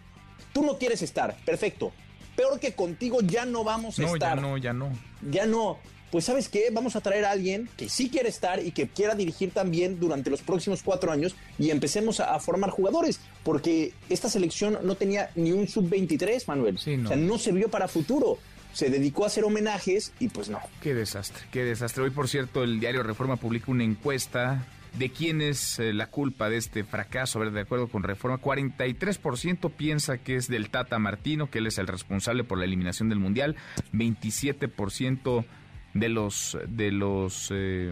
tú 0.54 0.64
no 0.64 0.78
quieres 0.78 1.02
estar, 1.02 1.36
perfecto. 1.46 1.92
Peor 2.40 2.58
que 2.60 2.72
contigo 2.74 3.20
ya 3.22 3.44
no 3.46 3.66
vamos 3.66 4.00
a 4.00 4.04
No, 4.04 4.14
estar. 4.14 4.36
ya 4.38 4.42
no, 4.42 4.58
ya 4.58 4.72
no. 4.72 4.90
ya 5.30 5.46
no. 5.46 5.78
Pues 6.10 6.24
sabes 6.24 6.48
qué, 6.48 6.70
vamos 6.72 6.96
a 6.96 7.02
traer 7.02 7.26
a 7.26 7.32
alguien 7.32 7.70
que 7.76 7.90
sí 7.90 8.10
quiere 8.10 8.30
estar 8.30 8.66
y 8.66 8.72
que 8.72 8.88
quiera 8.88 9.14
dirigir 9.14 9.52
también 9.52 10.00
durante 10.00 10.30
los 10.30 10.42
próximos 10.42 10.82
cuatro 10.82 11.12
años 11.12 11.36
y 11.60 11.70
empecemos 11.70 12.22
a, 12.22 12.34
a 12.34 12.40
formar 12.40 12.70
jugadores, 12.70 13.20
porque 13.44 13.92
esta 14.08 14.30
selección 14.30 14.80
no 14.84 14.96
tenía 14.96 15.32
ni 15.36 15.52
un 15.52 15.68
sub-23, 15.68 16.46
Manuel. 16.48 16.76
no. 16.76 16.80
O 16.80 17.08
sea, 17.10 17.18
no 17.18 17.38
se 17.38 17.52
vio 17.52 17.70
para 17.70 17.90
futuro. 17.90 18.38
Se 18.72 18.90
dedicó 18.90 19.26
a 19.26 19.28
hacer 19.28 19.44
homenajes 19.44 20.14
y 20.20 20.30
pues 20.30 20.48
no. 20.48 20.60
Qué 20.82 20.94
desastre, 20.94 21.44
qué 21.52 21.64
desastre. 21.66 22.04
Hoy, 22.04 22.12
por 22.12 22.30
cierto, 22.30 22.64
el 22.64 22.80
diario 22.80 23.04
Reforma 23.04 23.36
publica 23.36 23.70
una 23.70 23.84
encuesta 23.84 24.66
de 24.98 25.10
quién 25.10 25.42
es 25.42 25.80
eh, 25.80 25.94
la 25.94 26.08
culpa 26.08 26.50
de 26.50 26.58
este 26.58 26.84
fracaso. 26.84 27.40
A 27.40 27.44
ver, 27.44 27.52
de 27.52 27.62
acuerdo 27.62 27.88
con 27.88 28.04
Reforma, 28.04 28.42
43% 28.42 29.72
piensa 29.72 30.18
que 30.18 30.36
es 30.36 30.48
del 30.48 30.70
Tata 30.70 31.00
Martino, 31.00 31.50
que 31.50 31.60
él 31.60 31.68
es 31.68 31.78
el 31.78 31.88
responsable 31.88 32.44
por 32.44 32.58
la 32.58 32.66
eliminación 32.66 33.10
del 33.10 33.20
Mundial. 33.20 33.56
27% 33.94 35.46
de 35.94 36.10
los 36.10 36.58
de 36.68 36.92
los 36.92 37.50
eh, 37.52 37.92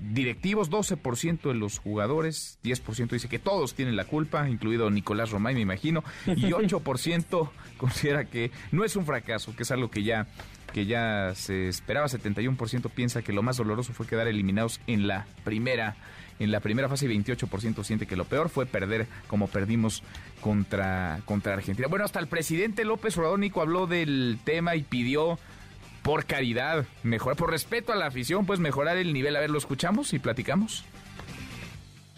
directivos, 0.00 0.70
12% 0.70 1.48
de 1.48 1.54
los 1.54 1.78
jugadores, 1.78 2.58
10% 2.62 3.08
dice 3.08 3.28
que 3.28 3.38
todos 3.38 3.74
tienen 3.74 3.96
la 3.96 4.04
culpa, 4.04 4.48
incluido 4.48 4.90
Nicolás 4.90 5.30
Romay, 5.30 5.54
me 5.54 5.60
imagino, 5.60 6.04
y 6.26 6.30
8% 6.50 7.50
considera 7.76 8.24
que 8.26 8.50
no 8.70 8.84
es 8.84 8.94
un 8.96 9.04
fracaso, 9.04 9.54
que 9.56 9.64
es 9.64 9.70
algo 9.70 9.90
que 9.90 10.02
ya 10.02 10.28
que 10.72 10.86
ya 10.86 11.34
se 11.36 11.68
esperaba, 11.68 12.08
71% 12.08 12.90
piensa 12.90 13.22
que 13.22 13.32
lo 13.32 13.44
más 13.44 13.58
doloroso 13.58 13.92
fue 13.92 14.08
quedar 14.08 14.26
eliminados 14.26 14.80
en 14.88 15.06
la 15.06 15.24
primera 15.44 15.94
en 16.38 16.50
la 16.50 16.60
primera 16.60 16.88
fase 16.88 17.06
y 17.06 17.16
28% 17.16 17.84
siente 17.84 18.06
que 18.06 18.16
lo 18.16 18.24
peor 18.24 18.48
fue 18.48 18.66
perder 18.66 19.06
como 19.28 19.48
perdimos 19.48 20.02
contra, 20.40 21.20
contra 21.24 21.54
Argentina. 21.54 21.88
Bueno, 21.88 22.04
hasta 22.04 22.20
el 22.20 22.26
presidente 22.26 22.84
López 22.84 23.16
Obrador 23.18 23.38
Nico 23.38 23.60
habló 23.60 23.86
del 23.86 24.38
tema 24.44 24.76
y 24.76 24.82
pidió 24.82 25.38
por 26.02 26.26
caridad, 26.26 26.84
mejorar, 27.02 27.36
por 27.36 27.50
respeto 27.50 27.92
a 27.92 27.96
la 27.96 28.06
afición, 28.06 28.44
pues 28.44 28.60
mejorar 28.60 28.98
el 28.98 29.12
nivel. 29.12 29.36
A 29.36 29.40
ver, 29.40 29.50
lo 29.50 29.58
escuchamos 29.58 30.12
y 30.12 30.18
platicamos. 30.18 30.84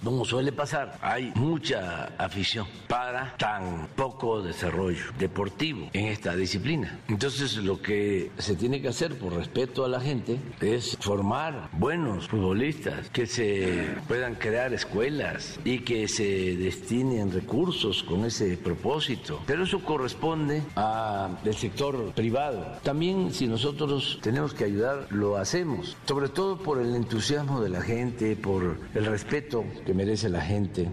Como 0.07 0.25
suele 0.25 0.53
pasar, 0.53 0.97
hay 1.03 1.33
mucha 1.35 2.13
afición 2.17 2.65
para 2.87 3.35
tan 3.39 3.89
poco 3.97 4.41
desarrollo 4.41 5.03
deportivo 5.19 5.91
en 5.93 6.07
esta 6.07 6.37
disciplina. 6.37 7.01
Entonces 7.09 7.57
lo 7.57 7.83
que 7.83 8.31
se 8.39 8.55
tiene 8.55 8.81
que 8.81 8.87
hacer 8.87 9.19
por 9.19 9.33
respeto 9.33 9.85
a 9.85 9.89
la 9.89 10.01
gente 10.01 10.39
es 10.61 10.97
formar 11.01 11.71
buenos 11.73 12.29
futbolistas, 12.29 13.11
que 13.11 13.27
se 13.27 13.97
puedan 14.07 14.37
crear 14.37 14.73
escuelas 14.73 15.59
y 15.65 15.81
que 15.81 16.07
se 16.07 16.55
destinen 16.55 17.33
recursos 17.33 18.05
con 18.05 18.25
ese 18.27 18.57
propósito. 18.57 19.43
Pero 19.45 19.65
eso 19.65 19.81
corresponde 19.81 20.63
al 20.77 21.37
sector 21.57 22.13
privado. 22.13 22.79
También 22.85 23.35
si 23.35 23.49
nosotros 23.49 24.21
tenemos 24.23 24.55
que 24.55 24.63
ayudar, 24.63 25.09
lo 25.11 25.37
hacemos, 25.37 25.97
sobre 26.07 26.29
todo 26.29 26.59
por 26.59 26.81
el 26.81 26.95
entusiasmo 26.95 27.61
de 27.61 27.71
la 27.71 27.83
gente, 27.83 28.37
por 28.37 28.79
el 28.95 29.05
respeto 29.05 29.65
que 29.85 29.96
merece 29.97 30.29
la 30.29 30.41
gente. 30.43 30.89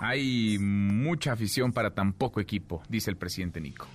Hay 0.00 0.58
mucha 0.58 1.32
afición 1.32 1.72
para 1.72 1.90
tan 1.94 2.12
poco 2.12 2.40
equipo, 2.40 2.82
dice 2.88 3.10
el 3.10 3.16
presidente 3.16 3.60
Nico. 3.60 3.86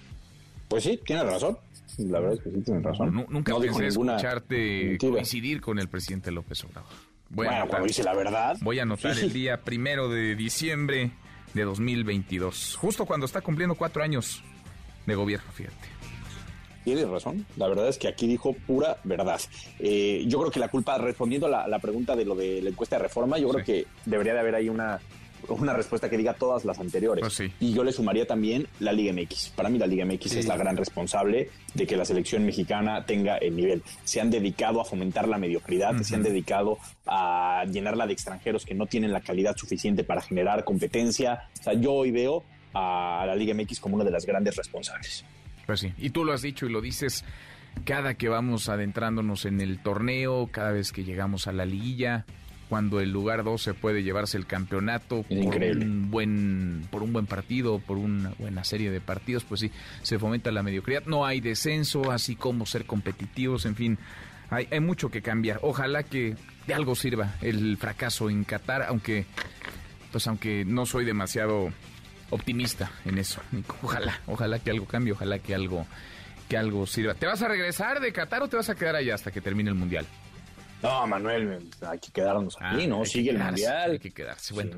Pues 0.68 0.84
sí, 0.84 1.00
tiene 1.06 1.24
razón. 1.24 1.58
La 1.98 2.20
verdad 2.20 2.38
es 2.38 2.44
que 2.44 2.52
sí 2.52 2.62
tiene 2.62 2.82
razón. 2.82 3.14
Nu- 3.14 3.26
nunca 3.30 3.52
No 3.54 3.60
pensé 3.60 3.88
escucharte 3.88 4.86
mentira. 4.90 5.12
coincidir 5.14 5.62
con 5.62 5.80
el 5.80 5.88
presidente 5.88 6.32
López 6.32 6.64
Obrador. 6.64 6.90
Voy 7.30 7.48
Bueno, 7.48 7.68
cuando 7.68 7.88
dice 7.88 8.04
la 8.04 8.14
verdad. 8.14 8.56
Voy 8.62 8.80
a 8.80 8.84
anotar 8.84 9.16
Sí. 9.16 9.26
el 9.26 9.34
día 9.34 9.62
primero 9.62 10.10
de 10.10 10.36
diciembre 10.36 11.12
de 11.54 11.64
2022, 11.64 12.76
justo 12.76 13.06
cuando 13.06 13.26
está 13.26 13.42
cumpliendo 13.42 13.76
cuatro 13.76 14.04
años 14.04 14.44
de 15.06 15.16
gobierno, 15.16 15.50
fíjate. 15.54 15.88
Tienes 16.86 17.10
razón. 17.10 17.45
La 17.57 17.68
verdad 17.68 17.90
es 17.90 17.98
que 17.98 18.07
aquí 18.07 18.28
dijo 18.28 18.53
pura 18.66 18.98
verdad. 19.03 19.41
Eh, 19.80 20.24
yo 20.28 20.40
creo 20.40 20.52
que 20.52 20.60
la 20.62 20.70
culpa, 20.70 20.98
respondiendo 20.98 21.48
a 21.48 21.49
la, 21.49 21.68
la 21.68 21.80
pregunta 21.80 22.16
de 22.16 22.24
lo 22.24 22.36
de 22.36 22.62
la 22.62 22.70
encuesta 22.70 22.95
de 22.95 23.03
reforma, 23.03 23.38
yo 23.38 23.49
creo 23.49 23.66
que 23.66 23.86
debería 24.06 24.34
de 24.34 24.40
haber 24.40 24.56
ahí 24.56 24.70
una, 24.70 24.99
una 25.49 25.74
respuesta 25.74 26.10
que 26.10 26.18
diga 26.18 26.34
todas 26.36 26.64
las 26.64 26.80
anteriores. 26.80 27.22
Pues 27.22 27.52
Y 27.60 27.74
yo 27.74 27.84
le 27.84 27.91
sumaría 27.91 28.26
también 28.28 28.68
la 28.80 28.94
Liga 28.94 29.14
MX. 29.14 29.49
Para 29.56 29.70
mí 29.70 29.78
la 29.80 29.88
Liga 29.88 30.06
MX 30.06 30.32
Sí. 30.32 30.40
es 30.40 30.45
la 30.48 30.57
gran 30.57 30.78
responsable 30.78 31.49
de 31.74 31.86
que 31.88 31.98
la 31.98 32.06
selección 32.06 32.45
mexicana 32.45 33.06
tenga 33.06 33.38
el 33.38 33.56
nivel. 33.56 33.82
Se 34.03 34.22
han 34.22 34.30
dedicado 34.30 34.80
a 34.80 34.86
fomentar 34.86 35.28
la 35.28 35.38
mediocridad, 35.40 35.99
se 36.02 36.16
han 36.16 36.24
dedicado 36.24 36.78
a 37.07 37.66
llenarla 37.72 38.06
de 38.07 38.14
extranjeros 38.14 38.64
que 38.66 38.74
no 38.76 38.86
tienen 38.86 39.12
la 39.12 39.22
calidad 39.22 39.56
suficiente 39.57 40.03
para 40.03 40.22
generar 40.22 40.64
competencia. 40.64 41.49
O 41.60 41.64
sea, 41.64 41.74
yo 41.74 41.94
hoy 41.94 42.12
veo 42.12 42.44
a 42.74 43.24
la 43.26 43.36
Liga 43.36 43.53
MX 43.53 43.80
como 43.80 43.95
una 43.95 44.03
de 44.03 44.12
las 44.12 44.26
grandes 44.26 44.56
responsables. 44.56 45.26
Pues 45.66 45.80
sí, 45.80 45.94
y 45.98 46.12
tú 46.12 46.26
lo 46.26 46.34
has 46.34 46.42
dicho 46.42 46.66
y 46.66 46.70
lo 46.70 46.82
dices 46.82 47.24
cada 47.84 48.14
que 48.14 48.30
vamos 48.30 48.70
adentrándonos 48.70 49.46
en 49.46 49.60
el 49.60 49.80
torneo, 49.80 50.48
cada 50.52 50.72
vez 50.72 50.92
que 50.92 51.04
llegamos 51.04 51.48
a 51.48 51.52
la 51.52 51.66
liguilla, 51.66 52.26
cuando 52.70 53.00
el 53.00 53.12
lugar 53.12 53.44
12 53.44 53.74
puede 53.74 54.04
llevarse 54.04 54.38
el 54.38 54.48
campeonato 54.48 55.24
por 55.24 55.38
increíble. 55.38 55.86
un 55.86 56.10
buen 56.10 56.88
por 56.90 57.04
un 57.04 57.14
buen 57.14 57.26
partido, 57.26 57.80
por 57.80 57.98
una 57.98 58.34
buena 58.40 58.64
serie 58.64 58.90
de 58.92 59.02
partidos, 59.02 59.44
pues 59.44 59.62
sí, 59.62 59.72
se 60.02 60.18
fomenta 60.18 60.52
la 60.52 60.64
mediocridad, 60.64 61.04
no 61.06 61.26
hay 61.26 61.42
descenso, 61.42 62.12
así 62.12 62.36
como 62.36 62.66
ser 62.66 62.86
competitivos, 62.86 63.66
en 63.66 63.76
fin, 63.76 63.98
hay, 64.50 64.68
hay 64.72 64.80
mucho 64.80 65.10
que 65.10 65.22
cambiar. 65.22 65.60
Ojalá 65.62 66.04
que 66.04 66.36
de 66.66 66.74
algo 66.74 66.96
sirva 66.96 67.36
el 67.42 67.78
fracaso 67.78 68.30
en 68.30 68.44
Qatar, 68.46 68.84
aunque 68.84 69.26
pues 70.12 70.28
aunque 70.28 70.64
no 70.66 70.86
soy 70.86 71.06
demasiado 71.06 71.72
optimista 72.30 72.92
en 73.06 73.18
eso. 73.18 73.42
Nico. 73.52 73.78
Ojalá, 73.84 74.20
ojalá 74.28 74.60
que 74.60 74.72
algo 74.72 74.86
cambie, 74.86 75.14
ojalá 75.14 75.40
que 75.40 75.54
algo, 75.56 75.86
que 76.50 76.58
algo 76.58 76.86
sirva. 76.88 77.14
¿Te 77.14 77.26
vas 77.26 77.42
a 77.42 77.48
regresar 77.48 78.00
de 78.00 78.12
Qatar 78.12 78.44
o 78.44 78.48
te 78.48 78.56
vas 78.58 78.70
a 78.70 78.76
quedar 78.76 78.96
allá 78.96 79.16
hasta 79.16 79.32
que 79.32 79.42
termine 79.42 79.70
el 79.70 79.76
mundial? 79.76 80.06
No, 80.84 81.08
Manuel, 81.08 81.68
hay 81.88 82.00
que 82.00 82.12
quedarnos 82.12 82.56
aquí, 82.60 82.84
Ah, 82.84 82.88
¿no? 82.88 82.98
hay 82.98 83.04
que 83.04 83.10
Sigue 83.10 83.30
el 83.32 83.38
mundial. 83.40 83.92
Hay 83.92 84.00
que 84.00 84.12
quedarse. 84.12 84.54
Bueno, 84.54 84.76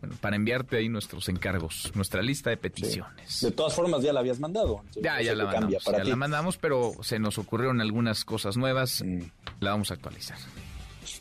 bueno, 0.00 0.16
para 0.20 0.36
enviarte 0.36 0.76
ahí 0.76 0.88
nuestros 0.88 1.28
encargos, 1.28 1.90
nuestra 1.94 2.22
lista 2.22 2.50
de 2.50 2.56
peticiones. 2.56 3.40
De 3.40 3.50
todas 3.50 3.74
formas, 3.74 4.02
ya 4.02 4.12
la 4.12 4.20
habías 4.20 4.38
mandado. 4.38 4.82
Ya, 4.94 5.16
No 5.16 5.22
ya 5.22 5.34
la 5.34 5.44
mandamos, 5.46 5.84
para 5.84 5.98
ya 5.98 6.04
ti. 6.04 6.10
la 6.10 6.16
mandamos, 6.16 6.56
pero 6.56 6.92
se 7.02 7.18
nos 7.18 7.36
ocurrieron 7.38 7.80
algunas 7.80 8.24
cosas 8.24 8.56
nuevas. 8.56 9.02
Mm. 9.04 9.22
La 9.60 9.72
vamos 9.72 9.90
a 9.90 9.94
actualizar. 9.94 10.38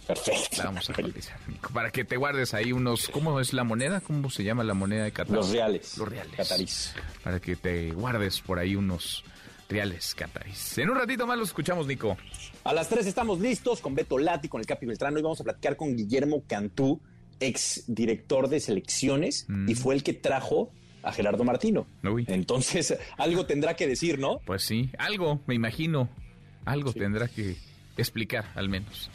Perfecto. 0.06 0.58
La 0.58 0.66
vamos 0.66 0.90
a 0.90 0.94
actualizar, 0.94 1.40
Nico, 1.48 1.72
Para 1.74 1.92
que 1.92 2.04
te 2.04 2.18
guardes 2.18 2.54
ahí 2.54 2.72
unos... 2.72 3.10
¿Cómo 3.10 3.40
es 3.40 3.54
la 3.54 3.64
moneda? 3.64 4.02
¿Cómo 4.02 4.30
se 4.30 4.44
llama 4.44 4.64
la 4.64 4.74
moneda 4.74 5.04
de 5.04 5.12
Qatar? 5.12 5.36
Los 5.36 5.50
reales. 5.50 5.98
Los 5.98 6.08
reales. 6.08 6.36
Catarís. 6.36 6.94
Para 7.24 7.40
que 7.40 7.56
te 7.56 7.92
guardes 7.92 8.42
por 8.42 8.60
ahí 8.60 8.76
unos 8.76 9.24
reales 9.70 10.16
catarís. 10.16 10.78
En 10.80 10.90
un 10.90 10.98
ratito 10.98 11.28
más 11.28 11.38
los 11.38 11.50
escuchamos, 11.50 11.88
Nico. 11.88 12.18
A 12.64 12.74
las 12.74 12.90
3 12.90 13.06
estamos 13.06 13.40
listos 13.40 13.80
con 13.82 13.96
Beto 13.96 14.18
Lati, 14.18 14.50
con 14.50 14.60
el 14.60 14.68
Capi 14.68 14.86
Beltrano 14.86 15.20
y 15.20 15.22
vamos 15.22 15.40
a 15.40 15.44
platicar 15.44 15.78
con 15.78 15.96
Guillermo 15.96 16.44
Cantú, 16.48 17.00
ex 17.40 17.84
director 17.88 18.50
de 18.50 18.60
selecciones 18.60 19.48
y 19.68 19.76
fue 19.76 19.96
el 19.96 20.04
que 20.04 20.14
trajo 20.14 20.72
a 21.04 21.14
Gerardo 21.14 21.44
Martino. 21.44 21.88
Entonces, 22.28 22.98
algo 23.18 23.46
tendrá 23.46 23.76
que 23.76 23.88
decir, 23.88 24.20
¿no? 24.20 24.40
Pues 24.46 24.64
sí, 24.64 24.90
algo, 24.98 25.40
me 25.48 25.56
imagino. 25.56 26.10
Algo 26.66 26.92
tendrá 26.92 27.28
que 27.28 27.56
explicar, 27.98 28.52
al 28.56 28.70
menos. 28.70 29.10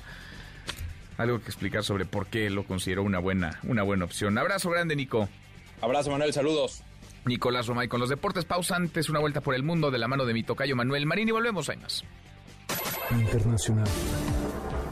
Algo 1.17 1.41
que 1.41 1.47
explicar 1.47 1.85
sobre 1.85 2.05
por 2.05 2.27
qué 2.27 2.51
lo 2.51 2.65
consideró 2.65 3.03
una 3.03 3.19
buena, 3.19 3.61
una 3.65 3.83
buena 3.83 4.05
opción. 4.05 4.37
Abrazo 4.39 4.71
grande, 4.71 4.97
Nico. 4.97 5.29
Abrazo, 5.81 6.11
Manuel, 6.11 6.33
saludos. 6.33 6.83
Nicolás 7.25 7.67
Romay 7.67 7.89
con 7.89 8.01
los 8.01 8.09
deportes. 8.09 8.45
Pausa 8.45 8.77
antes, 8.77 9.09
una 9.09 9.21
vuelta 9.21 9.41
por 9.41 9.55
el 9.55 9.63
mundo 9.63 9.91
de 9.91 9.99
la 9.99 10.09
mano 10.09 10.25
de 10.25 10.35
mi 10.35 10.43
tocayo 10.43 10.77
Manuel 10.77 11.07
Marín 11.07 11.29
y 11.29 11.33
volvemos, 11.33 11.69
hay 11.69 11.77
más. 11.79 12.05
Internacional. 13.11 13.89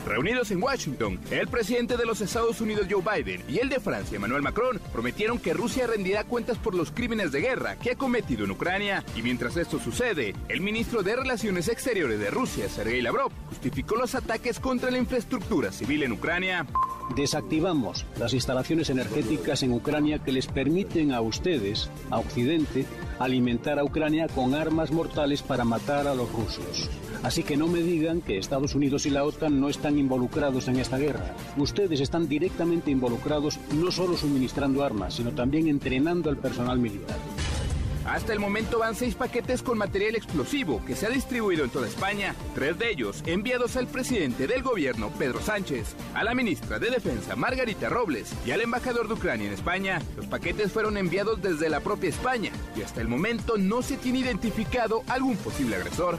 Reunidos 0.07 0.51
en 0.51 0.63
Washington, 0.63 1.21
el 1.31 1.47
presidente 1.47 1.97
de 1.97 2.05
los 2.05 2.21
Estados 2.21 2.61
Unidos 2.61 2.87
Joe 2.91 3.03
Biden 3.03 3.43
y 3.49 3.59
el 3.59 3.69
de 3.69 3.79
Francia 3.79 4.17
Emmanuel 4.17 4.43
Macron 4.43 4.81
prometieron 4.93 5.39
que 5.39 5.55
Rusia 5.55 5.87
rendirá 5.87 6.25
cuentas 6.25 6.59
por 6.59 6.75
los 6.75 6.91
crímenes 6.91 7.31
de 7.31 7.41
guerra 7.41 7.77
que 7.77 7.93
ha 7.93 7.97
cometido 7.97 8.45
en 8.45 8.51
Ucrania. 8.51 9.05
Y 9.17 9.23
mientras 9.23 9.57
esto 9.57 9.79
sucede, 9.79 10.35
el 10.49 10.61
ministro 10.61 11.03
de 11.03 11.15
Relaciones 11.15 11.69
Exteriores 11.69 12.19
de 12.19 12.31
Rusia, 12.31 12.69
Sergei 12.69 13.01
Lavrov, 13.01 13.31
justificó 13.49 13.97
los 13.97 14.15
ataques 14.15 14.59
contra 14.59 14.91
la 14.91 14.99
infraestructura 14.99 15.71
civil 15.71 16.03
en 16.03 16.13
Ucrania. 16.13 16.67
Desactivamos 17.15 18.05
las 18.19 18.33
instalaciones 18.33 18.91
energéticas 18.91 19.63
en 19.63 19.73
Ucrania 19.73 20.19
que 20.19 20.33
les 20.33 20.47
permiten 20.47 21.13
a 21.13 21.21
ustedes, 21.21 21.91
a 22.11 22.19
Occidente, 22.19 22.87
alimentar 23.19 23.79
a 23.79 23.85
Ucrania 23.85 24.27
con 24.29 24.55
armas 24.55 24.91
mortales 24.91 25.43
para 25.43 25.65
matar 25.65 26.09
a 26.09 26.15
los 26.15 26.31
rusos. 26.33 26.91
Así 27.23 27.45
que 27.45 27.57
no 27.57 27.69
me 27.69 27.83
digan 27.83 28.21
que 28.21 28.39
Estados 28.39 28.75
Unidos 28.75 29.07
y 29.07 29.11
la 29.11 29.25
OTAN 29.25 29.61
no 29.61 29.69
están 29.69 29.92
involucrados 29.99 30.69
en 30.69 30.77
esta 30.77 30.99
guerra. 30.99 31.35
Ustedes 31.57 32.01
están 32.01 32.29
directamente 32.29 32.91
involucrados 32.91 33.59
no 33.75 33.91
solo 33.91 34.17
suministrando 34.17 34.85
armas, 34.85 35.15
sino 35.15 35.33
también 35.33 35.69
entrenando 35.69 36.31
al 36.31 36.37
personal 36.37 36.79
militar. 36.79 37.19
Hasta 38.05 38.33
el 38.33 38.41
momento 38.41 38.81
van 38.81 38.97
seis 38.97 39.15
paquetes 39.15 39.63
con 39.63 39.79
material 39.79 40.17
explosivo 40.17 40.85
que 40.85 40.97
se 40.97 41.07
ha 41.07 41.11
distribuido 41.11 41.65
en 41.65 41.71
toda 41.71 41.87
España, 41.87 42.35
tres 42.55 42.77
de 42.79 42.91
ellos 42.91 43.23
enviados 43.27 43.77
al 43.77 43.87
presidente 43.87 44.49
del 44.49 44.63
gobierno, 44.63 45.11
Pedro 45.19 45.41
Sánchez, 45.41 45.95
a 46.15 46.25
la 46.25 46.35
ministra 46.35 46.81
de 46.81 46.91
Defensa, 46.91 47.37
Margarita 47.37 47.89
Robles, 47.89 48.33
y 48.45 48.51
al 48.51 48.61
embajador 48.61 49.07
de 49.07 49.15
Ucrania 49.15 49.47
en 49.47 49.53
España. 49.53 50.03
Los 50.17 50.27
paquetes 50.27 50.73
fueron 50.73 50.97
enviados 50.97 51.41
desde 51.43 51.69
la 51.69 51.81
propia 51.81 52.11
España 52.11 52.51
y 52.77 52.83
hasta 52.83 53.01
el 53.01 53.09
momento 53.09 53.57
no 53.57 53.83
se 53.83 53.97
tiene 53.97 54.19
identificado 54.19 55.05
algún 55.07 55.37
posible 55.37 55.77
agresor. 55.77 56.19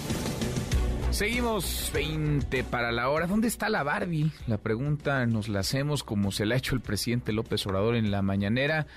Seguimos 1.11 1.91
20 1.93 2.63
para 2.63 2.91
la 2.93 3.09
hora. 3.09 3.27
¿Dónde 3.27 3.49
está 3.49 3.67
la 3.67 3.83
Barbie? 3.83 4.31
La 4.47 4.57
pregunta 4.57 5.25
nos 5.25 5.49
la 5.49 5.59
hacemos 5.59 6.03
como 6.03 6.31
se 6.31 6.45
la 6.45 6.55
ha 6.55 6.57
hecho 6.57 6.73
el 6.73 6.81
presidente 6.81 7.33
López 7.33 7.67
Obrador 7.67 7.95
en 7.95 8.11
la 8.11 8.21
mañanera 8.21 8.87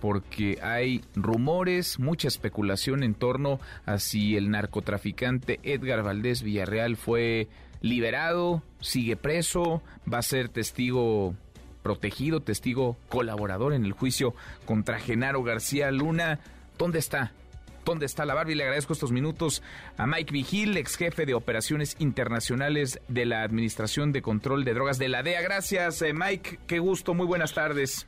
porque 0.00 0.58
hay 0.62 1.02
rumores, 1.16 1.98
mucha 1.98 2.28
especulación 2.28 3.02
en 3.02 3.14
torno 3.14 3.58
a 3.86 3.98
si 3.98 4.36
el 4.36 4.50
narcotraficante 4.50 5.58
Edgar 5.62 6.02
Valdés 6.02 6.42
Villarreal 6.42 6.96
fue 6.96 7.48
liberado, 7.80 8.62
sigue 8.80 9.16
preso, 9.16 9.82
va 10.10 10.18
a 10.18 10.22
ser 10.22 10.48
testigo 10.48 11.34
protegido, 11.82 12.40
testigo 12.40 12.96
colaborador 13.08 13.72
en 13.72 13.84
el 13.84 13.92
juicio 13.92 14.34
contra 14.64 15.00
Genaro 15.00 15.42
García 15.42 15.90
Luna. 15.90 16.38
¿Dónde 16.78 16.98
está? 16.98 17.32
¿Dónde 17.84 18.06
está 18.06 18.24
la 18.24 18.34
Barbie? 18.34 18.54
Le 18.54 18.64
agradezco 18.64 18.92
estos 18.92 19.12
minutos 19.12 19.62
a 19.96 20.06
Mike 20.06 20.32
Vigil, 20.32 20.76
ex 20.76 20.96
jefe 20.96 21.26
de 21.26 21.34
operaciones 21.34 21.96
internacionales 21.98 23.00
de 23.08 23.26
la 23.26 23.42
Administración 23.42 24.12
de 24.12 24.22
Control 24.22 24.64
de 24.64 24.74
Drogas 24.74 24.98
de 24.98 25.08
la 25.08 25.22
DEA. 25.22 25.42
Gracias, 25.42 26.00
eh, 26.02 26.12
Mike. 26.14 26.60
Qué 26.66 26.78
gusto. 26.78 27.14
Muy 27.14 27.26
buenas 27.26 27.52
tardes. 27.52 28.06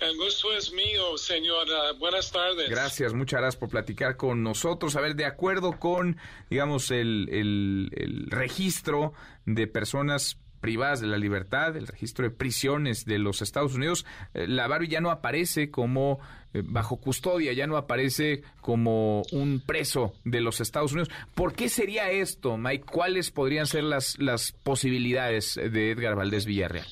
El 0.00 0.16
gusto 0.16 0.52
es 0.52 0.72
mío, 0.72 1.16
señora. 1.16 1.92
Buenas 1.98 2.30
tardes. 2.30 2.68
Gracias, 2.68 3.14
muchas 3.14 3.40
gracias 3.40 3.58
por 3.58 3.70
platicar 3.70 4.16
con 4.16 4.42
nosotros. 4.42 4.96
A 4.96 5.00
ver, 5.00 5.14
de 5.14 5.24
acuerdo 5.24 5.78
con, 5.78 6.18
digamos, 6.50 6.90
el, 6.90 7.28
el, 7.30 7.90
el 7.96 8.26
registro 8.30 9.14
de 9.46 9.66
personas 9.66 10.36
privadas 10.64 11.02
de 11.02 11.08
la 11.08 11.18
libertad, 11.18 11.76
el 11.76 11.86
registro 11.86 12.24
de 12.24 12.30
prisiones 12.30 13.04
de 13.04 13.18
los 13.18 13.42
Estados 13.42 13.74
Unidos, 13.74 14.06
eh, 14.32 14.46
ya 14.88 15.00
no 15.02 15.10
aparece 15.10 15.70
como 15.70 16.20
eh, 16.54 16.62
bajo 16.64 16.96
custodia, 16.96 17.52
ya 17.52 17.66
no 17.66 17.76
aparece 17.76 18.42
como 18.62 19.20
un 19.32 19.60
preso 19.60 20.14
de 20.24 20.40
los 20.40 20.62
Estados 20.62 20.92
Unidos. 20.92 21.10
¿Por 21.34 21.54
qué 21.54 21.68
sería 21.68 22.10
esto, 22.10 22.56
Mike? 22.56 22.86
¿Cuáles 22.90 23.30
podrían 23.30 23.66
ser 23.66 23.84
las, 23.84 24.18
las 24.18 24.52
posibilidades 24.52 25.56
de 25.56 25.90
Edgar 25.90 26.16
Valdés 26.16 26.46
Villarreal? 26.46 26.86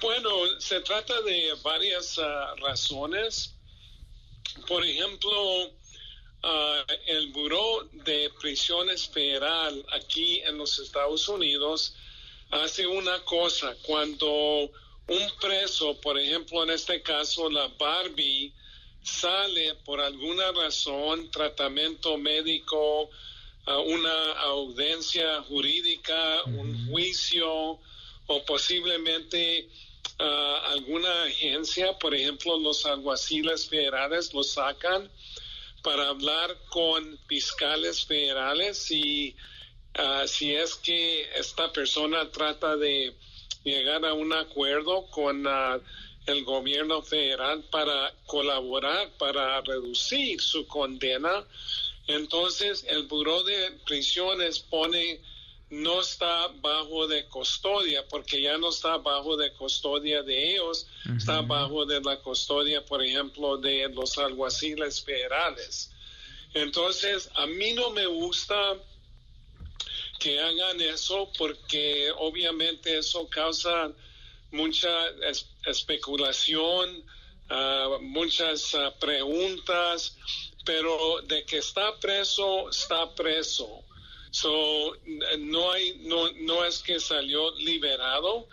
Bueno, 0.00 0.30
se 0.58 0.80
trata 0.80 1.20
de 1.20 1.52
varias 1.62 2.16
uh, 2.16 2.22
razones. 2.66 3.54
Por 4.66 4.82
ejemplo, 4.82 5.64
uh, 5.66 5.68
el 7.06 7.32
Buró 7.32 7.86
de 8.06 8.30
Prisiones 8.40 9.06
Federal 9.10 9.84
aquí 9.92 10.40
en 10.40 10.56
los 10.56 10.78
Estados 10.78 11.28
Unidos 11.28 11.94
hace 12.50 12.86
una 12.86 13.20
cosa. 13.24 13.74
Cuando 13.82 14.70
un 15.06 15.30
preso, 15.40 16.00
por 16.00 16.18
ejemplo, 16.18 16.62
en 16.62 16.70
este 16.70 17.02
caso 17.02 17.50
la 17.50 17.68
Barbie, 17.78 18.52
sale 19.02 19.74
por 19.84 20.00
alguna 20.00 20.50
razón, 20.52 21.30
tratamiento 21.30 22.16
médico, 22.16 23.10
una 23.66 24.32
audiencia 24.40 25.42
jurídica, 25.42 26.42
un 26.44 26.88
juicio 26.88 27.78
o 28.26 28.44
posiblemente 28.46 29.68
uh, 30.18 30.24
alguna 30.72 31.24
agencia, 31.24 31.98
por 31.98 32.14
ejemplo, 32.14 32.58
los 32.58 32.84
alguaciles 32.86 33.68
federales 33.68 34.32
lo 34.34 34.42
sacan 34.42 35.10
para 35.82 36.08
hablar 36.08 36.56
con 36.70 37.18
fiscales 37.26 38.04
federales 38.04 38.90
y 38.90 39.34
uh, 39.98 40.26
si 40.26 40.54
es 40.54 40.74
que 40.74 41.28
esta 41.36 41.72
persona 41.72 42.30
trata 42.30 42.76
de 42.76 43.14
llegar 43.64 44.04
a 44.04 44.14
un 44.14 44.32
acuerdo 44.32 45.06
con 45.10 45.46
uh, 45.46 45.80
el 46.26 46.44
gobierno 46.44 47.02
federal 47.02 47.62
para 47.70 48.12
colaborar, 48.26 49.10
para 49.18 49.60
reducir 49.60 50.40
su 50.40 50.66
condena, 50.66 51.44
entonces 52.06 52.84
el 52.88 53.04
Buró 53.04 53.42
de 53.42 53.72
Prisiones 53.84 54.58
pone 54.58 55.20
no 55.70 56.00
está 56.00 56.48
bajo 56.60 57.08
de 57.08 57.24
custodia, 57.26 58.06
porque 58.08 58.40
ya 58.40 58.56
no 58.58 58.68
está 58.68 58.98
bajo 58.98 59.36
de 59.36 59.52
custodia 59.52 60.22
de 60.22 60.52
ellos, 60.52 60.86
está 61.16 61.40
bajo 61.40 61.84
de 61.84 62.00
la 62.00 62.18
custodia, 62.18 62.84
por 62.84 63.02
ejemplo, 63.02 63.56
de 63.56 63.88
los 63.88 64.16
alguaciles 64.18 65.02
federales. 65.02 65.90
Entonces, 66.52 67.28
a 67.34 67.46
mí 67.46 67.72
no 67.72 67.90
me 67.90 68.06
gusta 68.06 68.76
que 70.18 70.40
hagan 70.40 70.80
eso 70.80 71.30
porque 71.36 72.10
obviamente 72.16 72.98
eso 72.98 73.28
causa 73.28 73.92
mucha 74.50 74.88
especulación, 75.66 77.04
uh, 77.50 78.00
muchas 78.00 78.72
uh, 78.74 78.92
preguntas, 79.00 80.16
pero 80.64 81.20
de 81.22 81.44
que 81.44 81.58
está 81.58 81.98
preso, 81.98 82.70
está 82.70 83.14
preso. 83.14 83.84
So, 84.30 84.96
no 85.38 85.70
hay, 85.70 85.96
no, 86.00 86.32
no 86.32 86.64
es 86.64 86.80
que 86.80 86.98
salió 86.98 87.54
liberado, 87.56 88.48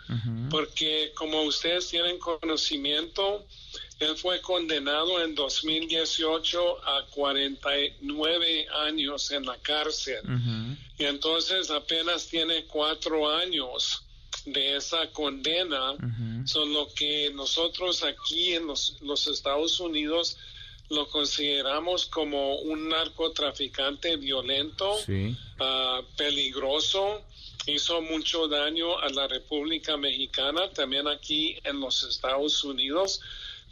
porque 0.48 1.10
como 1.16 1.42
ustedes 1.42 1.88
tienen 1.88 2.20
conocimiento, 2.20 3.44
él 4.02 4.16
fue 4.16 4.40
condenado 4.40 5.22
en 5.22 5.34
2018 5.34 6.84
a 6.84 7.06
49 7.06 8.66
años 8.86 9.30
en 9.30 9.46
la 9.46 9.56
cárcel. 9.58 10.20
Y 10.98 11.04
entonces 11.04 11.70
apenas 11.70 12.26
tiene 12.26 12.64
cuatro 12.64 13.30
años 13.30 14.02
de 14.44 14.76
esa 14.76 15.10
condena. 15.10 15.94
Son 16.44 16.72
lo 16.72 16.92
que 16.94 17.30
nosotros 17.34 18.02
aquí 18.02 18.54
en 18.54 18.66
los, 18.66 18.96
los 19.00 19.26
Estados 19.28 19.78
Unidos 19.78 20.36
lo 20.92 21.08
consideramos 21.08 22.06
como 22.06 22.56
un 22.56 22.88
narcotraficante 22.88 24.16
violento, 24.16 24.98
ah, 25.58 26.02
peligroso, 26.16 27.22
hizo 27.66 28.02
mucho 28.02 28.48
daño 28.48 28.98
a 28.98 29.08
la 29.08 29.26
República 29.26 29.96
Mexicana, 29.96 30.70
también 30.70 31.08
aquí 31.08 31.56
en 31.64 31.80
los 31.80 32.02
Estados 32.02 32.62
Unidos, 32.64 33.20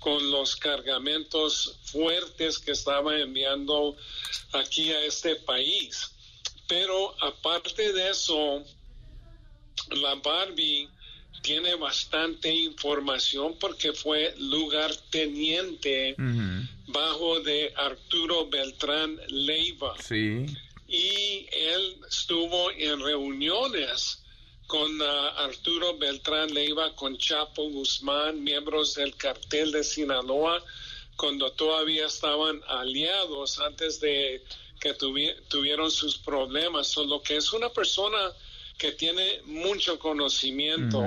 con 0.01 0.31
los 0.31 0.57
cargamentos 0.57 1.79
fuertes 1.85 2.59
que 2.59 2.73
estaba 2.73 3.17
enviando 3.19 3.97
aquí 4.53 4.91
a 4.93 5.05
este 5.05 5.37
país. 5.37 6.11
Pero 6.67 7.15
aparte 7.23 7.93
de 7.93 8.11
eso, 8.11 8.65
la 9.91 10.15
Barbie 10.17 10.89
tiene 11.43 11.75
bastante 11.75 12.53
información 12.53 13.57
porque 13.59 13.93
fue 13.93 14.35
lugarteniente 14.39 16.15
bajo 16.87 17.41
de 17.41 17.73
Arturo 17.77 18.49
Beltrán 18.49 19.19
Leiva. 19.29 19.95
Sí. 20.03 20.47
Y 20.89 21.47
él 21.53 21.97
estuvo 22.09 22.71
en 22.73 23.01
reuniones 23.01 24.23
con 24.71 25.01
uh, 25.01 25.05
Arturo 25.49 25.99
Beltrán 25.99 26.55
Leiva, 26.55 26.95
con 26.95 27.19
Chapo 27.19 27.69
Guzmán, 27.71 28.41
miembros 28.45 28.95
del 28.95 29.17
cartel 29.17 29.73
de 29.73 29.83
Sinaloa, 29.83 30.63
cuando 31.17 31.51
todavía 31.51 32.07
estaban 32.07 32.61
aliados 32.69 33.59
antes 33.59 34.01
de 34.01 34.41
que 34.81 34.95
tuvieron 35.49 35.91
sus 35.91 36.19
problemas. 36.19 36.87
Solo 36.87 37.21
que 37.21 37.37
es 37.37 37.53
una 37.53 37.69
persona 37.71 38.17
que 38.79 38.93
tiene 38.93 39.43
mucho 39.45 39.99
conocimiento. 39.99 41.03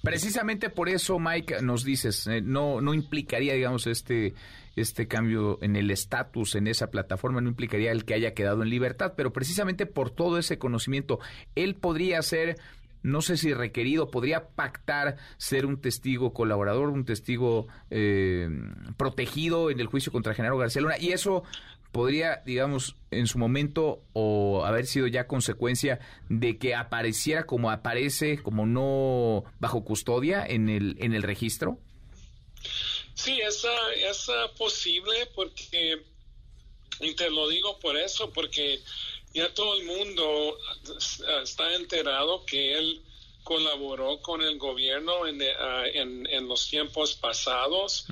Precisamente 0.00 0.70
por 0.70 0.88
eso, 0.88 1.18
Mike, 1.18 1.62
nos 1.62 1.82
dices, 1.82 2.28
eh, 2.28 2.40
no, 2.40 2.80
no 2.80 2.94
implicaría, 2.94 3.54
digamos, 3.54 3.88
este, 3.88 4.34
este 4.76 5.08
cambio 5.08 5.58
en 5.62 5.74
el 5.74 5.90
estatus 5.90 6.54
en 6.54 6.68
esa 6.68 6.90
plataforma, 6.90 7.40
no 7.40 7.48
implicaría 7.48 7.92
el 7.92 8.04
que 8.04 8.14
haya 8.14 8.34
quedado 8.34 8.62
en 8.62 8.70
libertad, 8.70 9.14
pero 9.16 9.32
precisamente 9.32 9.86
por 9.86 10.10
todo 10.10 10.38
ese 10.38 10.58
conocimiento, 10.58 11.18
él 11.54 11.74
podría 11.74 12.22
ser 12.22 12.56
no 13.02 13.22
sé 13.22 13.36
si 13.36 13.54
requerido, 13.54 14.10
podría 14.10 14.48
pactar 14.48 15.16
ser 15.36 15.64
un 15.64 15.80
testigo 15.80 16.32
colaborador, 16.32 16.88
un 16.88 17.04
testigo 17.04 17.68
eh, 17.88 18.48
protegido 18.96 19.70
en 19.70 19.78
el 19.78 19.86
juicio 19.86 20.10
contra 20.10 20.34
Genaro 20.34 20.58
García 20.58 20.82
Luna. 20.82 20.96
Y 20.98 21.12
eso 21.12 21.44
podría, 21.92 22.42
digamos, 22.44 22.96
en 23.12 23.28
su 23.28 23.38
momento 23.38 24.02
o 24.12 24.64
haber 24.66 24.86
sido 24.86 25.06
ya 25.06 25.28
consecuencia 25.28 26.00
de 26.28 26.58
que 26.58 26.74
apareciera 26.74 27.44
como 27.44 27.70
aparece, 27.70 28.38
como 28.38 28.66
no 28.66 29.44
bajo 29.60 29.84
custodia 29.84 30.44
en 30.44 30.68
el, 30.68 30.96
en 30.98 31.14
el 31.14 31.22
registro? 31.22 31.78
Sí, 33.26 33.40
es, 33.40 33.66
es 33.96 34.30
posible 34.56 35.26
porque, 35.34 36.00
y 37.00 37.12
te 37.14 37.28
lo 37.28 37.48
digo 37.48 37.76
por 37.80 37.96
eso, 37.96 38.30
porque 38.30 38.80
ya 39.34 39.52
todo 39.52 39.74
el 39.74 39.84
mundo 39.84 40.56
está 41.42 41.74
enterado 41.74 42.46
que 42.46 42.78
él 42.78 43.02
colaboró 43.42 44.22
con 44.22 44.42
el 44.42 44.58
gobierno 44.58 45.26
en, 45.26 45.42
en, 45.42 46.48
los 46.48 46.68
tiempos 46.68 47.14
pasados 47.14 48.06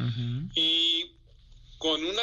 y 0.56 1.12
con 1.78 2.04
una 2.04 2.22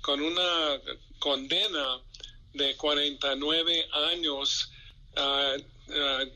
con 0.00 0.20
una 0.20 0.80
condena 1.20 2.00
de 2.54 2.74
49 2.76 3.88
años 3.92 4.72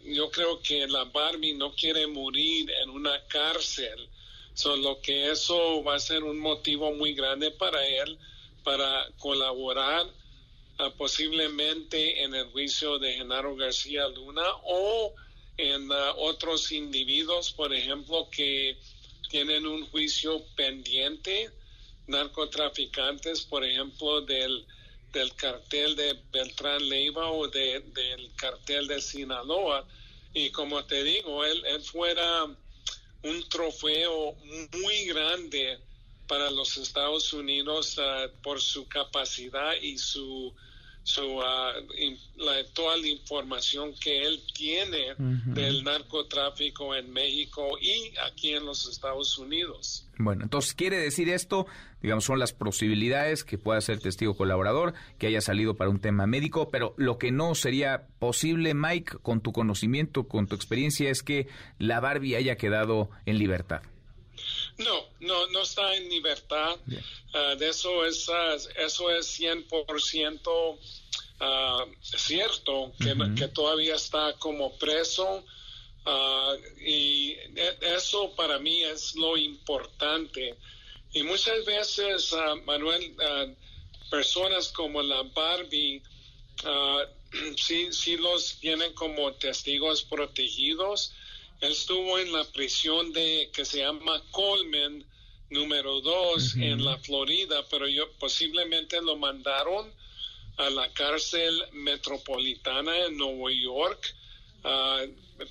yo 0.05 0.31
creo 0.31 0.61
que 0.61 0.87
la 0.87 1.05
Barbie 1.05 1.55
no 1.55 1.75
quiere 1.75 2.07
morir 2.07 2.71
en 2.83 2.91
una 2.91 3.23
cárcel. 3.29 4.09
Solo 4.55 5.01
que 5.01 5.31
eso 5.31 5.83
va 5.83 5.97
a 5.97 6.01
ser 6.01 6.23
un 6.23 6.39
motivo 6.39 6.93
muy 6.93 7.15
grande 7.15 7.51
para 7.51 7.85
él 7.87 8.19
para 8.63 9.09
colaborar 9.19 10.07
posiblemente 10.97 12.23
en 12.23 12.35
el 12.35 12.47
juicio 12.47 12.99
de 12.99 13.15
Genaro 13.15 13.55
García 13.57 14.09
Luna 14.09 14.43
o 14.65 15.13
en 15.57 15.89
otros 16.17 16.73
individuos, 16.73 17.53
por 17.53 17.73
ejemplo, 17.73 18.29
que 18.31 18.77
tienen 19.31 19.67
un 19.67 19.87
juicio 19.91 20.45
pendiente, 20.57 21.51
narcotraficantes, 22.07 23.43
por 23.43 23.65
ejemplo, 23.65 24.21
del, 24.23 24.67
del 25.15 25.35
cartel 25.35 25.97
de 25.97 26.19
Beltrán 26.33 26.87
Leiva 26.89 27.31
o 27.31 27.49
de, 27.49 27.81
del 27.95 28.31
cartel 28.37 28.87
de 28.89 29.01
Sinaloa. 29.01 29.87
Y 30.35 30.51
como 30.51 30.85
te 30.85 31.03
digo, 31.03 31.45
él, 31.45 31.65
él 31.67 31.81
fuera 31.81 32.45
un 32.45 33.49
trofeo 33.49 34.35
muy 34.83 35.05
grande 35.07 35.79
para 36.27 36.51
los 36.51 36.77
Estados 36.77 37.33
Unidos 37.33 37.99
uh, 37.99 38.29
por 38.43 38.61
su 38.61 38.89
capacidad 38.89 39.73
y 39.81 39.97
su 39.99 40.53
su, 41.05 41.21
uh, 41.23 41.43
la, 42.37 42.65
toda 42.73 42.97
la 42.97 43.07
información 43.07 43.95
que 44.01 44.23
él 44.23 44.43
tiene 44.55 45.15
del 45.19 45.85
narcotráfico 45.85 46.95
en 46.95 47.13
México 47.13 47.79
y 47.79 48.13
aquí 48.27 48.55
en 48.55 48.65
los 48.65 48.89
Estados 48.89 49.39
Unidos. 49.39 50.07
Bueno, 50.19 50.45
entonces 50.45 50.73
quiere 50.75 50.97
decir 50.97 51.29
esto, 51.29 51.67
digamos, 52.05 52.27
son 52.27 52.39
las 52.39 52.53
posibilidades 52.53 53.45
que 53.45 53.57
pueda 53.57 53.81
ser 53.81 53.99
testigo 53.99 54.37
colaborador, 54.37 54.93
que 55.19 55.27
haya 55.27 55.41
salido 55.41 55.75
para 55.75 55.89
un 55.89 56.03
tema 56.03 56.27
médico, 56.27 56.69
pero 56.71 56.93
lo 56.99 57.17
que 57.17 57.33
no 57.33 57.55
sería 57.55 58.09
posible, 58.19 58.75
Mike, 58.75 59.21
con 59.23 59.41
tu 59.41 59.53
conocimiento, 59.53 60.29
con 60.29 60.47
tu 60.47 60.55
experiencia, 60.55 61.09
es 61.11 61.23
que 61.23 61.49
la 61.79 62.01
Barbie 62.01 62.37
haya 62.37 62.57
quedado 62.57 63.09
en 63.25 63.39
libertad. 63.39 63.81
No, 64.77 65.07
no, 65.21 65.47
no 65.47 65.63
está 65.63 65.95
en 65.95 66.11
libertad. 66.11 66.77
Ah, 67.33 67.55
de 67.59 67.71
eso 67.71 68.05
es, 68.05 68.29
uh, 68.29 68.69
eso 68.77 69.11
es 69.11 69.41
100% 69.41 70.77
uh, 70.77 70.77
cierto, 72.03 72.93
que, 73.01 73.17
que, 73.35 73.49
todavía 73.49 73.95
está 73.95 74.35
como 74.39 74.77
preso. 74.77 75.43
Ah, 76.05 76.55
y 76.85 77.31
e, 77.57 77.79
eso 77.97 78.37
para 78.37 78.59
mí 78.59 78.83
es 78.83 79.15
lo 79.15 79.39
importante. 79.39 80.59
Y 81.15 81.23
muchas 81.23 81.65
veces, 81.65 82.35
Manuel, 82.67 83.15
personas 84.11 84.69
como 84.69 85.03
la 85.03 85.23
Barbie, 85.23 86.03
sí, 87.57 87.89
sí 87.93 88.17
los 88.17 88.59
tienen 88.61 88.93
como 88.95 89.33
testigos 89.35 90.03
protegidos. 90.03 91.13
Él 91.61 91.73
estuvo 91.73 92.19
en 92.19 92.33
la 92.33 92.45
prisión 92.45 93.13
de 93.13 93.51
que 93.53 93.65
se 93.65 93.79
llama 93.79 94.23
Coleman 94.31 95.05
número 95.51 96.01
2 96.01 96.57
en 96.57 96.85
la 96.85 96.99
Florida, 96.99 97.65
pero 97.71 97.89
yo 97.89 98.11
posiblemente 98.19 99.01
lo 99.01 99.17
mandaron 99.17 99.93
a 100.57 100.71
la 100.71 100.93
cárcel 100.93 101.63
metropolitana 101.73 103.07
en 103.07 103.17
Nueva 103.17 103.53
York, 103.53 104.15
ah, 104.65 105.03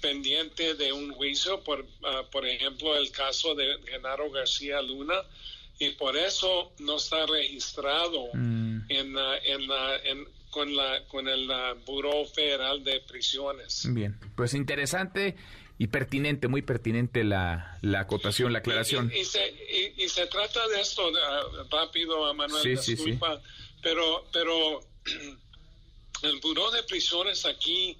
pendiente 0.01 0.75
de 0.75 0.93
un 0.93 1.13
juicio, 1.13 1.61
por, 1.63 1.85
ah, 2.03 2.23
por 2.31 2.45
ejemplo, 2.45 2.95
el 2.95 3.11
caso 3.11 3.55
de 3.55 3.77
Genaro 3.85 4.29
García 4.31 4.81
Luna, 4.81 5.21
y 5.79 5.89
por 5.91 6.15
eso 6.15 6.71
no 6.79 6.97
está 6.97 7.25
registrado 7.25 8.27
mm. 8.33 8.81
en, 8.89 9.15
en, 9.45 10.27
con, 10.49 10.75
la, 10.75 11.05
con 11.07 11.27
el 11.27 11.49
Buró 11.85 12.25
Federal 12.25 12.83
de 12.83 12.99
Prisiones. 13.01 13.87
Bien, 13.89 14.17
pues 14.35 14.53
interesante 14.53 15.35
y 15.77 15.87
pertinente, 15.87 16.47
muy 16.47 16.61
pertinente 16.61 17.23
la, 17.23 17.77
la 17.81 18.01
acotación, 18.01 18.53
la 18.53 18.59
aclaración. 18.59 19.11
Y, 19.13 19.25
se, 19.25 20.27
trata 20.27 20.67
de 20.69 20.81
esto, 20.81 21.09
uh, 21.09 21.67
rápido, 21.71 22.33
Manuel, 22.33 22.63
disculpa, 22.63 23.41
pero, 23.81 24.25
pero 24.31 24.79
el 26.23 26.39
Buró 26.39 26.71
de 26.71 26.83
Prisiones 26.83 27.45
aquí 27.45 27.97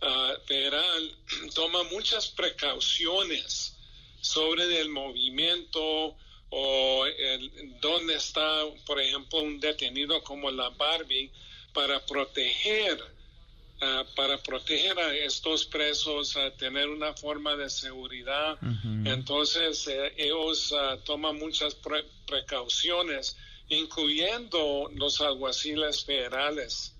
uh, 0.00 0.46
federal 0.46 1.16
toma 1.54 1.82
muchas 1.84 2.28
precauciones 2.28 3.76
sobre 4.20 4.80
el 4.80 4.88
movimiento 4.88 6.16
o 6.50 7.06
el, 7.06 7.78
dónde 7.80 8.14
está, 8.14 8.64
por 8.86 9.00
ejemplo, 9.00 9.40
un 9.40 9.60
detenido 9.60 10.22
como 10.22 10.50
la 10.50 10.70
Barbie 10.70 11.30
para 11.72 12.04
proteger 12.04 12.98
Ah, 13.80 14.04
para 14.16 14.36
proteger 14.38 14.98
a 14.98 15.14
estos 15.14 15.64
presos, 15.64 16.36
a 16.36 16.50
tener 16.50 16.88
una 16.88 17.14
forma 17.14 17.54
de 17.54 17.70
seguridad. 17.70 18.58
Entonces, 19.04 19.86
eh, 19.86 20.14
ellos 20.16 20.74
ah, 20.76 20.98
toman 21.04 21.38
muchas 21.38 21.76
precauciones, 22.26 23.36
incluyendo 23.68 24.90
los 24.96 25.20
alguaciles 25.20 26.04
federales. 26.04 26.96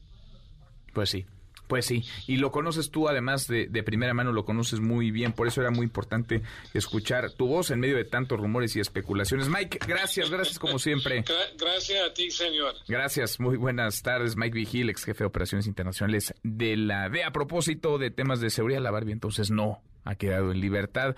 Pues 0.94 1.10
sí. 1.10 1.26
Pues 1.68 1.84
sí, 1.84 2.02
y 2.26 2.36
lo 2.36 2.50
conoces 2.50 2.90
tú 2.90 3.08
además 3.08 3.46
de, 3.46 3.66
de, 3.66 3.82
primera 3.82 4.14
mano, 4.14 4.32
lo 4.32 4.46
conoces 4.46 4.80
muy 4.80 5.10
bien, 5.10 5.32
por 5.32 5.46
eso 5.46 5.60
era 5.60 5.70
muy 5.70 5.84
importante 5.84 6.42
escuchar 6.72 7.30
tu 7.32 7.46
voz 7.46 7.70
en 7.70 7.78
medio 7.78 7.96
de 7.96 8.04
tantos 8.04 8.40
rumores 8.40 8.74
y 8.74 8.80
especulaciones. 8.80 9.48
Mike, 9.48 9.80
gracias, 9.86 10.30
gracias 10.30 10.58
como 10.58 10.78
siempre. 10.78 11.24
Gracias 11.58 12.08
a 12.08 12.14
ti, 12.14 12.30
señor. 12.30 12.74
Gracias, 12.88 13.38
muy 13.38 13.58
buenas 13.58 14.02
tardes. 14.02 14.36
Mike 14.36 14.54
Vigil, 14.54 14.88
ex 14.88 15.04
jefe 15.04 15.24
de 15.24 15.26
operaciones 15.26 15.66
internacionales 15.66 16.34
de 16.42 16.76
la 16.76 17.10
DEA. 17.10 17.28
A 17.28 17.32
propósito 17.32 17.98
de 17.98 18.10
temas 18.10 18.40
de 18.40 18.48
seguridad, 18.48 18.80
la 18.80 18.90
Barbie 18.90 19.12
entonces 19.12 19.50
no 19.50 19.82
ha 20.04 20.14
quedado 20.14 20.50
en 20.52 20.60
libertad. 20.60 21.16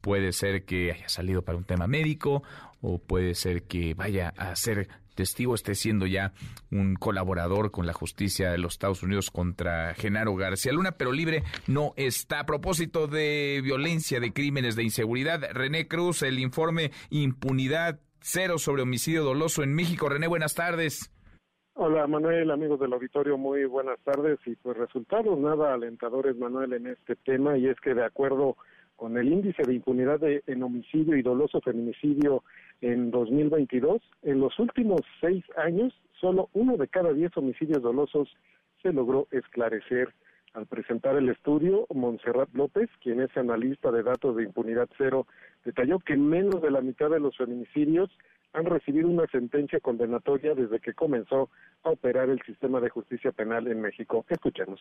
Puede 0.00 0.32
ser 0.32 0.64
que 0.64 0.92
haya 0.92 1.08
salido 1.08 1.42
para 1.42 1.56
un 1.56 1.64
tema 1.64 1.86
médico 1.86 2.42
o 2.80 2.98
puede 2.98 3.34
ser 3.34 3.62
que 3.62 3.94
vaya 3.94 4.34
a 4.36 4.54
ser 4.56 4.88
testigo 5.14 5.54
esté 5.54 5.74
siendo 5.74 6.06
ya 6.06 6.32
un 6.70 6.94
colaborador 6.96 7.70
con 7.70 7.86
la 7.86 7.92
justicia 7.92 8.50
de 8.50 8.58
los 8.58 8.74
Estados 8.74 9.02
Unidos 9.02 9.30
contra 9.30 9.94
Genaro 9.94 10.34
García 10.36 10.72
Luna, 10.72 10.92
pero 10.92 11.12
libre 11.12 11.42
no 11.66 11.92
está. 11.96 12.40
A 12.40 12.46
propósito 12.46 13.06
de 13.06 13.60
violencia, 13.62 14.20
de 14.20 14.32
crímenes, 14.32 14.76
de 14.76 14.82
inseguridad, 14.82 15.40
René 15.52 15.86
Cruz, 15.88 16.22
el 16.22 16.38
informe 16.38 16.90
Impunidad 17.10 18.00
Cero 18.20 18.58
sobre 18.58 18.82
homicidio 18.82 19.22
doloso 19.22 19.62
en 19.62 19.74
México. 19.74 20.08
René, 20.08 20.26
buenas 20.26 20.54
tardes. 20.54 21.10
Hola 21.74 22.06
Manuel, 22.06 22.50
amigos 22.52 22.78
del 22.78 22.92
auditorio, 22.92 23.36
muy 23.36 23.64
buenas 23.64 23.98
tardes 24.04 24.38
y 24.46 24.54
pues 24.54 24.76
resultados 24.76 25.38
nada 25.40 25.74
alentadores 25.74 26.36
Manuel 26.36 26.72
en 26.72 26.86
este 26.86 27.16
tema 27.16 27.58
y 27.58 27.66
es 27.66 27.80
que 27.80 27.94
de 27.94 28.04
acuerdo 28.04 28.56
con 28.96 29.18
el 29.18 29.32
índice 29.32 29.64
de 29.64 29.74
impunidad 29.74 30.20
de, 30.20 30.44
en 30.46 30.62
homicidio 30.62 31.16
y 31.16 31.22
doloso 31.22 31.60
feminicidio 31.60 32.44
en 32.84 33.10
2022, 33.10 34.02
en 34.24 34.40
los 34.40 34.58
últimos 34.58 35.00
seis 35.18 35.42
años 35.56 35.94
solo 36.20 36.50
uno 36.52 36.76
de 36.76 36.86
cada 36.86 37.14
diez 37.14 37.34
homicidios 37.34 37.82
dolosos 37.82 38.28
se 38.82 38.92
logró 38.92 39.26
esclarecer. 39.30 40.12
Al 40.52 40.66
presentar 40.66 41.16
el 41.16 41.30
estudio, 41.30 41.86
Montserrat 41.94 42.50
López, 42.52 42.90
quien 43.02 43.22
es 43.22 43.34
analista 43.38 43.90
de 43.90 44.02
datos 44.02 44.36
de 44.36 44.44
impunidad 44.44 44.88
cero, 44.98 45.26
detalló 45.64 45.98
que 45.98 46.14
menos 46.16 46.60
de 46.60 46.70
la 46.70 46.82
mitad 46.82 47.08
de 47.08 47.20
los 47.20 47.34
feminicidios 47.38 48.10
han 48.52 48.66
recibido 48.66 49.08
una 49.08 49.26
sentencia 49.28 49.80
condenatoria 49.80 50.54
desde 50.54 50.78
que 50.78 50.92
comenzó 50.92 51.48
a 51.84 51.90
operar 51.90 52.28
el 52.28 52.40
sistema 52.42 52.80
de 52.80 52.90
justicia 52.90 53.32
penal 53.32 53.66
en 53.66 53.80
México. 53.80 54.26
Escuchemos. 54.28 54.78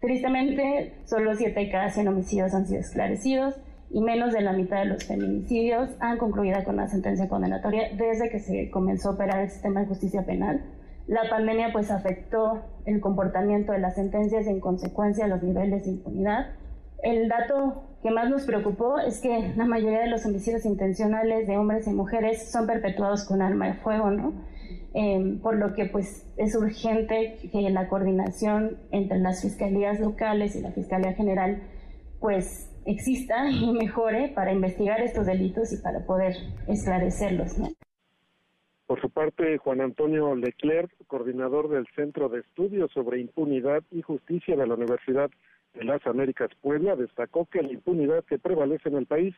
Tristemente, 0.00 0.98
solo 1.06 1.34
7 1.36 1.58
de 1.58 1.70
cada 1.70 1.88
100 1.88 2.08
homicidios 2.08 2.52
han 2.52 2.66
sido 2.66 2.80
esclarecidos 2.80 3.54
y 3.94 4.00
menos 4.00 4.32
de 4.32 4.40
la 4.40 4.52
mitad 4.52 4.80
de 4.80 4.86
los 4.86 5.04
feminicidios 5.04 5.88
han 6.00 6.18
concluido 6.18 6.64
con 6.64 6.74
una 6.74 6.88
sentencia 6.88 7.28
condenatoria 7.28 7.90
desde 7.96 8.28
que 8.28 8.40
se 8.40 8.68
comenzó 8.68 9.10
a 9.10 9.12
operar 9.12 9.42
el 9.42 9.50
sistema 9.50 9.82
de 9.82 9.86
justicia 9.86 10.26
penal. 10.26 10.64
La 11.06 11.30
pandemia 11.30 11.68
pues 11.72 11.92
afectó 11.92 12.64
el 12.86 13.00
comportamiento 13.00 13.70
de 13.70 13.78
las 13.78 13.94
sentencias 13.94 14.46
y 14.46 14.50
en 14.50 14.58
consecuencia 14.58 15.28
los 15.28 15.44
niveles 15.44 15.84
de 15.84 15.92
impunidad. 15.92 16.56
El 17.04 17.28
dato 17.28 17.84
que 18.02 18.10
más 18.10 18.28
nos 18.28 18.44
preocupó 18.46 18.98
es 18.98 19.20
que 19.20 19.52
la 19.54 19.64
mayoría 19.64 20.00
de 20.00 20.08
los 20.08 20.26
homicidios 20.26 20.64
intencionales 20.64 21.46
de 21.46 21.56
hombres 21.56 21.86
y 21.86 21.92
mujeres 21.92 22.50
son 22.50 22.66
perpetuados 22.66 23.24
con 23.24 23.42
arma 23.42 23.68
de 23.68 23.74
fuego, 23.74 24.10
¿no? 24.10 24.32
Eh, 24.94 25.38
por 25.40 25.54
lo 25.54 25.72
que 25.74 25.84
pues 25.84 26.26
es 26.36 26.56
urgente 26.56 27.38
que 27.52 27.70
la 27.70 27.86
coordinación 27.86 28.76
entre 28.90 29.20
las 29.20 29.42
fiscalías 29.42 30.00
locales 30.00 30.56
y 30.56 30.62
la 30.62 30.72
Fiscalía 30.72 31.12
General 31.12 31.62
pues 32.18 32.73
exista 32.86 33.50
y 33.50 33.72
mejore 33.72 34.32
para 34.34 34.52
investigar 34.52 35.00
estos 35.00 35.26
delitos 35.26 35.72
y 35.72 35.82
para 35.82 36.04
poder 36.06 36.34
esclarecerlos. 36.68 37.56
Por 38.86 39.00
su 39.00 39.08
parte, 39.08 39.56
Juan 39.58 39.80
Antonio 39.80 40.34
Leclerc, 40.36 40.90
coordinador 41.06 41.68
del 41.68 41.86
Centro 41.94 42.28
de 42.28 42.40
Estudios 42.40 42.92
sobre 42.92 43.20
Impunidad 43.20 43.82
y 43.90 44.02
Justicia 44.02 44.56
de 44.56 44.66
la 44.66 44.74
Universidad 44.74 45.30
de 45.72 45.84
las 45.84 46.06
Américas 46.06 46.50
Puebla, 46.60 46.94
destacó 46.94 47.46
que 47.46 47.62
la 47.62 47.72
impunidad 47.72 48.24
que 48.24 48.38
prevalece 48.38 48.90
en 48.90 48.96
el 48.96 49.06
país 49.06 49.34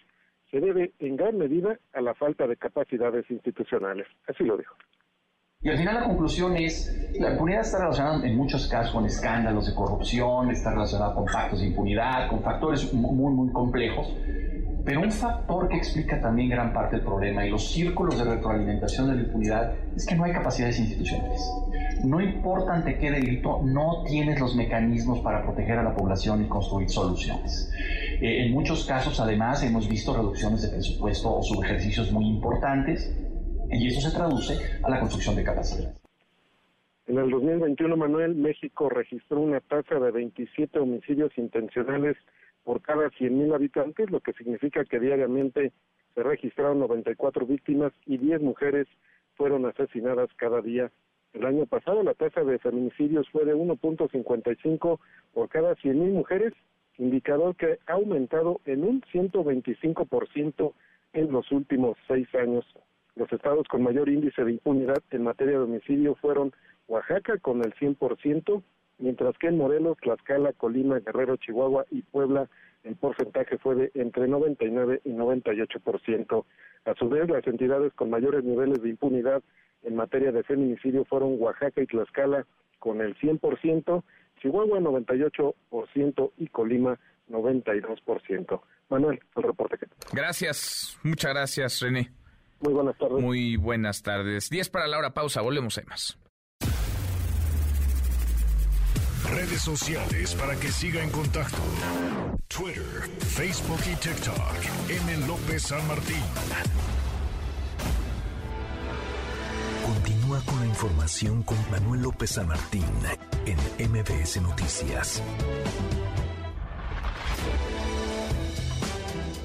se 0.51 0.61
debe 0.61 0.93
en 0.99 1.17
gran 1.17 1.39
medida 1.39 1.79
a 1.93 2.01
la 2.01 2.15
falta 2.15 2.47
de 2.47 2.57
capacidades 2.57 3.31
institucionales. 3.31 4.07
Así 4.27 4.45
lo 4.45 4.57
dijo. 4.57 4.75
Y 5.67 5.69
al 5.69 5.79
final 5.79 5.95
la 5.95 6.05
conclusión 6.05 6.57
es, 6.57 6.95
la 7.19 7.33
impunidad 7.33 7.63
está 7.63 7.79
relacionada 7.79 8.25
en 8.25 8.37
muchos 8.37 8.69
casos 8.69 8.93
con 8.93 9.05
escándalos 9.05 9.67
de 9.67 9.75
corrupción, 9.75 10.49
está 10.51 10.71
relacionada 10.71 11.13
con 11.13 11.27
factos 11.27 11.59
de 11.59 11.67
impunidad, 11.67 12.29
con 12.31 12.41
factores 12.41 12.95
muy, 12.95 13.33
muy 13.33 13.53
complejos. 13.53 14.07
Pero 14.85 15.01
un 15.01 15.11
factor 15.11 15.69
que 15.69 15.79
explica 15.79 16.21
también 16.21 16.51
gran 16.51 16.73
parte 16.73 16.95
del 16.95 17.05
problema 17.05 17.45
y 17.45 17.51
los 17.51 17.73
círculos 17.73 18.17
de 18.17 18.25
retroalimentación 18.25 19.09
de 19.09 19.17
la 19.17 19.23
impunidad 19.23 19.73
es 19.97 20.07
que 20.07 20.15
no 20.15 20.23
hay 20.23 20.33
capacidades 20.33 20.79
institucionales. 20.79 21.43
No 22.05 22.21
importa 22.21 22.75
ante 22.75 22.97
qué 22.99 23.11
delito, 23.11 23.61
no 23.65 24.05
tienes 24.07 24.39
los 24.39 24.55
mecanismos 24.55 25.19
para 25.19 25.43
proteger 25.43 25.81
a 25.81 25.83
la 25.83 25.97
población 25.97 26.45
y 26.45 26.49
construir 26.49 26.89
soluciones. 26.89 27.73
Eh, 28.21 28.47
en 28.47 28.53
muchos 28.53 28.85
casos, 28.85 29.19
además, 29.19 29.65
hemos 29.65 29.89
visto 29.89 30.15
reducciones 30.15 30.63
de 30.63 30.69
presupuesto 30.69 31.35
o 31.35 31.43
subejercicios 31.43 32.13
muy 32.13 32.29
importantes 32.29 33.13
y 33.71 33.89
eso 33.89 34.09
se 34.09 34.17
traduce 34.17 34.59
a 34.83 34.91
la 34.91 35.01
construcción 35.01 35.37
de 35.37 35.45
capacidades. 35.45 36.01
En 37.07 37.19
el 37.19 37.31
2021, 37.31 37.97
Manuel, 37.97 38.35
México 38.35 38.89
registró 38.89 39.41
una 39.41 39.61
tasa 39.61 40.01
de 40.01 40.11
27 40.11 40.79
homicidios 40.79 41.31
intencionales 41.39 42.17
por 42.65 42.83
cada 42.83 43.09
100.000 43.11 43.55
habitantes, 43.55 44.11
lo 44.11 44.21
que 44.21 44.33
significa 44.33 44.85
que 44.85 44.99
diariamente 44.99 45.73
se 46.15 46.23
registraron 46.23 46.81
94 46.81 47.47
víctimas 47.47 47.93
y 48.07 48.19
10 48.19 48.43
mujeres 48.43 48.89
fueron 49.37 49.67
asesinadas 49.67 50.31
cada 50.37 50.61
día. 50.63 50.91
El 51.33 51.47
año 51.47 51.67
pasado 51.67 52.03
la 52.03 52.15
tasa 52.15 52.43
de 52.43 52.59
feminicidios 52.59 53.29
fue 53.31 53.45
de 53.45 53.55
1.55 53.55 54.99
por 55.33 55.49
cada 55.49 55.77
100.000 55.77 55.95
mujeres, 56.11 56.55
indicador 56.99 57.55
que 57.55 57.79
ha 57.87 57.93
aumentado 57.93 58.61
en 58.65 58.83
un 58.83 59.03
125% 59.03 60.73
en 61.13 61.31
los 61.31 61.53
últimos 61.53 61.97
seis 62.09 62.27
años. 62.35 62.65
Los 63.17 63.33
estados 63.33 63.67
con 63.69 63.83
mayor 63.83 64.09
índice 64.09 64.45
de 64.45 64.53
impunidad 64.53 65.03
en 65.11 65.25
materia 65.25 65.55
de 65.55 65.65
homicidio 65.65 66.15
fueron 66.17 66.53
Oaxaca 66.87 67.39
con 67.39 67.65
el 67.65 67.75
100%, 67.75 68.63
mientras 68.99 69.37
que 69.39 69.49
en 69.49 69.57
Morelos, 69.57 69.97
Tlaxcala, 70.03 70.53
Colima, 70.53 71.01
Guerrero, 71.01 71.37
Chihuahua 71.37 71.87
y 71.91 72.03
Puebla 72.03 72.49
el 72.85 72.95
porcentaje 72.95 73.59
fue 73.59 73.75
de 73.75 73.91
entre 73.95 74.29
99 74.29 75.01
y 75.05 75.11
98%. 75.11 76.45
A 76.85 76.95
su 76.95 77.09
vez, 77.09 77.29
las 77.29 77.45
entidades 77.47 77.93
con 77.95 78.11
mayores 78.11 78.45
niveles 78.45 78.81
de 78.81 78.91
impunidad 78.91 79.43
en 79.83 79.97
materia 79.97 80.31
de 80.31 80.45
feminicidio 80.45 81.05
fueron 81.05 81.37
Oaxaca 81.41 81.83
y 81.83 81.87
Tlaxcala 81.87 82.47
con 82.79 83.01
el 83.01 83.17
100%, 83.19 84.05
Chihuahua 84.41 84.79
98% 84.79 86.33
y 86.37 86.47
Colima 86.49 86.99
92%. 87.29 88.61
Manuel, 88.89 89.21
el 89.35 89.43
reporte 89.43 89.79
Gracias, 90.13 90.97
muchas 91.03 91.33
gracias, 91.33 91.81
René. 91.81 92.13
Muy 92.61 92.73
buenas 92.73 92.97
tardes. 92.99 93.21
Muy 93.23 93.57
buenas 93.57 94.03
tardes. 94.03 94.51
10 94.51 94.71
para 94.71 94.87
la 94.87 94.99
hora, 94.99 95.15
pausa, 95.15 95.41
volvemos 95.41 95.79
a 95.79 95.83
más. 95.83 96.19
Redes 99.31 99.61
sociales 99.61 100.35
para 100.35 100.55
que 100.57 100.69
siga 100.69 101.03
en 101.03 101.11
contacto: 101.11 101.59
Twitter, 102.49 103.11
Facebook 103.19 103.81
y 103.93 103.97
TikTok. 103.97 104.37
M. 104.89 105.27
López 105.27 105.63
San 105.63 105.87
Martín. 105.89 106.23
Continúa 109.85 110.41
con 110.45 110.61
la 110.61 110.67
información 110.67 111.43
con 111.43 111.59
Manuel 111.71 112.03
López 112.03 112.31
San 112.31 112.49
Martín 112.49 112.85
en 113.47 113.91
MBS 113.91 114.41
Noticias. 114.41 115.23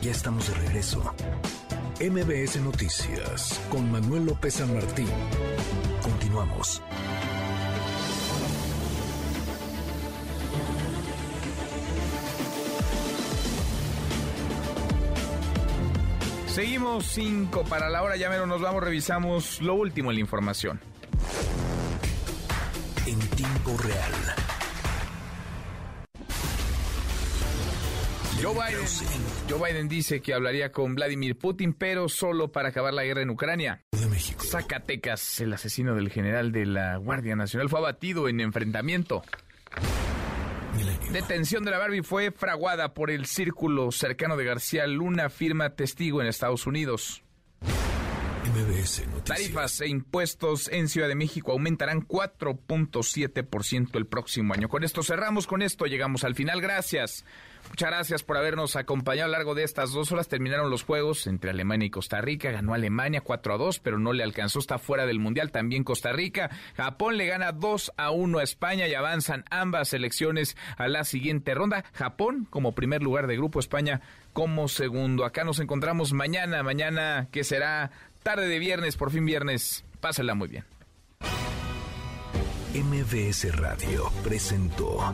Ya 0.02 0.12
estamos 0.12 0.48
de 0.48 0.54
regreso. 0.56 1.14
MBS 2.02 2.60
Noticias 2.62 3.62
con 3.70 3.92
Manuel 3.92 4.26
López 4.26 4.56
San 4.56 4.74
Martín. 4.74 5.08
Continuamos. 6.02 6.82
Seguimos 16.48 17.06
5 17.06 17.66
para 17.66 17.88
la 17.88 18.02
hora, 18.02 18.16
ya 18.16 18.32
menos 18.32 18.48
nos 18.48 18.62
vamos, 18.62 18.84
revisamos 18.84 19.62
lo 19.62 19.76
último 19.76 20.10
en 20.10 20.16
la 20.16 20.22
información. 20.22 20.82
En 23.06 23.20
tiempo 23.20 23.78
real. 23.78 24.51
Joe 28.42 28.54
Biden, 28.54 28.86
Joe 29.48 29.60
Biden 29.60 29.88
dice 29.88 30.20
que 30.20 30.34
hablaría 30.34 30.72
con 30.72 30.96
Vladimir 30.96 31.38
Putin, 31.38 31.74
pero 31.74 32.10
solo 32.10 32.52
para 32.52 32.70
acabar 32.70 32.92
la 32.92 33.04
guerra 33.04 33.22
en 33.22 33.30
Ucrania. 33.30 33.84
Zacatecas, 34.40 35.40
el 35.42 35.54
asesino 35.54 35.94
del 35.94 36.10
general 36.10 36.52
de 36.52 36.66
la 36.66 36.98
Guardia 36.98 37.36
Nacional, 37.36 37.70
fue 37.70 37.78
abatido 37.78 38.28
en 38.28 38.40
enfrentamiento. 38.40 39.22
Detención 41.12 41.64
de 41.64 41.72
la 41.72 41.78
Barbie 41.78 42.02
fue 42.02 42.32
fraguada 42.32 42.96
por 42.96 43.12
el 43.12 43.28
círculo 43.28 43.92
cercano 43.92 44.38
de 44.38 44.46
García 44.46 44.88
Luna, 44.88 45.30
firma 45.30 45.76
testigo 45.76 46.20
en 46.20 46.28
Estados 46.28 46.66
Unidos. 46.66 47.22
MBS. 48.44 49.04
Tarifas 49.24 49.82
e 49.82 49.88
impuestos 49.88 50.68
en 50.70 50.88
Ciudad 50.90 51.08
de 51.08 51.14
México 51.16 51.52
aumentarán 51.52 52.08
4.7% 52.08 53.96
el 53.98 54.08
próximo 54.08 54.56
año. 54.56 54.68
Con 54.68 54.84
esto 54.84 55.04
cerramos, 55.04 55.46
con 55.46 55.62
esto 55.62 55.86
llegamos 55.86 56.24
al 56.24 56.34
final. 56.34 56.60
Gracias. 56.60 57.24
Muchas 57.72 57.90
gracias 57.90 58.24
por 58.24 58.36
habernos 58.36 58.76
acompañado 58.76 59.28
a 59.28 59.28
lo 59.30 59.38
largo 59.38 59.56
de 59.56 59.64
estas 59.64 59.94
dos 59.94 60.12
horas. 60.12 60.28
Terminaron 60.28 60.70
los 60.70 60.84
juegos 60.84 61.26
entre 61.26 61.52
Alemania 61.52 61.86
y 61.86 61.90
Costa 61.90 62.20
Rica. 62.20 62.52
Ganó 62.52 62.74
Alemania 62.74 63.22
4 63.22 63.54
a 63.54 63.58
2, 63.58 63.80
pero 63.80 63.98
no 63.98 64.12
le 64.12 64.24
alcanzó. 64.24 64.60
Está 64.60 64.78
fuera 64.78 65.06
del 65.06 65.20
Mundial 65.20 65.52
también 65.52 65.86
Costa 65.86 66.12
Rica. 66.12 66.50
Japón 66.76 67.16
le 67.16 67.28
gana 67.28 67.54
2 67.54 67.94
a 67.96 68.12
1 68.12 68.40
a 68.40 68.44
España 68.44 68.90
y 68.90 68.94
avanzan 68.94 69.46
ambas 69.50 69.88
selecciones 69.88 70.58
a 70.76 70.90
la 70.90 71.06
siguiente 71.06 71.56
ronda. 71.56 71.86
Japón 71.94 72.46
como 72.50 72.76
primer 72.76 73.02
lugar 73.02 73.26
de 73.28 73.38
grupo, 73.38 73.62
España 73.62 74.02
como 74.34 74.68
segundo. 74.68 75.24
Acá 75.24 75.46
nos 75.46 75.62
encontramos 75.62 76.12
mañana, 76.12 76.64
mañana 76.64 77.30
que 77.32 77.46
será 77.46 77.92
tarde 78.22 78.50
de 78.50 78.60
viernes, 78.60 78.98
por 78.98 79.12
fin 79.12 79.26
viernes. 79.26 79.86
Pásenla 80.02 80.36
muy 80.36 80.50
bien. 80.50 80.66
MBS 82.74 83.56
Radio 83.56 84.12
presentó 84.24 85.14